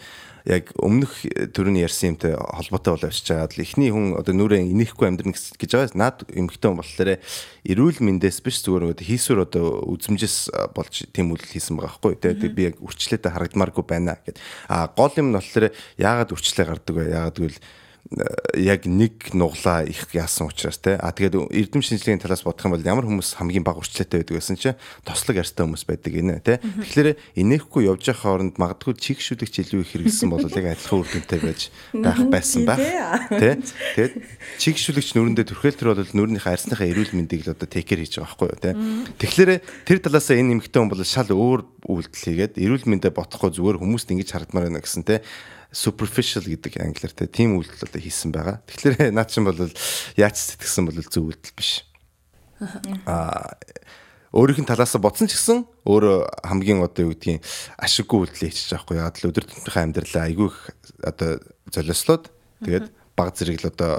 яг 0.47 0.71
өмнөх 0.79 1.27
төрөний 1.51 1.83
ярьсан 1.83 2.15
юмтай 2.15 2.33
холбоотой 2.39 2.95
бол 2.95 3.05
очиж 3.11 3.27
байгаа. 3.27 3.51
Эхний 3.51 3.91
хүн 3.91 4.15
одоо 4.15 4.31
нүрээ 4.31 4.63
инехгүй 4.63 5.11
амьдрна 5.11 5.35
гэж 5.35 5.71
байгаа. 5.75 5.99
Наад 5.99 6.23
эмхтэн 6.31 6.79
болохоор 6.79 7.19
эрүүл 7.67 7.99
мэндээс 7.99 8.39
биш 8.39 8.63
зүгээр 8.63 8.95
одоо 8.95 9.03
хийсвэр 9.03 9.43
одоо 9.43 9.83
үзмжээс 9.91 10.71
болж 10.71 11.11
тийм 11.11 11.35
үйл 11.35 11.43
хийсэн 11.43 11.75
байгаа 11.75 11.99
байхгүй. 11.99 12.15
Тэгээд 12.23 12.55
би 12.55 12.63
яг 12.71 12.79
үрчлээтэй 12.79 13.27
харагдмааргүй 13.27 13.83
байна 13.83 14.15
гэд. 14.23 14.39
А 14.71 14.87
гол 14.87 15.11
юм 15.19 15.35
нь 15.35 15.37
болохоор 15.37 15.75
яагаад 15.99 16.31
үрчлээ 16.31 16.65
гардаг 16.65 16.95
вэ? 16.95 17.11
Яагаад 17.11 17.35
гэвэл 17.35 17.59
яг 18.55 18.87
нэг 18.87 19.35
нуглаа 19.35 19.83
их 19.83 20.07
яасан 20.13 20.47
учраас 20.47 20.79
те. 20.79 20.95
А 20.95 21.11
тэгээд 21.11 21.51
эрдэм 21.51 21.83
шинжилгээний 21.83 22.23
талаас 22.23 22.43
бодох 22.43 22.63
юм 22.63 22.71
бол 22.71 22.87
ямар 22.87 23.03
хүмүүс 23.03 23.35
хамгийн 23.35 23.67
бага 23.67 23.83
урчлаатай 23.83 24.23
байдаг 24.23 24.39
гэсэн 24.39 24.55
чинь 24.55 24.79
тослог 25.03 25.43
ярьстай 25.43 25.67
хүмүүс 25.67 25.83
байдаг 25.83 26.11
гинэ 26.15 26.39
те. 26.39 26.63
Тэгэхээр 26.63 27.19
инехгүй 27.35 27.91
явж 27.91 28.07
явах 28.07 28.23
хооронд 28.23 28.55
магадгүй 28.55 28.95
чигшүүлэгч 28.95 29.55
илүү 29.67 29.81
их 29.83 29.91
хэрэгэлсэн 29.91 30.29
бол 30.31 30.39
яг 30.39 30.55
адилхан 30.71 30.99
үр 31.03 31.09
дүнтэй 31.11 31.39
байж 31.43 31.61
байх 31.91 32.21
байсан 32.31 32.63
байх 32.63 32.79
те 33.27 33.59
тэгээд 33.59 34.13
чигшүүлэгч 34.55 35.09
нүрэндээ 35.11 35.45
төрхөөл 35.51 35.75
төр 35.75 35.89
бол 35.99 36.15
нүрийнхээ 36.15 36.55
арсныхаа 36.55 36.87
эрүүл 36.87 37.11
мэндийг 37.11 37.43
л 37.43 37.53
одоо 37.59 37.67
текер 37.67 37.99
хийж 37.99 38.23
байгаа 38.23 38.39
байхгүй 38.39 38.47
юу 38.47 38.61
те. 38.63 38.71
Тэгэхээр 39.19 39.51
тэр 39.83 39.99
талаас 39.99 40.31
энэ 40.31 40.55
нэмэгтэй 40.55 40.79
хүн 40.79 40.91
бол 40.95 41.03
шал 41.03 41.27
өөр 41.27 41.61
үйлдэл 41.91 42.23
хийгээд 42.23 42.53
эрүүл 42.55 42.87
мэндэ 42.87 43.11
бодохгүй 43.11 43.51
зүгээр 43.51 43.77
хүмүүст 43.83 44.11
ингэж 44.15 44.29
харагдмаар 44.31 44.71
байна 44.71 44.79
гэсэн 44.79 45.03
те 45.03 45.23
superficial 45.71 46.45
гэдэг 46.45 46.79
англиар 46.79 47.13
те 47.13 47.27
тийм 47.27 47.57
үйлдэл 47.59 47.87
одоо 47.87 48.01
хийсэн 48.01 48.31
байгаа. 48.31 48.61
Тэгэхээр 48.65 49.11
наад 49.17 49.29
чинь 49.31 49.47
бол 49.47 49.59
яаж 50.15 50.35
сэтгэсэн 50.37 50.87
бол 50.87 50.99
зөв 51.03 51.31
үйлдэл 51.31 51.55
биш. 51.55 51.83
Аа 53.05 53.57
өөрийнх 54.35 54.61
нь 54.63 54.69
талаас 54.69 54.93
бодсон 54.99 55.31
ч 55.31 55.39
гэсэн 55.39 55.63
өөрөө 55.87 56.45
хамгийн 56.45 56.83
одоо 56.83 57.07
юу 57.07 57.15
гэдгийг 57.15 57.41
ашиггүй 57.79 58.27
үйлдэл 58.27 58.43
хийчих 58.51 58.69
жоохгүй 58.75 58.99
яа 58.99 59.09
л 59.09 59.29
өдөр 59.31 59.45
тутмынхаа 59.47 59.83
амьдралаа 59.87 60.23
айгүй 60.27 60.47
их 60.51 60.57
одоо 60.99 61.39
золиослоод 61.71 62.29
тэгээд 62.61 62.91
баг 63.15 63.33
зэрэг 63.33 63.63
л 63.63 63.71
одоо 63.71 63.93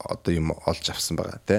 одоо 0.00 0.32
юм 0.32 0.56
олж 0.66 0.84
авсан 0.88 1.20
байгаа 1.20 1.40
те 1.44 1.56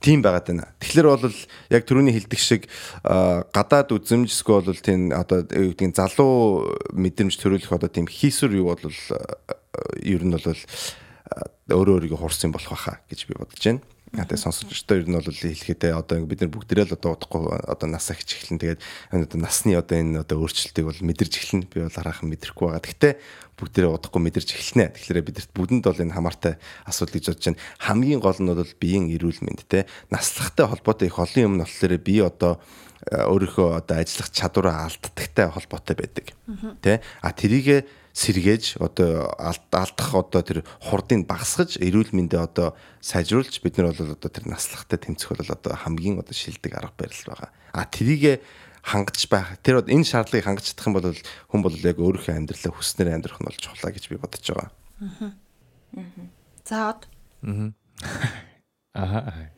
тийм 0.00 0.24
байгаад 0.24 0.48
байна. 0.48 0.66
Тэгэхээр 0.80 1.08
бол 1.08 1.36
яг 1.70 1.82
түрүүний 1.84 2.14
хэлдэг 2.16 2.40
шиг 2.40 2.66
гадаад 3.04 3.92
үзэмж 3.92 4.32
эсвэл 4.32 4.64
бол 4.64 4.80
тийм 4.80 5.12
одоо 5.12 5.44
юу 5.44 5.76
гэдгийг 5.76 5.94
залуу 5.94 6.72
мэдрэмж 6.96 7.36
төрүүлэх 7.36 7.70
одоо 7.70 7.92
тийм 7.92 8.08
хийсвэр 8.08 8.56
юу 8.56 8.72
бол 8.72 8.80
ер 10.00 10.22
нь 10.24 10.32
бол 10.32 10.60
өөрөө 11.70 11.94
өөрийгөө 12.00 12.20
хурсан 12.20 12.50
болох 12.50 12.74
байхаа 12.74 13.04
гэж 13.06 13.28
би 13.28 13.36
бодож 13.36 13.60
байна. 13.60 13.84
Надад 14.10 14.42
сонсогчдоо 14.42 14.98
ер 14.98 15.06
нь 15.06 15.14
бол 15.14 15.30
хэлэхдээ 15.30 15.94
одоо 15.94 16.26
бид 16.26 16.42
нар 16.42 16.50
бүгдээрээ 16.50 16.86
л 16.90 16.96
одоо 16.98 17.14
удахгүй 17.14 17.46
одоо 17.62 17.86
нас 17.86 18.10
ахиж 18.10 18.42
эхлэн 18.42 18.58
тэгээд 18.58 18.80
одоо 19.14 19.38
насны 19.38 19.78
одоо 19.78 20.02
энэ 20.02 20.26
одоо 20.26 20.42
өөрчлөлтийг 20.42 20.82
бол 20.82 20.98
мэдэрч 20.98 21.34
эхлэн 21.38 21.70
би 21.70 21.86
бол 21.86 21.94
хараахан 21.94 22.26
мэдрэхгүй 22.26 22.74
байгаа. 22.74 22.82
Гэхдээ 22.82 23.14
бүгдээрээ 23.54 23.94
удахгүй 23.94 24.20
мэдэрч 24.26 24.48
эхэлнэ. 24.50 24.98
Тэгэхээр 24.98 25.26
бидэрт 25.30 25.50
бүдэнд 25.54 25.86
бол 25.86 26.02
энэ 26.02 26.16
хамаартай 26.18 26.58
асуудал 26.90 27.14
гэж 27.22 27.24
бодож 27.30 27.46
байна. 27.54 27.62
Хамгийн 27.78 28.18
гол 28.18 28.38
нь 28.42 28.50
бол 28.50 28.74
биеийн 28.82 29.06
эрүүл 29.14 29.40
мэнд 29.46 29.62
те 29.70 29.86
наслахтай 30.10 30.66
холбоотой 30.66 31.06
их 31.06 31.14
олон 31.14 31.44
юм 31.46 31.54
нь 31.54 31.62
болохоор 31.62 31.94
би 32.02 32.18
одоо 32.18 32.58
өөрийнхөө 33.06 33.78
одоо 33.78 33.96
ажиллах 34.02 34.34
чадвараа 34.34 34.90
алддагтай 34.90 35.46
холбоотой 35.54 35.94
байдаг. 35.94 36.26
Тэ 36.82 36.98
а 37.22 37.30
тэрийг 37.30 37.86
сэргээж 38.12 38.82
одоо 38.82 39.30
алдах 39.38 40.10
одоо 40.14 40.42
тэр 40.42 40.58
хурдыг 40.82 41.26
багасгаж 41.26 41.78
эрүүл 41.78 42.10
мэндэ 42.10 42.38
одоо 42.38 42.74
сайжруулж 43.00 43.62
бид 43.62 43.78
нар 43.78 43.94
бол 43.94 44.14
одоо 44.14 44.30
тэр 44.30 44.50
наслахтай 44.50 44.98
тэмцэх 44.98 45.34
бол 45.34 45.50
одоо 45.54 45.72
хамгийн 45.78 46.18
одоо 46.18 46.34
шилдэг 46.34 46.74
арга 46.74 46.94
барил 46.98 47.24
байгаа. 47.26 47.50
А 47.72 47.86
тэрийг 47.86 48.42
хангаж 48.82 49.28
байх. 49.28 49.58
Тэр 49.62 49.84
энэ 49.84 50.04
шаардлагыг 50.04 50.44
хангаж 50.44 50.66
чадах 50.72 50.86
юм 50.88 50.94
бол 50.96 51.14
хүн 51.14 51.62
бол 51.62 51.76
яг 51.76 51.96
өөрийнхөө 52.00 52.34
амьдралаа 52.34 52.72
хүснээр 52.74 53.14
амьдрах 53.14 53.38
нь 53.40 53.46
болж 53.46 53.60
чухлаа 53.60 53.92
гэж 53.92 54.04
би 54.08 54.16
бодож 54.16 54.46
байгаа. 54.48 54.70
Аа. 55.00 55.32
За 56.64 56.78
од. 56.96 57.06
Аа. 58.94 59.52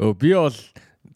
Оо 0.00 0.14
би 0.16 0.32
бол 0.32 0.56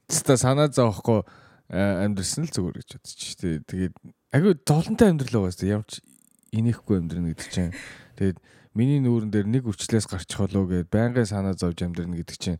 та 0.06 0.36
санаа 0.36 0.68
зовхгүй 0.68 1.24
амьдрсан 1.72 2.46
л 2.46 2.52
зүгээр 2.52 2.76
гэж 2.78 2.90
бодчих. 3.00 3.34
Тэгээд 3.66 3.94
Агүй 4.34 4.58
золонтой 4.66 5.12
амьдрал 5.12 5.46
байгаа 5.46 5.54
шүү. 5.54 5.70
Ямар 5.70 5.86
ч 5.86 6.02
инехгүй 6.50 6.98
амьдрна 6.98 7.30
гэдэг 7.30 7.50
чинь. 7.52 7.74
Тэгээд 8.18 8.38
миний 8.74 8.98
нүүрэн 8.98 9.30
дээр 9.30 9.46
нэг 9.46 9.70
үрчлээс 9.70 10.10
гарчих 10.10 10.42
болов 10.42 10.66
гэд 10.66 10.90
байнгын 10.90 11.30
санаа 11.30 11.54
зовж 11.54 11.86
амьдрна 11.86 12.18
гэдэг 12.18 12.38
чинь 12.42 12.58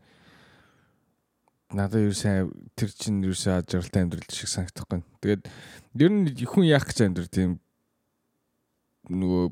надад 1.74 2.14
сайн 2.14 2.54
тэр 2.78 2.90
чинь 2.94 3.18
сайн 3.34 3.66
ажралтай 3.66 4.06
амьдрал 4.06 4.30
шиг 4.30 4.46
санагдахгүй. 4.46 5.02
Тэгээд 5.18 5.42
ер 5.98 6.12
нь 6.14 6.30
хүн 6.46 6.70
яах 6.70 6.86
гэж 6.86 6.98
амьдрал 7.02 7.30
тийм 7.34 7.58
нөгөө 9.10 9.44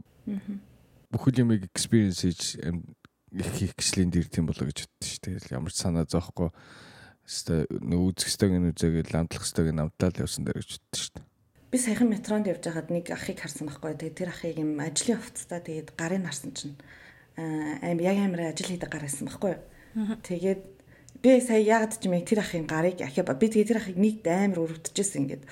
бүхэл 1.11 1.43
юмыг 1.43 1.67
experience 1.67 2.23
хийж 2.23 2.63
их 2.63 3.75
гişлийн 3.75 4.15
дэр 4.15 4.31
тийм 4.31 4.47
болоо 4.47 4.71
гэж 4.71 4.87
боддоо 4.87 5.03
шүү. 5.03 5.23
Тэгээд 5.27 5.51
ямар 5.51 5.75
ч 5.75 5.83
санаа 5.83 6.07
зоохгүй 6.07 6.55
өстой 7.27 7.67
нөгөө 7.75 8.07
үзэх 8.15 8.31
стог 8.31 8.55
нь 8.55 8.71
үзээгээл 8.71 9.19
амтлах 9.19 9.43
стог 9.43 9.67
нь 9.67 9.83
амтлал 9.83 10.15
явсан 10.15 10.47
дээр 10.47 10.63
гэж 10.63 10.79
боддоо 10.79 11.03
шүү 11.03 11.34
би 11.75 11.79
саяхан 11.83 12.07
метронд 12.07 12.47
явж 12.47 12.71
байхад 12.71 12.87
нэг 12.95 13.11
ахыг 13.11 13.43
харсан 13.43 13.67
байхгүй. 13.67 13.99
Тэгээд 13.99 14.15
тэр 14.15 14.31
ахыг 14.31 14.63
юм 14.63 14.79
ажлын 14.79 15.19
хувцастаа 15.19 15.59
тэгээд 15.59 15.89
гарын 15.99 16.23
харсан 16.23 16.55
чинь 16.55 16.79
аим 17.35 17.99
яг 17.99 18.15
амар 18.23 18.55
ажил 18.55 18.71
хийдэг 18.71 18.87
гар 18.87 19.03
байсан 19.03 19.27
байхгүй. 19.27 19.59
Тэгээд 20.23 20.63
би 21.19 21.31
сая 21.43 21.59
яагаад 21.59 21.99
ч 21.99 22.07
юм 22.07 22.15
тэр 22.23 22.47
ахын 22.47 22.71
гарыг 22.71 23.03
ахиа 23.03 23.27
би 23.27 23.47
тэгээд 23.51 23.71
тэр 23.75 23.81
ахыг 23.83 23.99
нэг 23.99 24.23
амар 24.23 24.63
өрөвдөжсэн 24.63 25.19
ингээд. 25.27 25.43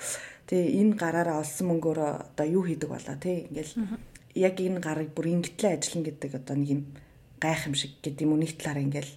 Тэгээ 0.47 0.79
энэ 0.79 0.95
гараараа 0.95 1.43
олсон 1.43 1.75
мөнгөөр 1.75 1.99
одоо 1.99 2.47
юу 2.47 2.63
хийдэг 2.71 2.87
болоо 2.87 3.19
тий 3.19 3.51
ингээл 3.51 3.75
яг 4.39 4.55
энэ 4.63 4.79
гарыг 4.79 5.11
бүр 5.11 5.27
ингэтлээ 5.27 5.75
ажиллана 5.75 6.07
гэдэг 6.07 6.31
одоо 6.39 6.55
нэг 6.55 6.69
юм 6.71 6.81
гайхамшиг 7.43 7.99
гэдэг 7.99 8.23
юм 8.23 8.31
уу 8.31 8.39
нэг 8.39 8.55
талаар 8.55 8.79
ингээл 8.79 9.11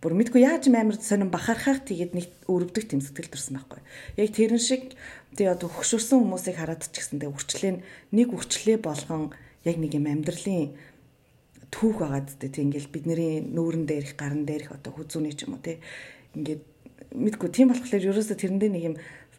бүр 0.00 0.16
мэдгүй 0.16 0.40
яаж 0.48 0.64
амар 0.72 0.96
сонирн 0.96 1.28
бахархах 1.28 1.84
тэгээд 1.84 2.16
нэг 2.16 2.26
өрөвдөг 2.48 2.88
тэм 2.88 3.04
сэтгэл 3.04 3.36
төрсэн 3.36 3.60
байхгүй. 3.60 3.80
Яг 4.16 4.28
тэрэн 4.32 4.62
шиг 4.62 4.96
тэгээ 5.40 5.56
одоо 5.56 5.68
хөксөрсөн 5.72 6.20
хүмүүсийг 6.20 6.56
хараад 6.60 6.84
ч 6.84 7.00
гэсэн 7.00 7.16
тэгээ 7.16 7.32
үрчлээ 7.32 7.72
нэг 8.12 8.28
үрчлээ 8.28 8.78
болгон 8.84 9.32
яг 9.64 9.76
нэг 9.80 9.96
юм 9.96 10.06
амьдралын 10.12 10.76
түүх 11.72 11.96
байгаа 12.04 12.22
зү 12.28 12.44
тэг 12.44 12.60
ингээл 12.60 12.92
бидний 12.92 13.40
нүүрэн 13.48 13.88
дээрх 13.88 14.20
гарн 14.20 14.44
дээрх 14.44 14.76
одоо 14.76 14.92
хүзүүний 14.92 15.32
ч 15.32 15.48
юм 15.48 15.56
уу 15.56 15.64
те 15.64 15.80
ингээд 16.36 16.62
мэдгүй 17.16 17.48
тийм 17.48 17.72
болохоор 17.72 18.04
ерөөсө 18.12 18.36
тэрэндээ 18.36 18.70
нэг 18.70 18.84
юм 18.84 18.96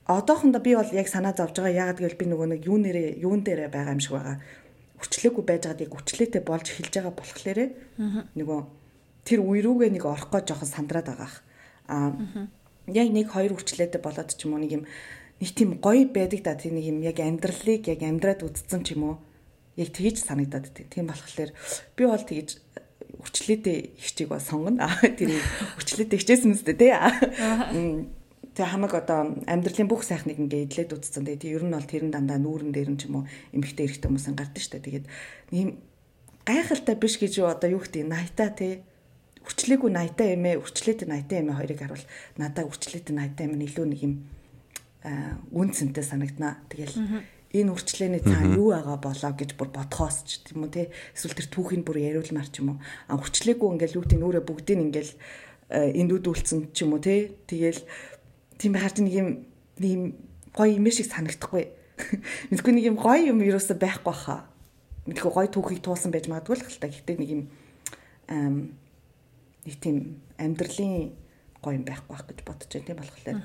одоохондоо 0.07 0.61
би 0.61 0.75
бол 0.75 0.91
яг 0.91 1.07
санаа 1.07 1.33
зовж 1.33 1.55
байгаа. 1.61 1.93
Яагаад 1.93 1.99
гэвэл 1.99 2.19
би 2.19 2.25
нөгөө 2.27 2.47
нэг 2.57 2.61
юу 2.67 2.77
нэрээ 2.81 3.21
юун 3.21 3.43
дээрээ 3.45 3.69
байгаа 3.71 3.95
юм 3.95 4.01
шиг 4.03 4.17
байгаа. 4.17 4.37
Үрчлээгүй 4.99 5.43
байж 5.45 5.61
байгаад 5.65 5.83
яг 5.85 5.93
үрчлээтэй 5.95 6.41
болж 6.43 6.65
эхэлж 6.67 6.93
байгаа 6.97 7.13
болохоор 7.15 7.59
нөгөө 8.35 8.59
тэр 9.23 9.39
үе 9.39 9.61
рүүгээ 9.61 9.91
нэг 9.93 10.03
орох 10.05 10.27
гэж 10.33 10.45
жоохон 10.51 10.71
сандраад 10.71 11.07
байгаа. 11.07 11.31
Аа 11.87 12.11
яг 12.89 13.07
нэг 13.13 13.27
хоёр 13.31 13.55
үрчлээтэй 13.55 14.01
болоод 14.01 14.29
ч 14.35 14.41
юм 14.45 14.57
уу 14.57 14.61
нэг 14.61 14.71
юм 14.81 14.83
нэг 15.41 15.49
тийм 15.57 15.81
гоё 15.81 16.05
байдаг 16.13 16.41
да 16.45 16.53
тийм 16.53 16.77
нэг 16.77 16.85
юм 16.85 17.01
яг 17.01 17.17
амьдралыг 17.17 17.89
яг 17.89 18.01
амьдраад 18.05 18.45
үдцсэн 18.45 18.85
ч 18.85 18.93
юм 18.93 19.03
уу 19.09 19.15
яг 19.75 19.89
тэгж 19.89 20.21
санагдаад 20.21 20.69
тийм. 20.69 20.87
Тийм 20.93 21.05
болохоор 21.09 21.51
би 21.97 22.03
бол 22.05 22.21
тэгж 22.21 22.61
үрчлээтэй 23.25 23.97
ихчийг 23.97 24.29
бол 24.29 24.41
сонгоно. 24.41 24.85
Тэр 25.17 25.33
үрчлээтэй 25.81 26.17
хичээсэн 26.21 26.53
үстэй 26.53 26.77
тий. 26.77 26.93
Тэг 28.51 28.67
хамаг 28.67 28.93
одоо 28.93 29.41
амьдралын 29.47 29.89
бүх 29.89 30.05
сайхныг 30.05 30.37
ингээ 30.37 30.69
идлээд 30.69 30.93
үтцсэн. 30.93 31.25
Тэгээд 31.25 31.49
ер 31.57 31.63
нь 31.65 31.73
бол 31.73 31.89
тэрэн 31.89 32.11
дандаа 32.13 32.37
нүүрэн 32.37 32.69
дээр 32.75 32.89
нь 32.93 32.99
ч 32.99 33.09
юм 33.09 33.23
уу 33.23 33.25
эмхтэй 33.55 33.87
эрэхтэй 33.87 34.09
хүмүүс 34.11 34.27
гардаг 34.35 34.61
штэ. 34.61 34.83
Тэгээд 34.83 35.05
ийм 35.55 35.79
гайхалтай 36.45 36.95
биш 36.99 37.15
гэж 37.17 37.41
юу 37.41 37.47
одоо 37.47 37.69
юу 37.71 37.81
гэдэг 37.81 38.05
найтаа 38.05 38.51
тий 38.51 38.83
үрчлээгүй 39.41 39.89
80-тай 39.89 40.37
эмээ, 40.37 40.61
үрчлээтэй 40.61 41.07
80-тай 41.09 41.37
эмээ 41.41 41.57
хоёрыг 41.57 41.79
харуул 41.81 42.05
надаа 42.37 42.63
үрчлээтэй 42.69 43.13
80-тай 43.15 43.45
эмээ 43.49 43.67
илүү 43.73 43.85
нэг 43.89 44.01
юм 44.05 44.13
үн 45.03 45.69
цэнтэй 45.73 46.05
санагданаа. 46.05 46.61
Тэгэл 46.69 46.95
энэ 47.51 47.73
үрчлээний 47.73 48.23
цаана 48.23 48.55
юу 48.55 48.71
байгаа 48.71 48.97
болоо 49.01 49.31
гэж 49.35 49.59
бүр 49.59 49.69
бодхоос 49.75 50.23
ч 50.23 50.45
тийм 50.45 50.63
үү 50.63 50.71
те 50.71 50.83
эсвэл 51.11 51.35
тэр 51.35 51.47
түүхийг 51.51 51.83
бүр 51.83 51.99
яриулмаар 51.99 52.47
ч 52.47 52.63
юм 52.63 52.77
уу. 52.77 52.79
А 53.11 53.19
үрчлээгүй 53.19 53.67
ингээл 53.75 53.97
юу 53.99 54.05
тийм 54.07 54.23
нүрэ 54.23 54.45
бүгдийг 54.45 54.79
ингээл 54.79 55.11
эндүүдүүлсэн 55.71 56.71
ч 56.71 56.87
юм 56.87 56.95
уу 56.95 57.03
те 57.03 57.35
тэгэл 57.49 57.81
тийм 58.55 58.77
харж 58.79 59.03
нэг 59.03 59.15
юм 59.17 59.27
нэг 59.81 60.15
гоё 60.55 60.79
юм 60.79 60.87
шиг 60.87 61.11
санагдахгүй. 61.11 61.65
Мэдгүй 62.53 62.71
нэг 62.71 62.85
юм 62.87 62.97
гоё 63.01 63.35
юм 63.35 63.43
юусаа 63.43 63.75
байхгүй 63.75 64.15
хаа. 64.15 64.47
Мэдгүй 65.09 65.31
гоё 65.31 65.49
түүхийг 65.51 65.83
туулсан 65.83 66.15
байж 66.15 66.31
магадгүй 66.31 66.55
л 66.55 66.65
хэлтэй 66.69 66.89
гэхдээ 66.93 67.17
нэг 67.19 67.29
юм 67.35 67.41
нэг 69.65 69.75
тийм 69.81 70.23
амьдралын 70.39 71.11
гоё 71.59 71.75
юм 71.75 71.83
байхгүй 71.83 72.15
байх 72.15 72.25
гэж 72.31 72.39
бодож 72.47 72.69
байна 72.71 72.87
тийм 72.87 72.99
болохоор 73.01 73.37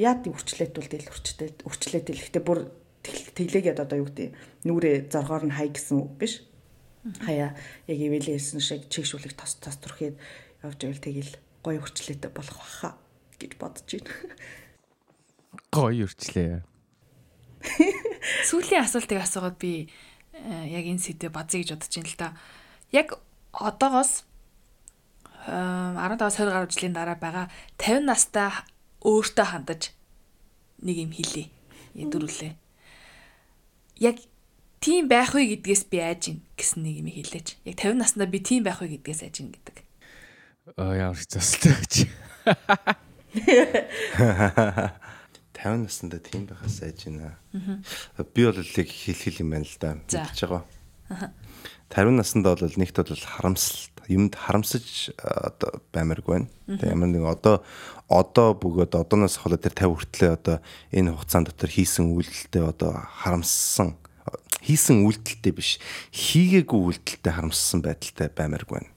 яа 0.00 0.16
тийм 0.16 0.32
үрчлээтүүл 0.32 0.88
дээл 0.88 1.12
үрчлээд 1.12 1.56
үрчлээтэл 1.68 2.20
гэхдээ 2.24 2.44
бүр 2.44 2.72
тэглээгээд 3.04 3.82
одоо 3.84 3.96
юу 4.00 4.08
гэдэг 4.08 4.32
нүрээ 4.64 4.96
зоргоор 5.12 5.44
нь 5.48 5.56
хай 5.56 5.68
гэсэн 5.68 5.96
үг 6.00 6.12
биш? 6.16 6.34
Хаяа 7.24 7.56
яг 7.88 7.98
ивэлээ 8.00 8.36
хэлсэн 8.36 8.60
шиг 8.60 8.88
чигшүүлэх 8.88 9.36
тос 9.36 9.60
тос 9.60 9.76
турхээд 9.80 10.16
явж 10.64 10.78
байвал 10.80 11.04
тэгэл 11.04 11.32
гоё 11.64 11.80
үрчлээтэй 11.80 12.32
болох 12.32 12.56
баха 12.60 12.96
гэж 13.40 13.52
бодож 13.56 13.88
байна. 13.88 14.12
Гоё 15.72 16.04
үрчлээ. 16.08 16.60
Сүүлийн 18.48 18.84
асуултыг 18.84 19.20
асуугаад 19.20 19.56
би 19.56 19.88
э, 20.36 20.66
яг 20.68 20.84
энэ 20.84 21.00
сэдвээ 21.00 21.32
базъя 21.32 21.60
гэж 21.64 21.70
бодож 21.76 21.92
байна 21.96 22.08
л 22.08 22.20
да 22.20 22.28
яг 22.92 23.08
одоогоос 23.52 24.24
15 25.46 26.20
20 26.20 26.52
гаруй 26.52 26.68
жилийн 26.68 26.94
дараа 26.94 27.16
байгаа 27.16 27.46
50 27.80 28.04
настай 28.04 28.52
өөртөө 29.00 29.46
хандаж 29.48 29.92
нэг 30.84 30.96
юм 31.00 31.12
хэлээ. 31.12 31.48
Ядүрлээ. 31.96 32.52
Яг 34.00 34.16
тийм 34.80 35.08
байх 35.08 35.36
вэ 35.36 35.56
гэдгээс 35.56 35.84
би 35.92 35.98
айж 36.00 36.32
гин 36.32 36.40
гэсэн 36.56 36.84
нэг 36.84 36.94
юм 37.04 37.08
хэлээч. 37.12 37.48
Яг 37.68 37.76
50 37.80 38.00
наснаа 38.00 38.28
би 38.28 38.40
тийм 38.40 38.64
байх 38.64 38.80
вэ 38.80 38.96
гэдгээс 39.00 39.24
айж 39.28 39.36
гин 39.40 39.52
гэдэг. 39.52 39.76
Аа 40.76 40.96
ямар 40.96 41.20
ч 41.20 41.36
засалтай 41.36 41.76
гэж. 41.80 41.94
50 45.60 45.84
наснда 45.84 46.16
тийм 46.18 46.48
байхаас 46.48 46.80
айж 46.80 47.04
гинэ. 47.04 47.36
Би 48.32 48.48
бол 48.48 48.56
л 48.56 48.64
хэлхэл 48.64 49.44
юм 49.44 49.52
байна 49.52 49.68
л 49.68 49.76
да. 49.76 50.00
Мэдж 50.00 50.40
байгаа. 50.48 50.64
50 51.92 52.16
наснда 52.16 52.56
бол 52.56 52.64
нэгт 52.80 52.96
бол 52.96 53.20
харамсалт 53.20 53.99
юмд 54.10 54.34
харамсаж 54.34 55.14
одоо 55.22 55.78
баймарг 55.94 56.26
байна. 56.26 56.46
Тэгээ 56.66 56.92
ямар 56.92 57.08
нэг 57.08 57.24
одоо 57.24 57.62
одоо 58.10 58.58
бөгөөд 58.58 58.98
одооноос 58.98 59.38
хаваад 59.38 59.62
тэр 59.62 59.74
50 59.78 59.94
хүртлээ 59.94 60.30
одоо 60.34 60.56
энэ 60.90 61.14
хугацаанд 61.14 61.54
дотор 61.54 61.70
хийсэн 61.70 62.10
үйлдэлтэй 62.10 62.62
одоо 62.66 62.98
харамссан 63.22 63.94
хийсэн 64.60 65.06
үйлдэлтэй 65.06 65.52
биш 65.54 65.78
хийгээгүй 66.10 66.80
үйлдэлтэй 66.90 67.32
харамссан 67.32 67.80
байдалтай 67.86 68.28
баймарг 68.34 68.68
байна. 68.68 68.90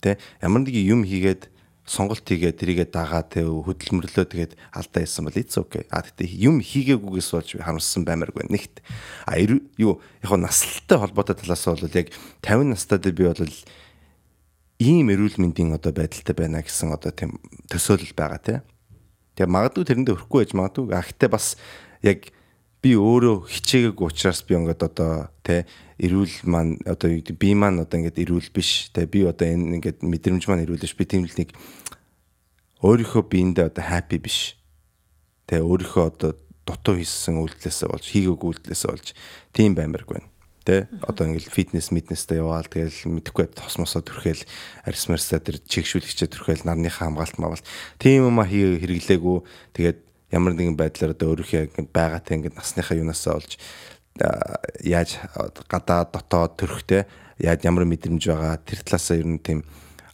Тэ 0.00 0.16
ямар 0.40 0.62
нэг 0.62 0.78
юм 0.78 1.02
хийгээд 1.02 1.50
сонголт 1.86 2.26
хийгээд 2.26 2.58
тэрийгэ 2.58 2.86
дагаа 2.90 3.22
тэ 3.22 3.46
хөдөлмөрлөө 3.46 4.26
тэгээд 4.26 4.52
алдаа 4.74 5.00
хийсэн 5.06 5.22
бол 5.22 5.38
it's 5.38 5.54
okay. 5.54 5.86
А 5.94 6.02
тэгтээ 6.02 6.26
юм 6.42 6.58
хийгээгүйгээс 6.58 7.30
болж 7.30 7.50
харамссан 7.62 8.02
баймарг 8.02 8.34
байна. 8.34 8.58
Нэгт 8.58 8.82
а 9.22 9.38
юу 9.38 10.02
яг 10.18 10.32
нь 10.34 10.42
наслалтай 10.42 10.98
холбоотой 10.98 11.38
талаас 11.38 11.62
бол 11.62 11.86
яг 11.94 12.10
50 12.42 12.74
настай 12.74 12.98
дээр 12.98 13.14
би 13.14 13.24
бол 13.30 13.54
ийм 14.82 15.06
эрүүл 15.14 15.38
мэндийн 15.38 15.78
одоо 15.78 15.94
байдалтай 15.94 16.34
байна 16.34 16.66
гэсэн 16.66 16.90
одоо 16.90 17.14
тийм 17.14 17.38
төсөөлөл 17.70 18.18
байгаа 18.18 18.40
тий. 18.42 18.58
Тэгээ 19.38 19.54
магадгүй 19.54 19.84
тэрэндээ 19.86 20.14
өрөхгүй 20.18 20.38
байж 20.42 20.52
магадгүй. 20.58 20.90
А 20.90 21.06
гэхдээ 21.06 21.30
бас 21.30 21.54
яг 22.02 22.34
би 22.86 22.94
өөрөө 22.94 23.50
хичээгээгүй 23.50 24.06
учраас 24.06 24.46
би 24.46 24.54
ингээд 24.54 24.86
одоо 24.86 25.26
тэ 25.42 25.66
эрүүл 25.98 26.46
маань 26.46 26.78
одоо 26.86 27.10
би 27.18 27.50
маань 27.58 27.82
одоо 27.82 27.98
ингээд 27.98 28.22
эрүүл 28.22 28.54
биш 28.54 28.94
тэ 28.94 29.10
би 29.10 29.26
одоо 29.26 29.42
энэ 29.42 29.82
ингээд 29.82 30.06
мэдрэмж 30.06 30.46
маань 30.46 30.62
эрүүл 30.62 30.86
биш. 30.86 30.94
Би 30.94 31.02
тийм 31.02 31.26
л 31.26 31.34
нэг 31.34 31.50
өөрийнхөө 32.86 33.22
биендээ 33.26 33.74
одоо 33.74 33.82
happy 33.90 34.22
биш. 34.22 34.54
Тэ 35.50 35.66
өөрийнхөө 35.66 36.04
одоо 36.14 36.38
дутуу 36.62 36.94
хийсэн 37.02 37.42
үйлдэлээсээ 37.42 37.90
болж 37.90 38.06
хийгээгүй 38.06 38.48
үйлдэлээсээ 38.54 38.90
болж 38.94 39.08
тийм 39.50 39.74
баймарг 39.74 40.06
байна. 40.06 40.30
Тэ 40.62 40.86
одоо 41.02 41.26
ингээл 41.26 41.50
фитнес 41.50 41.90
мэднэстэй 41.90 42.38
яваал 42.38 42.70
тэгэл 42.70 43.18
мэдхгүй 43.18 43.50
тос 43.50 43.82
мосоо 43.82 44.02
төрхөөл 44.02 44.46
арьс 44.86 45.10
марсаа 45.10 45.42
тэр 45.42 45.58
чигшүүлэгчээ 45.58 46.30
төрхөөл 46.30 46.66
нарныхаа 46.66 47.10
хамгаалт 47.10 47.38
мавал 47.42 47.62
тийм 47.98 48.30
юм 48.30 48.38
а 48.42 48.46
хий 48.46 48.78
хэрэглээгүй 48.82 49.38
тэгээд 49.74 50.05
ямар 50.36 50.52
нэгэн 50.52 50.76
байдлаар 50.76 51.16
одоо 51.16 51.32
өөрийнхөө 51.32 51.88
байгаатай 51.88 52.36
ингээд 52.36 52.60
насныхаа 52.60 53.00
юунасаа 53.00 53.40
олж 53.40 53.56
яаж 54.84 55.20
гадаа 55.68 56.04
дотоод 56.08 56.60
төрхтэй 56.60 57.08
яаж 57.40 57.64
ямар 57.64 57.88
мэдрэмж 57.88 58.22
байгаа 58.28 58.60
тэр 58.60 58.80
талаасаа 58.84 59.16
ер 59.20 59.28
нь 59.28 59.40
тийм 59.40 59.64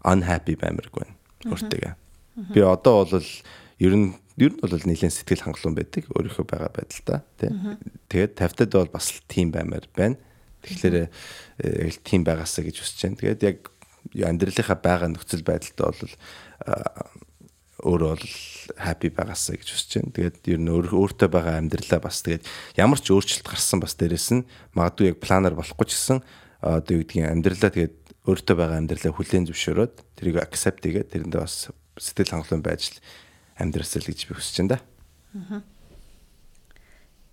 unhappy 0.02 0.58
баймарг 0.58 0.90
байна 0.94 1.14
өөртөө. 1.46 1.94
Би 2.54 2.60
одоо 2.62 3.06
бол 3.06 3.28
ер 3.78 3.94
нь 3.94 4.14
ер 4.38 4.52
нь 4.54 4.60
бол 4.62 4.74
нэлээд 4.74 5.14
сэтгэл 5.14 5.44
хангалуун 5.46 5.76
байдаг 5.78 6.04
өөрийнхөө 6.10 6.46
байгаа 6.46 6.70
байдалтай 6.74 7.20
тий. 7.38 7.50
Тэгээд 8.10 8.32
тавтад 8.38 8.70
бол 8.72 8.90
бас 8.90 9.12
тийм 9.28 9.54
баймаар 9.54 9.86
байна. 9.94 10.18
Тэгэхээр 10.66 10.96
яг 10.98 11.90
л 11.94 12.00
тийм 12.02 12.22
байгаасаа 12.26 12.66
гэж 12.66 12.76
хүсэж 12.82 12.98
байна. 13.06 13.20
Тэгээд 13.22 13.42
яг 13.46 13.58
амьдралынхаа 14.18 14.78
байгаа 14.78 15.08
нөхцөл 15.14 15.46
байдалтай 15.46 15.86
бол 15.86 16.02
өөрөө 17.82 18.10
бол 18.14 18.26
happy 18.78 19.10
байгаасаа 19.10 19.59
гэж 19.59 19.68
хүсэж 19.68 19.90
байна. 19.98 20.14
Тэгээд 20.14 20.36
ер 20.54 20.60
нь 20.62 20.70
өөртөө 20.70 21.28
байгаа 21.28 21.59
амьдралаа 21.59 22.00
бас 22.02 22.22
тэгээд 22.22 22.46
ямар 22.78 22.98
ч 23.02 23.10
өөрчлөлт 23.10 23.46
гарсан 23.46 23.82
бас 23.82 23.98
дээрэс 23.98 24.28
нь 24.38 24.46
магадгүй 24.78 25.12
яг 25.12 25.18
планаар 25.18 25.59
болохгүй 25.59 25.86
ч 25.90 25.98
гэсэн 25.98 26.18
одоо 26.62 26.92
юу 26.94 27.02
гэдгийг 27.02 27.26
амьдралаа 27.26 27.70
тэгээд 27.74 27.96
өөртөө 28.22 28.56
байгаа 28.56 28.78
амьдралаа 28.78 29.12
хүлээн 29.18 29.46
зөвшөөрөөд 29.50 29.94
тэрийг 30.14 30.38
accept 30.38 30.86
хийгээд 30.86 31.10
тэрэндээ 31.10 31.42
бас 31.42 31.74
сэтгэл 31.98 32.38
хангалуун 32.38 32.62
байж 32.62 33.02
амьдрасаа 33.59 33.98
л 33.98 34.09
гэж 34.09 34.20
би 34.30 34.34
хүсэж 34.38 34.54
байна 34.62 34.70
да. 34.74 34.78
Аа. 35.34 35.60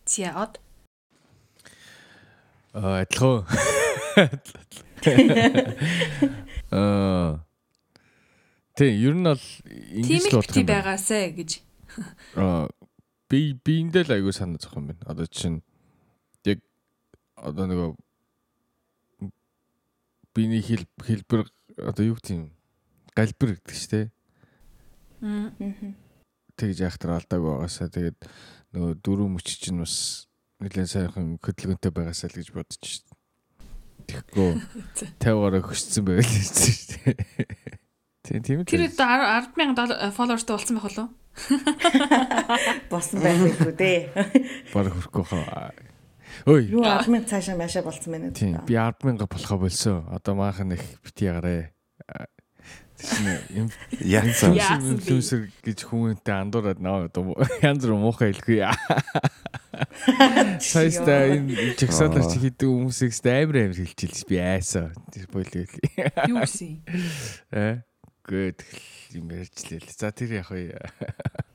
Зяад 0.10 0.58
Аа 2.74 3.02
адилхан. 3.02 3.46
Аа. 6.72 7.40
Тэг 8.80 8.96
ер 8.96 9.12
нь 9.12 9.28
бол 9.28 9.44
ингэж 9.92 10.32
л 10.32 10.40
бодох 10.40 10.56
юм 10.56 10.72
байгаасаа 10.72 11.36
гэж. 11.36 11.52
Аа 12.40 12.72
би 13.28 13.60
биэндээ 13.60 14.08
л 14.08 14.16
аягүй 14.16 14.32
санаа 14.32 14.56
зовх 14.56 14.80
юм 14.80 14.88
байна. 14.88 15.04
Одоо 15.04 15.28
чинь 15.28 15.60
яг 16.48 16.64
одоо 17.36 17.68
нөгөө 17.68 17.90
биний 20.32 20.64
хэл 20.64 20.88
хэлбэр 20.96 21.44
одоо 21.76 22.04
юу 22.08 22.16
гэх 22.16 22.32
юм 22.32 22.56
галбир 23.12 23.60
гэдэг 23.60 23.76
чинь 23.76 23.92
те. 23.92 24.02
Аа. 25.28 25.52
Тэгж 26.56 26.80
яхтар 26.88 27.20
алдаагүй 27.20 27.52
байгаасаа 27.52 27.92
тэгээд 27.92 28.18
нөгөө 28.80 28.96
дөрөв 29.04 29.28
мөч 29.28 29.60
чинь 29.60 29.84
бас 29.84 30.32
нэлээд 30.64 30.88
сайхан 30.88 31.36
хөдөлгөөнтэй 31.44 31.92
байгаасаа 31.92 32.32
л 32.32 32.40
гэж 32.40 32.50
бодож 32.56 32.80
шít. 32.80 33.06
Тэгэхгүй 34.08 34.56
50 35.20 35.44
гараа 35.44 35.62
хөшсөн 35.68 36.04
байгаад 36.08 36.32
л 36.32 36.48
шүү 36.48 36.88
дээ. 37.04 37.89
Тийм 38.30 38.46
тийм 38.46 38.62
үү. 38.62 38.70
Тэр 38.70 38.86
100000 38.94 40.14
фолловерстай 40.14 40.54
болсон 40.54 40.78
байх 40.78 40.86
болов 40.86 41.02
уу? 41.02 41.10
Босон 42.94 43.26
байхгүй 43.26 43.74
дээ. 43.74 44.00
Бараг 44.74 44.94
хөрөхгүй 44.94 45.26
хаа. 45.34 45.74
Ой. 46.46 46.70
Юу 46.70 46.86
100000 46.86 47.26
цаашаа 47.26 47.58
машаа 47.58 47.82
болцсон 47.82 48.14
байна. 48.14 48.30
Тийм 48.38 48.62
би 48.70 48.78
100000 48.78 49.26
болохоо 49.26 49.66
болсон. 49.66 50.06
Одоо 50.14 50.38
maaхан 50.38 50.78
их 50.78 50.86
бити 51.02 51.26
ягараа 51.26 51.74
Яасан 54.04 54.58
инфлюенсер 54.60 55.48
гэж 55.64 55.86
хүмүүнтэй 55.88 56.36
андуураад 56.36 56.82
наа 56.84 57.08
янз 57.64 57.88
бүр 57.88 57.96
муухай 57.96 58.36
хэлгүй. 58.36 58.60
Сайста 60.60 61.32
энэ 61.32 61.80
чагсаалар 61.80 62.28
чи 62.28 62.44
хийдэг 62.44 62.68
хүмүүсийг 62.68 63.16
амар 63.24 63.72
амар 63.72 63.80
хэлчихэлж 63.80 64.28
би 64.28 64.36
айсаа. 64.44 64.92
Тэр 65.16 65.32
бойлоо. 65.32 65.64
Юу 66.28 66.44
гэсэн? 66.44 66.84
Э? 67.56 67.88
Гээд 68.30 68.62
юм 69.18 69.34
ярьжлээ. 69.34 69.90
За 69.90 70.14
тэр 70.14 70.46
яг 70.46 70.54
вэ. 70.54 70.78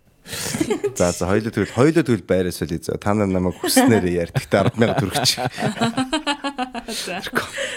За 0.97 1.13
за 1.13 1.29
хоёул 1.29 1.53
тэгвэл 1.53 1.77
хоёул 1.77 2.01
тэгвэл 2.01 2.25
байраас 2.25 2.65
үл 2.65 2.73
за 2.81 2.97
та 2.97 3.13
нар 3.13 3.29
намайг 3.29 3.61
хүснээр 3.61 4.25
ярьдагтаа 4.25 4.73
100000 4.73 4.97
төгрөгч. 4.97 5.37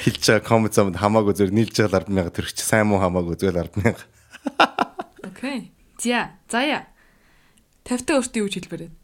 Хэлж 0.07 0.23
байгаа 0.23 0.47
коммент 0.47 0.71
замд 0.71 0.95
хамаагүй 0.95 1.35
зөв 1.35 1.51
нийлж 1.51 1.75
байгаа 1.75 2.07
100000 2.07 2.31
төгрөгч 2.31 2.63
сайн 2.63 2.87
муу 2.87 3.03
хамаагүй 3.03 3.35
зөв 3.35 3.51
100000. 3.51 3.99
Окей. 5.27 5.75
За 5.99 6.39
заяа. 6.47 6.87
50 7.83 8.07
та 8.07 8.15
өөртөө 8.15 8.39
юу 8.39 8.47
хэлбэр 8.47 8.87
вэ? 8.87 8.95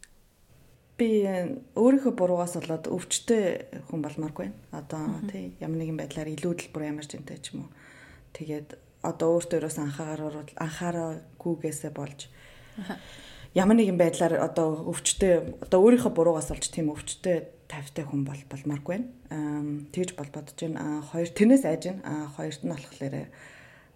Би 0.96 1.28
өөрийнхөө 1.76 2.16
буруугаас 2.16 2.56
болоод 2.64 2.88
өвчтэй 2.88 3.68
хүн 3.92 4.08
болмооргүй. 4.08 4.56
Одоо 4.72 5.20
тий 5.28 5.60
ямар 5.60 5.84
нэгэн 5.84 6.00
байдлаар 6.00 6.32
илүү 6.32 6.64
дэлбэр 6.64 6.96
ямар 6.96 7.04
ч 7.04 7.20
юмтай 7.20 7.44
ч 7.44 7.52
юм 7.52 7.68
уу. 7.68 7.76
Тэгээд 8.40 8.80
одоо 9.04 9.38
өөртөө 9.38 9.60
ерөөс 9.60 9.78
анхаарал 9.84 10.48
анхаараагүйгээсээ 10.58 11.92
болж 11.92 12.32
ямар 13.54 13.78
нэгэн 13.78 14.00
байдлаар 14.00 14.42
одоо 14.42 14.88
өвчтөе 14.90 15.62
одоо 15.68 15.80
өөрийнхөө 15.84 16.14
буруугаас 16.16 16.50
олж 16.50 16.72
тийм 16.74 16.90
өвчтөе 16.90 17.68
тавтай 17.70 18.06
хүн 18.06 18.26
бол 18.26 18.42
болмааргүй 18.50 18.98
байна. 18.98 19.08
Тэгж 19.94 20.18
бол 20.18 20.32
бодож 20.34 20.58
байна. 20.58 21.02
Хоёр 21.06 21.30
тэрнээс 21.30 21.66
айж 21.66 21.84
байна. 21.90 22.34
Хоёрт 22.34 22.62
нь 22.66 22.74
болохоор 22.74 23.16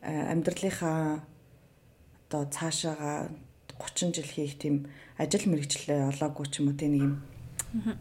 амьдралынхаа 0.04 1.26
одоо 2.30 2.44
цаашаага 2.54 3.30
30 3.82 4.14
жил 4.14 4.30
хийх 4.30 4.58
тийм 4.58 4.86
ажил 5.18 5.46
мэргэжлээ 5.50 6.10
олоогүй 6.12 6.46
ч 6.50 6.62
юм 6.62 6.70
уу 6.70 6.78
тийм 6.78 6.92
нэг 6.94 7.04
юм 7.06 7.16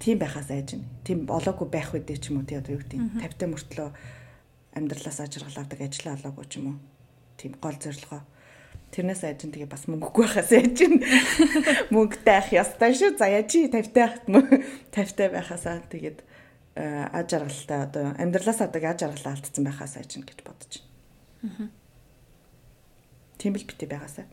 тийм 0.01 0.17
байхаас 0.21 0.51
айж 0.53 0.77
байна. 0.77 0.89
Тийм 1.05 1.19
олоогүй 1.29 1.69
байх 1.73 1.93
үедээ 1.93 2.19
ч 2.21 2.33
юм 2.33 2.41
уу 2.41 2.49
тий 2.49 2.57
одоо 2.61 2.77
юу 2.77 2.83
гэдэг 2.85 3.01
тавтай 3.21 3.49
мөртлөө 3.49 3.89
амьдралаас 4.77 5.19
ажиргал 5.21 5.61
авдаг 5.61 5.81
ажлаа 5.81 6.17
олоогүй 6.17 6.47
ч 6.49 6.53
юм 6.61 6.67
уу. 6.69 6.77
Тийм 7.37 7.57
гол 7.61 7.77
зорилгоо 7.77 8.23
Тэрнээс 8.95 9.27
айжин 9.27 9.51
тэгээ 9.51 9.69
бас 9.69 9.85
мөнгөгүй 9.91 10.25
байхаас 10.25 10.53
айжин 10.57 11.03
мөнгөтэй 11.95 12.37
ах 12.39 12.49
ястай 12.55 12.95
шүү. 12.95 13.19
За 13.19 13.27
яа 13.29 13.43
чи 13.45 13.67
50-тай 13.67 14.05
ахт 14.07 14.25
мө 14.31 14.41
50-тай 14.95 15.29
байхасаа 15.35 15.83
тэгээд 15.91 16.23
аж 16.77 17.29
аргалтай 17.35 17.79
одоо 17.83 18.15
амьдралаас 18.17 18.63
одоо 18.63 18.81
аж 18.87 19.01
аргалаа 19.03 19.35
алдсан 19.37 19.65
байхаас 19.67 19.99
айжин 19.99 20.23
гэж 20.23 20.39
бодож 20.47 20.81
байна. 20.81 21.69
Тийм 23.37 23.59
л 23.59 23.67
битээ 23.69 23.91
байгаасаа. 23.91 24.27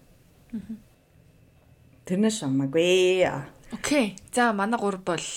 Тэрнээс 2.07 2.39
шамаагүй. 2.39 3.25
Окей. 3.73 4.15
За 4.31 4.53
манай 4.53 4.79
гур 4.79 5.01
бол 5.01 5.27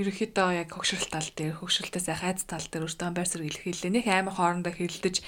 ерөнхийдөө 0.00 0.66
яг 0.66 0.74
хөгшрөл 0.74 1.10
тал 1.12 1.30
дээр 1.36 1.58
хөгшрөлтөөс 1.60 2.10
хайц 2.10 2.42
тал 2.48 2.64
дээр 2.64 2.90
өөртөө 2.90 3.10
байр 3.14 3.28
суурь 3.28 3.46
илэрхийлээ. 3.46 3.92
Нэг 4.02 4.06
аймаг 4.10 4.34
хоорондоо 4.34 4.74
хэрэлдэж 4.74 5.22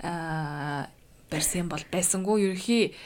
аа 0.00 0.88
барьсан 1.30 1.68
бол 1.68 1.84
байсангүй 1.92 2.50
ерөхий 2.50 2.96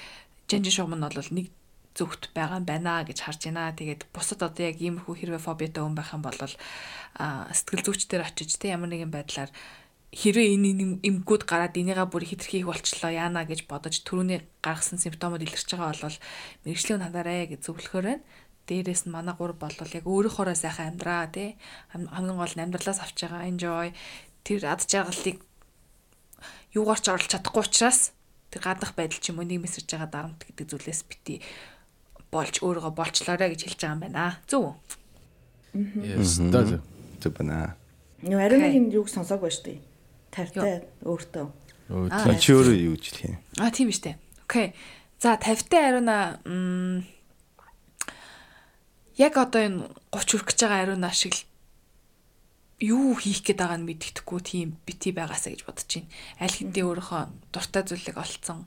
жанжин 0.49 0.73
шугам 0.73 0.97
нь 0.99 1.05
бол 1.07 1.31
нэг 1.37 1.47
зөвхт 1.95 2.33
байгаа 2.33 2.59
юм 2.61 2.67
байна 2.67 3.05
гэж 3.05 3.19
харж 3.21 3.41
байна. 3.49 3.77
Тэгээд 3.77 4.09
бусад 4.15 4.41
одоо 4.43 4.65
яг 4.65 4.81
иймэрхүү 4.81 5.15
хэрвээ 5.17 5.43
фобиатай 5.45 5.83
хүн 5.85 5.97
байх 5.97 6.11
юм 6.17 6.25
бол 6.25 6.37
сэтгэл 6.37 7.85
зүйчдэр 7.85 8.25
очиж 8.25 8.57
тэ 8.57 8.73
ямар 8.73 8.89
нэгэн 8.89 9.13
байдлаар 9.13 9.51
хэрвээ 10.13 10.49
энэ 10.57 11.01
эмгүүд 11.05 11.43
гараад 11.49 11.77
энийгээ 11.77 12.09
бүр 12.09 12.25
хитрхийх 12.29 12.69
болчлоо 12.69 13.13
яана 13.13 13.45
гэж 13.49 13.65
бодож 13.69 14.05
түрүүний 14.05 14.45
гаргасан 14.65 15.01
симптомууд 15.01 15.45
илэрч 15.45 15.69
байгаа 15.73 16.05
бол 16.05 16.19
мэрэгжлийн 16.65 17.05
хандараа 17.05 17.49
гэж 17.49 17.61
зөвлөхөр 17.65 18.05
байна. 18.09 18.25
Дээрээс 18.69 19.09
нь 19.09 19.13
манай 19.13 19.35
гур 19.37 19.57
бол 19.57 19.73
яг 19.73 20.05
өөрийнхоороо 20.05 20.57
сайхан 20.57 20.97
амьдраа 20.97 21.33
тий. 21.33 21.57
Хамгийн 21.93 22.39
гол 22.41 22.55
нь 22.57 22.65
амьдралаас 22.65 23.01
авч 23.01 23.25
байгаа 23.25 23.49
enjoy 23.49 23.89
тэр 24.45 24.61
ад 24.69 24.85
жаргалыг 24.85 25.41
юугаар 26.73 27.01
ч 27.01 27.07
орлож 27.13 27.29
чадахгүй 27.29 27.63
учраас 27.65 28.13
тэр 28.53 28.63
гадах 28.65 28.93
байдал 28.97 29.21
ч 29.21 29.33
юм 29.33 29.41
уу 29.41 29.49
нэг 29.49 29.65
мессэж 29.65 29.89
байгаа 29.89 30.09
дарамт 30.09 30.41
гэдэг 30.45 30.67
зүйлээс 30.73 31.01
бити 31.09 31.45
болж 32.33 32.65
өөрийгөө 32.65 32.93
болчлоорой 32.97 33.53
гэж 33.53 33.61
хэлж 33.69 33.81
байгаа 33.81 33.95
юм 33.97 34.03
байна. 34.09 34.41
Зөв 34.49 34.61
үү? 34.65 34.75
Yes, 36.05 36.41
даа. 36.49 36.81
Зөв 37.21 37.33
байна. 37.37 37.77
Нөө 38.25 38.41
ариун 38.41 38.65
нэг 38.65 38.97
юуг 38.97 39.09
сонсоогүй 39.13 39.53
шүү 39.53 39.65
дээ. 39.69 39.81
Тавтай 40.33 40.89
өөртөө. 41.05 41.47
Өө 41.93 42.41
чи 42.41 42.57
өөрөө 42.57 42.77
юу 42.89 42.97
гэж 42.97 43.05
хэлэх 43.13 43.25
юм? 43.29 43.37
А 43.61 43.69
тийм 43.69 43.93
шүү 43.93 44.05
дээ. 44.09 44.17
Окей. 44.49 44.73
За 45.21 45.37
50-тай 45.37 45.83
ариуна 45.93 46.41
яг 49.21 49.35
одоо 49.37 49.61
энэ 49.61 49.81
30 50.09 50.41
хүрэх 50.41 50.47
гэж 50.49 50.59
байгаа 50.65 50.81
ариуна 50.89 51.13
шиг 51.13 51.37
л 51.37 51.45
юу 52.83 53.15
хийх 53.15 53.47
гээд 53.47 53.63
байгааг 53.63 53.79
нь 53.79 53.87
мэддэхгүй 53.87 54.41
тийм 54.43 54.69
бити 54.83 55.15
байгаасаа 55.15 55.55
гэж 55.55 55.63
бодож 55.63 55.87
байна. 55.87 56.11
Аль 56.43 56.57
хэдийн 56.59 56.87
өөрийнхөө 56.91 57.23
дуртай 57.55 57.83
зүйлийг 57.87 58.19
олцсон 58.19 58.67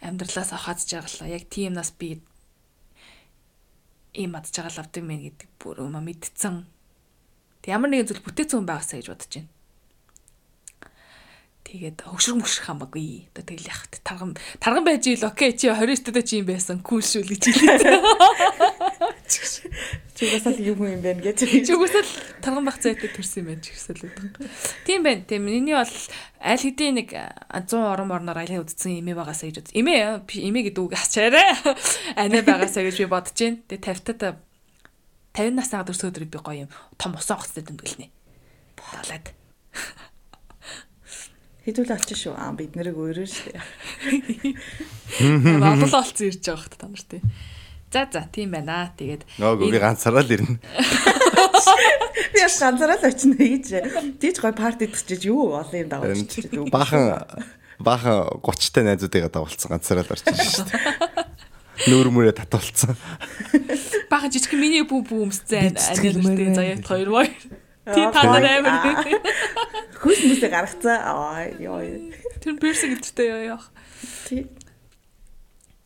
амьдралаас 0.00 0.56
авахаз 0.56 0.88
жаргалаа. 0.88 1.28
Яг 1.28 1.44
тийм 1.52 1.76
нас 1.76 1.92
би 1.92 2.24
ийм 4.16 4.32
мадж 4.32 4.56
байгаа 4.56 4.80
лавдаг 4.80 5.04
мэн 5.04 5.20
гэдэг 5.28 5.48
бүр 5.60 5.84
өмө 5.84 6.00
мэдсэн. 6.00 6.64
Тэг 7.60 7.70
ямар 7.76 7.92
нэгэн 7.92 8.08
зүйл 8.08 8.24
бүтээсэн 8.24 8.64
хүн 8.64 8.68
байгаасаа 8.72 8.96
гэж 9.04 9.08
бодож 9.12 9.32
байна. 9.36 9.52
Тэгээд 11.70 11.98
хөгшрөх 12.02 12.40
мөшрөх 12.40 12.66
хамаагүй. 12.66 13.30
Одоо 13.30 13.44
тэгэл 13.44 13.68
яхад 13.68 13.92
тарган 14.00 14.32
тарган 14.58 14.84
байж 14.88 15.04
ийл 15.06 15.28
окей 15.28 15.52
чи 15.52 15.68
29 15.68 16.08
төдөө 16.08 16.24
чи 16.24 16.40
юм 16.40 16.48
байсан. 16.48 16.80
Кул 16.80 17.04
шүү 17.04 17.22
л 17.22 17.30
гэж 17.36 17.44
хэлээ. 17.52 18.00
Чи 19.30 20.26
угаасаа 20.26 20.52
л 20.52 20.60
юм 20.60 20.82
юм 20.82 21.00
байна 21.00 21.22
гэж. 21.22 21.46
Чи 21.46 21.72
угаасаа 21.72 22.02
л 22.02 22.12
тарган 22.42 22.66
бах 22.66 22.82
зайтай 22.82 23.08
төрсэн 23.08 23.46
юм 23.46 23.46
байна 23.54 23.62
ч 23.62 23.70
гэсэл 23.70 24.02
үү. 24.04 24.50
Тийм 24.84 25.00
байна. 25.06 25.22
Тийм 25.24 25.46
миний 25.46 25.76
бол 25.78 25.94
аль 26.42 26.60
хэдийн 26.60 26.98
нэг 26.98 27.14
100 27.14 27.72
орон 27.78 28.10
орноор 28.10 28.42
аялын 28.42 28.66
үдцсэн 28.66 29.00
эмээ 29.00 29.14
байгаасаа 29.14 29.48
гэж 29.48 29.56
бод. 29.62 29.70
Эмээ 29.72 30.26
эмээ 30.26 30.64
гэдэг 30.70 30.82
үг 30.82 30.94
асчаарай. 30.98 31.54
Анаа 32.18 32.42
байгаасаа 32.42 32.82
гэж 32.84 32.96
би 33.00 33.06
бодож 33.06 33.38
байна. 33.38 33.62
Тэгээ 33.70 33.86
50 34.02 34.18
та 34.18 34.28
50 35.38 35.54
наснаа 35.54 35.86
дөрсөө 35.86 36.10
өдөр 36.10 36.26
би 36.26 36.38
гоё 36.42 36.66
юм 36.66 36.70
том 36.98 37.14
усан 37.14 37.38
хоцтой 37.38 37.62
дэмгэлнэ. 37.62 38.10
Далаад. 38.74 39.30
Хэдүүл 41.64 41.92
олчих 41.94 42.18
шүү. 42.18 42.34
Аа 42.34 42.56
бид 42.56 42.74
нарыг 42.74 42.96
өөрөө 42.98 43.28
шүү. 43.30 43.54
Олон 45.60 45.86
олцсон 45.86 46.26
ирж 46.32 46.40
байгаа 46.42 46.64
хөт 46.66 46.74
та 46.80 46.88
нар 46.88 47.04
тий. 47.04 47.20
За 47.90 48.06
за 48.06 48.22
тийм 48.30 48.54
байна. 48.54 48.94
Тэгээд 48.94 49.26
Нөгөө 49.42 49.66
би 49.66 49.78
ганцаараа 49.82 50.22
л 50.22 50.30
ирнэ. 50.30 50.56
Би 52.30 52.38
яш 52.38 52.54
ганцаараа 52.62 53.02
л 53.02 53.06
очино 53.10 53.34
гэж. 53.34 53.66
Тийч 54.22 54.38
гой 54.38 54.54
парти 54.54 54.86
төчиж 54.86 55.26
юу 55.26 55.58
олон 55.58 55.74
юм 55.74 55.88
давуулчих. 55.90 56.54
Баахан 56.70 57.26
баахан 57.82 58.38
30 58.46 58.70
та 58.70 58.80
найзуудыгаа 58.86 59.30
давалцсан 59.34 59.74
ганцаараа 59.74 60.06
л 60.06 60.14
орчих 60.14 60.38
шүү 60.38 60.70
дээ. 60.70 61.30
Нүүр 61.90 62.08
мөрөө 62.12 62.34
татуулсан. 62.36 62.94
бага 64.12 64.28
жижиг 64.28 64.52
миний 64.58 64.84
бүү 64.84 65.00
бүү 65.08 65.20
өмсцэн 65.26 65.74
анилтэй 65.80 66.54
заяат 66.54 66.84
хоёр 66.84 67.08
боо. 67.10 67.24
Тий 67.88 68.06
та 68.12 68.22
нар 68.28 68.46
амар. 68.60 69.08
Хүйс 69.96 70.20
мүсээ 70.28 70.50
гаргацаа. 70.52 70.98
Аа 71.08 71.48
ёо. 71.56 71.80
Тэр 72.44 72.60
перс 72.60 72.84
гэдэгтэй 72.84 73.48
яах. 73.48 73.72
Тий. 74.28 74.44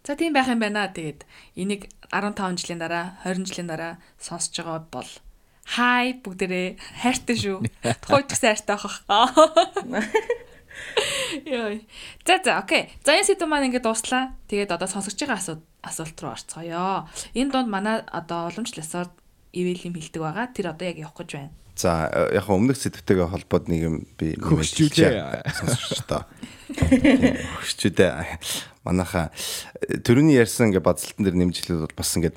За 0.02 0.18
тийм 0.18 0.34
байх 0.34 0.50
юм 0.50 0.58
байна. 0.58 0.90
Тэгээд 0.90 1.22
энийг 1.54 1.93
15 2.12 2.60
жилийн 2.60 2.80
дараа, 2.80 3.16
20 3.24 3.48
жилийн 3.48 3.68
дараа 3.70 3.92
сонсож 4.20 4.52
байгаа 4.58 4.84
бол 4.90 5.10
хай 5.64 6.20
бүгдээрээ 6.20 6.68
хайртай 7.00 7.36
шүү. 7.40 7.56
Тухайд 8.04 8.28
ч 8.28 8.36
хайртай 8.40 8.76
авах. 8.76 9.00
Яа. 11.44 11.78
За 12.26 12.38
за 12.44 12.58
окей. 12.58 12.90
За 13.04 13.14
энэ 13.16 13.24
сэдв 13.24 13.48
маань 13.48 13.70
ингээд 13.72 13.86
дуслаа. 13.86 14.34
Тэгээд 14.50 14.74
одоо 14.74 14.88
сонсож 14.88 15.16
байгаа 15.16 15.38
асуулт 15.40 15.64
асуулт 15.80 16.18
руу 16.20 16.32
орцгоё. 16.36 17.08
Энэ 17.32 17.50
донд 17.52 17.68
манай 17.70 18.02
одоо 18.12 18.50
уламжлалсаар 18.52 19.08
ивэл 19.56 19.86
юм 19.88 19.94
хилдэг 19.96 20.20
байгаа. 20.20 20.52
Тэр 20.52 20.74
одоо 20.74 20.84
яг 20.88 20.98
явах 20.98 21.16
гэж 21.16 21.30
байна. 21.32 21.52
За 21.74 22.06
яг 22.30 22.46
өмнөх 22.50 22.78
сэдвтэйгээ 22.78 23.28
холбоод 23.32 23.66
нэг 23.66 23.80
юм 23.82 23.96
би 24.18 24.36
Хөгшчүүлээ. 24.38 25.48
сонсож 25.48 26.02
та. 26.06 26.26
Хөгшчүүдээ 26.70 28.10
манайха 28.84 29.32
төрөний 30.04 30.38
ярьсан 30.38 30.70
ингээ 30.70 30.84
бадсалтан 30.84 31.24
дээр 31.24 31.40
нэмжлээд 31.40 31.88
бол 31.88 31.96
бас 31.96 32.12
ингээд 32.14 32.36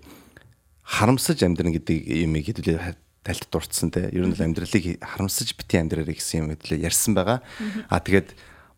харамсаж 0.87 1.43
амьдрын 1.43 1.75
гэдэг 1.75 1.97
юм 2.07 2.33
хэдүүлээ 2.39 2.95
тальт 3.27 3.47
дурдсан 3.51 3.91
те. 3.91 4.07
Ер 4.15 4.23
нь 4.23 4.31
л 4.31 4.39
амьдралыг 4.39 5.03
харамсаж 5.03 5.51
бити 5.59 5.75
амьдраарай 5.83 6.15
гэсэн 6.15 6.47
юм 6.47 6.55
хэдүүлээ 6.55 6.87
ярьсан 6.87 7.11
байгаа. 7.11 7.43
А 7.91 7.99
тэгээд 7.99 8.31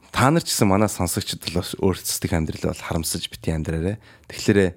та 0.09 0.33
нар 0.33 0.41
ч 0.41 0.49
гэсэн 0.49 0.65
манай 0.65 0.89
сонсогчд 0.89 1.45
бол 1.45 1.61
бас 1.61 1.77
өөрсдөө 1.77 2.33
амьдрал 2.33 2.73
бол 2.73 2.81
харамсаж 2.81 3.29
бити 3.29 3.53
амьдраарай. 3.53 4.01
Тэгэхээр 4.25 4.73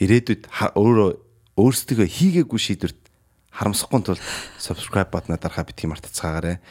ирээдүйд 0.00 0.48
өөрөө 0.48 1.10
өөрсдөө 1.60 2.08
хийгээгүй 2.08 2.60
шийдвэрт 2.64 3.00
харамсахгүй 3.52 4.00
тул 4.08 4.20
subscribe 4.56 5.12
бутнаа 5.12 5.36
дарахаа 5.36 5.68
битгий 5.68 5.90
мартацгаагаарай. 5.92 6.64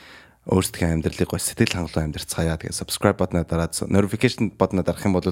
Өөрсдөө 0.47 0.95
амьдралыг 0.95 1.27
гой 1.27 1.43
сэтгэл 1.43 1.75
хангалуун 1.75 2.15
амьдрцгаая. 2.15 2.55
Тэгээ 2.55 2.71
subscribe 2.71 3.19
бутнаа 3.19 3.43
дараад 3.43 3.75
notification 3.91 4.55
бутнаа 4.55 4.87
дарах 4.87 5.03
юм 5.03 5.19
бол 5.19 5.27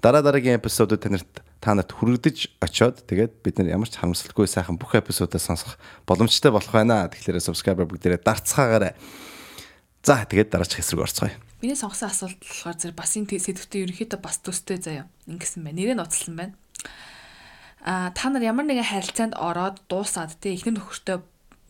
дараа 0.00 0.24
дараагийн 0.24 0.56
эпизодууд 0.56 1.04
танарт 1.04 1.28
та 1.60 1.76
нарт 1.76 1.92
хүрэгдэж 1.92 2.64
очиод 2.64 3.04
тэгээд 3.04 3.44
бид 3.44 3.60
нар 3.60 3.76
ямар 3.76 3.92
ч 3.92 4.00
харамсалгүй 4.00 4.48
сайхан 4.48 4.80
бүх 4.80 4.96
эпизодоо 4.96 5.36
сонсох 5.36 5.76
боломжтой 6.08 6.48
болох 6.48 6.72
байна. 6.72 7.12
Тэгэхээр 7.12 7.44
subscriber 7.44 7.84
бүгдээрээ 7.84 8.24
дарцгаагаарай. 8.24 8.96
За 10.00 10.24
тэгээд 10.24 10.48
дараачих 10.48 10.80
хэсрэг 10.80 11.04
орцгоё. 11.12 11.36
Миний 11.60 11.76
сонгосон 11.76 12.08
асуулт 12.08 12.40
болохоор 12.40 12.76
зэрэг 12.80 12.96
бас 12.96 13.12
энэ 13.20 13.36
сэдвтэ 13.36 13.84
ерөнхийдөө 13.84 14.20
бас 14.20 14.40
төстэй 14.40 14.80
заяа. 14.80 15.08
Ингэсэн 15.28 15.64
байна. 15.64 15.76
Нэрээ 15.80 15.96
ноцлсон 15.96 16.36
байна. 16.36 16.54
А 17.84 18.12
та 18.16 18.32
нар 18.32 18.40
ямар 18.40 18.64
нэгэн 18.64 18.84
харилцаанд 18.84 19.36
ороод 19.36 19.84
дуусаад 19.92 20.40
те 20.40 20.56
ихнэр 20.56 20.80
нөхөртөө 20.80 21.20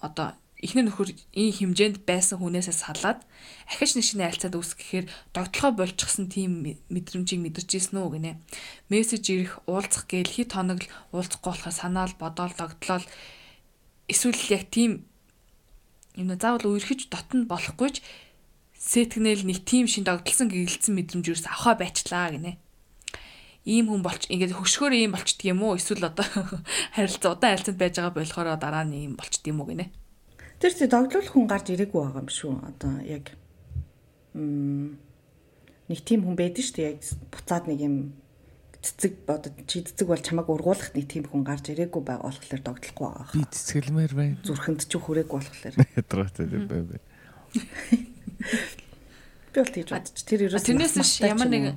одоо 0.02 0.38
ихнэр 0.64 0.88
нөхөр 0.88 1.12
ийм 1.36 1.52
хэмжээнд 1.52 2.08
байсан 2.08 2.40
хүнээсээ 2.40 2.72
салаад 2.72 3.20
ахиж 3.68 4.00
нэг 4.00 4.04
шинэ 4.08 4.24
харилцаанд 4.24 4.56
үүсгэхээр 4.56 5.06
догтлохоо 5.36 5.72
болчихсон 5.76 6.32
тийм 6.32 6.80
мэдрэмжийг 6.88 7.40
мэдэрч 7.44 7.70
ирсэн 7.76 8.00
үү 8.00 8.10
гинэ. 8.16 8.40
Мессеж 8.88 9.24
ирэх, 9.28 9.60
уулзах 9.68 10.08
гээл 10.08 10.32
хит 10.32 10.56
хоног 10.56 10.80
л 10.80 10.92
уулзахгүй 11.12 11.52
болохоор 11.52 11.76
санаал 11.76 12.12
бодоол 12.16 12.54
догтлол 12.56 13.04
эсвэл 14.08 14.40
яг 14.56 14.64
тийм 14.72 15.04
юм 16.16 16.32
заавал 16.32 16.72
үерхэж 16.72 17.12
дотн 17.12 17.44
болохгүйч 17.44 18.00
сэтгнэл 18.80 19.44
нэг 19.44 19.68
тийм 19.68 19.84
шин 19.84 20.08
догтлсон 20.08 20.48
гэрэлцсэн 20.48 20.96
мэдрэмж 20.96 21.26
юус 21.28 21.44
авахаа 21.44 21.76
байчлаа 21.76 22.32
гинэ 22.32 22.56
ийм 23.64 23.88
хүн 23.88 24.04
болч 24.04 24.28
ингээд 24.28 24.60
хөшгөөр 24.60 24.92
ийм 24.92 25.16
болчдөг 25.16 25.48
юм 25.48 25.64
уу 25.64 25.80
эсвэл 25.80 26.04
одоо 26.12 26.28
харилцаа 26.96 27.32
удаан 27.32 27.52
харилцаанд 27.56 27.80
байж 27.80 27.94
байгаа 27.96 28.12
болохоор 28.12 28.48
дараа 28.60 28.84
нь 28.84 28.96
ийм 29.08 29.12
болчдөг 29.16 29.48
юм 29.48 29.64
уу 29.64 29.72
гинэ. 29.72 29.88
Тэр 30.64 30.72
чи 30.72 30.88
догтлол 30.88 31.28
хүн 31.28 31.44
гарч 31.44 31.76
ирээгүй 31.76 32.00
байгаа 32.00 32.24
юм 32.24 32.32
шүү. 32.32 32.56
Одоо 32.64 32.92
яг 33.04 33.36
м 34.32 34.96
нэг 35.92 36.00
тийм 36.08 36.24
хүн 36.24 36.40
байдаг 36.40 36.64
шүү 36.64 36.76
дээ. 36.80 36.88
Яг 36.96 37.04
буцаад 37.28 37.68
нэг 37.68 37.84
юм 37.84 37.96
цэцэг 38.80 39.12
одоо 39.28 39.52
чи 39.68 39.84
цэцэг 39.84 40.08
бол 40.08 40.24
чамайг 40.24 40.48
ургуулах 40.48 40.88
нэг 40.96 41.04
тийм 41.04 41.28
хүн 41.28 41.44
гарч 41.44 41.68
ирээгүй 41.68 42.00
байгаа 42.00 42.32
болохоор 42.32 42.64
догтлохгүй 42.64 43.06
байгаа. 43.12 43.36
Би 43.36 43.44
цэцгэлмээр 43.44 44.12
байна. 44.16 44.40
Зүрхэнд 44.40 44.88
ч 44.88 44.92
хүрээгүй 44.96 45.36
болохоор. 45.36 45.74
Ядраатай 46.00 46.46
бай 46.48 46.82
бай. 46.88 47.00
Би 49.52 49.56
бол 49.60 49.68
тийж 49.68 49.92
бодчих. 49.92 50.24
Тэр 50.24 50.48
ерөөс 50.48 50.64
тэрнээс 50.64 50.96
биш 50.96 51.12
ямар 51.20 51.52
нэг 51.52 51.76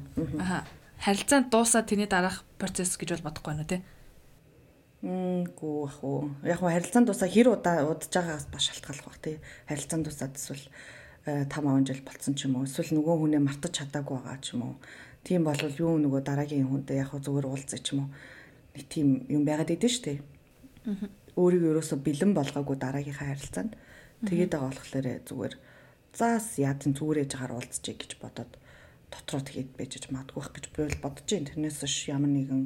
харилцаанд 1.03 1.51
дуусаад 1.51 1.91
тэрний 1.91 2.07
дараах 2.07 2.47
процесс 2.55 2.95
гэж 2.95 3.19
бол 3.19 3.35
бодохгүй 3.35 3.51
байна 3.51 3.67
тий. 3.67 3.83
Мггүй 5.05 5.85
ах 5.85 6.01
уу. 6.01 6.33
Яг 6.41 6.57
хөө 6.57 6.73
харилцаанд 6.73 7.05
дуусаа 7.05 7.29
хэр 7.29 7.53
удаа 7.53 7.85
удаж 7.85 8.09
байгаагаас 8.09 8.49
бас 8.49 8.65
шалтгаалх 8.65 9.05
бах 9.05 9.19
тий. 9.21 9.37
Харилцаанд 9.69 10.09
дуусаад 10.09 10.33
эсвэл 10.33 10.65
5 11.27 11.53
10 11.53 11.85
жил 11.85 12.01
болцсон 12.01 12.33
ч 12.33 12.49
юм 12.49 12.57
уу. 12.57 12.65
Эсвэл 12.65 12.97
нөгөө 12.97 13.15
хүнээ 13.21 13.41
мартаж 13.45 13.77
чадаагүй 13.77 14.17
байгаа 14.17 14.41
ч 14.41 14.57
юм 14.57 14.73
уу. 14.73 14.75
Тийм 15.21 15.45
бол 15.45 15.59
юу 15.59 16.01
нөгөө 16.01 16.21
дараагийн 16.25 16.65
хүнтэй 16.65 16.97
яг 16.97 17.13
зүгээр 17.13 17.45
уулзах 17.45 17.81
ч 17.85 17.93
юм 17.93 18.07
уу. 18.07 18.11
Нэг 18.73 18.85
тийм 18.89 19.07
юм 19.29 19.45
байгаад 19.45 19.69
идэв 19.69 19.91
штэ. 19.93 20.17
Өөрийгөө 21.37 21.71
ерөөсө 21.77 22.01
бэлэн 22.01 22.33
болгоогүй 22.33 22.77
дараагийнхаа 22.81 23.37
харилцаанд 23.37 23.77
тэгээд 24.25 24.49
байгаа 24.55 24.71
болохоор 24.73 25.07
зүгээр 25.29 25.53
заас 26.17 26.57
яатан 26.57 26.97
зүгээр 26.97 27.21
ээж 27.21 27.31
хагаар 27.37 27.53
уулзчих 27.53 28.01
гэж 28.01 28.11
бодоод 28.17 28.51
дотроо 29.13 29.41
тэгээд 29.45 29.69
байж 29.77 29.93
магадгүй 30.09 30.41
байх 30.41 30.51
гэж 30.57 30.65
би 30.73 30.79
бол 30.87 31.03
бодож 31.05 31.27
байна. 31.29 31.49
Тэрнээс 31.53 31.85
ш 31.85 32.09
ямар 32.09 32.31
нэгэн 32.33 32.63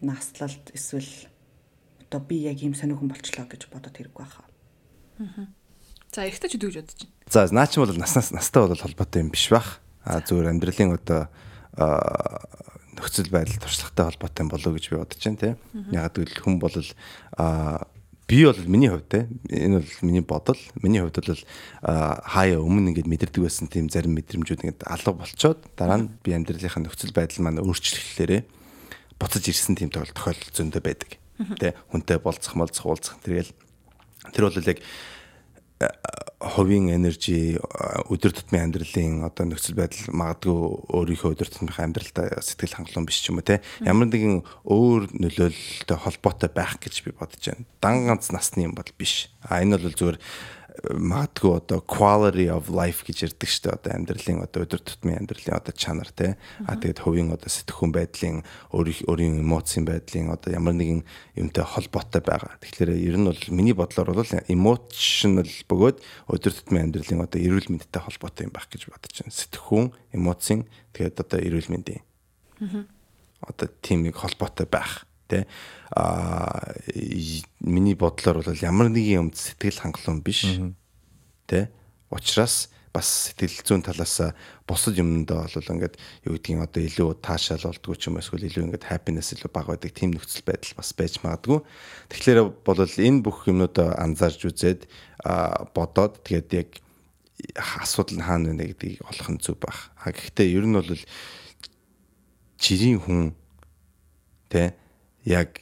наслалт 0.00 0.72
эсвэл 0.72 1.31
одоо 2.12 2.20
би 2.20 2.44
яг 2.44 2.60
ийм 2.60 2.76
сонирхон 2.76 3.08
болчлоо 3.08 3.48
гэж 3.48 3.72
бодоод 3.72 3.96
хэрэггүй 3.96 4.26
хаа. 4.28 4.44
За 6.12 6.28
ихтэй 6.28 6.52
ч 6.52 6.60
үдгэж 6.60 6.76
бодож 6.84 7.00
байна. 7.08 7.16
За 7.32 7.48
наа 7.48 7.64
чи 7.64 7.80
бол 7.80 7.88
наснаас 7.88 8.36
настай 8.36 8.68
бол 8.68 8.76
холбоотой 8.76 9.24
юм 9.24 9.32
биш 9.32 9.48
бах. 9.48 9.80
А 10.04 10.20
зүгээр 10.20 10.52
амьдралын 10.52 11.00
одоо 11.00 11.32
нөхцөл 13.00 13.32
байдал 13.32 13.64
туршлагатай 13.64 14.04
холбоотой 14.12 14.44
болов 14.44 14.72
гэж 14.76 14.84
би 14.92 15.00
бодож 15.00 15.20
байна 15.24 15.40
те. 15.40 15.56
Яг 15.88 16.12
гэвэл 16.12 16.36
хүн 16.36 16.60
бол 16.60 16.76
а 17.40 17.88
би 18.28 18.44
бол 18.44 18.60
миний 18.68 18.92
хувьд 18.92 19.08
те 19.08 19.24
энэ 19.48 19.80
бол 19.80 19.88
миний 20.04 20.20
бодол 20.20 20.60
миний 20.84 21.00
хувьд 21.00 21.16
бол 21.16 21.42
хаяа 21.80 22.60
өмнө 22.60 22.92
ингээд 22.92 23.08
мэдэрдэг 23.08 23.40
байсан 23.40 23.72
тийм 23.72 23.88
зарим 23.88 24.12
мэдрэмжүүд 24.20 24.68
ингээд 24.68 24.84
алга 24.84 25.16
болчоод 25.16 25.64
дараа 25.80 26.04
нь 26.04 26.12
би 26.20 26.36
амьдралынхаа 26.36 26.84
нөхцөл 26.84 27.16
байдал 27.16 27.44
маань 27.44 27.64
өөрчлөлтөөрөө 27.64 28.40
буцаж 29.16 29.44
ирсэн 29.48 29.76
тийм 29.76 29.90
тохиолдол 29.92 30.52
зөндөө 30.54 30.82
байдаг 30.84 31.21
те 31.58 31.74
хүнтэй 31.90 32.18
болцох 32.18 32.54
молцох 32.56 32.86
уулзах 32.86 33.18
тэргээл 33.22 33.52
тэр 34.32 34.44
бол 34.48 34.70
яг 34.70 34.78
хувийн 36.42 36.90
энержи 36.90 37.58
өдөр 38.10 38.34
тутмын 38.34 38.66
амьдралын 38.66 39.22
одоо 39.26 39.46
нөхцөл 39.46 39.78
байдал 39.78 40.10
магадгүй 40.10 40.58
өөрийнхөө 40.90 41.34
өдөр 41.38 41.48
тутмын 41.50 41.78
амьдралтай 41.78 42.34
сэтгэл 42.42 42.82
хангалуун 42.82 43.06
биш 43.06 43.22
ч 43.22 43.30
юм 43.30 43.38
уу 43.38 43.46
те 43.46 43.62
ямар 43.78 44.10
нэгэн 44.10 44.42
өөр 44.66 45.14
нөлөөлөлтэй 45.22 45.98
холбоотой 46.02 46.50
байх 46.50 46.82
гэж 46.82 47.06
би 47.06 47.14
бодож 47.14 47.42
байна. 47.46 47.66
Дан 47.78 48.06
ганц 48.10 48.34
насны 48.34 48.66
юм 48.66 48.74
бол 48.74 48.90
биш. 48.98 49.30
А 49.46 49.62
энэ 49.62 49.78
бол 49.78 49.94
зүгээр 49.94 50.18
магадгүй 50.88 51.52
одоо 51.60 51.80
quality 51.84 52.48
of 52.48 52.70
life 52.72 53.04
гэж 53.04 53.28
ярьдаг 53.28 53.48
шүү 53.48 53.62
дээ. 53.68 53.76
Одоо 53.76 53.90
амьдралын 53.92 54.40
одоо 54.40 54.64
өдөр 54.64 54.80
тутмын 54.80 55.20
амьдралын 55.20 55.56
одоо 55.60 55.74
чанар 55.76 56.08
те. 56.16 56.40
А 56.64 56.80
тэгээд 56.80 57.04
хувийн 57.04 57.28
одоо 57.28 57.50
сэтгэхүйн 57.52 57.92
байдлын 57.92 58.40
өөрийн 58.72 59.44
эмоцийн 59.44 59.84
байдлын 59.84 60.32
одоо 60.32 60.50
ямар 60.56 60.72
нэгэн 60.72 61.04
юмтай 61.36 61.64
холбоотой 61.64 62.24
байгаа. 62.24 62.56
Тэгэхээр 62.64 62.90
ер 63.04 63.16
нь 63.20 63.28
бол 63.28 63.42
миний 63.52 63.76
бодлоор 63.76 64.16
бол 64.16 64.32
emotional 64.48 65.50
бөгөөд 65.68 65.98
өдөр 66.32 66.52
тутмын 66.56 66.88
амьдралын 66.88 67.24
одоо 67.28 67.38
эрүүл 67.38 67.68
мэндтэй 67.68 68.00
холбоотой 68.00 68.48
юм 68.48 68.52
байх 68.56 68.72
гэж 68.72 68.88
бодож 68.88 69.12
байна. 69.12 69.36
Сэтгэхүйн, 69.36 69.86
эмоцийн 70.16 70.64
тэгээд 70.96 71.20
одоо 71.20 71.38
эрүүл 71.38 71.68
мэндийн. 71.68 72.02
Одоо 73.44 73.68
тийм 73.84 74.08
нэг 74.08 74.16
холбоотой 74.16 74.64
байх 74.64 75.04
те. 75.32 75.40
А 75.96 76.76
миний 77.64 77.96
бодлоор 77.96 78.44
бол 78.44 78.60
ямар 78.60 78.92
нэгэн 78.92 79.32
юмд 79.32 79.36
сэтгэл 79.40 79.80
хангалуун 79.80 80.20
биш. 80.20 80.44
Те 81.48 81.72
учраас 82.12 82.68
бас 82.92 83.32
сэтгэл 83.32 83.64
зүйн 83.64 83.82
талаас 83.82 84.20
бусад 84.68 85.00
юмдаа 85.00 85.48
бол 85.48 85.72
ингээд 85.72 85.96
юу 86.28 86.36
гэдгийг 86.36 86.60
одоо 86.60 86.82
илүү 86.84 87.08
таашаал 87.24 87.64
болдгоо 87.64 87.96
ч 87.96 88.12
юм 88.12 88.20
эсвэл 88.20 88.44
илүү 88.44 88.68
ингээд 88.68 88.88
happiness 88.92 89.32
илүү 89.32 89.48
бага 89.48 89.72
байдаг 89.72 89.96
тийм 89.96 90.12
нөхцөл 90.12 90.44
байдал 90.44 90.76
бас 90.76 90.92
байж 90.92 91.16
магадгүй. 91.24 91.60
Тэгэхээр 92.12 92.40
бол 92.60 92.84
энэ 92.84 93.24
бүх 93.24 93.48
юмнуудаа 93.48 93.96
анзаарч 93.96 94.44
үзээд 94.44 94.80
бодоод 95.72 96.20
тэгээд 96.20 96.48
яг 96.52 96.68
асуудал 97.56 98.20
нь 98.20 98.26
хаана 98.28 98.52
байна 98.52 98.68
гэдгийг 98.68 99.00
олох 99.08 99.28
нь 99.32 99.40
зүг 99.40 99.56
байх. 99.56 99.88
А 99.96 100.12
гэхдээ 100.12 100.52
ер 100.52 100.68
нь 100.68 100.76
бол 100.76 100.92
жирийн 102.60 103.00
хүн 103.00 103.32
тэ 104.52 104.76
яг 105.24 105.60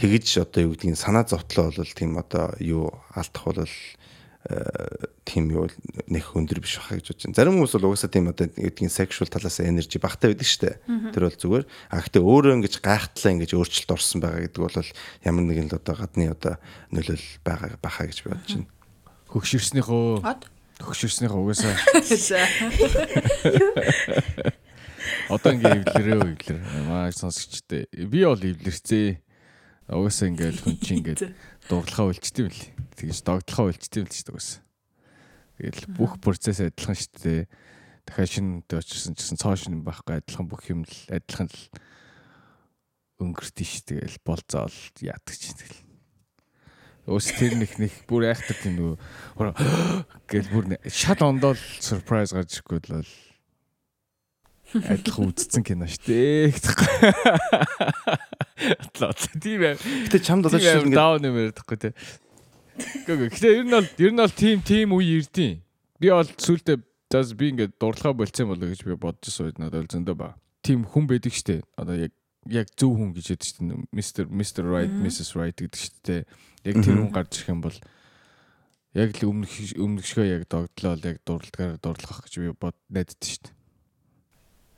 тэгж 0.00 0.40
одоо 0.40 0.68
юу 0.68 0.72
гэдгийг 0.72 0.96
санаа 0.96 1.24
зовтлоо 1.28 1.72
бол 1.72 1.92
тийм 1.92 2.16
одоо 2.16 2.56
юу 2.60 2.88
алдах 3.12 3.44
бол 3.44 3.68
тийм 5.28 5.52
юу 5.52 5.68
нэх 6.08 6.32
өндөр 6.32 6.64
биш 6.64 6.80
байхаа 6.80 6.96
гэж 6.96 7.12
бодож 7.12 7.24
байна. 7.28 7.36
Зарим 7.36 7.60
хүмүүс 7.60 7.76
бол 7.76 7.92
угаасаа 7.92 8.08
тийм 8.08 8.32
одоо 8.32 8.48
гэдгийг 8.48 8.88
sexual 8.88 9.28
талаас 9.28 9.60
энержи 9.60 10.00
багтаа 10.00 10.32
байдаг 10.32 10.48
шүү 10.48 10.64
дээ. 10.64 10.76
Тэр 11.12 11.28
бол 11.28 11.36
зүгээр. 11.36 11.64
А 11.92 12.00
гэхдээ 12.00 12.24
өөрөө 12.24 12.56
ингэж 12.56 12.74
гайхтлаа 12.80 13.32
ингэж 13.36 13.52
өөрчлөлт 13.52 13.92
орсон 13.92 14.24
байгаа 14.24 14.48
гэдэг 14.48 14.64
бол 14.64 14.72
ямар 15.28 15.44
нэгэн 15.44 15.68
л 15.68 15.76
одоо 15.76 15.94
гадны 16.00 16.32
одоо 16.32 16.56
нөлөөл 16.88 17.26
байгаа 17.44 17.76
баха 17.84 18.08
гэж 18.08 18.24
бодож 18.24 18.64
байна. 18.64 18.72
Хөгшөрснийхөө 19.28 20.24
хөгшөрснийхөө 20.80 21.40
угаасаа 21.44 21.76
Одоо 25.30 25.50
ингээ 25.54 25.82
эвлэрээ 25.86 26.16
эвлэр. 26.18 26.58
Маш 26.90 27.22
сонсогчтой. 27.22 27.86
Би 27.92 28.24
бол 28.26 28.38
эвлэрцээ. 28.38 29.22
Угаасаа 29.90 30.30
ингээл 30.30 30.62
хүн 30.62 30.76
чинь 30.78 30.98
ингээд 31.02 31.34
дурдлахаа 31.66 32.14
үлчтэй 32.14 32.46
юм 32.46 32.54
лээ. 32.54 32.70
Тэгэж 32.94 33.18
догдлохоо 33.26 33.74
үлчтэй 33.74 34.00
юм 34.02 34.08
л 34.10 34.14
шүү 34.14 34.26
дээ. 34.30 34.70
Тэгэл 35.60 35.86
бүх 35.98 36.12
процесс 36.22 36.62
адилхан 36.62 36.94
шүү 36.94 37.18
дээ. 37.26 37.40
Дахиад 38.06 38.30
шинэтэй 38.30 38.78
очирсан 38.78 39.14
гэсэн 39.18 39.38
цоо 39.38 39.54
шинэ 39.58 39.82
байхгүй 39.82 40.22
адилхан 40.22 40.46
бүх 40.46 40.62
юм 40.70 40.86
л 40.86 40.96
адилхан 41.10 41.50
л 41.50 41.58
өнгөртөө 43.18 43.66
шүү. 43.66 43.84
Тэгэл 43.90 44.18
болцоол 44.22 44.78
яадаг 45.02 45.34
чинь 45.34 45.58
тэгэл. 45.58 45.82
Өөс 47.10 47.26
тэр 47.34 47.58
нэг 47.58 47.74
нэг 47.82 47.92
бүр 48.06 48.30
айхтар 48.30 48.56
тийм 48.62 48.78
нөгөө 48.78 48.94
гэл 50.30 50.50
бүр 50.54 50.64
шал 50.86 51.18
ондоол 51.26 51.58
surprise 51.82 52.30
гарч 52.30 52.62
ирэхгүй 52.62 52.78
бол 52.86 53.10
адилхан 54.74 55.30
үзсэн 55.34 55.62
кино 55.66 55.86
шүү 55.90 56.06
дээ. 56.06 56.54
Атлаа 58.60 59.12
тийм 59.40 59.60
ээ. 59.66 59.76
Гэтэ 60.06 60.18
чамд 60.22 60.46
одоо 60.46 60.60
жишээ 60.60 60.86
нь 60.86 60.94
даун 60.94 61.24
юм 61.26 61.36
ярихгүй 61.40 61.78
те. 61.80 61.90
Гэхдээ 62.78 63.30
гэтэ 63.34 63.48
ер 63.50 63.66
нь 63.66 63.74
бол 63.74 63.88
ер 63.88 64.12
нь 64.14 64.20
бол 64.20 64.34
тим 64.34 64.62
тим 64.62 64.94
үе 64.94 65.18
ирдیں۔ 65.18 65.60
Би 65.98 66.08
бол 66.12 66.28
сүултээ 66.28 66.78
зас 67.10 67.34
би 67.34 67.50
ингээд 67.50 67.76
дурдлага 67.82 68.22
болцсон 68.22 68.54
болоо 68.54 68.70
гэж 68.70 68.86
би 68.86 68.94
бодож 68.94 69.32
сууж 69.34 69.58
надад 69.58 69.90
зөндөө 69.90 70.16
ба. 70.16 70.38
Тим 70.62 70.86
хүн 70.86 71.10
байдаг 71.10 71.34
штэ. 71.34 71.66
Одоо 71.74 71.98
яг 71.98 72.12
яг 72.46 72.70
зөв 72.78 72.94
хүн 72.94 73.10
гэж 73.10 73.34
яддаг 73.34 73.48
штэ. 73.50 73.62
Mr. 73.90 74.24
Mr. 74.30 74.62
Right, 74.64 74.92
Mrs. 74.92 75.34
Right 75.34 75.58
гэдэг 75.58 75.74
штэ. 75.74 76.24
Яг 76.64 76.74
тэр 76.78 77.02
хүн 77.02 77.10
гарч 77.10 77.42
ирэх 77.42 77.52
юм 77.52 77.60
бол 77.66 77.76
яг 78.94 79.10
л 79.18 79.28
өмнөх 79.28 79.52
өмнөшгөө 79.74 80.26
яг 80.30 80.46
догдлоо 80.46 80.94
яг 81.02 81.18
дурдлагаар 81.26 81.82
дурдлах 81.82 82.22
гэж 82.24 82.34
би 82.38 82.54
бод 82.54 82.76
найддаг 82.88 83.26
штэ. 83.26 83.50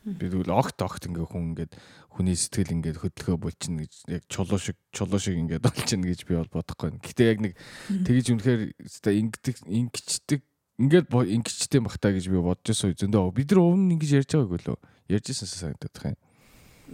Би 0.03 0.27
тэгвэл 0.27 0.51
огт 0.51 0.83
огт 0.83 1.07
ингээ 1.07 1.31
хүн 1.31 1.55
ингээд 1.55 1.73
хүний 2.11 2.35
сэтгэл 2.35 2.75
ингээд 2.75 2.99
хөдөлгөө 3.07 3.39
болчихно 3.39 3.87
гэж 3.87 3.95
яг 4.11 4.23
чулуу 4.27 4.59
шиг 4.59 4.77
чулуу 4.91 5.23
шиг 5.23 5.39
ингээд 5.39 5.63
болчихно 5.67 6.11
гэж 6.11 6.21
би 6.27 6.35
бол 6.35 6.51
бодохгүй. 6.51 6.99
Гэтэ 6.99 7.23
яг 7.23 7.39
нэг 7.39 7.55
тэгэж 7.89 8.27
үнэхээр 8.35 8.63
өстой 8.83 9.23
ингэдэг 9.23 9.57
ингэчдэг 9.63 10.41
ингээд 10.83 11.07
ингэчтэй 11.07 11.81
бахтаа 11.87 12.11
гэж 12.19 12.27
би 12.27 12.43
бодож 12.43 12.67
байсан 12.67 12.99
зөндөө 12.99 13.31
бид 13.31 13.55
нар 13.55 13.63
өмнө 13.63 13.95
ингэж 13.95 14.11
ярьж 14.19 14.31
байгаагүй 14.35 14.61
лөө 14.67 14.79
ярьжсэн 15.15 15.47
санагдах 15.47 16.11
юм. 16.11 16.19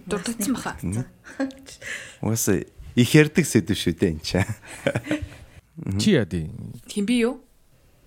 Дурдсан 0.04 0.52
баха. 0.52 0.76
Уусаа 2.20 2.60
их 2.92 3.10
ярддаг 3.14 3.46
сэдв 3.48 3.72
шүү 3.72 3.96
дээ 3.96 4.12
энэ 4.12 4.26
чаа. 4.26 4.46
Чи 5.96 6.18
яа 6.18 6.26
ди? 6.26 6.50
Хин 6.90 7.06
би 7.06 7.24
юу? 7.24 7.40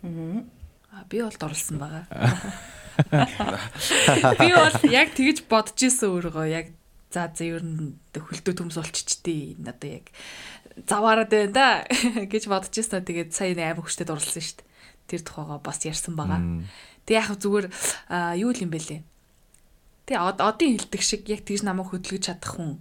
Аа 0.03 1.07
би 1.09 1.23
бол 1.23 1.33
дурлсан 1.33 1.79
байгаа. 1.79 2.05
Би 4.39 4.47
бол 4.53 4.77
яг 4.91 5.15
тэгж 5.15 5.45
бодож 5.49 5.79
исэн 5.79 6.11
өөрөө 6.11 6.47
яг 6.51 6.67
за 7.11 7.27
за 7.31 7.43
ер 7.43 7.63
нь 7.63 7.99
хөлтөө 8.15 8.53
төмс 8.55 8.79
болчихчихдээ 8.79 9.59
энэ 9.59 9.71
одоо 9.71 9.89
яг 9.99 10.05
заваарад 10.87 11.29
байна 11.29 11.51
да 11.51 11.67
гэж 12.31 12.47
бодож 12.47 12.75
исэн. 12.75 13.03
Тэгээд 13.03 13.35
сая 13.35 13.51
амар 13.55 13.83
хөштэй 13.83 14.07
дурлсан 14.07 14.41
шүү 14.41 14.63
дээ. 14.63 14.69
Тэр 15.11 15.21
тухайгаа 15.27 15.59
бас 15.59 15.83
ярьсан 15.83 16.15
байгаа. 16.15 16.41
Тэг 17.05 17.15
яг 17.19 17.35
зүгээр 17.35 17.67
юу 18.39 18.51
юм 18.55 18.71
бэлээ. 18.71 19.01
Тэг 20.07 20.17
одын 20.19 20.79
хилдэг 20.79 21.01
шиг 21.03 21.27
яг 21.27 21.43
тэгж 21.43 21.67
намайг 21.67 21.91
хөдөлгөж 21.91 22.23
чадах 22.31 22.55
хүн 22.55 22.79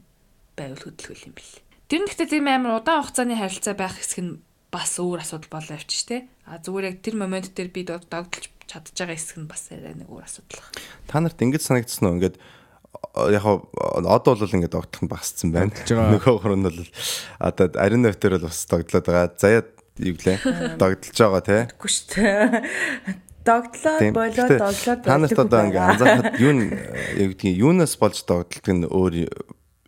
байвал 0.55 0.78
хөдөлгөл 0.78 1.27
юм 1.27 1.35
бэлээ. 1.35 1.62
Тэр 1.91 2.01
нь 2.03 2.07
гэхдээ 2.07 2.28
тийм 2.31 2.47
амар 2.47 2.78
удаан 2.78 3.03
хугацааны 3.03 3.35
харилцаа 3.35 3.74
байх 3.74 3.99
хэсэг 3.99 4.20
нь 4.23 4.39
бас 4.70 4.95
өөр 5.03 5.27
асуудал 5.27 5.51
болоо 5.51 5.74
явчих 5.74 6.07
штэ. 6.07 6.31
А 6.47 6.62
зүгээр 6.62 6.89
яг 6.95 6.97
тэр 7.03 7.19
момент 7.19 7.51
дээр 7.51 7.70
би 7.74 7.82
догдолж 7.82 8.47
чадж 8.71 8.95
байгаа 8.95 9.19
хэсэг 9.19 9.39
нь 9.43 9.51
бас 9.51 9.67
арай 9.75 9.99
нэг 9.99 10.07
өөр 10.07 10.23
асуудал 10.23 10.63
байна. 10.63 10.79
Та 11.11 11.19
нарт 11.19 11.43
ингэж 11.43 11.63
санагдсан 11.67 12.07
уу? 12.07 12.15
Ингээд 12.23 12.39
яг 13.35 13.43
одоо 13.43 14.35
бол 14.39 14.55
ингээд 14.55 14.71
догдох 14.71 15.03
нь 15.03 15.11
багассан 15.11 15.51
байна. 15.51 15.75
Нөгөө 15.75 16.35
гур 16.39 16.55
нь 16.55 16.67
бол 16.71 16.79
одоо 17.43 17.67
ариун 17.75 18.07
навтер 18.07 18.39
бол 18.39 18.47
бас 18.47 18.63
догдлоод 18.71 19.07
байгаа. 19.07 19.35
Заяа 19.35 19.67
юу 19.99 20.15
гэлээ? 20.15 20.79
Догдолж 20.79 21.19
байгаа 21.19 21.43
тий. 21.43 21.63
Үгүй 21.75 21.91
шүү 21.91 22.07
дээ. 22.15 23.19
Догдлоод 23.41 24.01
болоод 24.15 24.51
догдлоод 24.61 25.01
та 25.03 25.17
нарт 25.19 25.39
одоо 25.39 25.61
ингээд 25.67 25.89
анзаархад 25.91 26.39
юу 26.39 26.53
юу 27.19 27.29
гэдгийг 27.35 27.57
юунаас 27.59 27.95
болж 27.99 28.23
догдолдог 28.23 28.71
нь 28.71 28.87
өөр 28.87 29.15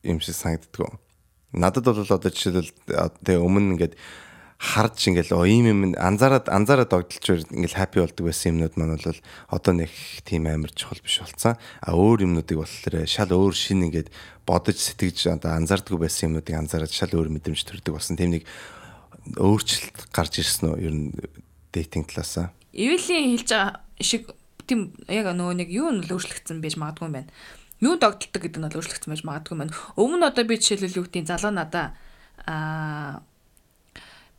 юм 0.02 0.18
шиг 0.18 0.34
санагддаг. 0.34 0.98
Надад 1.52 1.84
бол 1.84 2.00
одоо 2.00 2.30
жишээлбэл 2.32 2.72
тэгээ 3.22 3.38
өмнө 3.38 3.76
ингээд 3.76 3.94
харж 4.62 5.10
ингээл 5.10 5.34
оо 5.34 5.42
ийм 5.42 5.66
юм 5.66 5.80
анзаараад 5.98 6.46
анзаараад 6.46 6.94
догдолч 6.94 7.50
ингээл 7.50 7.74
хаппи 7.82 7.98
болдог 7.98 8.30
байсан 8.30 8.54
юмнууд 8.54 8.78
маань 8.78 8.94
бол 8.94 9.18
одоо 9.50 9.72
нэг 9.74 9.90
тийм 10.22 10.46
амар 10.46 10.70
чухал 10.70 11.02
биш 11.02 11.18
болцсон. 11.18 11.58
А 11.82 11.90
өөр 11.98 12.30
юмнуудыг 12.30 12.62
болохоор 12.62 13.02
шал 13.10 13.34
өөр 13.34 13.54
шин 13.58 13.90
ингээд 13.90 14.14
бодож 14.46 14.78
сэтгэж 14.78 15.34
одоо 15.34 15.58
анзаардгүй 15.58 15.98
байсан 16.06 16.30
юмнуудыг 16.30 16.54
анзаараад 16.54 16.94
шал 16.94 17.10
өөр 17.10 17.34
мэдрэмж 17.34 17.58
төрдөг 17.58 17.90
болсон. 17.90 18.14
Тийм 18.14 18.38
нэг 18.38 18.46
өөрчлөлт 19.34 19.98
гарч 20.14 20.38
ирсэн 20.38 20.70
үү 20.70 20.78
ер 20.78 20.94
нь 20.94 21.10
дейтинг 21.74 22.14
талаасаа. 22.14 22.54
Эвэлийн 22.70 23.34
хэлж 23.34 23.50
байгаа 23.50 23.82
шиг 23.98 24.30
тийм 24.70 24.94
яг 25.10 25.26
нөгөө 25.26 25.58
нэг 25.58 25.74
юу 25.74 25.90
нь 25.90 26.06
өөрчлөгдсөн 26.06 26.62
байж 26.62 26.78
магадгүй 26.78 27.10
юм 27.10 27.18
байна. 27.18 27.34
Юу 27.82 27.98
догдолдог 27.98 28.38
гэдэг 28.38 28.62
нь 28.62 28.66
бол 28.70 28.78
өөрчлөгдсөн 28.78 29.10
байж 29.10 29.26
магадгүй 29.26 29.54
юм 29.58 29.62
байна. 29.66 29.74
Өмнө 29.98 30.30
одоо 30.30 30.46
би 30.46 30.54
жишээлбэл 30.54 31.02
юу 31.02 31.06
гэдэг 31.10 31.26
залуу 31.26 31.50
надаа 31.50 31.98
аа 32.46 33.26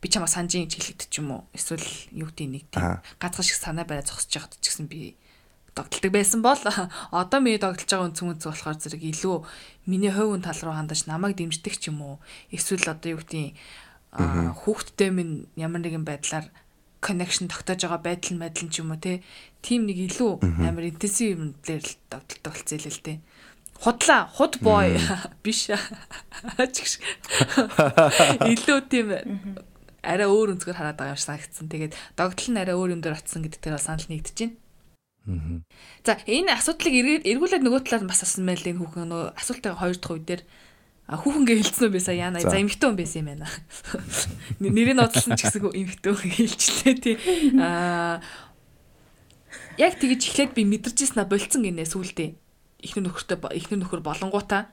би 0.04 0.12
чамаа 0.12 0.28
санжийн 0.28 0.68
гэж 0.68 0.76
хэлэхэд 0.76 1.08
ч 1.08 1.24
юм 1.24 1.32
уу 1.32 1.48
эсвэл 1.56 1.88
юу 2.12 2.28
гэдэг 2.28 2.48
нэг 2.52 2.64
тийм 2.68 3.00
газгал 3.16 3.40
шиг 3.40 3.56
санаа 3.56 3.88
барай 3.88 4.04
зогсож 4.04 4.28
яхад 4.36 4.60
ч 4.60 4.68
гэсэн 4.68 4.84
би 4.84 5.16
догтлдог 5.72 6.12
байсан 6.12 6.44
бол 6.44 6.60
одоо 7.10 7.40
миний 7.40 7.56
догтлж 7.56 7.88
байгаа 7.88 8.12
үнц 8.12 8.20
үнц 8.20 8.44
болохоор 8.44 8.76
зэрэг 8.76 9.00
илүү 9.00 9.36
миний 9.88 10.12
хувийн 10.12 10.44
тал 10.44 10.60
руу 10.60 10.76
хандаж 10.76 11.08
намайг 11.08 11.40
дэмждэг 11.40 11.80
ч 11.80 11.88
юм 11.88 12.04
уу 12.04 12.16
эсвэл 12.52 12.92
одоо 12.92 13.16
юу 13.16 13.24
гэдэг 13.24 13.56
хүүхдтэй 14.60 15.08
минь 15.08 15.48
ямар 15.56 15.80
нэгэн 15.80 16.04
байдлаар 16.04 16.52
connection 17.00 17.48
тогтоож 17.48 17.80
байгаа 17.82 18.04
байдал 18.04 18.36
мэдл 18.36 18.68
ч 18.68 18.84
юм 18.84 18.92
уу 18.92 19.00
те 19.00 19.24
тийм 19.64 19.88
нэг 19.88 19.98
илүү 20.04 20.62
амар 20.68 20.92
интенсив 20.92 21.32
юм 21.32 21.56
дээр 21.64 21.80
л 21.80 21.96
догтлдог 22.12 22.52
болцсон 22.54 22.78
л 22.78 22.92
л 22.92 23.00
те. 23.00 23.24
Худлаа 23.74 24.30
худ 24.30 24.62
бой. 24.62 24.96
Биш. 25.44 25.68
Илүү 28.52 28.78
тийм 28.88 29.08
арай 30.04 30.28
өөр 30.28 30.54
өнцгөр 30.54 30.76
хараад 30.76 31.00
байгаа 31.00 31.16
юм 31.16 31.20
шиг 31.20 31.28
санагдсан. 31.32 31.66
Тэгээд 31.72 31.96
догдол 32.14 32.48
нь 32.52 32.60
арай 32.60 32.76
өөр 32.76 32.94
юм 32.94 33.00
дээр 33.00 33.18
очсон 33.18 33.42
гэдэг 33.42 33.60
дээр 33.64 33.80
санал 33.80 34.06
нэгдэж 34.06 34.36
байна. 34.38 34.54
За 36.04 36.20
энэ 36.28 36.52
асуудлыг 36.52 37.24
эргүүлээд 37.24 37.64
нөгөө 37.64 37.88
талаар 37.88 38.04
бас 38.04 38.20
асуусан 38.20 38.44
байл 38.44 38.68
энэ 38.68 38.80
хүүхэн 38.80 39.08
нөгөө 39.08 39.28
асуултаа 39.40 39.72
хоёр 39.80 39.96
дахь 39.96 40.12
үе 40.12 40.24
дээр 40.28 40.42
А 41.04 41.20
хүүхэнгээ 41.20 41.60
хэлсэн 41.60 41.84
үү 41.84 41.92
бисаа 42.00 42.16
яана. 42.16 42.40
За 42.40 42.56
эмэгтэй 42.56 42.88
хүн 42.88 42.96
байсан 42.96 43.20
юм 43.20 43.28
байна. 43.36 43.48
Нэрийг 44.60 44.96
нодлсон 44.96 45.36
ч 45.36 45.44
гэсэн 45.44 45.68
эмэгтэй 45.68 46.12
хүн 46.16 46.32
хэлчихлээ 46.32 46.96
тий. 46.96 47.16
Аа 47.60 48.24
яг 49.76 50.00
тэгж 50.00 50.32
эхлээд 50.32 50.56
би 50.56 50.64
мэдэрчээсэн 50.64 51.20
а 51.20 51.28
болцсон 51.28 51.60
гинэ 51.60 51.84
сүулдэ. 51.84 52.40
Ихнэр 52.80 53.12
нөхөртэй 53.12 53.36
ихнэр 53.36 53.84
нөхөр 53.84 54.00
болонгуудаа. 54.00 54.72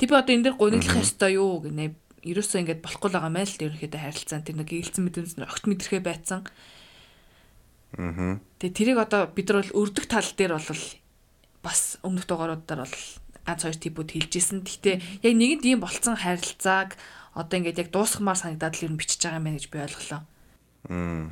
Тэг 0.00 0.08
би 0.08 0.16
одоо 0.16 0.32
энэ 0.32 0.44
дэр 0.48 0.56
гуниглах 0.56 1.04
ёстой 1.04 1.36
юу 1.36 1.60
гинэ. 1.60 2.00
Ерөөсөө 2.22 2.58
ингэж 2.62 2.78
болохгүй 2.82 3.08
л 3.10 3.16
байгаа 3.18 3.34
мэл 3.34 3.50
л 3.50 3.64
ерөнхийдөө 3.66 4.00
харилцаан 4.02 4.46
тэр 4.46 4.56
нэг 4.62 4.70
гэлцэн 4.70 5.02
мэдэнс 5.02 5.34
огт 5.42 5.64
мэдрэхээ 5.66 6.02
байцсан. 6.06 6.46
Аа. 7.98 8.38
Тэгээ 8.62 8.72
тэрийг 8.78 8.98
одоо 9.02 9.26
бид 9.26 9.50
нар 9.50 9.66
бол 9.66 9.78
өрдөх 9.82 10.06
тал 10.06 10.30
дээр 10.38 10.54
бол 10.56 10.84
бас 11.66 11.98
өмнөх 12.06 12.24
дугааруудаар 12.30 12.86
бол 12.86 12.96
ганц 13.42 13.60
хоёр 13.66 13.78
типүүд 13.78 14.10
хэлжсэн. 14.14 14.62
Гэхдээ 14.62 14.96
яг 15.26 15.34
нэгэнд 15.34 15.64
ийм 15.66 15.80
болцсон 15.82 16.14
харилцааг 16.14 16.94
одоо 17.34 17.56
ингээд 17.58 17.82
яг 17.82 17.88
дуусгамаар 17.90 18.38
санагдаад 18.38 18.78
л 18.78 18.84
ер 18.86 18.92
нь 18.94 19.00
бичиж 19.00 19.18
байгаа 19.18 19.40
юм 19.42 19.46
байна 19.50 19.58
гэж 19.58 19.66
би 19.68 19.78
ойлголоо. 19.82 20.22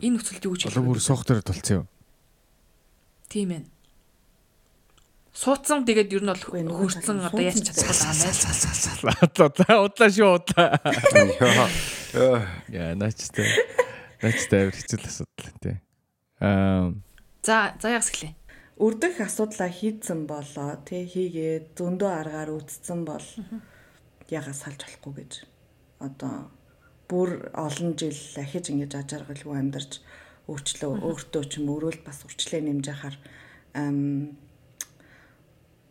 Энэ 0.03 0.15
нөхцөлд 0.19 0.45
юу 0.47 0.55
гэж 0.55 0.63
хэлэх 0.69 0.75
вэ? 0.75 0.81
Одоо 0.81 0.89
бүр 0.91 1.01
дээр 1.01 1.43
толцсон 1.47 1.77
юу? 1.83 1.87
Тийм 3.31 3.51
ээ. 3.55 3.63
Суудсан 5.31 5.87
тэгээд 5.87 6.15
ер 6.19 6.23
нь 6.27 6.33
бол 6.33 6.43
хөрцөн 6.43 7.23
одоо 7.23 7.43
яаж 7.43 7.63
чадахгүй 7.63 7.97
юм 7.97 8.19
бэ? 9.39 9.75
Удлаа 9.87 10.11
шүү 10.11 10.31
удлаа. 10.43 10.71
Яа, 12.69 12.95
наачтай. 12.99 13.47
Наачтай 14.21 14.59
авир 14.67 14.75
хэцүү 14.75 14.99
асуудал 15.07 15.55
тий. 15.63 15.77
Аа. 16.43 16.91
За, 17.47 17.73
за 17.79 17.95
ягс 17.95 18.11
гэлээ 18.11 18.35
өрдөх 18.81 19.21
асуудлаа 19.21 19.69
хийцэн 19.69 20.25
болоо 20.25 20.81
тий 20.89 21.05
хийгээ 21.05 21.77
зөндөө 21.77 22.11
аргаар 22.11 22.51
үтцсэн 22.57 23.05
бол 23.05 23.27
ягаа 24.33 24.57
салж 24.57 24.81
болохгүй 24.81 25.13
гэж 25.21 25.33
одоо 26.01 26.49
бүр 27.05 27.53
олон 27.53 27.93
жил 28.01 28.17
ахиж 28.41 28.73
ингэж 28.73 28.93
ажаргалгүй 28.97 29.53
амьдарч 29.53 30.01
өөрчлөө 30.49 30.97
өөртөө 30.97 31.45
ч 31.45 31.53
юм 31.61 31.69
өрөөл 31.77 32.01
бас 32.01 32.25
урчлээ 32.25 32.65
нэмж 32.65 32.85
яхаар 32.89 33.17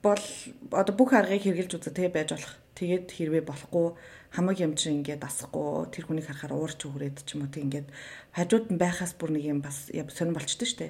бол 0.04 0.26
одоо 0.72 0.94
бүх 0.96 1.12
аргыг 1.14 1.44
хэрглэж 1.44 1.72
үзэ 1.76 1.92
тий 1.96 2.08
байж 2.08 2.34
болох. 2.34 2.56
Тэгээд 2.80 3.08
хэрвээ 3.12 3.44
болохгүй 3.44 3.88
хамаг 4.32 4.58
юм 4.64 4.74
чинь 4.80 5.04
ингээд 5.04 5.26
дасахгүй 5.26 5.92
тэр 5.92 6.08
хүнийг 6.08 6.32
харахаар 6.32 6.56
уурч 6.56 6.80
өгрээд 6.88 7.28
ч 7.28 7.36
юм 7.36 7.44
уу 7.44 7.52
тий 7.52 7.68
ингээд 7.68 7.92
хажууд 8.32 8.72
нь 8.72 8.80
байхаас 8.80 9.18
бүр 9.20 9.36
нэг 9.36 9.44
юм 9.52 9.60
бас 9.60 9.92
сонир 9.92 10.38
болчтой 10.38 10.70
штэ 10.70 10.88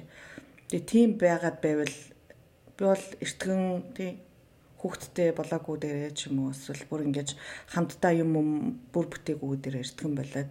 Тэгээ 0.70 0.86
тийм 0.86 1.10
байгаад 1.18 1.58
байвал 1.58 1.96
би 2.78 2.82
бол 2.86 3.06
эртгэн 3.18 3.90
тий 3.90 4.22
хүүхдтэй 4.78 5.34
болоогүй 5.34 5.76
дээрээ 5.82 6.14
ч 6.14 6.30
юм 6.30 6.46
уу 6.46 6.54
эсвэл 6.54 6.86
бүр 6.86 7.10
ингэж 7.10 7.34
хамтдаа 7.74 8.14
юм 8.14 8.78
бүр 8.94 9.10
бүтээгүй 9.10 9.58
дээрээ 9.66 9.82
эртгэн 9.82 10.14
болоод 10.14 10.50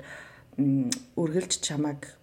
үргэлж 1.16 1.64
чамаг 1.64 2.20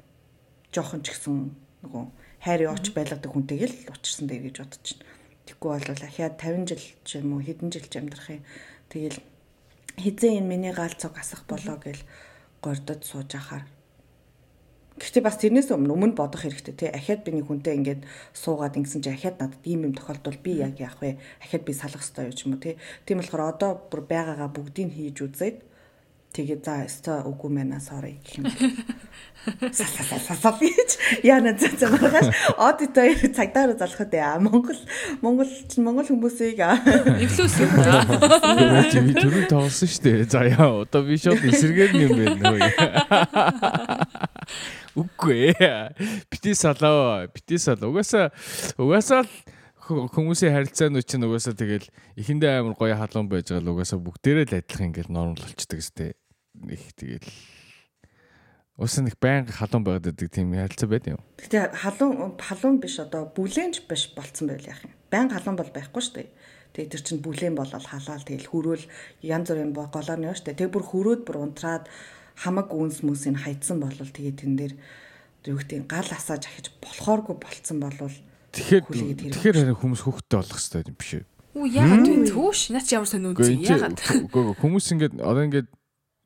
жоохон 0.76 1.00
ч 1.00 1.16
гэсэн 1.16 1.56
нөгөө 1.88 2.04
хайр 2.44 2.60
явууч 2.68 2.92
байлгадаг 2.92 3.32
хүнтэйг 3.32 3.64
л 3.64 3.88
учирсан 3.88 4.28
дээр 4.28 4.52
гэж 4.52 4.56
бодож 4.60 4.92
байна. 4.92 5.15
Тэгэхгүй 5.46 5.70
бол 5.78 6.02
ахиад 6.02 6.34
50 6.42 6.66
жил 6.66 6.84
ч 7.06 7.22
юм 7.22 7.38
уу 7.38 7.42
хэдэн 7.46 7.70
жил 7.70 7.86
ч 7.86 7.94
амьдрах 7.96 8.28
юм. 8.34 8.42
Тэгэл 8.90 9.18
хизээ 9.96 10.42
энэ 10.42 10.50
миний 10.50 10.74
гаалцог 10.74 11.14
асах 11.14 11.46
болоо 11.46 11.78
гэл 11.78 12.02
гордод 12.60 13.06
сууж 13.06 13.30
ахаар 13.38 13.64
Гэхдээ 14.96 15.22
бас 15.28 15.36
тэрнээс 15.36 15.68
өмнө 15.76 15.92
өмнө 15.92 16.16
бодох 16.16 16.40
хэрэгтэй 16.40 16.72
тий. 16.72 16.88
Ахиад 16.88 17.20
би 17.20 17.36
нэг 17.36 17.52
хүнтэй 17.52 17.76
ингээд 17.76 18.08
суугаад 18.32 18.80
ингэсэн 18.80 19.04
чи 19.04 19.12
ахиад 19.12 19.36
надад 19.36 19.60
ийм 19.68 19.84
юм 19.84 19.92
тохиолдвол 19.92 20.40
би 20.40 20.56
яг 20.56 20.80
яах 20.80 20.96
вэ? 21.04 21.20
Ахиад 21.44 21.68
би 21.68 21.76
салах 21.76 22.00
ёстой 22.00 22.32
юу 22.32 22.34
ч 22.34 22.48
юм 22.48 22.56
уу 22.56 22.64
тий. 22.64 22.80
Тийм 23.04 23.20
болохоор 23.20 23.44
одоо 23.44 23.76
бүр 23.92 24.08
байгаагаа 24.08 24.48
бүгдийг 24.48 24.96
хийж 24.96 25.20
үзээд 25.20 25.56
тэгээ 26.36 26.60
за 26.60 26.84
өстой 26.84 27.24
үгүй 27.24 27.50
мэнэ 27.56 27.80
sorry 27.80 28.20
гэх 28.20 28.44
юм. 28.44 28.52
Сасасасасаа 29.46 30.58
гэж 30.60 31.24
яна 31.24 31.56
зэ 31.56 31.72
маргааш 31.88 32.28
аудитор 32.60 33.16
цагдаар 33.32 33.72
залхад 33.78 34.12
яа 34.12 34.36
Монгол 34.42 34.76
Монгол 35.24 35.48
Монгол 35.80 36.04
хүмүүсийг 36.10 36.60
эвлүүс 36.60 37.56
юм 37.64 37.72
аа. 37.80 38.04
Чи 38.92 39.00
түрүү 39.16 39.48
тоглосон 39.48 39.88
шүү 39.88 40.02
дээ. 40.04 40.28
За 40.28 40.44
яа 40.44 40.82
одоо 40.82 41.02
би 41.06 41.16
шууд 41.16 41.40
эсэргээр 41.40 41.92
юм 42.04 42.12
байна 42.20 42.36
нөө. 42.44 42.60
Үгүй 44.98 45.54
ээ. 45.56 45.94
Бити 46.28 46.52
салаа. 46.58 47.30
Бити 47.30 47.56
салаа. 47.62 47.88
Угаасаа 47.88 48.34
угаасаа 48.76 49.22
л 49.22 49.30
хүмүүсийн 49.86 50.50
харилцаанууд 50.50 51.06
чинь 51.06 51.22
угаасаа 51.22 51.54
тэгэл 51.54 51.86
эхэндээ 52.18 52.58
амар 52.58 52.74
гоё 52.74 52.98
халуун 52.98 53.30
байж 53.30 53.54
байгаа 53.54 53.62
л 53.62 53.72
угаасаа 53.78 54.02
бүгдээрээ 54.02 54.46
л 54.50 54.58
адилхан 54.58 54.90
ингээл 54.90 55.14
нормал 55.14 55.38
болчдөг 55.38 55.78
сте. 55.78 56.18
Их 56.64 56.92
тэгэл 56.96 57.28
Уус 58.76 59.00
нэг 59.00 59.16
байнга 59.16 59.56
халуун 59.56 59.84
байгаад 59.88 60.12
байдаг 60.12 60.28
тийм 60.28 60.52
харилцаа 60.52 60.88
байд 60.88 61.08
юм. 61.08 61.20
Гэтэ 61.40 61.72
халуун 61.80 62.36
халуун 62.36 62.76
биш 62.76 63.00
одоо 63.00 63.32
бүлээнч 63.32 63.88
биш 63.88 64.12
болцсон 64.12 64.52
байл 64.52 64.68
яах 64.68 64.84
юм. 64.84 64.92
Байнга 65.08 65.40
халуун 65.40 65.56
бол 65.56 65.72
байхгүй 65.72 66.02
шүү 66.04 66.16
дээ. 66.20 66.28
Тэгээ 66.76 66.92
тэр 66.92 67.00
чинь 67.00 67.24
бүлээн 67.24 67.56
болол 67.56 67.80
халаал 67.80 68.20
тэгэл 68.20 68.52
хөрөөл 68.52 68.84
янз 69.24 69.48
бүрийн 69.48 69.72
голоор 69.72 70.36
шүү 70.36 70.44
дээ. 70.44 70.60
Тэгээ 70.60 70.74
бүр 70.76 70.84
хөрөөд 70.92 71.22
бүр 71.24 71.36
унтраад 71.40 71.88
хамаг 72.36 72.68
үнс 72.68 73.00
мүсийг 73.00 73.40
хайцсан 73.40 73.80
болвол 73.80 74.12
тэгээ 74.12 74.44
тэн 74.44 74.52
дээр 74.60 74.74
юу 75.48 75.56
гэдэг 75.56 75.88
гал 75.88 76.10
асааж 76.12 76.44
ахиж 76.44 76.68
болохооргүй 76.84 77.36
болцсон 77.40 77.80
болвол 77.80 78.12
тэгэхээр 78.52 79.32
тэгэхээр 79.40 79.72
хүмүүс 79.72 80.04
хөвгтөө 80.04 80.36
болох 80.44 80.60
хэрэгтэй 80.60 80.84
юм 80.84 80.96
биш 81.00 81.12
үү? 81.16 81.24
Үу 81.56 81.64
яагаад 81.64 82.04
вэ? 82.04 82.28
Төөш 82.28 82.60
наач 82.76 82.88
ямар 82.92 83.08
сонь 83.08 83.24
үнс 83.24 83.48
яагаад? 83.64 83.96
Хүмүүс 84.60 84.86
ингээд 84.92 85.14
одоо 85.24 85.42
ингээд 85.48 85.68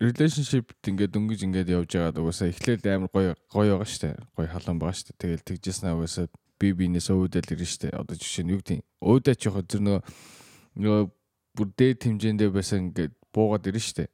relationship 0.00 0.72
ингээд 0.80 1.12
дөнгөж 1.12 1.44
ингээд 1.44 1.76
явж 1.76 1.92
байгаад 1.92 2.16
угаасаа 2.16 2.48
эхлээд 2.48 2.88
амар 2.88 3.12
гоё 3.12 3.36
гоё 3.52 3.76
байгаа 3.76 3.84
штэ. 3.84 4.16
Гоё 4.32 4.48
халуун 4.48 4.80
байгаа 4.80 4.96
штэ. 4.96 5.12
Тэгэл 5.20 5.44
тэгжсэн 5.44 5.92
угаасаа 5.92 6.32
би 6.56 6.72
биенээс 6.72 7.12
өөдөл 7.12 7.52
ирнэ 7.52 7.68
штэ. 7.68 7.92
Одоо 7.92 8.16
жишээ 8.16 8.48
нь 8.48 8.56
юу 8.56 8.64
гэдэг 8.64 8.80
өөдөө 9.04 9.36
ч 9.36 9.44
яг 9.44 9.60
зэр 9.68 9.84
нөгөө 9.84 10.00
нөгөө 10.80 11.04
бүр 11.52 11.68
дээд 11.76 12.08
хэмжээндээ 12.08 12.48
байсан 12.48 12.88
ингээд 12.88 13.12
буугаад 13.28 13.68
ирнэ 13.68 13.84
штэ. 13.84 14.08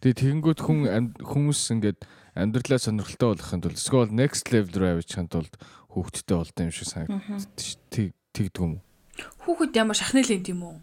Тэгээ 0.00 0.16
тэгэнгүүт 0.16 0.64
хүн 0.64 1.12
хүмүүс 1.20 1.60
ингээд 1.76 2.08
амьдралаа 2.32 2.80
сонирхолтой 2.80 3.36
болгохын 3.36 3.60
тулд 3.60 3.76
эсвэл 3.76 4.08
next 4.08 4.48
level 4.48 4.80
руу 4.80 4.96
авчихын 4.96 5.28
тулд 5.28 5.52
хүүхдтэй 5.92 6.40
болдсон 6.40 6.64
юм 6.70 6.72
шиг. 6.72 6.88
Тэг 7.92 8.16
тэгдэг 8.32 8.64
юм 8.64 8.72
уу? 8.78 8.82
Хүүхэд 9.44 9.76
ямар 9.76 9.98
шахны 9.98 10.24
лент 10.24 10.48
юм 10.48 10.64
уу? 10.64 10.80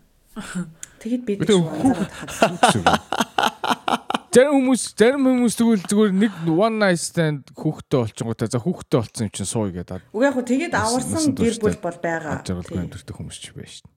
Тэгэд 0.99 1.23
бид 1.23 1.47
Зарим 4.35 4.51
хүмүүс 4.51 4.81
зарим 4.99 5.23
хүмүүс 5.23 5.55
тэгвэл 5.55 5.83
зүгээр 5.87 6.11
нэг 6.11 6.33
one 6.51 6.75
night 6.75 6.99
stand 6.99 7.47
хүүхдтэй 7.55 8.03
болчихгоотой 8.03 8.49
за 8.51 8.59
хүүхдтэй 8.59 8.99
болцсон 8.99 9.23
юм 9.23 9.31
чинь 9.31 9.47
сууя 9.47 9.71
гэдэг. 9.71 10.11
Үгүй 10.11 10.27
яг 10.27 10.35
хөө 10.35 10.47
тэгэд 10.51 10.75
аварсан 10.75 11.31
гэр 11.39 11.55
бүл 11.63 11.79
бол 11.79 11.99
байгаа. 12.03 12.43
Жаргалгүй 12.43 12.79
амьдрэх 12.83 13.15
хүмүүс 13.15 13.37
ч 13.39 13.55
байж 13.55 13.79
шин. 13.79 13.87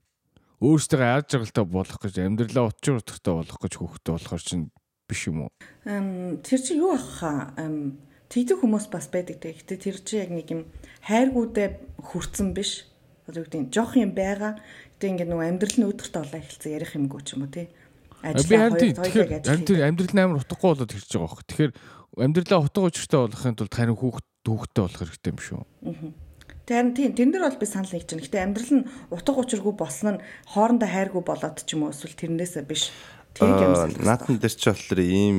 Өөрсдөө 0.62 1.02
яаж 1.02 1.26
жаргалтай 1.34 1.66
болох 1.66 1.98
гэж 1.98 2.14
амьдралаа 2.22 2.70
утчуур 2.70 3.02
утгатай 3.02 3.34
болох 3.34 3.58
гэж 3.58 3.72
хүүхдтэй 3.82 4.12
болохоор 4.14 4.42
чинь 4.46 4.64
биш 5.10 5.22
юм 5.26 5.38
уу? 5.42 5.50
Тэр 6.46 6.60
чинь 6.62 6.86
юу 6.86 6.94
ах 6.94 7.18
тэгдэг 8.30 8.62
хүмүүс 8.62 8.86
бас 8.94 9.10
байдаг 9.10 9.42
те. 9.42 9.58
Гэтэ 9.58 9.74
тэр 9.74 9.98
чинь 10.06 10.22
яг 10.22 10.30
нэг 10.30 10.46
юм 10.54 10.62
хайргуудаа 11.02 11.82
хүрцэн 11.98 12.54
биш. 12.54 12.86
Одоо 13.26 13.42
юу 13.42 13.46
гэдэг 13.50 13.62
нь 13.66 13.72
жоох 13.74 13.98
юм 13.98 14.14
байгаа. 14.14 14.62
Гэтэ 15.02 15.18
ингээд 15.18 15.30
нөгөө 15.34 15.46
амьдрал 15.50 15.76
нь 15.82 15.88
өдөртөө 15.90 16.22
олоо 16.22 16.38
эхэлсэн 16.38 16.74
ярих 16.78 16.94
юмгүй 16.94 17.26
ч 17.26 17.34
юм 17.34 17.42
уу 17.42 17.50
те. 17.50 17.74
Би 18.22 18.56
харин 18.58 18.76
тэгэхээр 18.78 19.86
амьдрал 19.86 20.14
нь 20.14 20.22
амар 20.22 20.42
утгагүй 20.42 20.68
болоод 20.74 20.90
ирж 20.90 21.06
байгаа 21.06 21.28
бох. 21.30 21.46
Тэгэхээр 21.46 21.72
амьдралаа 22.18 22.60
утга 22.66 22.88
учиртай 22.90 23.20
болохын 23.30 23.54
тулд 23.54 23.74
харин 23.74 23.98
хүүхд 23.98 24.26
хүүхдтэй 24.42 24.82
болох 24.82 25.00
хэрэгтэй 25.06 25.30
юм 25.30 25.38
шүү. 25.38 25.62
Тэгэхээр 26.68 26.92
тийм 26.98 27.12
тэн 27.14 27.30
дээр 27.32 27.44
бол 27.46 27.62
би 27.62 27.66
санал 27.68 27.92
нэгж 27.94 28.10
байна. 28.10 28.24
Гэтэ 28.26 28.42
амьдрал 28.42 28.72
нь 28.74 28.88
утга 29.14 29.38
учиргүй 29.38 29.74
болсон 29.78 30.08
нь 30.18 30.22
хоорондоо 30.50 30.88
хайргүй 30.90 31.22
болоод 31.22 31.62
ч 31.62 31.78
юм 31.78 31.86
уу 31.86 31.94
эсвэл 31.94 32.18
тэрнээсээ 32.18 32.64
биш 32.66 32.90
наатан 33.38 34.36
дээр 34.42 34.54
ч 34.58 34.64
болохоор 34.66 35.00
ийм 35.00 35.38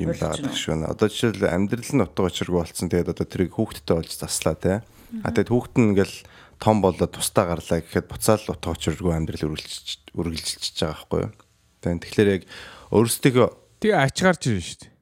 юм 0.00 0.10
байгаа 0.16 0.48
шүү. 0.48 0.88
Одоо 0.88 1.08
жишээл 1.12 1.44
амьдрал 1.44 1.92
нь 1.92 2.04
утга 2.04 2.26
учиргүй 2.26 2.58
болцсон. 2.58 2.88
Тэгээд 2.88 3.12
одоо 3.12 3.26
тэрийг 3.28 3.52
хүүхдтэй 3.54 3.94
болж 4.00 4.10
заслаа 4.16 4.56
те. 4.56 4.80
А 5.22 5.30
тэгээд 5.30 5.52
хүүхд 5.52 5.74
нь 5.76 5.92
ингээл 5.92 6.16
том 6.58 6.80
болоод 6.80 7.12
тустаа 7.12 7.52
гарлаа 7.52 7.84
гэхэд 7.84 8.08
буцаал 8.08 8.48
утга 8.48 8.72
учиргүй 8.72 9.12
амьдрал 9.12 9.52
үргэлжилж 9.52 10.00
үргэлжилж 10.16 10.74
байгаа 10.80 10.96
байхгүй 10.96 11.20
юу. 11.28 11.32
Тэгээд 11.84 12.00
тэгэхээр 12.00 12.30
яг 12.40 12.42
өөрсдөө 12.88 13.46
тэгээ 13.84 13.96
ач 14.00 14.16
гарч 14.24 14.42
ирнэ 14.48 14.64
шүү 14.64 14.78
дээ. 14.80 14.92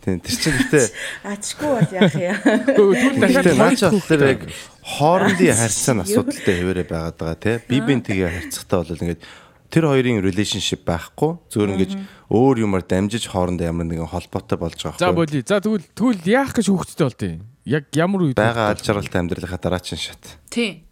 Тийм 0.00 0.16
тэр 0.24 0.36
чинь 0.40 0.56
гэтээ 0.56 0.86
ачгүй 1.28 1.68
бол 1.76 1.92
яах 1.92 2.16
юм. 2.16 3.20
Дахиад 3.20 3.52
наач 3.60 3.80
болохоор 3.84 4.22
яг 4.24 4.40
хоорондын 4.80 5.60
харьцааны 5.60 6.02
асуудалтай 6.08 6.54
хэвээрээ 6.56 6.88
байгаад 6.88 7.16
байгаа 7.20 7.36
тий. 7.36 7.56
Би 7.68 7.76
бин 7.84 8.00
тэгээ 8.00 8.48
харьцахтаа 8.48 8.80
бол 8.80 8.96
ингээд 8.96 9.20
тэр 9.68 9.84
хоёрын 9.92 10.24
relationship 10.24 10.88
байхгүй 10.88 11.36
зөвөр 11.52 11.76
ингэж 11.76 11.92
өөр 12.32 12.64
юмар 12.64 12.80
дамжиж 12.80 13.28
хоорондоо 13.28 13.68
ямар 13.68 13.86
нэгэн 13.92 14.08
холбоотой 14.08 14.56
болж 14.56 14.80
байгаа. 14.80 15.04
За 15.04 15.12
болий. 15.12 15.44
За 15.44 15.60
тэгвэл 15.60 15.84
тэгвэл 15.92 16.24
яах 16.32 16.56
гэж 16.56 16.66
хүүхдтэй 16.72 17.04
болтыг? 17.04 17.32
Яг 17.68 17.84
ямар 17.92 18.24
үед 18.24 18.40
байгаа 18.40 18.72
алж 18.72 18.80
жаргалтай 18.80 19.20
амьдралынхаа 19.20 19.60
дараа 19.60 19.84
чинь 19.84 20.00
шат. 20.00 20.40
Тий. 20.48 20.89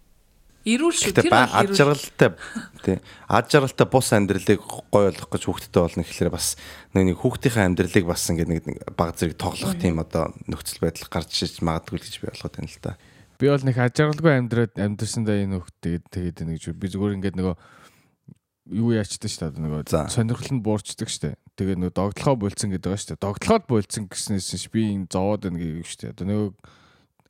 Ирүүл 0.69 0.93
шүү. 0.93 1.15
Тэр 1.17 1.31
бол 1.33 1.57
ад 1.57 1.73
жаргалтай 1.73 2.31
тий 2.85 2.97
ад 3.25 3.49
жаргалтай 3.49 3.87
бус 3.89 4.09
амьдралыг 4.13 4.61
гоё 4.61 5.09
болгох 5.09 5.31
гэж 5.33 5.43
хүүхдэдтэй 5.49 5.81
болно 5.81 6.05
гэхлээр 6.05 6.33
бас 6.35 6.61
нэг 6.93 7.05
нэг 7.09 7.17
хүүхдийнхээ 7.25 7.69
амьдралыг 7.73 8.05
бас 8.05 8.29
ингээд 8.29 8.53
нэг 8.53 8.65
баг 8.93 9.17
зэрэг 9.17 9.41
тоглох 9.41 9.75
тийм 9.81 10.03
одоо 10.05 10.29
нөхцөл 10.45 10.85
байдал 10.85 11.09
гарч 11.09 11.33
иж 11.41 11.65
магадгүй 11.65 11.97
л 11.97 12.05
гэж 12.05 12.15
би 12.21 12.29
ойлгоод 12.29 12.55
байна 12.61 12.69
л 12.69 12.83
да. 12.85 12.93
Би 13.41 13.47
бол 13.49 13.65
нэг 13.65 13.77
ажиглалгүй 13.81 14.33
амьдраад 14.37 14.75
амьдрсандаа 14.77 15.41
энэ 15.41 15.57
хөхт 15.63 16.05
тэгээд 16.13 16.45
нэг 16.45 16.61
би 16.77 16.87
зүгээр 16.93 17.17
ингээд 17.17 17.39
нөгөө 17.41 17.57
юу 18.69 18.93
яачдаг 18.93 19.31
шүү 19.33 19.57
дээ 19.57 19.65
нөгөө 19.65 19.83
сонирхол 20.13 20.53
нь 20.53 20.65
буурчдаг 20.65 21.09
шүү 21.09 21.23
дээ. 21.25 21.37
Тэгээд 21.57 21.81
нөгөө 21.81 21.97
догтлохоо 21.97 22.37
болцсон 22.37 22.69
гэдэг 22.75 22.85
байгаа 22.85 23.01
шүү 23.01 23.11
дээ. 23.17 23.25
Догтлоход 23.25 23.65
болцсон 23.65 24.05
гэснээс 24.13 24.49
ш 24.61 24.69
би 24.69 24.93
энэ 24.93 25.09
зовоод 25.09 25.49
байна 25.49 25.57
гэдэг 25.57 25.89
шүү 25.89 26.01
дээ. 26.05 26.13
Одоо 26.13 26.27
нөгөө 26.29 26.51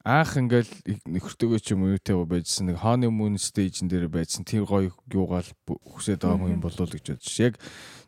анх 0.09 0.40
ингээл 0.40 0.72
нөхөртөөгөө 1.05 1.60
ч 1.60 1.76
юм 1.76 1.85
уу 1.85 1.93
юутэй 1.93 2.16
байжсэн 2.16 2.72
нэг 2.72 2.80
хааны 2.80 3.12
мөн 3.12 3.36
стейжн 3.36 3.93
дээр 3.93 4.09
байжсан 4.09 4.48
тэр 4.48 4.64
гоё 4.64 4.89
юугаал 5.12 5.44
хүсээд 5.68 6.24
байгаа 6.24 6.48
юм 6.48 6.64
болов 6.64 6.89
уу 6.89 6.97
гэж 6.97 7.12
бодож. 7.12 7.36
Яг 7.36 7.60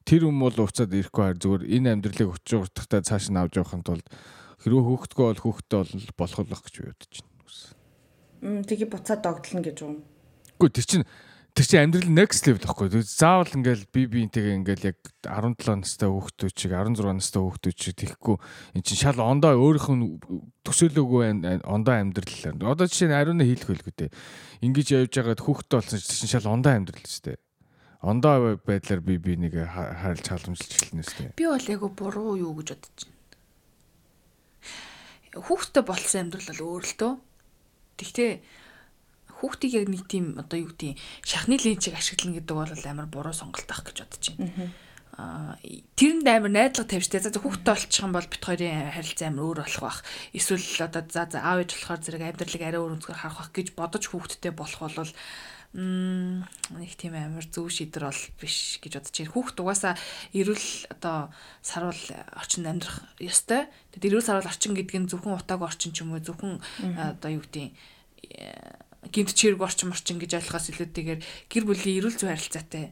тэр 0.09 0.25
юм 0.25 0.41
бол 0.41 0.57
уцаад 0.57 0.97
ирэхгүй 0.97 1.21
хаар 1.21 1.37
зүгээр 1.37 1.69
энэ 1.69 1.93
амьдралыг 2.01 2.41
өчөж 2.41 2.73
уртахтай 2.73 3.05
цааш 3.05 3.29
нь 3.29 3.37
авч 3.37 3.61
явахын 3.61 3.85
тулд 3.85 4.09
хэрвээ 4.65 4.81
хөөхтгөө 4.81 5.27
бол 5.29 5.45
хөөхтэй 5.45 5.77
бол 5.77 5.93
болох 6.17 6.41
болох 6.41 6.63
гэж 6.65 6.75
бодож 6.89 7.13
байна. 7.21 7.31
Мм 8.41 8.65
тэгээ 8.65 8.89
буцаад 8.89 9.21
догтлно 9.21 9.61
гэж 9.61 9.77
юм. 9.85 10.01
Үгүй 10.57 10.73
тэр 10.73 10.87
чинь 10.89 11.05
тэр 11.55 11.67
чинь 11.67 11.83
амьдрал 11.83 12.11
next 12.11 12.47
level. 12.47 12.63
Тэр 12.63 13.03
заавал 13.03 13.51
ингээл 13.51 13.87
би 13.91 14.07
биентэйгээ 14.07 14.59
ингээл 14.61 14.89
яг 14.95 14.99
17 15.27 15.83
настай 15.83 16.09
хүүхдүүд 16.09 16.55
чиг 16.55 16.73
16 16.73 17.11
настай 17.11 17.41
хүүхдүүд 17.43 17.77
чиг 17.77 17.95
тэгэхгүй 17.99 18.37
эн 18.79 18.83
чинь 18.87 19.01
шал 19.01 19.21
ондоо 19.21 19.59
өөрийнх 19.59 19.89
нь 19.91 20.21
төсөөлөөгүй 20.63 21.23
ондоо 21.67 21.95
амьдрал. 21.95 22.61
Одоо 22.71 22.87
жишээ 22.87 23.11
нь 23.11 23.19
ариуна 23.19 23.45
хийх 23.45 23.67
хөлгөө 23.67 23.95
дээ. 23.99 24.11
Ингиж 24.63 24.95
явж 24.95 25.13
байгаад 25.17 25.43
хүүхдтэй 25.43 25.77
болсон 25.81 25.99
чинь 25.99 26.33
шал 26.33 26.49
ондоо 26.49 26.73
амьдрал 26.73 27.05
шүү 27.05 27.25
дээ. 27.35 27.39
Ондоо 28.01 28.57
байдлаар 28.65 29.01
би 29.05 29.21
би 29.21 29.37
нэг 29.37 29.53
харилж 29.61 30.25
халамжилж 30.25 30.73
эхэлнэ 30.73 31.05
шүү 31.05 31.37
дээ. 31.37 31.37
Би 31.37 31.45
бол 31.51 31.67
яг 31.69 31.83
буруу 31.93 32.39
юу 32.41 32.57
гэж 32.57 32.79
бодож 32.79 33.05
байна. 33.05 33.19
Хүүхдтэй 35.45 35.85
болсон 35.85 36.21
амьдрал 36.25 36.49
бол 36.49 36.65
өөр 36.65 36.85
л 36.89 36.97
дөө. 36.97 37.13
Тэгтээ 38.01 38.33
хүүхдийг 39.41 39.73
яг 39.75 39.89
нэг 39.89 40.05
тийм 40.07 40.37
одоо 40.37 40.59
юу 40.61 40.71
гэдэг 40.71 41.01
шахны 41.25 41.57
линчийг 41.57 41.97
ашиглана 41.97 42.39
гэдэг 42.39 42.57
бол 42.57 42.71
амар 42.71 43.09
буруу 43.09 43.35
сонголт 43.35 43.69
ах 43.73 43.83
гэж 43.89 43.97
бодож 44.05 44.25
байна. 44.37 44.71
Аа 45.19 45.59
тэрэнд 45.99 46.29
амар 46.29 46.53
найдлага 46.53 46.87
тавьжтэй. 46.87 47.21
За 47.21 47.35
хүүхдтэй 47.35 47.73
болчих 47.75 48.05
юм 48.05 48.13
бол 48.15 48.29
бит 48.29 48.45
хоёрын 48.45 48.95
харилцаа 48.95 49.29
амар 49.29 49.45
өөр 49.45 49.59
болох 49.65 49.83
бах. 49.83 49.99
Эсвэл 50.33 50.65
одоо 50.85 51.03
за 51.09 51.27
за 51.29 51.39
аав 51.43 51.61
ээж 51.61 51.71
болохоор 51.77 52.01
зэрэг 52.01 52.23
амьдралыг 52.25 52.63
арай 52.63 52.81
өөр 52.81 52.95
өнцгөр 53.01 53.19
харах 53.19 53.39
бах 53.41 53.51
гэж 53.53 53.67
бодож 53.77 54.05
хүүхдтэй 54.09 54.53
болох 54.55 54.81
бол 54.81 55.13
Мм 55.71 56.43
нэг 56.83 56.99
тийм 56.99 57.15
амар 57.15 57.47
зөв 57.47 57.71
шийдвэр 57.71 58.11
бол 58.11 58.23
биш 58.43 58.83
гэж 58.83 58.93
бодож 58.99 59.15
байна. 59.15 59.35
Хүүхд 59.39 59.57
угаасаа 59.63 59.95
эрүүл 60.35 60.91
одоо 60.91 61.31
сарвал 61.63 62.03
орчинд 62.35 62.67
амьдрах 62.67 63.07
ёстой. 63.23 63.71
Тэгэд 63.95 64.11
эрүүл 64.11 64.27
сарвал 64.27 64.51
орчин 64.51 64.75
гэдэг 64.75 64.99
нь 64.99 65.07
зөвхөн 65.07 65.39
утаагүй 65.39 65.71
орчин 65.71 65.95
ч 65.95 66.03
юм 66.03 66.11
уу 66.11 66.19
зөвхөн 66.19 66.59
одоо 66.99 67.39
юу 67.39 67.47
гэдэг 67.47 67.71
гинт 69.09 69.33
чирэг 69.33 69.65
орчин 69.65 69.89
орчин 69.95 70.21
гэж 70.21 70.37
ойлгохоос 70.37 70.77
илүүтэйгээр 70.77 71.21
гэр 71.49 71.65
бүлийн 71.65 71.99
эрүүл 72.05 72.21
зүй 72.21 72.29
харилцаатай 72.29 72.85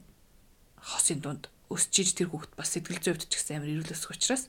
хосын 0.80 1.20
дунд 1.20 1.52
өсөж 1.68 1.94
иж 2.00 2.10
тэр 2.16 2.32
хүүхд 2.32 2.56
бас 2.56 2.72
сэтгэл 2.72 3.04
зүйн 3.04 3.14
хувьд 3.20 3.28
ч 3.28 3.34
гэсэн 3.36 3.60
амар 3.60 3.72
эрүүл 3.76 3.92
өсөх 3.92 4.16
учраас 4.16 4.48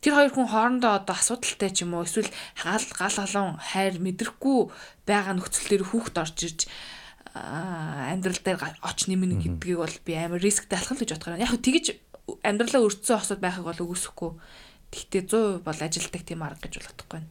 тэр 0.00 0.16
хоёр 0.16 0.32
хүн 0.32 0.48
хоорондоо 0.48 0.92
одоо 0.96 1.12
асуудалтай 1.12 1.70
ч 1.76 1.84
юм 1.84 1.92
уу 1.92 2.08
эсвэл 2.08 2.32
гал 2.64 2.86
гал 2.96 3.16
халуун 3.20 3.60
хайр 3.60 4.00
мэдрэхгүй 4.00 4.58
байгаа 5.04 5.36
нөхцөл 5.36 5.68
дээр 5.68 5.84
хүүхд 5.84 6.16
орж 6.16 6.38
ирж 6.48 6.60
аа, 7.36 8.08
амьдрал 8.12 8.40
дээр 8.40 8.58
оч 8.80 8.98
нэмнэ 9.06 9.36
гэдгийг 9.60 9.78
бол 9.78 9.96
би 10.04 10.12
амар 10.16 10.40
рисктэй 10.40 10.80
алхах 10.80 10.98
л 10.98 11.04
гэж 11.04 11.20
юм. 11.20 11.44
Яг 11.44 11.52
тэгэж 11.60 11.86
амьдралаа 12.42 12.82
өрцсөн 12.88 13.20
хосууд 13.20 13.40
байхыг 13.44 13.66
бол 13.68 13.84
үгүйсэхгүй. 13.84 14.30
Гэхдээ 14.90 15.22
100% 15.28 15.62
бол 15.62 15.78
ажилтдаг 15.78 16.22
тийм 16.26 16.42
арга 16.42 16.64
гэж 16.66 16.74
бол 16.80 16.88
бодохгүй 16.90 17.14
байна. 17.20 17.30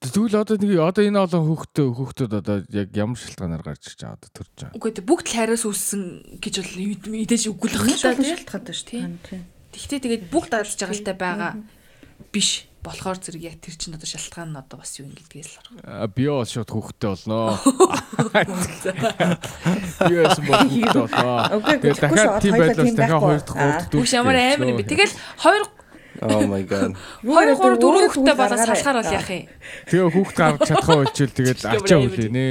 Тэгвэл 0.00 0.36
одоо 0.40 0.56
нэг 0.60 0.76
одоо 0.80 1.02
энэ 1.04 1.20
олон 1.24 1.44
хүүхдээ 1.48 1.86
хүүхдүүд 1.96 2.32
одоо 2.40 2.56
яг 2.70 2.88
ямар 2.92 3.16
шалтгаанаар 3.16 3.64
гарч 3.64 3.82
ирж 3.90 4.00
байгаа 4.04 4.16
одоо 4.20 4.30
төрж 4.36 4.50
байгаа. 4.56 4.76
Үгүй 4.76 4.90
ээ 4.92 5.04
бүгд 5.08 5.26
л 5.26 5.34
хайраас 5.36 5.64
үүссэн 5.64 6.02
гэж 6.42 6.54
бол 6.60 6.74
мэдээж 7.16 7.42
үгүй 7.50 7.68
л 7.72 7.78
байна 7.80 7.96
олон 7.96 8.20
тийм. 8.20 8.32
шалтгаантай 8.36 8.74
шүү 8.76 8.88
Тийм. 8.92 9.16
дээ. 9.24 9.42
Тэгвэл 9.72 10.02
тэгээд 10.04 10.24
бүгд 10.32 10.50
дарж 10.52 10.70
жаргалтай 10.76 11.16
байгаа 11.16 11.52
биш 12.32 12.68
болохоор 12.86 13.18
зэрэг 13.18 13.42
яг 13.42 13.56
тэр 13.58 13.74
чинь 13.74 13.96
одоо 13.98 14.06
шалтгаан 14.06 14.54
нь 14.54 14.60
одоо 14.62 14.78
бас 14.78 14.94
юу 15.02 15.10
юм 15.10 15.14
гэдгээс 15.18 15.50
л 15.50 15.58
арга. 15.58 16.06
А, 16.06 16.06
Би 16.06 16.24
бол 16.30 16.46
шууд 16.46 16.70
хүүхдтэй 16.70 17.10
болноо. 17.10 17.58
Би 20.06 20.14
бас 20.22 20.38
хүүхдтэй 20.38 20.86
болноо. 20.94 21.60
Тэгээд 21.66 21.98
дахиад 21.98 22.14
шүү, 22.14 22.40
тийм 22.40 22.54
байдлаас 22.54 22.94
дахиад 22.94 23.22
хоёр 23.26 23.42
дахь 23.42 23.56
гурав 23.58 23.82
дахь 23.82 23.90
Үгүй 23.90 24.14
ямар 24.14 24.36
амар 24.38 24.68
юм 24.70 24.78
бэ. 24.78 24.86
Тэгэл 24.86 25.14
хоёр 25.42 25.62
Oh 26.22 26.46
my 26.48 26.62
god. 26.64 26.92
хоёр 27.24 27.54
гурав 27.56 27.78
дөрөв 27.80 27.96
Өөрөө 27.96 28.10
хүүхдтэй 28.12 28.24
тэгвэл 28.24 28.40
болоод 28.40 28.56
гаргаарай. 28.56 28.76
салахаар 28.76 28.96
бол 29.02 29.16
яах 29.16 29.30
юм? 29.30 29.44
Тэгээ 29.86 30.10
хүүхд 30.16 30.36
гаргаж 30.36 30.60
чадхаа 30.68 30.96
болчихвол 30.96 31.36
тэгээд 31.36 31.60
ачаа 31.66 31.96
амар 32.00 32.12
үлээ 32.16 32.32
нэ. 32.32 32.46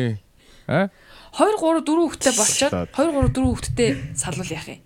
А? 0.70 0.90
2 1.36 1.52
3 1.56 1.84
4 1.84 2.06
хүүхдтэй 2.06 2.34
болчоод 2.36 2.72
Стаад. 2.72 2.90
2 2.94 3.12
3 3.12 3.34
4 3.34 3.46
хүүхдтэй 3.46 3.90
салвал 4.16 4.52
яах 4.56 4.68
юм? 4.70 4.82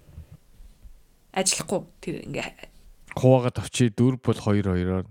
Ажиллахгүй 1.35 1.79
тэр 2.01 2.15
ингээ 2.25 2.49
Хуваагаад 3.19 3.57
авчи 3.61 3.89
дөрв 3.93 4.19
бол 4.23 4.37
2 4.37 4.63
2-оор. 4.65 5.05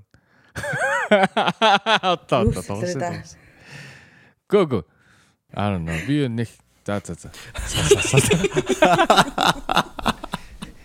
Одоо 1.09 2.39
одоо 2.49 2.62
тоглосон. 2.62 3.23
Го 4.49 4.66
го. 4.66 4.78
I 5.55 5.73
don't 5.73 5.85
know. 5.85 5.97
Би 6.07 6.28
нэг 6.28 6.49
за 6.85 7.01
за 7.05 7.15
за. 7.15 7.28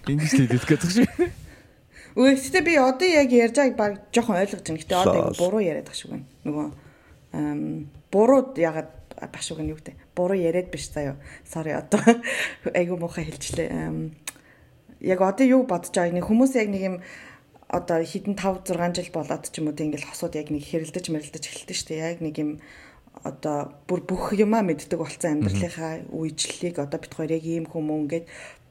Ингэж 0.07 0.31
хэлээд 0.35 0.65
гэдэг 0.67 0.89
шиг. 0.91 1.09
Үгүй 2.13 2.37
гэхдээ 2.37 2.63
би 2.63 2.73
одоо 2.77 3.09
яг 3.09 3.29
ярьж 3.33 3.57
байгааг 3.57 3.77
баг 3.77 3.93
жоохон 4.13 4.37
ойлгож 4.37 4.61
байна. 4.61 4.81
Гэтэ 4.81 4.95
одоо 5.01 5.33
буруу 5.33 5.61
яриад 5.65 5.87
байх 5.89 5.97
шиг 5.97 6.13
байна. 6.13 6.25
Нөгөө 6.45 6.67
ам 7.33 7.89
буруу 8.13 8.53
ягаад 8.53 8.91
байх 9.17 9.43
шиг 9.43 9.57
байна 9.57 9.73
юу 9.73 9.79
гэдэг. 9.81 9.97
Буруу 10.13 10.37
яриад 10.37 10.69
биш 10.69 10.93
заяа. 10.93 11.17
Sorry 11.41 11.73
одоо 11.73 12.01
айгу 12.77 13.01
муухай 13.01 13.25
хэлчлээ. 13.25 13.69
Ам 13.73 14.13
яг 15.01 15.19
одоо 15.25 15.45
юу 15.45 15.65
бодож 15.65 15.89
байгааг 15.89 16.13
нэг 16.13 16.25
хүмүүс 16.29 16.53
яг 16.53 16.69
нэг 16.69 16.83
юм 16.85 16.97
одоо 17.73 18.05
хідэн 18.05 18.37
5 18.37 18.69
6 18.69 19.01
жил 19.01 19.09
болоод 19.09 19.49
ч 19.49 19.57
юм 19.57 19.73
уу 19.73 19.75
тийм 19.75 19.89
ингээл 19.89 20.13
хосууд 20.13 20.37
яг 20.37 20.53
нэг 20.53 20.61
хэрэлдэж 20.69 21.09
мэрэлдэж 21.09 21.43
эхэлдэг 21.49 21.77
шүү 21.77 21.89
дээ. 21.89 22.05
Яг 22.13 22.21
нэг 22.21 22.37
юм 22.37 22.51
одоо 23.25 23.73
бүр 23.89 24.05
бүх 24.05 24.37
юмаа 24.37 24.61
мэддэг 24.61 25.01
болсон 25.01 25.41
амьдралынхаа 25.41 26.05
үеижлийг 26.13 26.77
одоо 26.77 27.01
бит 27.01 27.13
хоёр 27.13 27.33
яг 27.33 27.45
ийм 27.45 27.65
хүмүүн 27.69 28.09
гээд 28.09 28.25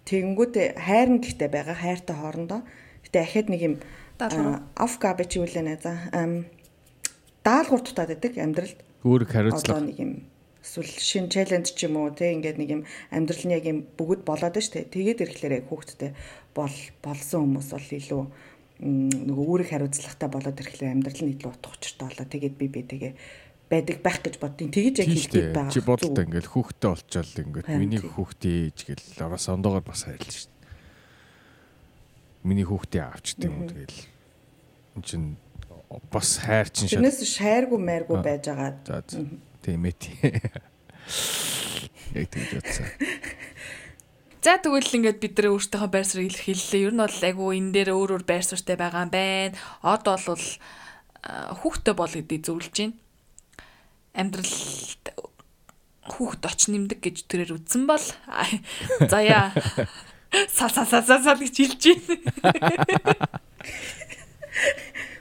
тэгэнгүүт 0.06 0.54
хайрн 0.78 1.18
гэхдээ 1.22 1.50
байгаа 1.50 1.76
хайртай 1.78 2.16
хоорондоо 2.18 2.60
ахад 3.20 3.48
нэг 3.52 3.60
юм 3.60 3.74
Даалгавар. 4.18 4.62
оф 4.76 4.94
габич 4.96 5.36
юу 5.36 5.44
лээ 5.44 5.64
нэ 5.66 5.76
за 5.82 5.92
ам, 6.12 6.46
даалгавар 7.44 7.82
дутаад 7.84 8.10
байдаг 8.16 8.32
амьдралд 8.38 8.78
одоо 9.04 9.26
хариуцлага. 9.28 9.84
нэг 9.84 9.98
юм 9.98 10.12
эсвэл 10.62 10.92
шин 11.02 11.26
челленж 11.28 11.74
ч 11.74 11.90
юм 11.90 11.98
уу 11.98 12.14
те 12.14 12.32
ингээд 12.32 12.56
нэг 12.56 12.70
юм 12.70 12.82
амьдрал 13.10 13.44
нь 13.44 13.54
яг 13.56 13.64
юм 13.66 13.82
бүгд 13.98 14.22
болоод 14.22 14.56
штэ 14.62 14.86
тэгээд 14.94 15.26
ирэхлээр 15.26 15.58
яг 15.58 15.66
хүүхдтэй 15.66 16.14
бол 16.54 16.76
болсон 17.02 17.40
хүмүүс 17.50 17.68
бол 17.74 17.88
илүү 17.98 18.22
нөгөө 18.82 19.46
үүрэг 19.50 19.68
хариуцлагатай 19.74 20.28
болоод 20.30 20.60
ирэхлээр 20.62 20.94
амьдрал 20.94 21.20
нь 21.26 21.32
илүү 21.34 21.50
утга 21.50 21.74
учиртай 21.74 22.06
болоо 22.08 22.26
тэгээд 22.30 22.54
би 22.54 22.66
би 22.70 22.80
тэгээ 22.86 23.12
байдаг 23.72 23.98
байх 24.04 24.20
гэж 24.20 24.36
боддیں۔ 24.36 24.68
Тэгэж 24.68 24.94
яг 25.00 25.08
хэлдэг 25.08 25.44
байгаа. 25.56 25.72
Чи 25.72 25.80
бодлоо 25.80 26.12
Зүг. 26.12 26.24
ингээл 26.28 26.52
хүүхдтэй 26.52 26.90
олчоод 26.92 27.30
ингээд 27.40 27.68
миний 27.72 28.00
хүүхдээ 28.04 28.56
ээж 28.68 28.78
гэл 28.84 29.32
бас 29.32 29.48
ондоогоор 29.48 29.80
бас 29.80 30.04
хайрлаа 30.04 30.28
шүү. 30.28 30.51
Миний 32.42 32.66
хүүхдээ 32.66 33.02
авчт 33.06 33.38
юм 33.46 33.62
уу 33.62 33.70
тэгэл. 33.70 34.02
Энд 34.98 35.06
чин 35.06 35.22
бас 36.10 36.42
хайр 36.42 36.68
чин 36.70 36.90
шат. 36.90 36.98
Тэрнээс 36.98 37.22
шайргу 37.22 37.78
майргу 37.78 38.18
байж 38.18 38.50
байгаа. 38.50 38.74
За 38.82 39.02
тийм 39.62 39.86
ээ 39.86 39.94
тий. 39.94 40.16
Яг 42.18 42.26
тэгж 42.34 42.50
утсан. 42.58 42.86
За 44.42 44.58
тэгвэл 44.58 44.90
ингээд 44.90 45.22
бид 45.22 45.38
нэр 45.38 45.54
өөртөөхөө 45.54 45.90
байр 45.92 46.06
суурийг 46.06 46.34
илэрхийллээ. 46.34 46.82
Ер 46.82 46.94
нь 46.98 47.02
бол 47.06 47.20
айгу 47.22 47.44
энэ 47.54 47.72
дээр 47.78 47.90
өөр 47.94 48.10
өөр 48.18 48.24
байр 48.26 48.42
суурьтай 48.42 48.74
байгаа 48.74 49.06
юм 49.06 49.12
байна. 49.14 49.54
Од 49.86 50.02
бол 50.02 50.18
а, 51.22 51.54
хүүхдтэй 51.62 51.94
бол 51.94 52.10
гэдгийг 52.10 52.42
зөвлөж 52.42 52.74
байна. 52.74 52.98
Амьдралд 54.18 55.04
хүүхд 56.10 56.42
оч 56.42 56.60
нэмдэг 56.74 56.98
гэж 56.98 57.16
тэрээр 57.30 57.54
үтсэн 57.62 57.86
бол 57.86 58.02
заяа 59.06 59.54
са 60.48 60.68
са 60.68 60.84
са 60.84 61.00
са 61.02 61.16
са 61.22 61.32
гэж 61.36 61.56
хэлж 61.56 61.82
байна. 61.82 62.16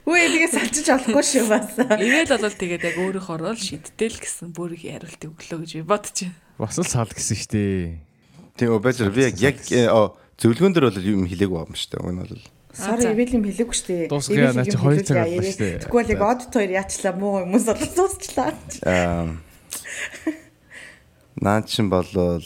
Үгүй 0.02 0.28
тэгээ 0.28 0.50
салчиж 0.52 0.88
олохгүй 0.92 1.24
шүү 1.24 1.46
бас. 1.52 1.78
Ивэл 1.78 2.32
бол 2.36 2.56
тэгээд 2.58 2.84
яг 2.90 2.98
өөрийнхөө 3.00 3.54
л 3.54 3.60
шийдтэл 3.60 4.18
гэсэн 4.18 4.50
бүрийн 4.52 4.98
хариултыг 4.98 5.30
өглөө 5.32 5.60
гэж 5.62 5.72
би 5.78 5.84
бодож 5.86 6.18
байна. 6.26 6.36
Бас 6.58 6.76
л 6.80 6.88
сал 6.90 7.12
гэсэн 7.12 7.38
шүү 7.38 7.52
дээ. 7.54 8.02
Тийм 8.58 8.76
обежэр 8.76 9.14
би 9.14 9.30
яг 9.30 9.62
зөвлөгөөн 9.62 10.74
дээр 10.74 10.90
бол 10.90 11.00
юм 11.00 11.30
хэлээгүй 11.30 11.60
юм 11.64 11.76
шүү 11.78 11.90
дээ. 11.96 12.02
Энэ 12.12 12.24
бол 12.26 12.34
за. 12.74 13.14
ивэл 13.14 13.36
юм 13.38 13.46
хэлээгүй 13.46 13.76
шүү 13.78 13.88
дээ. 13.88 14.10
Дуусгая, 14.10 14.52
наа 14.58 14.66
чи 14.66 14.76
юм 14.76 14.82
хоёр 14.82 15.06
цаг 15.06 15.18
боллоо 15.22 15.44
шүү 15.46 15.62
дээ. 15.62 15.80
Тэгвэл 15.86 16.12
яг 16.12 16.22
одит 16.26 16.52
хоёр 16.52 16.72
яачлаа 16.82 17.14
муу 17.14 17.34
хүмүүс 17.46 17.66
болоод 17.70 17.94
дуусчлаа. 17.96 18.52
аа 18.84 19.28
Наа 21.42 21.62
чин 21.64 21.90
болвол 21.90 22.44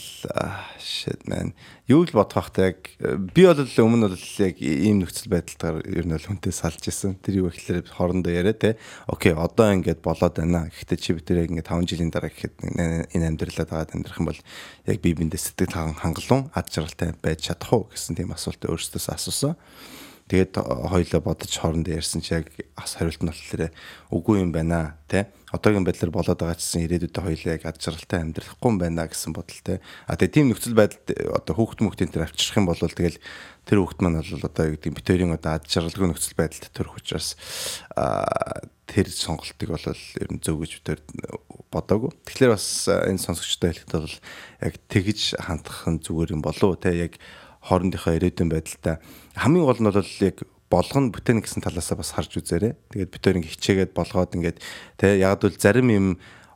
shit 0.78 1.20
man. 1.28 1.52
Юу 1.86 2.02
л 2.02 2.10
бодох 2.10 2.50
вэ? 2.50 2.74
Яг 2.74 2.78
би 3.30 3.46
бол 3.46 3.62
өмнө 3.62 4.10
бол 4.10 4.18
яг 4.42 4.58
ийм 4.58 5.06
нөхцөл 5.06 5.30
байдалтаар 5.30 5.86
ер 5.86 6.02
нь 6.02 6.14
бол 6.18 6.26
хүнтэй 6.26 6.50
салж 6.50 6.82
исэн. 6.82 7.14
Тэр 7.22 7.46
юу 7.46 7.50
гэхэлэр 7.54 7.86
хоорондоо 7.86 8.34
яриа 8.34 8.58
те. 8.58 8.74
Окей, 9.06 9.30
одоо 9.30 9.70
ингээд 9.70 10.02
болоод 10.02 10.34
байна. 10.34 10.66
Гэхдээ 10.66 10.98
чи 10.98 11.14
бид 11.14 11.30
яг 11.30 11.46
ингээд 11.46 11.70
5 11.70 11.86
жилийн 11.86 12.10
дараа 12.10 12.34
гэхэд 12.34 12.58
энэ 13.14 13.26
амьдралаа 13.30 13.70
дагаад 13.70 13.94
амьдрах 13.94 14.18
юм 14.18 14.34
бол 14.34 14.40
яг 14.90 14.98
би 14.98 15.14
биндээ 15.14 15.38
сэтгэл 15.38 15.94
хангалуун 16.02 16.50
ад 16.58 16.66
жаргалтай 16.74 17.14
байж 17.22 17.54
чадах 17.54 17.70
уу 17.70 17.86
гэсэн 17.86 18.18
тийм 18.18 18.34
асуултыг 18.34 18.66
өөрсдөөс 18.66 19.06
асуусан. 19.06 19.54
Тэгээд 20.26 20.58
хоёлоо 20.58 21.20
бодож 21.22 21.52
хоорондоо 21.54 21.94
ярьсан 21.94 22.18
чи 22.18 22.34
яг 22.34 22.50
ас 22.74 22.98
хариулт 22.98 23.22
нь 23.22 23.30
болохоор 23.30 23.70
үгүй 24.10 24.42
юм 24.42 24.50
байна 24.50 24.98
те 25.06 25.30
одоогийн 25.54 25.86
байдлаар 25.86 26.10
болоод 26.10 26.40
байгаа 26.42 26.58
гэсэн 26.58 26.82
ирээдүйдээ 26.84 27.22
хоёлаа 27.22 27.54
яг 27.54 27.64
ад 27.70 27.78
жаргалтай 27.78 28.18
амьдрахгүй 28.26 28.68
юм 28.74 28.78
байна 28.82 29.06
гэсэн 29.06 29.30
бодолтой. 29.30 29.78
А 30.10 30.18
тэгээ 30.18 30.34
тийм 30.34 30.46
нөхцөл 30.50 30.74
байдалд 30.74 31.06
одоо 31.30 31.54
хүүхд 31.54 31.80
мөхтийн 31.86 32.10
тэр 32.10 32.26
авчрах 32.26 32.58
юм 32.58 32.66
бол 32.66 32.82
тэгэл 32.82 33.22
тэр 33.62 33.78
хүүхд 33.78 33.98
маань 34.02 34.18
бол 34.18 34.46
одоо 34.50 34.64
юу 34.66 34.74
гэдэг 34.74 34.92
бит 34.98 35.06
хоёрын 35.06 35.38
одоо 35.38 35.52
ад 35.54 35.64
жаргалгүй 35.70 36.08
нөхцөл 36.10 36.34
байдалд 36.34 36.66
төрөх 36.74 36.98
учраас 36.98 37.38
тэр 38.90 39.06
сонголтыг 39.06 39.68
бол 39.70 39.86
ер 39.86 40.30
нь 40.34 40.42
зөв 40.42 40.58
гэж 40.58 40.72
битэр 40.82 41.00
бодоагүй. 41.70 42.10
Тэгэхээр 42.26 42.50
бас 42.50 42.66
энэ 42.90 43.22
сонсогчтой 43.22 43.70
хэлэхэд 43.74 43.94
бол 43.94 44.18
яг 44.66 44.74
тэгж 44.90 45.20
хандах 45.38 45.86
нь 45.86 46.02
зүгээр 46.02 46.34
юм 46.34 46.42
болов 46.42 46.78
те 46.82 46.90
яг 46.94 47.14
хоорондынхоо 47.66 48.14
ирээдүйн 48.16 48.50
байдалтай 48.50 48.96
хамгийн 49.34 49.66
гол 49.66 49.80
нь 49.82 49.90
бол 49.90 50.12
яг 50.22 50.36
болгоно 50.70 51.14
бүтээн 51.14 51.42
гэсэн 51.42 51.62
талаасаа 51.62 51.98
бас 51.98 52.10
харж 52.14 52.42
үзээрэй. 52.42 52.74
Тэгээд 52.90 53.12
бид 53.12 53.22
хоёр 53.22 53.38
ингэ 53.38 53.52
хичээгээд 53.54 53.92
болгоод 53.94 54.34
ингээд 54.34 54.58
тэ 54.98 55.22
яг 55.22 55.38
бол 55.38 55.54
зарим 55.54 55.88
юм 55.90 56.06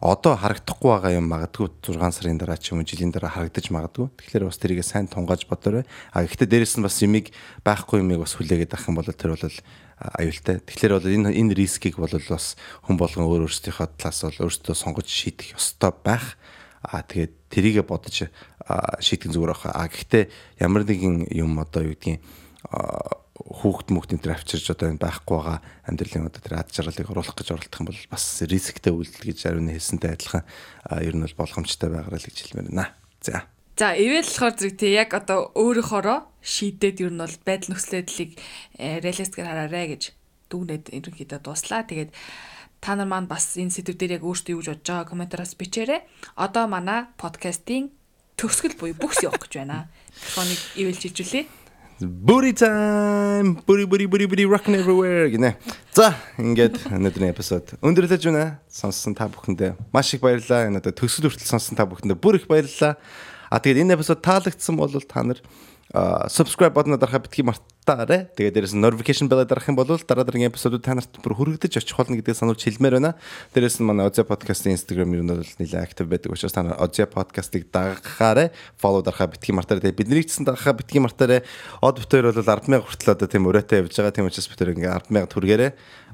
одоо 0.01 0.35
харагдахгүй 0.35 0.91
байгаа 0.91 1.12
юм 1.20 1.28
магадгүй 1.28 1.69
6 1.85 2.01
сарын 2.11 2.41
дараа 2.41 2.57
ч 2.57 2.73
юм 2.73 2.81
уу 2.81 2.89
жилийн 2.89 3.12
дараа 3.12 3.31
харагдаж 3.31 3.69
магадгүй. 3.69 4.09
Тэгэхээр 4.16 4.49
бас 4.49 4.59
тэрийг 4.59 4.81
сайн 4.82 5.07
тунгааж 5.07 5.45
бодоорой. 5.45 5.85
А 6.11 6.24
гэхдээ 6.24 6.49
дээрэс 6.49 6.81
нь 6.81 6.87
бас 6.89 6.97
юмыг 7.05 7.31
байхгүй 7.62 8.01
юмыг 8.01 8.24
бас 8.24 8.35
хүлээгээд 8.35 8.73
авах 8.74 8.89
юм 8.89 8.97
бол 8.97 9.07
тэр 9.12 9.37
бол 9.37 9.57
аюултай. 10.01 10.57
Тэгэхээр 10.65 10.93
бол 10.97 11.07
энэ 11.07 11.37
энэ 11.37 11.53
рискийг 11.53 12.01
бол 12.01 12.11
бас 12.11 12.57
хүн 12.89 12.97
болгон 12.97 13.28
өөр 13.28 13.45
өөрсдийнхөө 13.45 14.01
талаас 14.01 14.24
бол 14.24 14.49
өөрсдөө 14.49 14.74
сонгож 14.74 15.07
шийдэх 15.07 15.61
ёстой 15.61 15.93
байх. 15.93 16.41
А 16.81 17.05
тэгээд 17.05 17.53
тэрийгэ 17.53 17.85
бодож 17.85 18.32
шийтгэн 19.01 19.33
зүгээр 19.35 19.53
байх. 19.53 19.65
А 19.67 19.87
гэхдээ 19.89 20.25
ямар 20.63 20.83
нэгэн 20.87 21.31
юм 21.35 21.59
одоо 21.59 21.83
юу 21.87 21.95
гэдгийг 21.95 22.21
хүүхд 23.41 23.89
мөхтэн 23.89 24.21
тэр 24.21 24.37
авчирж 24.37 24.77
одоо 24.77 24.93
энэ 24.93 25.01
байхгүй 25.01 25.33
байгаа 25.33 25.59
амьдралын 25.89 26.29
одоо 26.29 26.43
тэр 26.45 26.61
ад 26.61 26.69
жаргалыг 26.71 27.09
оруулах 27.09 27.35
гэж 27.35 27.49
оролдох 27.57 27.81
юм 27.81 27.89
бол 27.89 28.03
бас 28.13 28.25
рисктэй 28.45 28.93
үйлдэл 28.93 29.29
гэж 29.33 29.39
ариуны 29.49 29.73
хэлсэнтэй 29.73 30.13
адилхан 30.13 30.45
ер 31.01 31.15
нь 31.17 31.25
бол 31.25 31.41
болгоомжтой 31.41 31.89
байгаарай 31.89 32.21
л 32.21 32.29
гэж 32.29 32.37
хэлмээр 32.37 32.69
байна. 32.69 32.93
За. 33.25 33.49
За 33.81 33.97
ивэл 33.97 34.29
болохоор 34.29 34.55
зэрэг 34.61 34.77
тий 34.77 34.93
яг 34.93 35.11
одоо 35.17 35.57
өөрийнхоороо 35.57 36.29
шийдээд 36.45 37.01
ер 37.01 37.13
нь 37.17 37.23
бол 37.25 37.37
байдал 37.49 37.73
нөхцөл 37.73 37.97
байдлыг 38.05 38.31
э, 38.77 39.01
реалистикээр 39.01 39.49
хараарай 39.49 39.87
гэж 39.97 40.03
дүгнээд 40.53 40.85
ерөнхийдөө 40.93 41.41
дуслаа. 41.41 41.89
Тэгээд 41.89 42.13
та 42.85 42.93
нар 42.97 43.09
маань 43.09 43.29
бас 43.31 43.57
энэ 43.57 43.73
сэдв 43.73 43.97
дээр 43.97 44.21
яг 44.21 44.25
өөртөө 44.29 44.53
юу 44.53 44.61
гэж 44.61 44.69
бодож 44.69 44.85
байгаа 44.85 45.09
комментараас 45.09 45.57
бичээрэй. 45.57 46.01
Одоо 46.37 46.65
манай 46.69 47.09
подкастын 47.17 47.89
төгсгөл 48.41 48.77
буюу 48.81 48.97
бүкс 48.97 49.21
явах 49.21 49.45
гэж 49.45 49.61
байна. 49.61 49.85
Телефоныг 50.17 50.61
ивэл 50.81 50.97
жижүүлээ. 50.97 51.45
Booty 52.01 52.57
time. 52.57 53.61
Booty 53.69 53.85
booty 53.85 54.07
booty 54.09 54.25
booty 54.25 54.45
rocking 54.49 54.73
everywhere 54.73 55.29
гинэ. 55.29 55.61
За, 55.93 56.17
ингээд 56.41 56.89
өнөөдрийн 56.89 57.37
эпизод 57.37 57.77
өндөрлөж 57.85 58.25
байна. 58.25 58.57
Сонссон 58.73 59.12
та 59.12 59.29
бүхэндээ 59.29 59.77
маш 59.93 60.17
их 60.17 60.25
баярлалаа. 60.25 60.73
Энэ 60.73 60.81
одоо 60.81 60.97
төгсгөл 60.97 61.29
хүртэл 61.29 61.53
сонссон 61.53 61.77
та 61.77 61.85
бүхэндээ 61.85 62.17
бүр 62.17 62.41
их 62.41 62.49
баярлалаа. 62.49 62.97
А 63.53 63.61
тэгээд 63.61 63.85
энэ 63.85 64.01
эпизод 64.01 64.25
таалагдсан 64.25 64.81
бол 64.81 64.89
та 64.89 65.21
нар 65.21 65.45
subscribe 65.93 66.71
бодно 66.71 66.97
дарахаа 66.97 67.19
битгий 67.27 67.43
мартаарай. 67.43 68.31
Тэгээд 68.39 68.55
дээрэс 68.55 68.75
нь 68.79 68.83
notification 68.85 69.27
bell 69.27 69.43
дарах 69.43 69.67
юм 69.67 69.75
бол 69.75 69.91
дараа 69.91 70.23
дараагийн 70.23 70.55
эпизодууд 70.55 70.87
та 70.87 70.95
нарт 70.95 71.11
бүр 71.19 71.35
хүрэгдэж 71.35 71.83
очих 71.83 71.99
болно 71.99 72.15
гэдгийг 72.15 72.39
сануулж 72.39 72.62
хэлмээр 72.62 73.03
байна. 73.03 73.19
Дээрэс 73.51 73.83
нь 73.83 73.87
манай 73.91 74.07
Ozia 74.07 74.23
podcast-ийн 74.23 74.79
Instagram 74.79 75.19
ер 75.19 75.23
нь 75.27 75.35
бол 75.35 75.43
нэлээд 75.43 75.83
active 75.83 76.07
байдаг 76.07 76.31
учраас 76.31 76.55
та 76.55 76.62
нар 76.62 76.79
Ozia 76.79 77.11
podcast-ыг 77.11 77.75
дагахаарай. 77.75 78.55
Follow 78.79 79.03
дарахаа 79.03 79.35
битгий 79.35 79.51
мартаарай. 79.51 79.91
Тэгээд 79.91 79.99
биднийг 79.99 80.31
ч 80.31 80.39
гэсэн 80.39 80.47
дагахаа 80.47 80.79
битгий 80.79 81.03
мартаарай. 81.03 81.43
Од 81.83 81.99
битээр 81.99 82.31
бол 82.31 82.39
100000 82.39 82.87
хүртэл 82.87 83.11
одоо 83.11 83.27
тийм 83.27 83.51
өрөөтэй 83.51 83.83
явж 83.83 83.91
байгаа. 83.99 84.15
Тийм 84.15 84.31
учраас 84.31 84.47
битээр 84.47 84.79
ингээ 84.79 84.95
100000 85.11 85.27
түргээрээ. 85.27 85.71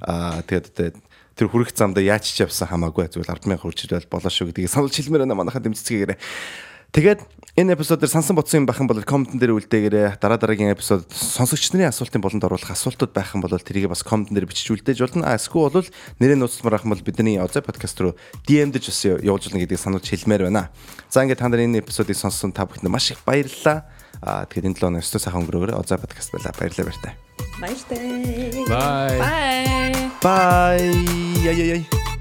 Аа 0.08 0.40
тэгээд 0.40 0.72
тэгээд 0.72 0.96
тэр 1.36 1.52
хүрэх 1.52 1.76
замдаа 1.76 2.00
яаж 2.00 2.24
ч 2.24 2.40
явсан 2.40 2.72
хамаагүй 2.72 3.12
зүгээр 3.12 3.44
100000 3.44 3.60
хүрчил 3.60 3.92
болоо 4.08 4.32
шүү 4.32 4.56
гэдгийг 4.56 4.72
сануулж 4.72 4.96
хэлмээр 4.96 5.28
байна 5.28 5.36
манайхаа 5.36 5.60
дэмжцгээгээрэй. 5.60 6.16
Тэгээд 6.96 7.20
энэ 7.56 7.72
эпизодоор 7.72 8.10
сансан 8.12 8.36
бодсон 8.36 8.60
юм 8.62 8.66
байх 8.68 8.80
юм 8.80 8.86
бол 8.86 9.00
комментэн 9.00 9.40
дээр 9.40 9.56
үлдээгээрэй. 9.56 10.20
Дараа 10.20 10.36
дараагийн 10.36 10.76
эпизод 10.76 11.08
сонсогч 11.08 11.72
нарын 11.72 11.88
асуултын 11.88 12.20
болонд 12.20 12.44
оруулах 12.44 12.68
асуултууд 12.68 13.16
байх 13.16 13.32
юм 13.32 13.40
бол 13.40 13.56
тэрийг 13.56 13.88
бас 13.88 14.04
комментэн 14.04 14.36
дээр 14.36 14.44
бичиж 14.44 14.76
үлдээж 14.76 15.00
болно. 15.00 15.24
А 15.24 15.40
эсвэл 15.40 15.72
бол 15.72 15.88
нэрээ 16.20 16.36
нууцмаар 16.36 16.76
ах 16.76 16.84
юм 16.84 16.92
бол 16.92 17.00
бидний 17.00 17.40
Оза 17.40 17.64
подкаст 17.64 17.96
руу 18.04 18.12
DM-дэж 18.44 18.84
бас 18.92 19.00
явуулж 19.08 19.48
болно 19.48 19.60
гэдгийг 19.64 19.80
сануулж 19.80 20.04
хэлмээр 20.04 20.52
байна. 20.52 20.68
За 21.08 21.24
ингээд 21.24 21.40
та 21.40 21.48
нар 21.48 21.64
энэ 21.64 21.80
эпизодыг 21.80 22.20
сонссон 22.20 22.52
та 22.52 22.68
бүхэнд 22.68 22.92
маш 22.92 23.16
их 23.16 23.24
баярлалаа. 23.24 23.88
А 24.20 24.44
тэгэхээр 24.44 24.76
энэ 24.76 24.76
7 24.76 24.92
өнөө 24.92 25.00
өстө 25.00 25.16
сайхан 25.16 25.48
өнгөрөөгөө 25.48 25.80
Оза 25.80 25.96
подкаст 25.96 26.36
байла. 26.36 26.52
Баярлалаа 26.60 26.92
баяртай. 26.92 27.12
Баяртай. 27.56 28.52
Bye. 28.68 29.16
Bye. 29.16 29.96
Bye. 30.20 30.92
Яй 31.40 31.56
яй 31.56 31.68
яй. 31.80 32.15